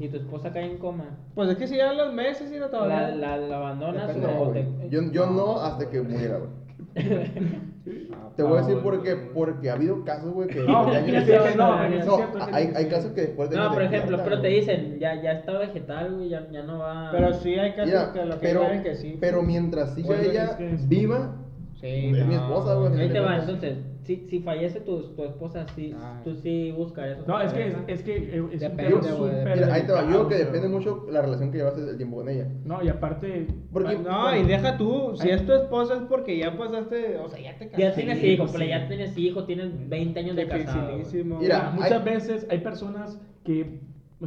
y 0.00 0.08
tu 0.08 0.16
esposa 0.16 0.52
cae 0.52 0.70
en 0.72 0.78
coma, 0.78 1.16
Pues 1.34 1.48
es 1.50 1.56
que 1.56 1.68
si 1.68 1.76
ya 1.76 1.92
los 1.92 2.12
meses 2.12 2.50
y 2.52 2.56
no 2.56 2.62
¿la, 2.66 2.70
todavía. 2.70 3.08
la, 3.14 3.36
la 3.36 3.56
abandonas 3.56 4.08
Depende, 4.08 4.26
o 4.36 4.46
No, 4.46 4.50
te...? 4.52 4.88
Yo, 4.90 5.00
yo 5.12 5.26
no 5.30 5.60
hasta 5.60 5.88
que 5.88 6.02
muriera, 6.02 6.38
güey. 6.38 6.50
Te 8.36 8.42
voy 8.42 8.58
a 8.58 8.62
decir 8.62 8.78
por 8.82 9.02
qué. 9.02 9.14
Porque 9.34 9.70
ha 9.70 9.74
habido 9.74 10.04
casos, 10.04 10.32
güey, 10.32 10.48
que. 10.48 10.60
No, 10.60 10.92
ya 10.92 11.54
no, 11.56 11.88
No, 11.88 12.16
cierto, 12.16 12.38
hay, 12.52 12.72
hay 12.74 12.86
casos 12.88 13.12
que 13.12 13.22
después 13.22 13.50
de. 13.50 13.56
No, 13.56 13.72
por 13.72 13.82
ejemplo, 13.82 14.18
pero 14.24 14.40
te 14.40 14.48
dicen, 14.48 14.98
ya, 14.98 15.20
ya 15.22 15.32
está 15.32 15.58
vegetal, 15.58 16.14
güey, 16.16 16.28
ya, 16.30 16.46
ya 16.50 16.62
no 16.62 16.78
va... 16.78 17.10
Pero 17.12 17.32
sí 17.34 17.54
hay 17.54 17.72
casos 17.72 17.86
Mira, 17.86 18.12
que 18.12 18.24
lo 18.24 18.34
que 18.40 18.46
pero, 18.46 18.62
saben 18.62 18.82
que 18.82 18.94
sí. 18.94 19.16
pero 19.20 19.42
mientras 19.42 19.94
siga 19.94 20.20
ella 20.20 20.44
es 20.44 20.50
que 20.56 20.72
es- 20.74 20.88
viva, 20.88 21.36
Sí, 21.80 22.12
es 22.16 22.26
mi 22.26 22.34
esposa, 22.34 22.74
güey. 22.74 22.98
Ahí 22.98 23.10
te 23.10 23.20
va, 23.20 23.36
entonces, 23.38 23.76
si, 24.06 24.26
si 24.28 24.40
fallece 24.40 24.80
tu, 24.80 25.02
tu 25.14 25.24
esposa, 25.24 25.66
sí, 25.74 25.94
Ah. 25.98 26.20
tú 26.24 26.34
sí 26.36 26.72
buscarías. 26.76 27.26
No, 27.26 27.40
es 27.40 27.52
que 27.52 27.74
es, 27.88 28.02
que 28.02 28.16
eh, 28.16 28.28
es 28.36 28.40
un 28.40 28.50
Depende, 28.50 28.84
tema 29.00 29.26
depende. 29.26 29.54
Mira, 29.56 29.74
ahí 29.74 29.82
te 29.86 29.92
va. 29.92 30.10
Yo 30.10 30.28
que 30.28 30.34
depende 30.36 30.68
mucho 30.68 31.06
la 31.10 31.22
relación 31.22 31.50
que 31.50 31.58
llevaste 31.58 31.80
el 31.82 31.96
tiempo 31.96 32.16
con 32.16 32.28
ella. 32.28 32.48
No, 32.64 32.82
y 32.82 32.88
aparte. 32.88 33.46
Porque- 33.72 33.98
No, 33.98 34.36
y 34.36 34.44
deja 34.44 34.76
tú, 34.78 35.12
si 35.16 35.28
es 35.28 35.44
tu 35.44 35.52
esposa 35.52 35.94
es 35.96 36.02
porque 36.08 36.38
ya 36.38 36.56
pasaste, 36.56 37.18
o 37.18 37.28
sea, 37.28 37.40
ya 37.40 37.58
te 37.58 37.64
Ya 37.66 37.70
casaste. 37.72 38.00
tienes 38.02 38.18
Sí, 38.20 38.26
hijos, 38.28 38.50
pero 38.52 38.64
sí. 38.64 38.70
ya 38.70 38.88
tienes 38.88 39.18
hijos, 39.18 39.46
tienes 39.46 39.88
20 39.88 40.20
años 40.20 40.36
de 40.36 40.46
casado. 40.46 40.98
Mira, 41.40 41.70
muchas 41.74 41.92
hay- 41.92 42.04
veces 42.14 42.46
hay 42.50 42.58
personas 42.58 43.20
que 43.44 43.80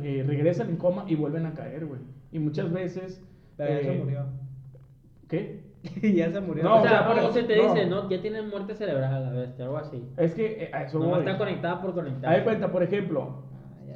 eh, 0.03 0.23
regresan 0.27 0.69
en 0.69 0.75
coma 0.77 1.05
y 1.07 1.15
vuelven 1.15 1.45
a 1.45 1.53
caer, 1.53 1.85
güey. 1.85 2.01
Y 2.31 2.39
muchas 2.39 2.71
veces. 2.71 3.23
Pero 3.57 3.73
ya 3.73 3.79
se 3.81 3.93
eh, 3.95 3.97
murió. 4.03 4.25
¿Qué? 5.27 5.68
ya 6.01 6.31
se 6.31 6.41
murió. 6.41 6.63
No, 6.63 6.77
o 6.77 6.81
sea, 6.81 7.09
o 7.09 7.13
sea, 7.13 7.27
o 7.27 7.31
se 7.31 7.43
te 7.43 7.57
no. 7.57 7.73
dice, 7.73 7.85
¿no? 7.85 8.09
Ya 8.09 8.21
tienen 8.21 8.49
muerte 8.49 8.75
cerebral, 8.75 9.25
a 9.25 9.31
bestia, 9.31 9.65
algo 9.65 9.77
así. 9.77 10.03
Es 10.17 10.33
que 10.33 10.63
eh, 10.63 10.71
a 10.73 10.83
eso 10.83 10.99
voy. 10.99 11.19
está 11.19 11.37
conectada 11.37 11.81
por 11.81 11.93
conectar. 11.93 12.31
Haz 12.31 12.37
de 12.39 12.43
cuenta, 12.43 12.71
por 12.71 12.83
ejemplo, 12.83 13.43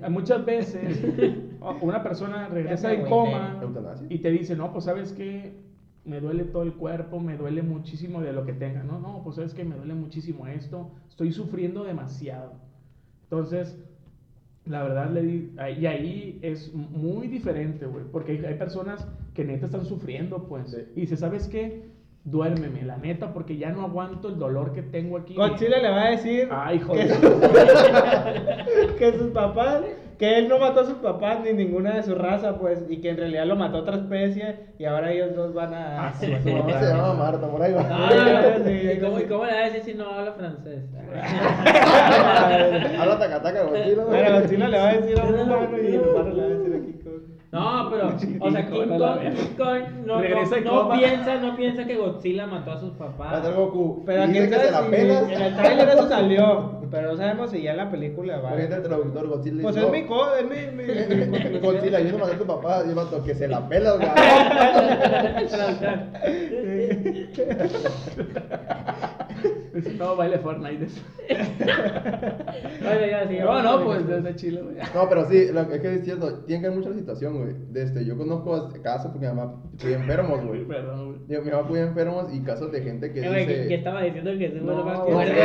Ah, 0.04 0.10
muchas 0.10 0.44
veces 0.44 1.02
una 1.82 2.04
persona 2.04 2.50
regresa 2.50 2.92
en 2.92 3.06
coma 3.08 3.62
y 4.10 4.20
te 4.20 4.32
dice, 4.32 4.56
no, 4.56 4.74
pues 4.74 4.84
sabes 4.84 5.14
que 5.14 5.64
me 6.04 6.20
duele 6.20 6.44
todo 6.44 6.64
el 6.64 6.74
cuerpo, 6.74 7.22
me 7.22 7.38
duele 7.38 7.62
muchísimo 7.62 8.22
de 8.22 8.34
lo 8.34 8.46
que 8.46 8.52
tenga. 8.52 8.84
No, 8.84 9.00
no, 9.00 9.22
pues 9.24 9.38
sabes 9.38 9.54
que 9.54 9.64
me 9.64 9.76
duele 9.76 9.94
muchísimo 9.94 10.48
esto, 10.48 10.92
estoy 11.08 11.32
sufriendo 11.32 11.86
demasiado. 11.86 12.52
Entonces, 13.24 13.82
la 14.66 14.84
verdad, 14.84 15.09
le 15.11 15.22
di, 15.22 15.51
y 15.78 15.86
ahí 15.86 16.39
es 16.41 16.74
muy 16.74 17.28
diferente, 17.28 17.86
güey, 17.86 18.05
porque 18.11 18.34
hay, 18.34 18.45
hay 18.45 18.53
personas 18.55 19.05
que 19.34 19.43
neta 19.43 19.66
están 19.66 19.86
sufriendo, 19.86 20.45
pues. 20.47 20.72
Sí. 20.72 20.78
Y 20.95 21.01
dice, 21.01 21.18
¿sabes 21.18 21.47
qué? 21.47 21.91
Duérmeme, 22.24 22.84
la 22.84 22.97
neta, 22.97 23.34
porque 23.34 23.57
ya 23.57 23.72
no 23.72 23.82
aguanto 23.84 24.30
el 24.30 24.39
dolor 24.39 24.72
que 24.72 24.82
tengo 24.82 25.18
aquí. 25.18 25.36
Godzilla 25.36 25.82
le 25.82 25.89
va 25.89 26.03
a 26.03 26.11
decir 26.11 26.47
Ay, 26.49 26.80
que, 26.80 26.86
joder. 26.86 27.09
que 28.97 29.14
sus 29.18 29.32
papás, 29.32 29.82
que 30.24 30.38
él 30.38 30.47
no 30.47 30.57
mató 30.57 30.80
a 30.80 30.86
sus 30.86 30.99
papás 30.99 31.39
ni 31.43 31.51
ninguna 31.51 31.95
de 31.97 32.03
su 32.03 32.15
raza, 32.15 32.57
pues, 32.57 32.86
y 32.88 33.01
que 33.01 33.09
en 33.09 33.17
realidad 33.17 33.45
lo 33.45 33.57
mató 33.57 33.80
otra 33.80 33.95
especie 33.95 34.55
y 34.80 34.86
ahora 34.86 35.11
ellos 35.11 35.36
dos 35.36 35.53
van 35.53 35.74
a... 35.74 36.07
Ah, 36.07 36.13
sí, 36.13 36.34
Su 36.43 36.49
mamá 36.49 36.80
se 36.80 36.86
llamaba 36.86 37.13
Marta, 37.13 37.45
por 37.51 37.61
ahí 37.61 37.74
va. 37.74 37.86
Ah, 37.91 38.55
sí, 38.63 38.71
¿y, 38.71 38.99
cómo, 39.01 39.17
sí. 39.17 39.26
¿Y 39.26 39.28
cómo 39.28 39.43
le 39.43 39.51
va 39.51 39.59
a 39.59 39.63
decir 39.65 39.84
si 39.84 39.93
no 39.95 40.09
habla 40.09 40.32
francés? 40.32 40.86
Habla 42.99 43.19
tacataca, 43.19 43.63
Godzilla. 43.63 44.03
Pero 44.09 44.39
Godzilla 44.39 44.67
le 44.69 44.78
va 44.78 44.88
a 44.88 44.93
decir 44.93 45.19
a 45.19 45.24
un 45.26 45.39
humano 45.41 45.78
y 45.78 45.88
el 45.88 46.01
humano 46.07 46.30
le 46.30 46.41
va 46.41 46.47
a 46.47 46.49
decir. 46.51 46.62
No, 47.54 47.88
pero, 47.91 48.08
o 48.08 48.49
sea, 48.51 48.68
King 48.68 49.56
Kong, 49.56 49.84
no, 50.08 50.20
Regresa 50.22 50.49
no, 50.49 50.58
en 50.58 50.64
no 50.64 50.72
coma. 50.82 50.95
piensa, 50.97 51.36
no 51.36 51.56
piensa 51.56 51.86
que 51.86 51.95
Godzilla 51.97 52.47
mató 52.47 52.72
a 52.72 52.80
sus 52.80 52.93
papás. 52.93 53.43
ser 53.45 53.54
Goku. 53.54 54.01
Pero 54.08 54.24
y 54.26 54.32
quién 54.32 54.45
dice 54.45 54.49
que 54.49 54.56
sabe 54.56 54.66
se 54.66 54.72
la 54.72 54.89
pelas. 54.89 55.30
en 55.30 55.41
el 55.43 55.56
trailer 55.56 55.89
eso 55.89 56.10
salió, 56.10 56.82
pero 56.89 57.12
no 57.12 57.16
sabemos 57.18 57.51
si 57.51 57.62
ya 57.62 57.72
en 57.72 57.78
la 57.78 57.91
película 57.91 58.39
va. 58.39 58.56
Traductor 58.56 59.28
Godzilla 59.28 59.62
Pues 59.62 59.76
es 59.76 59.84
"No, 59.84 59.89
mi 59.89 60.04
co, 60.08 60.34
es 60.36 60.45
mi, 60.49 60.66
mi, 60.76 60.84
mi. 61.28 61.60
Godzilla, 61.62 61.99
yo 61.99 62.12
no 62.14 62.18
maté 62.18 62.34
a 62.34 62.38
tu 62.39 62.45
papá, 62.45 62.84
yo 62.88 62.95
mato 62.95 63.24
que 63.24 63.36
se 63.36 63.47
la 63.47 63.70
pelas, 63.70 63.97
güey. 63.99 64.10
No, 69.97 70.15
baile 70.15 70.38
Fortnite. 70.39 70.88
Oye, 71.30 73.09
ya, 73.09 73.28
sí, 73.28 73.38
No, 73.39 73.61
no, 73.63 73.84
pues 73.86 74.05
desde 74.07 74.36
Chile, 74.36 74.61
güey. 74.61 74.76
No, 74.93 75.09
pero 75.09 75.26
sí, 75.26 75.47
lo 75.51 75.67
que 75.67 75.76
es 75.76 75.82
que 75.82 75.93
es 75.95 76.05
cierto, 76.05 76.43
tiene 76.45 76.61
que 76.61 76.69
ver 76.69 76.78
mucho 76.78 76.89
la 76.91 76.95
situación, 76.95 77.38
güey. 77.39 77.55
De 77.71 77.82
este, 77.84 78.05
yo 78.05 78.15
conozco 78.17 78.71
casos 78.84 79.11
porque 79.11 79.28
mi 79.28 79.34
mamá 79.34 79.55
fui 79.78 79.93
enfermos, 79.93 80.45
güey. 80.45 80.63
Perdón, 80.67 81.05
güey. 81.07 81.19
Yo- 81.28 81.41
Mi 81.41 81.49
mamá 81.51 81.67
fui 81.67 81.80
enfermos 81.80 82.32
y 82.34 82.41
casos 82.41 82.71
de 82.71 82.82
gente 82.82 83.11
que 83.11 83.19
Eh, 83.21 83.30
dice... 83.39 83.45
que, 83.63 83.67
que 83.69 83.76
estaba 83.76 84.01
diciendo 84.03 84.32
que 84.38 84.51
se 84.51 84.61
No, 84.61 84.86
más 84.86 84.99
que 85.01 85.11
no, 85.11 85.21
Estaba 85.21 85.39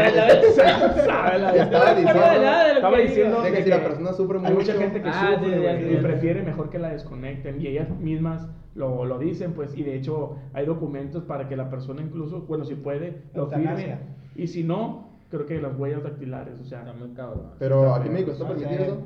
diciendo- 1.95 2.21
nada 2.21 2.65
de 2.65 2.69
lo 2.71 2.75
Estaba 2.77 2.97
que 2.97 3.03
diciendo 3.05 3.43
de 3.43 3.53
que 3.53 3.63
si 3.63 3.71
la 3.71 3.83
persona 3.83 4.13
sufre 4.13 4.39
Hay 4.39 4.43
mucha 4.55 4.73
mucho- 4.73 4.79
gente 4.79 5.03
que 5.03 5.09
Ah, 5.09 5.39
sufre 5.41 5.93
y 5.93 5.97
prefiere 5.97 6.43
mejor 6.43 6.69
que 6.71 6.79
la 6.79 6.91
desconecten 6.91 7.61
y 7.61 7.67
ellas 7.69 7.89
mismas 7.99 8.49
lo, 8.79 9.05
lo 9.05 9.19
dicen, 9.19 9.53
pues, 9.53 9.77
y 9.77 9.83
de 9.83 9.97
hecho 9.97 10.37
hay 10.55 10.65
documentos 10.65 11.25
para 11.25 11.49
que 11.49 11.57
la 11.57 11.69
persona 11.69 12.01
incluso, 12.01 12.43
bueno, 12.43 12.65
si 12.65 12.75
puede, 12.77 13.23
lo 13.35 13.49
firme. 13.49 13.99
Y 14.37 14.47
si 14.47 14.63
no, 14.65 15.09
creo 15.31 15.45
que 15.47 15.61
las 15.61 15.77
huellas 15.79 16.03
dactilares, 16.03 16.59
o 16.61 16.65
sea, 16.65 16.81
Está 16.81 16.93
muy 16.95 17.11
cabrón. 17.11 17.51
Pero 17.59 17.93
aquí 17.95 18.07
en 18.07 18.13
México 18.15 18.31
está 18.33 18.45
No 18.45 18.51
permitido 18.51 18.79
sé. 18.79 18.87
eso. 18.87 19.03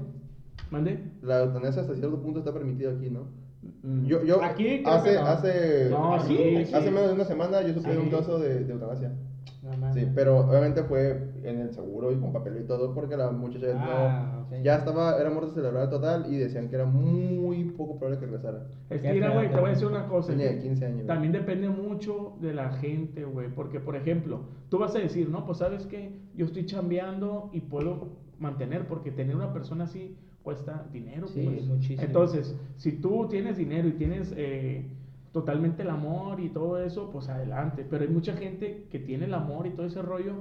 mande. 0.71 0.99
La 1.23 1.43
eutanasia 1.43 1.83
hasta 1.83 1.95
cierto 1.95 2.21
punto 2.21 2.39
está 2.41 2.53
permitido 2.53 2.93
aquí, 2.93 3.11
¿no? 3.11 3.27
Mm. 3.83 4.05
Yo, 4.07 4.23
yo 4.25 4.43
Aquí 4.43 4.83
hace, 4.85 5.15
no. 5.15 5.21
hace, 5.27 5.89
No, 5.91 6.15
hace, 6.15 6.65
sí, 6.67 6.91
menos 6.91 7.09
de 7.09 7.15
una 7.15 7.25
semana 7.25 7.63
yo 7.63 7.73
supe 7.75 7.91
de 7.93 7.99
un 7.99 8.11
caso 8.11 8.39
de, 8.39 8.65
de 8.65 8.73
eutanasia. 8.73 9.13
No. 9.63 9.93
Sí, 9.95 10.07
pero 10.15 10.39
obviamente 10.41 10.83
fue 10.83 11.31
en 11.45 11.61
el 11.61 11.73
seguro 11.73 12.11
y 12.11 12.17
con 12.17 12.33
papel 12.33 12.61
y 12.63 12.67
todo 12.67 12.93
porque 12.95 13.17
la 13.17 13.31
muchacha 13.31 13.67
Ah, 13.77 14.45
no, 14.51 14.57
ok. 14.57 14.63
ya 14.65 14.77
estaba, 14.77 15.21
era 15.21 15.31
muerte 15.31 15.55
cerebral 15.55 15.89
total 15.89 16.27
y 16.33 16.37
decían 16.37 16.69
que 16.69 16.75
era 16.75 16.85
muy 16.85 17.65
poco 17.77 17.97
probable 17.99 18.19
que 18.19 18.27
regresara. 18.27 18.67
Es 18.91 19.01
que, 19.01 19.13
mira, 19.13 19.31
güey, 19.31 19.51
te 19.51 19.57
voy 19.61 19.67
a 19.71 19.73
decir 19.73 19.87
una 19.87 20.09
cosa. 20.09 20.33
Tenía 20.33 20.51
que 20.51 20.59
15 20.61 20.87
años. 20.87 21.07
También 21.07 21.33
depende 21.33 21.69
mucho 21.69 22.35
de 22.41 22.55
la 22.55 22.73
gente, 22.73 23.25
güey. 23.25 23.49
Porque, 23.55 23.79
por 23.81 23.95
ejemplo, 23.97 24.41
tú 24.69 24.79
vas 24.79 24.95
a 24.97 24.99
decir, 24.99 25.29
no, 25.29 25.47
pues 25.47 25.59
sabes 25.59 25.87
que 25.87 26.13
yo 26.35 26.47
estoy 26.47 26.67
chambeando 26.67 27.51
y 27.53 27.61
puedo 27.61 28.09
mantener, 28.41 28.89
porque 28.89 29.13
tener 29.13 29.37
una 29.37 29.53
persona 29.53 29.85
así 29.85 30.17
cuesta 30.43 30.85
dinero, 30.93 31.29
Sí, 31.29 31.43
pues. 31.45 31.67
muchísimo. 31.67 32.03
Entonces, 32.03 32.57
si 32.77 32.93
tú 32.93 33.29
tienes 33.31 33.57
dinero 33.57 33.87
y 33.87 33.93
tienes 33.93 34.35
eh, 34.37 34.89
totalmente 35.33 35.83
el 35.83 35.91
amor 35.91 36.41
y 36.41 36.49
todo 36.51 36.83
eso, 36.83 37.11
pues 37.11 37.29
adelante. 37.29 37.87
Pero 37.89 38.05
hay 38.05 38.11
mucha 38.11 38.35
gente 38.35 38.85
que 38.91 38.99
tiene 38.99 39.25
el 39.27 39.35
amor 39.35 39.67
y 39.67 39.71
todo 39.71 39.87
ese 39.87 40.03
rollo, 40.03 40.35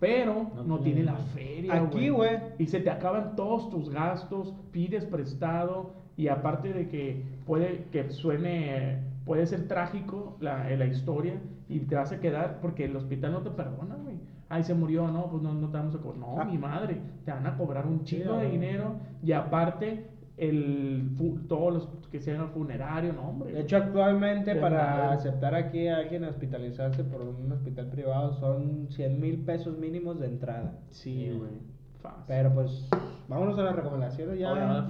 pero 0.00 0.50
no, 0.54 0.62
No 0.64 0.78
tiene 0.80 1.00
tiene 1.02 1.12
la 1.12 1.16
feria, 1.18 1.74
Aquí, 1.74 2.08
güey. 2.10 2.38
y 2.58 2.66
se 2.66 2.80
te 2.80 2.90
acaban 2.90 3.34
todos 3.36 3.70
tus 3.70 3.90
gastos, 3.90 4.54
pides 4.70 5.04
prestado 5.06 5.90
y 6.16 6.28
aparte 6.28 6.72
de 6.72 6.88
que 6.88 7.22
puede 7.46 7.84
que 7.92 8.10
suene, 8.10 8.98
puede 9.24 9.46
ser 9.46 9.66
trágico 9.68 10.36
la, 10.40 10.68
la 10.70 10.86
historia 10.86 11.34
y 11.68 11.80
te 11.80 11.94
vas 11.96 12.12
a 12.12 12.20
quedar 12.20 12.58
porque 12.60 12.84
el 12.84 12.94
hospital 12.96 13.32
no 13.32 13.40
te 13.42 13.50
perdona, 13.50 13.96
güey. 13.96 14.16
Ay, 14.48 14.62
se 14.62 14.74
murió, 14.74 15.08
no, 15.08 15.26
pues 15.28 15.42
no, 15.42 15.52
no 15.54 15.68
te 15.70 15.76
vamos 15.76 15.94
a 15.96 15.98
cobrar. 15.98 16.18
No, 16.20 16.36
Ah. 16.40 16.44
mi 16.44 16.56
madre, 16.56 16.98
te 17.24 17.32
van 17.32 17.46
a 17.48 17.56
cobrar 17.56 17.84
un 17.86 18.04
chingo 18.04 18.36
de 18.38 18.48
dinero 18.50 18.94
y 19.24 19.32
aparte 19.32 20.06
el 20.36 21.16
todos 21.48 21.72
los 21.72 21.88
que 22.10 22.20
sean 22.20 22.42
el 22.42 22.48
funerario, 22.48 23.12
no, 23.12 23.28
hombre. 23.30 23.52
De 23.52 23.60
hecho, 23.62 23.76
actualmente 23.78 24.54
para 24.56 24.86
madre. 24.96 25.14
aceptar 25.14 25.54
aquí 25.54 25.88
a 25.88 25.96
alguien 25.98 26.24
a 26.24 26.28
hospitalizarse 26.28 27.04
por 27.04 27.22
un 27.22 27.50
hospital 27.52 27.86
privado 27.86 28.34
son 28.34 28.88
100 28.90 29.20
mil 29.20 29.38
pesos 29.44 29.78
mínimos 29.78 30.20
de 30.20 30.26
entrada. 30.26 30.78
sí, 30.90 31.30
güey. 31.36 31.52
Fácil. 32.02 32.22
Pero 32.26 32.52
pues, 32.52 32.88
vámonos 33.28 33.58
a 33.58 33.62
las 33.62 33.76
recomendaciones 33.76 34.38
ya. 34.38 34.86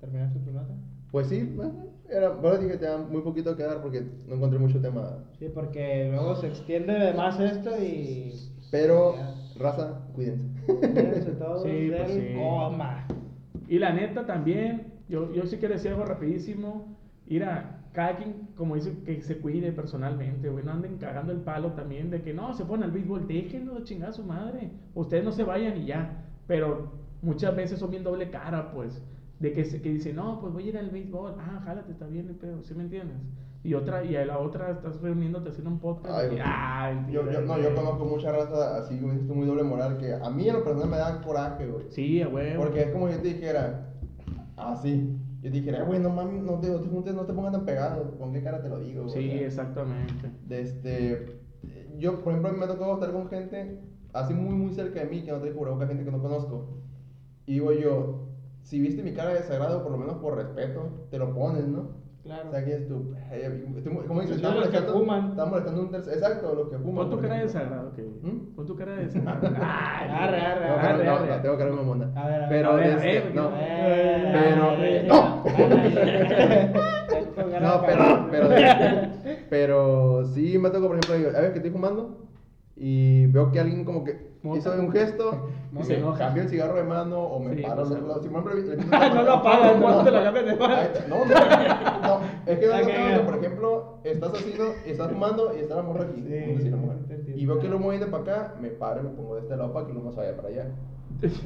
¿Terminaste 0.00 0.38
tu 0.40 0.52
nota? 0.52 0.74
Pues 1.10 1.26
sí, 1.26 1.42
bueno, 1.56 1.72
era, 2.08 2.30
bueno, 2.30 2.58
dije 2.58 2.72
que 2.72 2.78
tenía 2.78 2.98
muy 2.98 3.22
poquito 3.22 3.56
que 3.56 3.64
dar 3.64 3.82
porque 3.82 4.04
no 4.28 4.36
encontré 4.36 4.58
mucho 4.58 4.80
tema. 4.80 5.18
Sí, 5.38 5.46
porque 5.52 6.08
luego 6.12 6.36
se 6.36 6.48
extiende 6.48 6.92
de 6.92 7.14
más 7.14 7.40
esto 7.40 7.70
y. 7.82 8.32
Pero, 8.70 9.14
raza, 9.58 10.02
cuídense. 10.14 10.46
Cuídense 10.66 11.30
todos 11.32 11.62
Sí, 11.62 11.88
del 11.88 11.96
pues 12.02 12.12
sí. 12.12 12.34
coma. 12.38 13.06
Y 13.70 13.78
la 13.78 13.92
neta 13.92 14.26
también, 14.26 14.94
yo, 15.08 15.32
yo 15.32 15.46
sí 15.46 15.56
quiero 15.58 15.74
decir 15.74 15.92
algo 15.92 16.04
rapidísimo. 16.04 16.98
Ir 17.28 17.44
a 17.44 17.86
cada 17.92 18.18
como 18.56 18.74
dice, 18.74 18.98
que 19.04 19.22
se 19.22 19.38
cuide 19.38 19.70
personalmente, 19.70 20.48
güey. 20.48 20.64
No 20.64 20.72
anden 20.72 20.98
cagando 20.98 21.30
el 21.30 21.38
palo 21.38 21.72
también 21.74 22.10
de 22.10 22.20
que 22.20 22.34
no, 22.34 22.52
se 22.52 22.64
ponen 22.64 22.86
al 22.86 22.90
béisbol, 22.90 23.28
déjenlo 23.28 23.84
chingar 23.84 24.10
a 24.10 24.12
su 24.12 24.24
madre. 24.24 24.72
Ustedes 24.96 25.22
no 25.22 25.30
se 25.30 25.44
vayan 25.44 25.76
y 25.76 25.86
ya. 25.86 26.24
Pero 26.48 26.90
muchas 27.22 27.54
veces 27.54 27.78
son 27.78 27.92
bien 27.92 28.02
doble 28.02 28.28
cara, 28.28 28.72
pues. 28.72 29.00
De 29.38 29.52
que, 29.52 29.62
que 29.62 29.88
dice, 29.88 30.12
no, 30.12 30.40
pues 30.40 30.52
voy 30.52 30.64
a 30.64 30.68
ir 30.70 30.76
al 30.78 30.90
béisbol. 30.90 31.36
Ah, 31.38 31.62
jálate, 31.64 31.92
está 31.92 32.08
bien 32.08 32.28
el 32.28 32.34
pedo, 32.34 32.64
¿sí 32.64 32.74
me 32.74 32.82
entiendes? 32.82 33.18
Y 33.62 33.74
otra, 33.74 34.02
y 34.04 34.16
a 34.16 34.24
la 34.24 34.38
otra 34.38 34.70
estás 34.70 35.00
reuniéndote 35.02 35.50
haciendo 35.50 35.70
un 35.70 35.80
podcast. 35.80 36.14
Ay, 36.14 36.26
y, 36.26 36.30
güey. 36.30 36.42
ay, 36.44 37.06
Yo, 37.10 37.30
yo, 37.30 37.40
no, 37.42 37.54
güey. 37.54 37.62
yo 37.64 37.74
conozco 37.74 38.04
mucha 38.06 38.32
raza 38.32 38.78
así, 38.78 38.98
güey, 38.98 39.18
esto 39.18 39.34
muy 39.34 39.46
doble 39.46 39.64
moral 39.64 39.98
que 39.98 40.14
a 40.14 40.30
mí 40.30 40.48
en 40.48 40.54
lo 40.54 40.64
personal 40.64 40.88
me 40.88 40.96
da 40.96 41.20
coraje, 41.20 41.66
güey. 41.66 41.84
Sí, 41.90 42.24
huevo. 42.24 42.62
Porque 42.62 42.80
es 42.82 42.90
como 42.90 43.08
yo 43.10 43.18
te 43.18 43.28
dijera, 43.28 43.92
así. 44.56 45.16
Yo 45.42 45.50
te 45.50 45.56
dijera, 45.56 45.84
güey, 45.84 45.98
no 46.00 46.08
mames, 46.10 46.42
no 46.42 46.58
te, 46.58 46.68
no 46.68 47.02
te 47.02 47.12
no 47.12 47.24
te 47.26 47.32
pongan 47.34 47.52
tan 47.52 47.64
pegado. 47.66 48.16
¿Con 48.18 48.32
qué 48.32 48.42
cara 48.42 48.62
te 48.62 48.68
lo 48.70 48.78
digo? 48.78 49.02
güey? 49.04 49.14
Sí, 49.14 49.28
O 49.28 49.32
sea, 49.38 49.46
exactamente. 49.46 50.30
de 50.46 50.60
este, 50.60 51.40
yo, 51.98 52.22
por 52.22 52.32
ejemplo, 52.32 52.52
me 52.54 52.64
ha 52.64 52.68
tocado 52.68 52.94
estar 52.94 53.12
con 53.12 53.28
gente 53.28 53.78
así 54.14 54.32
muy, 54.34 54.54
muy 54.54 54.72
cerca 54.72 55.00
de 55.00 55.06
mí 55.06 55.22
que 55.22 55.32
no 55.32 55.38
te 55.38 55.52
cubrebocas, 55.52 55.88
gente 55.88 56.04
que 56.04 56.10
no 56.10 56.20
conozco. 56.22 56.78
Y 57.46 57.54
digo 57.54 57.72
yo, 57.72 58.28
si 58.62 58.80
viste 58.80 59.02
mi 59.02 59.12
cara 59.12 59.30
de 59.30 59.36
desagrado, 59.40 59.82
por 59.82 59.92
lo 59.92 59.98
menos 59.98 60.16
por 60.16 60.36
respeto, 60.36 61.06
te 61.10 61.18
lo 61.18 61.34
pones, 61.34 61.66
¿no? 61.68 61.99
Claro. 62.22 62.48
O 62.48 62.50
sea, 62.52 62.64
que 62.64 62.72
es 62.74 62.86
tu. 62.86 63.14
eh, 63.32 63.64
mu- 63.90 64.02
¿Cómo 64.06 64.20
dices? 64.20 64.36
Sí, 64.36 64.42
Está 64.44 64.54
los 64.54 64.68
que 64.68 64.70
molestando, 64.80 64.92
fuman. 65.00 65.30
está 65.30 65.46
molestando 65.46 65.80
un 65.82 65.90
tercer. 65.90 66.12
Exacto, 66.14 66.54
los 66.54 66.68
que 66.68 66.76
fuman. 66.76 66.94
Pon 66.94 67.10
tu 67.10 67.20
cara 67.22 67.34
de 67.36 67.42
desagrado, 67.44 67.94
que 67.94 68.02
¿Mm? 68.02 68.54
Pon 68.54 68.66
tu 68.66 68.76
cara 68.76 68.92
de 68.96 69.04
desagrado. 69.04 69.46
Arre, 69.56 70.40
arre, 70.40 70.66
No, 70.68 70.74
arre, 70.76 70.98
pero 70.98 71.04
no, 71.10 71.16
arre. 71.16 71.28
no, 71.36 71.42
tengo 71.42 71.56
cara 71.56 71.70
de 71.70 71.76
mamona. 71.76 72.12
A 72.14 72.26
ver, 72.28 72.34
a 72.34 72.38
ver, 72.40 72.48
Pero, 72.50 72.70
a 72.70 72.74
ver, 72.74 72.86
a 72.86 72.94
este, 72.96 73.06
ver, 73.20 73.34
no. 73.34 73.50
Eh, 73.56 74.30
Pero, 74.32 75.14
no. 75.14 75.44
No, 77.60 77.82
pero, 77.86 78.28
pero, 78.30 78.48
pero 79.48 80.24
sí 80.26 80.58
me 80.58 80.70
tocó, 80.70 80.88
por 80.88 80.96
ejemplo, 80.98 81.14
digo, 81.16 81.30
a 81.36 81.40
ver 81.40 81.52
que 81.52 81.58
estoy 81.58 81.70
fumando 81.72 82.18
y 82.76 83.26
veo 83.26 83.50
que 83.52 83.60
alguien 83.60 83.84
como 83.84 84.04
que 84.04 84.30
hizo 84.42 84.72
un 84.72 84.90
gesto 84.90 85.48
y 85.80 85.84
se 85.84 85.98
enoja. 85.98 86.18
Cambio 86.18 86.42
el 86.44 86.48
cigarro 86.48 86.76
de 86.76 86.84
mano 86.84 87.20
o 87.22 87.40
me 87.40 87.54
Sí, 87.56 87.62
paro. 87.62 87.84
lado. 87.84 88.22
Siempre 88.22 88.54
no 89.14 89.22
lo 89.22 89.32
apagas, 89.32 89.78
no 89.78 90.04
te 90.04 90.10
lo 90.10 90.22
cambias 90.22 90.46
de 90.46 90.56
mano. 90.56 90.76
No, 91.08 91.24
no, 91.24 92.00
no, 92.02 92.20
es 92.46 92.58
que 92.58 92.66
que, 92.66 93.20
por 93.24 93.34
ejemplo, 93.36 93.98
estás 94.04 94.32
haciendo, 94.34 94.74
estás 94.86 95.10
fumando 95.12 95.52
y 95.56 95.60
está 95.60 95.76
la 95.76 95.82
morra 95.82 96.04
aquí. 96.04 96.24
Y 97.36 97.46
veo 97.46 97.58
que 97.58 97.68
lo 97.68 97.78
mueven 97.78 98.00
de 98.00 98.06
para 98.06 98.22
acá, 98.22 98.54
me 98.60 98.68
paro 98.70 99.00
y 99.00 99.04
me 99.04 99.10
pongo 99.10 99.34
de 99.36 99.42
este 99.42 99.56
lado 99.56 99.72
para 99.72 99.86
que 99.86 99.92
lo 99.92 100.00
más 100.00 100.16
vaya 100.16 100.36
para 100.36 100.48
allá. 100.48 100.66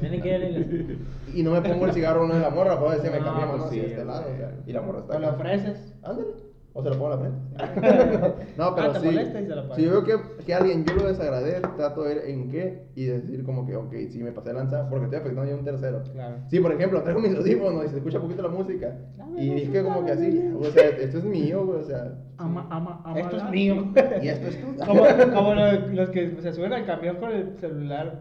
Tiene 0.01 0.21
que 0.21 0.39
ir 0.39 0.99
Y 1.35 1.43
no 1.43 1.51
me 1.53 1.63
pongo 1.63 1.87
el 1.87 1.93
cigarro 1.93 2.25
uno 2.25 2.35
de 2.35 2.41
la 2.41 2.51
morra, 2.51 2.79
puedo 2.79 2.93
decir, 2.93 3.11
me 3.11 3.19
No, 3.19 3.25
cambiamos 3.27 3.57
pues 3.57 3.67
hacia 3.71 3.83
este 3.85 4.05
lado. 4.05 4.25
y 4.67 4.73
la 4.73 4.83
morra 4.83 4.99
está 5.01 5.17
O 5.17 5.19
lo 5.19 5.29
ofreces. 5.31 5.95
Ándale. 6.03 6.54
O 6.77 6.83
se 6.83 6.91
lo 6.91 6.99
pongo 6.99 7.15
en 7.15 7.21
la 7.57 7.67
frente. 7.69 8.35
no, 8.59 8.75
pero 8.75 8.89
Ah, 8.89 8.93
te 8.95 8.99
sí. 8.99 9.07
molesta 9.07 9.41
y 9.41 9.47
se 9.47 9.55
lo 9.55 9.63
pagas. 9.63 9.77
Si 9.77 9.83
yo 9.85 9.91
veo 9.93 10.03
que, 10.05 10.45
que 10.45 10.55
alguien 10.55 10.85
yo 10.85 10.95
lo 10.97 11.07
desagradé, 11.07 11.61
trato 11.77 12.03
de 12.03 12.15
ver 12.17 12.25
en 12.29 12.51
qué 12.51 12.87
y 12.97 13.05
decir 13.05 13.45
como 13.45 13.65
que, 13.65 13.77
ok, 13.77 13.93
sí 14.11 14.21
me 14.25 14.33
pasé 14.33 14.49
de 14.49 14.55
lanza 14.57 14.89
porque 14.91 15.05
estoy 15.05 15.21
afectando 15.21 15.53
a 15.53 15.55
un 15.57 15.65
tercero. 15.65 16.03
Claro. 16.13 16.35
Sí, 16.49 16.59
por 16.59 16.73
ejemplo, 16.73 17.01
traigo 17.03 17.21
mis 17.21 17.37
audífonos 17.37 17.85
y 17.85 17.89
se 17.91 17.97
escucha 17.99 18.19
poquito 18.21 18.43
la 18.43 18.49
música. 18.49 18.97
Y 19.39 19.51
los 19.51 19.61
dije 19.61 19.85
como 19.85 20.05
que 20.05 20.13
así, 20.13 20.53
o 20.61 20.65
sea, 20.65 20.89
esto 20.89 21.19
es 21.19 21.25
mío, 21.25 21.65
güey, 21.65 21.79
o 21.79 21.85
sea. 21.85 22.13
Ama, 22.39 22.67
ama, 22.69 23.01
ama. 23.05 23.21
Esto 23.21 23.37
es 23.37 23.51
mío. 23.51 23.93
Y 24.23 24.29
esto 24.29 24.49
es 24.49 24.61
tuyo. 24.61 24.85
Como, 24.85 25.03
como 25.33 25.55
lo- 25.55 25.87
los 25.93 26.11
que 26.11 26.37
se 26.41 26.53
suben 26.53 26.73
al 26.73 26.85
camión 26.87 27.17
con 27.19 27.31
el 27.31 27.57
celular 27.61 28.19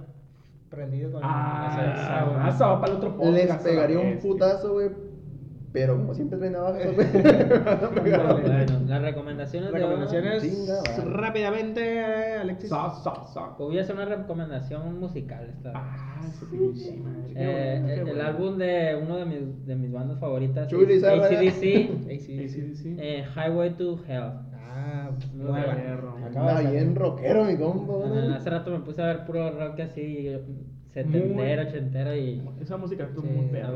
prendido 0.70 1.12
con 1.12 1.22
Ah, 1.24 1.70
esa- 1.72 1.94
esa 2.04 2.26
raza 2.38 2.68
va 2.68 2.82
para 2.82 2.92
el 2.94 2.98
otro 3.00 3.16
podcast. 3.18 3.34
Les 3.34 3.50
a 3.52 3.60
pegaría 3.60 4.00
un 4.00 4.18
putazo, 4.20 4.74
güey. 4.74 4.90
Pero 5.74 5.98
como 5.98 6.14
siempre 6.14 6.38
traen 6.38 6.54
navajas, 6.54 6.86
güey. 6.95 7.08
Bueno, 7.12 8.80
las 8.88 9.02
recomendaciones. 9.02 9.72
Recomendaciones 9.72 10.44
Chinga, 10.44 10.84
rápidamente, 11.06 11.82
eh, 11.82 12.36
Alexis. 12.41 12.70
Sa, 12.70 12.94
sa. 12.94 13.58
Pues 13.58 13.70
voy 13.70 13.80
a 13.80 13.82
hacer 13.82 13.95
una 13.95 14.06
recomendación 14.06 15.00
musical 15.00 15.50
esta 15.50 15.70
vez. 15.70 15.82
Ah. 15.84 16.22
Qué 16.52 16.56
Eh, 17.36 17.80
bueno, 17.82 17.88
qué 17.88 17.94
el, 17.95 18.04
bueno. 18.06 18.24
álbum 18.24 18.58
de 18.60 19.00
uno 19.04 19.18
de 19.18 19.26
mis, 19.26 19.66
de 19.66 19.76
mis 19.76 19.91
bandas 19.91 20.20
favoritas 20.20 20.68
Chuli, 20.68 20.94
es 20.94 21.02
Zarra. 21.02 21.26
ACDC, 21.26 21.52
sí. 21.60 21.90
ACDC. 22.06 22.86
eh, 23.00 23.26
Highway 23.36 23.72
to 23.76 24.00
Hell. 24.08 24.32
Ah, 24.76 25.10
Muy. 25.34 25.60
Acaba 25.60 26.62
bien 26.62 26.95
rockero, 26.95 27.45
mi 27.45 27.58
compa, 27.58 27.94
Ah, 28.06 28.36
hace 28.38 28.50
rato 28.50 28.72
me 28.72 28.80
puse 28.80 29.02
a 29.02 29.08
ver 29.08 29.26
puro 29.26 29.52
rock 29.52 29.80
así, 29.82 30.30
setentero, 30.94 31.62
ochentero 31.64 32.16
y... 32.16 32.41
Esa 32.62 32.78
música 32.78 33.04
es 33.06 33.10
Sí, 33.20 33.28
muy 33.28 33.48
perra. 33.48 33.72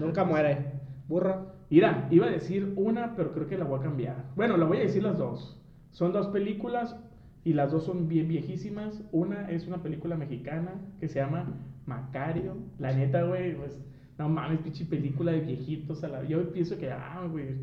Nunca 0.00 0.24
muere. 0.24 0.80
Burro. 1.12 1.52
Mira, 1.68 2.08
iba 2.10 2.26
a 2.26 2.30
decir 2.30 2.72
una, 2.76 3.14
pero 3.16 3.32
creo 3.32 3.46
que 3.46 3.58
la 3.58 3.64
voy 3.66 3.80
a 3.80 3.82
cambiar. 3.82 4.24
Bueno, 4.34 4.56
la 4.56 4.64
voy 4.64 4.78
a 4.78 4.80
decir 4.80 5.02
las 5.02 5.18
dos. 5.18 5.60
Son 5.90 6.10
dos 6.10 6.28
películas 6.28 6.96
y 7.44 7.52
las 7.52 7.70
dos 7.70 7.84
son 7.84 8.08
bien 8.08 8.28
viejísimas. 8.28 9.02
Una 9.12 9.50
es 9.50 9.66
una 9.66 9.82
película 9.82 10.16
mexicana 10.16 10.72
que 11.00 11.08
se 11.08 11.18
llama 11.18 11.52
Macario. 11.84 12.56
La 12.78 12.94
neta, 12.94 13.24
güey, 13.24 13.54
pues, 13.56 13.78
no 14.16 14.30
mames, 14.30 14.60
pinche 14.60 14.86
película 14.86 15.32
de 15.32 15.40
viejitos. 15.40 16.02
A 16.02 16.08
la... 16.08 16.24
Yo 16.24 16.50
pienso 16.50 16.78
que, 16.78 16.90
ah, 16.90 17.26
güey, 17.30 17.56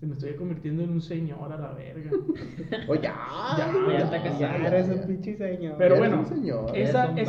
se 0.00 0.06
me 0.06 0.14
estoy 0.14 0.34
convirtiendo 0.36 0.82
en 0.82 0.90
un 0.90 1.02
señor 1.02 1.52
a 1.52 1.58
la 1.58 1.72
verga. 1.72 2.10
Oye, 2.88 3.02
ya, 3.02 3.14
Ya, 3.58 3.70
ya 3.70 3.98
ya, 3.98 4.10
Ya 4.10 4.22
casado. 4.22 4.66
eres 4.66 4.88
un 4.88 5.06
pinche 5.06 5.36
señor. 5.36 5.74
Pero 5.76 5.96
Eres 5.96 5.98
bueno, 5.98 6.20
un 6.20 6.26
señor. 6.26 6.70
esa, 6.74 7.12
Eres 7.12 7.28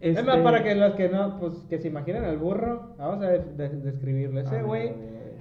Es 0.00 0.16
este, 0.16 0.22
más, 0.22 0.38
para 0.38 0.62
que 0.64 0.74
los 0.74 0.94
que 0.94 1.08
no, 1.10 1.38
pues 1.38 1.54
que 1.68 1.78
se 1.78 1.88
imaginen 1.88 2.24
al 2.24 2.38
burro, 2.38 2.94
vamos 2.96 3.22
a 3.24 3.28
de- 3.28 3.44
de- 3.56 3.68
describirlo. 3.80 4.40
Ese 4.40 4.56
Ah, 4.56 4.62
güey 4.62 4.92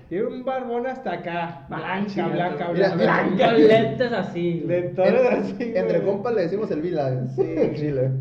tiene 0.10 0.26
un 0.26 0.44
barbón 0.44 0.86
hasta 0.88 1.14
acá. 1.14 1.66
Blanca, 1.70 2.06
chinga, 2.08 2.28
blanca, 2.28 2.70
blanca. 2.72 2.96
mira, 3.32 3.52
Con 3.52 3.68
lentes 3.68 4.12
así. 4.12 4.66
En- 4.68 4.96
así. 5.00 5.72
Entre 5.76 6.02
compas 6.04 6.34
le 6.36 6.42
decimos 6.42 6.70
el 6.72 6.82
Vila. 6.82 7.28
Sí, 7.36 7.56
Chile. 7.76 8.12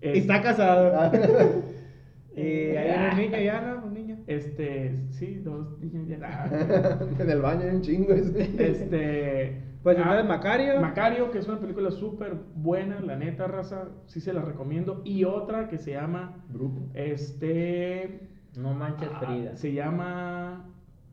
Y 0.00 0.18
está 0.18 0.40
casado. 0.42 0.92
Ah. 0.98 1.12
y 2.36 2.40
hay 2.40 3.10
un 3.12 3.18
niño 3.18 3.38
ya, 3.38 3.60
¿no? 3.60 3.86
Un 3.86 3.94
niño. 3.94 4.16
Este, 4.26 4.94
sí, 5.10 5.40
dos 5.44 5.78
niños 5.80 6.08
ya. 6.08 6.48
en 7.18 7.30
el 7.30 7.40
baño 7.42 7.62
hay 7.64 7.76
un 7.76 7.82
chingo. 7.82 8.14
ese. 8.14 9.71
Pues 9.82 9.98
entonces, 9.98 10.24
Macario. 10.24 10.80
Macario, 10.80 11.30
que 11.32 11.38
es 11.38 11.48
una 11.48 11.58
película 11.58 11.90
súper 11.90 12.34
buena, 12.54 13.00
la 13.00 13.16
neta, 13.16 13.46
raza, 13.48 13.88
sí 14.06 14.20
se 14.20 14.32
la 14.32 14.42
recomiendo. 14.42 15.02
Y 15.04 15.24
otra 15.24 15.68
que 15.68 15.78
se 15.78 15.92
llama. 15.92 16.44
Grupo. 16.50 16.88
Este. 16.94 18.28
No 18.56 18.74
manches 18.74 19.10
ah, 19.12 19.18
Frida. 19.18 19.56
Se 19.56 19.72
llama. 19.72 20.66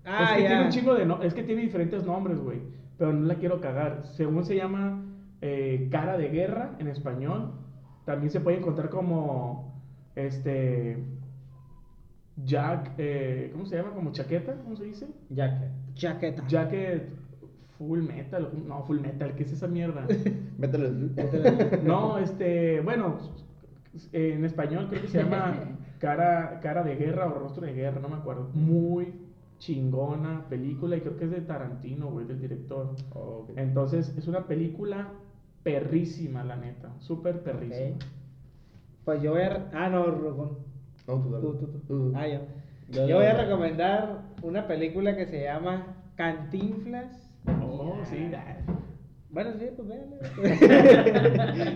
Ah, 0.06 0.24
es 0.32 0.38
que 0.38 0.42
ya. 0.44 0.48
tiene 0.50 0.64
un 0.66 0.70
chingo 0.70 0.94
de. 0.94 1.06
no- 1.06 1.22
es 1.24 1.34
que 1.34 1.44
tiene 1.44 1.62
diferentes 1.62 2.06
nombres, 2.06 2.40
güey. 2.40 2.62
Pero 2.98 3.14
no 3.14 3.26
la 3.26 3.36
quiero 3.36 3.60
cagar. 3.60 4.04
Según 4.04 4.46
se 4.46 4.56
llama 4.56 5.04
eh, 5.42 5.88
Cara 5.92 6.18
de 6.18 6.30
Guerra 6.30 6.76
en 6.80 6.88
español. 6.90 7.54
También 8.06 8.30
se 8.30 8.40
puede 8.40 8.58
encontrar 8.58 8.90
como. 8.90 9.82
Este. 10.16 11.04
Jack. 12.36 12.92
eh, 12.98 13.50
¿Cómo 13.52 13.66
se 13.66 13.78
llama? 13.78 13.92
Como 13.92 14.12
chaqueta, 14.12 14.56
¿cómo 14.64 14.76
se 14.76 14.86
dice? 14.86 15.08
Jacket. 15.30 15.72
Chaqueta. 15.96 16.48
Jacket 16.48 17.19
Full 17.80 18.02
Metal, 18.04 18.48
no, 18.68 18.84
Full 18.84 19.00
Metal, 19.00 19.34
¿qué 19.36 19.44
es 19.44 19.52
esa 19.54 19.68
mierda? 19.68 20.06
El. 20.62 21.82
No, 21.84 22.18
este, 22.20 22.82
bueno, 22.82 23.18
en 24.14 24.46
español 24.46 24.88
creo 24.90 25.02
que 25.02 25.08
se 25.08 25.24
llama 25.24 25.56
cara, 26.00 26.60
cara 26.62 26.84
de 26.84 26.96
guerra 26.96 27.26
o 27.28 27.40
rostro 27.40 27.66
de 27.66 27.74
guerra, 27.74 28.00
no 28.02 28.10
me 28.10 28.16
acuerdo. 28.18 28.50
Muy 28.54 29.14
chingona 29.60 30.46
película 30.50 30.96
y 30.98 31.02
creo 31.02 31.18
que 31.18 31.26
es 31.26 31.32
de 31.32 31.42
Tarantino, 31.42 32.08
güey, 32.12 32.26
del 32.28 32.40
director. 32.40 32.96
Oh, 33.14 33.46
ok. 33.50 33.52
Entonces, 33.58 34.16
es 34.18 34.28
una 34.28 34.46
película 34.46 35.08
perrísima, 35.64 36.44
la 36.44 36.56
neta, 36.58 36.90
súper 37.00 37.42
perrísima. 37.42 37.98
Pues 39.06 39.22
yo 39.22 39.32
voy 39.32 39.42
a. 39.42 39.70
Ah, 39.74 39.90
no, 39.90 40.06
Rugón. 40.06 40.58
No, 41.08 41.16
tú 41.22 41.30
dale. 41.32 41.42
Tú, 41.44 41.54
tú, 41.56 41.80
tú. 41.88 42.14
Ah, 42.16 42.28
yo. 42.28 42.40
Yo- 42.90 43.08
Yo 43.08 43.16
voy 43.18 43.26
a 43.26 43.34
recomendar 43.36 44.22
una 44.42 44.68
película 44.68 45.16
que 45.16 45.26
se 45.28 45.44
llama 45.44 45.96
Cantinflas. 46.16 47.29
Oh, 47.48 47.98
sí. 48.06 48.32
Bueno, 49.30 49.52
sí, 49.60 49.68
pues 49.76 49.88
véanla. 49.88 50.18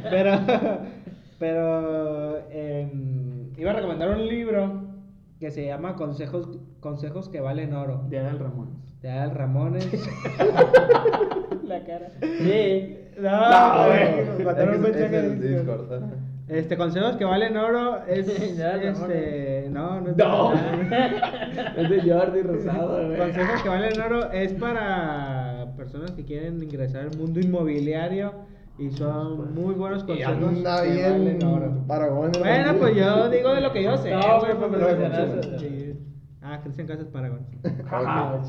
pero, 0.09 0.39
pero 1.39 2.49
em, 2.49 3.51
iba 3.57 3.71
a 3.71 3.75
recomendar 3.75 4.09
un 4.09 4.27
libro 4.27 4.83
que 5.39 5.51
se 5.51 5.65
llama 5.65 5.95
Consejos, 5.95 6.59
Consejos 6.79 7.29
que 7.29 7.41
valen 7.41 7.73
oro. 7.73 8.05
De 8.09 8.19
Adal 8.19 8.39
Ramones. 8.39 9.01
De 9.01 9.11
Adal 9.11 9.31
Ramones. 9.31 9.85
La 11.63 11.83
cara. 11.83 12.09
Sí. 12.21 12.97
No, 13.19 13.31
No, 13.31 13.87
güey, 13.87 14.45
mandaron 14.45 14.75
un 14.75 14.81
mensaje 14.81 15.29
Discord. 15.35 16.03
Este, 16.47 16.75
consejos 16.75 17.15
que 17.15 17.25
valen 17.25 17.55
oro 17.57 18.03
es. 18.05 18.27
Este, 18.39 19.69
no, 19.69 20.01
no 20.01 20.09
es 20.09 20.17
No. 20.17 20.53
Es 20.53 21.89
de 21.89 22.01
Jordi 22.01 22.41
Rosado, 22.41 23.07
güey. 23.07 23.17
Consejos 23.17 23.61
que 23.61 23.69
valen 23.69 24.01
oro 24.01 24.31
es 24.31 24.53
para 24.53 25.52
personas 25.73 26.11
que 26.11 26.23
quieren 26.25 26.61
ingresar 26.61 27.07
al 27.07 27.17
mundo 27.17 27.39
inmobiliario 27.39 28.31
y 28.77 28.89
son 28.91 29.53
muy 29.53 29.73
buenos 29.75 30.03
Y 30.03 30.07
consejos 30.07 30.43
anda 30.49 30.81
bien. 30.83 31.39
Paragón. 31.87 32.31
Bueno, 32.39 32.65
mundo. 32.73 32.79
pues 32.79 32.95
yo 32.95 33.29
digo 33.29 33.53
de 33.53 33.61
lo 33.61 33.71
que 33.71 33.83
yo 33.83 33.97
sé. 33.97 34.11
No, 34.11 34.19
güey, 34.39 34.39
güey, 34.39 34.57
porque 34.57 34.77
pues, 34.77 34.93
lo 34.93 34.99
mencionaste. 34.99 35.97
Ah, 36.41 36.59
Cristian 36.61 36.87
Casas. 36.87 37.07
Ah. 37.89 38.41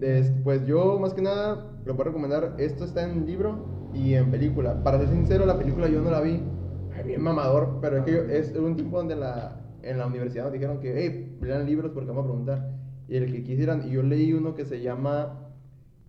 Es- 0.00 0.32
pues 0.44 0.66
yo 0.66 0.98
más 0.98 1.14
que 1.14 1.22
nada 1.22 1.72
lo 1.84 1.94
puedo 1.96 2.08
recomendar. 2.10 2.54
Esto 2.58 2.84
está 2.84 3.02
en 3.04 3.26
libro 3.26 3.90
y 3.94 4.14
en 4.14 4.30
película. 4.30 4.82
Para 4.82 4.98
ser 4.98 5.08
sincero, 5.08 5.46
la 5.46 5.58
película 5.58 5.88
yo 5.88 6.00
no 6.00 6.10
la 6.10 6.20
vi. 6.20 6.42
Ay, 6.96 7.04
bien 7.04 7.22
mamador, 7.22 7.78
pero 7.80 7.98
es 7.98 8.04
que 8.04 8.12
yo- 8.12 8.22
es 8.24 8.54
un 8.56 8.74
tiempo 8.76 8.96
donde 8.98 9.16
la, 9.16 9.60
en 9.82 9.98
la 9.98 10.06
universidad 10.06 10.44
nos 10.44 10.52
dijeron 10.54 10.80
que, 10.80 10.94
hey, 10.96 11.38
lean 11.42 11.66
libros 11.66 11.92
porque 11.92 12.08
vamos 12.08 12.24
a 12.24 12.26
preguntar. 12.28 12.70
Y 13.08 13.16
el 13.16 13.30
que 13.32 13.44
quisieran, 13.44 13.86
y 13.86 13.92
yo 13.92 14.02
leí 14.02 14.32
uno 14.32 14.54
que 14.54 14.64
se 14.64 14.80
llama 14.80 15.45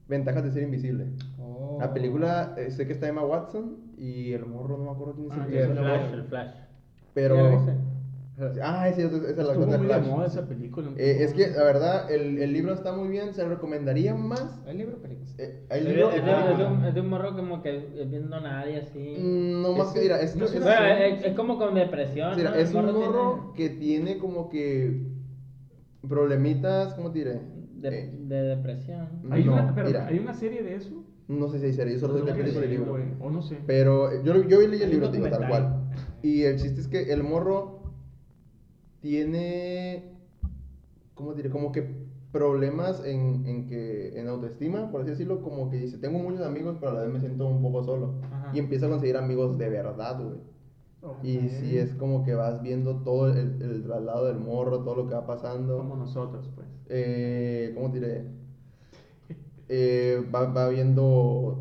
Ventajas 0.07 0.43
de 0.43 0.51
ser 0.51 0.63
invisible. 0.63 1.07
Oh. 1.39 1.77
La 1.79 1.93
película, 1.93 2.55
eh, 2.57 2.71
sé 2.71 2.87
que 2.87 2.93
está 2.93 3.07
Emma 3.07 3.23
Watson 3.25 3.77
y 3.97 4.31
el 4.33 4.45
morro, 4.45 4.77
no 4.77 4.85
me 4.85 4.91
acuerdo 4.91 5.15
quién 5.15 5.27
es 5.31 5.37
Ah, 5.37 5.45
el 5.47 5.53
El 5.55 5.75
la 5.75 5.81
flash, 5.81 6.01
voz. 6.03 6.13
el 6.13 6.23
flash. 6.23 6.51
Pero. 7.13 7.37
Ah, 8.61 8.87
sí, 8.93 9.01
esa 9.01 9.17
esa 9.17 9.29
es 9.41 9.47
la 9.47 9.55
cosa 9.55 9.77
de 9.79 9.85
Flash. 9.85 10.05
moda 10.07 10.27
esa 10.27 10.47
película. 10.47 10.91
Eh, 10.95 11.17
es 11.21 11.33
que, 11.33 11.47
la 11.49 11.63
verdad, 11.63 12.11
el, 12.11 12.37
el 12.37 12.53
libro 12.53 12.71
está 12.71 12.93
muy 12.93 13.07
bien, 13.09 13.33
se 13.33 13.41
lo 13.41 13.49
recomendaría 13.49 14.13
más. 14.13 14.61
¿El 14.67 14.77
libro 14.77 14.97
o 14.97 14.99
película? 15.01 15.27
Eh, 15.39 15.65
el 15.71 15.87
Es, 15.87 15.93
libro. 15.95 16.09
de- 16.11 16.17
es 16.17 16.23
de- 16.25 16.51
es 16.51 16.57
de 16.59 16.65
un, 16.65 16.85
es 16.85 16.93
de 16.93 17.01
un 17.01 17.09
morro 17.09 17.35
como 17.35 17.63
que 17.63 18.05
viendo 18.07 18.35
a 18.35 18.41
nadie 18.41 18.77
así. 18.81 19.15
Mm, 19.19 19.61
No 19.63 19.71
más 19.73 19.87
Es- 19.87 19.93
que 19.95 19.99
mira, 20.01 20.21
es, 20.21 20.35
no 20.35 20.45
es, 20.45 20.53
es 20.53 20.61
es, 20.63 21.23
es 21.25 21.33
como 21.35 21.57
con 21.57 21.73
depresión. 21.73 22.35
mira, 22.37 22.51
¿no? 22.51 22.55
es 22.57 22.69
El 22.69 22.75
un 22.77 22.85
morro 22.85 22.99
morro 22.99 23.53
que 23.55 23.69
tiene 23.71 24.19
como 24.19 24.49
que 24.49 25.01
problemitas, 26.07 26.93
¿cómo 26.93 27.11
te 27.11 27.19
diré? 27.19 27.39
De, 27.81 27.99
Eh, 27.99 28.11
de 28.27 28.41
depresión. 28.43 29.07
Hay, 29.29 29.43
no, 29.43 29.53
una, 29.53 29.73
pero, 29.75 29.87
mira. 29.87 30.07
¿Hay 30.07 30.19
una 30.19 30.33
serie 30.33 30.63
de 30.63 30.75
eso? 30.75 31.03
no 31.27 31.49
sé 31.49 31.59
si 31.59 31.65
hay 31.65 31.73
serie, 31.73 31.93
yo 31.93 31.99
solo 31.99 32.19
sé 32.19 32.25
que 32.25 32.33
película 32.33 32.65
y 32.65 32.69
libro. 32.69 32.97
O 33.19 33.29
no 33.29 33.41
sé. 33.41 33.57
Pero 33.67 34.11
eh, 34.11 34.21
yo, 34.23 34.47
yo 34.47 34.65
leí 34.65 34.81
el 34.81 34.91
libro, 34.91 35.11
tal 35.11 35.47
cual. 35.47 35.89
Y 36.21 36.43
el 36.43 36.57
chiste 36.57 36.79
es 36.79 36.87
que 36.87 37.11
el 37.11 37.23
morro 37.23 37.81
tiene, 39.01 40.13
¿cómo 41.13 41.33
diré? 41.33 41.49
Como 41.49 41.71
que 41.71 42.07
problemas 42.31 43.03
en, 43.05 43.45
en 43.45 43.67
que 43.67 44.19
en 44.19 44.27
autoestima, 44.27 44.91
por 44.91 45.01
así 45.01 45.11
decirlo, 45.11 45.41
como 45.41 45.69
que 45.69 45.77
dice, 45.77 45.97
tengo 45.97 46.19
muchos 46.19 46.45
amigos, 46.45 46.77
pero 46.79 46.91
a 46.91 46.95
la 46.95 47.01
vez 47.01 47.11
me 47.11 47.19
siento 47.19 47.47
un 47.47 47.61
poco 47.61 47.83
solo. 47.83 48.15
Ajá. 48.31 48.51
y 48.53 48.59
empieza 48.59 48.85
a 48.85 48.89
conseguir 48.89 49.17
amigos 49.17 49.57
de 49.57 49.69
verdad, 49.69 50.21
güey. 50.21 50.37
Y 51.23 51.49
sí 51.49 51.77
es 51.77 51.93
como 51.93 52.23
que 52.23 52.33
vas 52.35 52.61
viendo 52.61 52.97
todo 53.03 53.29
el, 53.29 53.61
el 53.61 53.83
traslado 53.83 54.25
del 54.27 54.37
morro, 54.37 54.83
todo 54.83 54.95
lo 54.95 55.07
que 55.07 55.15
va 55.15 55.25
pasando. 55.25 55.77
Como 55.77 55.95
nosotros, 55.95 56.49
pues. 56.55 56.67
Eh, 56.89 57.71
¿Cómo 57.75 57.91
te 57.91 57.99
diré? 57.99 58.23
Eh, 59.69 60.23
va, 60.33 60.45
va 60.45 60.69
viendo, 60.69 61.57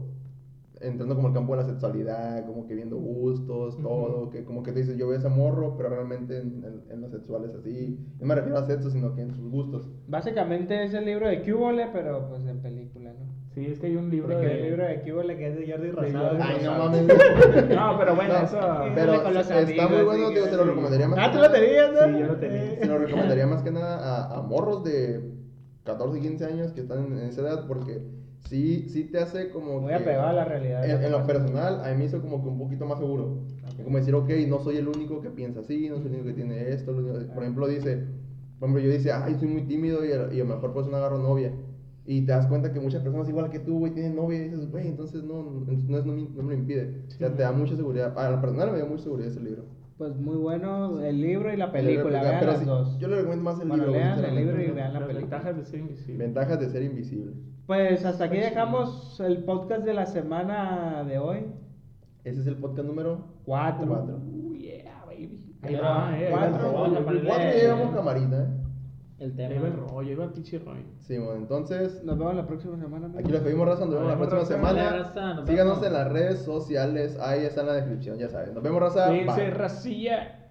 entrando 0.80 1.16
como 1.16 1.28
al 1.28 1.34
campo 1.34 1.56
de 1.56 1.62
la 1.62 1.68
sexualidad, 1.68 2.46
como 2.46 2.66
que 2.66 2.74
viendo 2.74 2.96
gustos, 2.96 3.76
todo, 3.82 4.30
que 4.30 4.44
como 4.44 4.62
que 4.62 4.72
te 4.72 4.80
dices, 4.80 4.96
yo 4.96 5.08
veo 5.08 5.18
ese 5.18 5.28
morro, 5.28 5.76
pero 5.76 5.88
realmente 5.88 6.38
en, 6.38 6.62
en, 6.64 6.82
en 6.88 7.00
lo 7.00 7.08
sexual 7.08 7.44
es 7.44 7.54
así. 7.54 7.98
No 8.20 8.26
me 8.26 8.34
refiero 8.36 8.58
a 8.58 8.66
sexo, 8.66 8.90
sino 8.90 9.14
que 9.14 9.22
en 9.22 9.34
sus 9.34 9.50
gustos. 9.50 9.88
Básicamente 10.06 10.84
es 10.84 10.94
el 10.94 11.04
libro 11.04 11.28
de 11.28 11.42
Cúbole, 11.42 11.88
pero 11.92 12.28
pues 12.28 12.46
en 12.46 12.60
película. 12.60 13.05
Sí, 13.56 13.64
es 13.72 13.78
que 13.78 13.86
hay 13.86 13.96
un 13.96 14.10
libro 14.10 14.34
Porque 14.34 14.46
de... 14.48 14.58
el 14.58 14.62
libro 14.64 14.84
de 14.84 15.00
Cúbole 15.00 15.34
que 15.38 15.48
es 15.48 15.56
de 15.56 15.72
Jordi 15.72 15.90
Rosado. 15.90 16.38
Ay, 16.42 16.60
no 16.62 16.76
mames. 16.76 17.06
No, 17.06 17.98
pero 17.98 18.14
bueno, 18.14 18.34
No, 18.34 18.44
eso... 18.44 18.58
Pero 18.94 19.14
está 19.14 19.58
amigos, 19.62 19.90
muy 19.90 20.02
bueno, 20.04 20.28
digo, 20.28 20.44
te 20.44 20.56
lo 20.58 20.64
recomendaría 20.64 21.08
más 21.08 21.18
Ah, 21.18 21.22
que 21.24 21.30
tú 21.30 21.36
lo 21.38 21.42
nada. 21.48 21.54
tenías, 21.54 21.90
¿no? 21.94 22.04
Sí, 22.12 22.20
yo 22.20 22.26
lo 22.26 22.36
tenía. 22.36 22.64
Eh. 22.64 22.78
Se 22.82 22.86
lo 22.86 22.98
recomendaría 22.98 23.46
más 23.46 23.62
que 23.62 23.70
nada 23.70 23.96
a, 23.96 24.38
a 24.38 24.42
morros 24.42 24.84
de 24.84 25.32
14, 25.84 26.20
15 26.20 26.44
años 26.44 26.72
que 26.72 26.82
están 26.82 27.06
en, 27.06 27.18
esa 27.20 27.40
edad 27.40 27.66
porque 27.66 28.02
sí, 28.44 28.90
sí 28.90 29.04
te 29.04 29.20
hace 29.20 29.48
como 29.48 29.80
Muy 29.80 29.88
que- 29.88 29.94
apegado 29.94 30.26
a 30.28 30.32
la 30.34 30.44
realidad. 30.44 30.84
En, 30.84 31.02
en 31.04 31.10
lo 31.12 31.26
personal, 31.26 31.82
a 31.82 31.88
mí 31.92 31.96
me 31.96 32.04
hizo 32.04 32.20
como 32.20 32.42
que 32.42 32.50
un 32.50 32.58
poquito 32.58 32.84
más 32.84 32.98
seguro. 32.98 33.38
Como 33.82 33.96
decir, 33.96 34.14
ok, 34.14 34.28
no 34.48 34.58
soy 34.58 34.76
el 34.76 34.88
único 34.88 35.22
que 35.22 35.30
piensa 35.30 35.60
así, 35.60 35.88
no 35.88 35.96
soy 35.96 36.08
el 36.08 36.12
único 36.12 36.26
que 36.26 36.32
tiene 36.34 36.68
esto. 36.72 36.92
lo 36.92 36.98
único- 36.98 37.32
Por 37.32 37.42
ejemplo, 37.42 37.68
dice, 37.68 38.04
por 38.58 38.68
ejemplo, 38.68 38.84
yo 38.84 38.90
dice, 38.90 39.12
ay, 39.12 39.34
soy 39.38 39.48
muy 39.48 39.62
tímido 39.62 40.04
y 40.04 40.12
a, 40.12 40.28
y 40.30 40.40
a 40.40 40.44
lo 40.44 40.54
mejor 40.56 40.74
pues 40.74 40.86
no 40.88 40.96
agarro 40.98 41.16
novia. 41.18 41.52
Y 42.06 42.22
te 42.22 42.32
das 42.32 42.46
cuenta 42.46 42.72
que 42.72 42.78
muchas 42.80 43.02
personas 43.02 43.28
igual 43.28 43.50
que 43.50 43.58
tú, 43.58 43.80
güey, 43.80 43.92
tienen 43.92 44.14
novia 44.14 44.38
y 44.38 44.44
dices, 44.44 44.70
güey, 44.70 44.86
entonces 44.86 45.24
no, 45.24 45.42
no, 45.42 45.50
no, 45.66 45.72
es- 45.72 46.04
no 46.06 46.12
me, 46.12 46.22
no 46.22 46.42
me 46.42 46.54
lo 46.54 46.60
impide. 46.60 47.02
O 47.08 47.10
sea, 47.10 47.34
te 47.34 47.42
da 47.42 47.50
mucha 47.52 47.74
seguridad. 47.76 48.16
A 48.18 48.30
lo 48.30 48.40
personal 48.40 48.70
me 48.70 48.76
dio 48.78 48.86
mucha 48.86 49.02
seguridad 49.04 49.30
ese 49.30 49.40
libro. 49.40 49.64
Pues 49.98 50.14
muy 50.16 50.36
bueno 50.36 51.00
el 51.02 51.20
libro 51.20 51.52
y 51.52 51.56
la 51.56 51.64
El 51.66 51.70
película, 51.72 52.22
vean 52.22 52.36
pero 52.38 52.52
las 52.52 52.60
sí, 52.60 52.66
dos. 52.66 52.98
Yo 52.98 53.08
le 53.08 53.16
recomiendo 53.16 53.44
más 53.44 53.60
el 53.60 53.68
Bueno, 53.68 53.84
libro. 53.86 53.98
lean 53.98 54.24
el 54.24 54.34
libro 54.36 54.62
y 54.62 54.70
vean 54.70 54.92
la 54.92 55.00
película. 55.00 55.20
ventajas 55.20 55.56
de 55.56 55.64
ser 55.64 55.80
invisible. 55.80 56.24
Ventajas 56.24 56.60
de 56.60 56.68
ser 56.68 56.82
invisible. 56.82 57.32
Pues 57.66 58.04
hasta 58.04 58.24
aquí 58.24 58.36
Está 58.36 58.50
dejamos 58.50 59.18
el 59.20 59.38
podcast 59.44 59.84
de 59.84 59.94
la 59.94 60.06
semana 60.06 61.02
de 61.02 61.18
hoy. 61.18 61.46
Ese 62.24 62.40
es 62.42 62.46
el 62.46 62.56
podcast 62.56 62.86
número 62.86 63.24
Cuatro. 63.44 63.86
4. 63.88 64.16
Uh, 64.18 64.54
yeah, 64.54 65.02
baby. 65.06 65.40
Ahí 65.62 65.74
va, 65.76 66.16
eh. 66.20 66.30
va 66.32 66.50
va- 66.50 66.72
ponerle- 66.84 67.24
ya 67.26 67.54
llevamos 67.54 67.94
camarita, 67.96 68.42
¿eh? 68.42 68.46
El 69.18 69.30
ahí 69.40 69.58
va 69.58 69.68
el 69.68 69.72
tema. 69.74 69.86
rollo, 69.88 70.08
ahí 70.10 70.14
va 70.14 70.24
el 70.24 70.30
pinche 70.32 70.58
rollo. 70.58 70.82
Sí, 71.00 71.16
bueno, 71.18 71.36
entonces 71.36 72.04
Nos 72.04 72.18
vemos 72.18 72.34
la 72.34 72.46
próxima 72.46 72.76
semana. 72.78 73.10
Aquí 73.18 73.32
los 73.32 73.40
pedimos 73.40 73.66
raza, 73.66 73.86
nos 73.86 73.94
vemos 73.94 74.08
la 74.08 74.16
próxima 74.16 74.40
raza. 74.40 74.54
semana. 74.54 74.82
Dale, 74.84 74.98
raza, 75.02 75.34
nos 75.34 75.48
Síganos 75.48 75.82
en 75.82 75.92
las 75.92 76.12
redes 76.12 76.38
sociales, 76.42 77.18
ahí 77.20 77.44
está 77.44 77.62
en 77.62 77.66
la 77.68 77.72
descripción, 77.74 78.18
ya 78.18 78.28
saben. 78.28 78.54
Nos 78.54 78.62
vemos 78.62 78.80
raza. 78.80 79.08
Cuídense, 79.08 79.40
Bye. 79.42 79.50
racilla. 79.52 80.45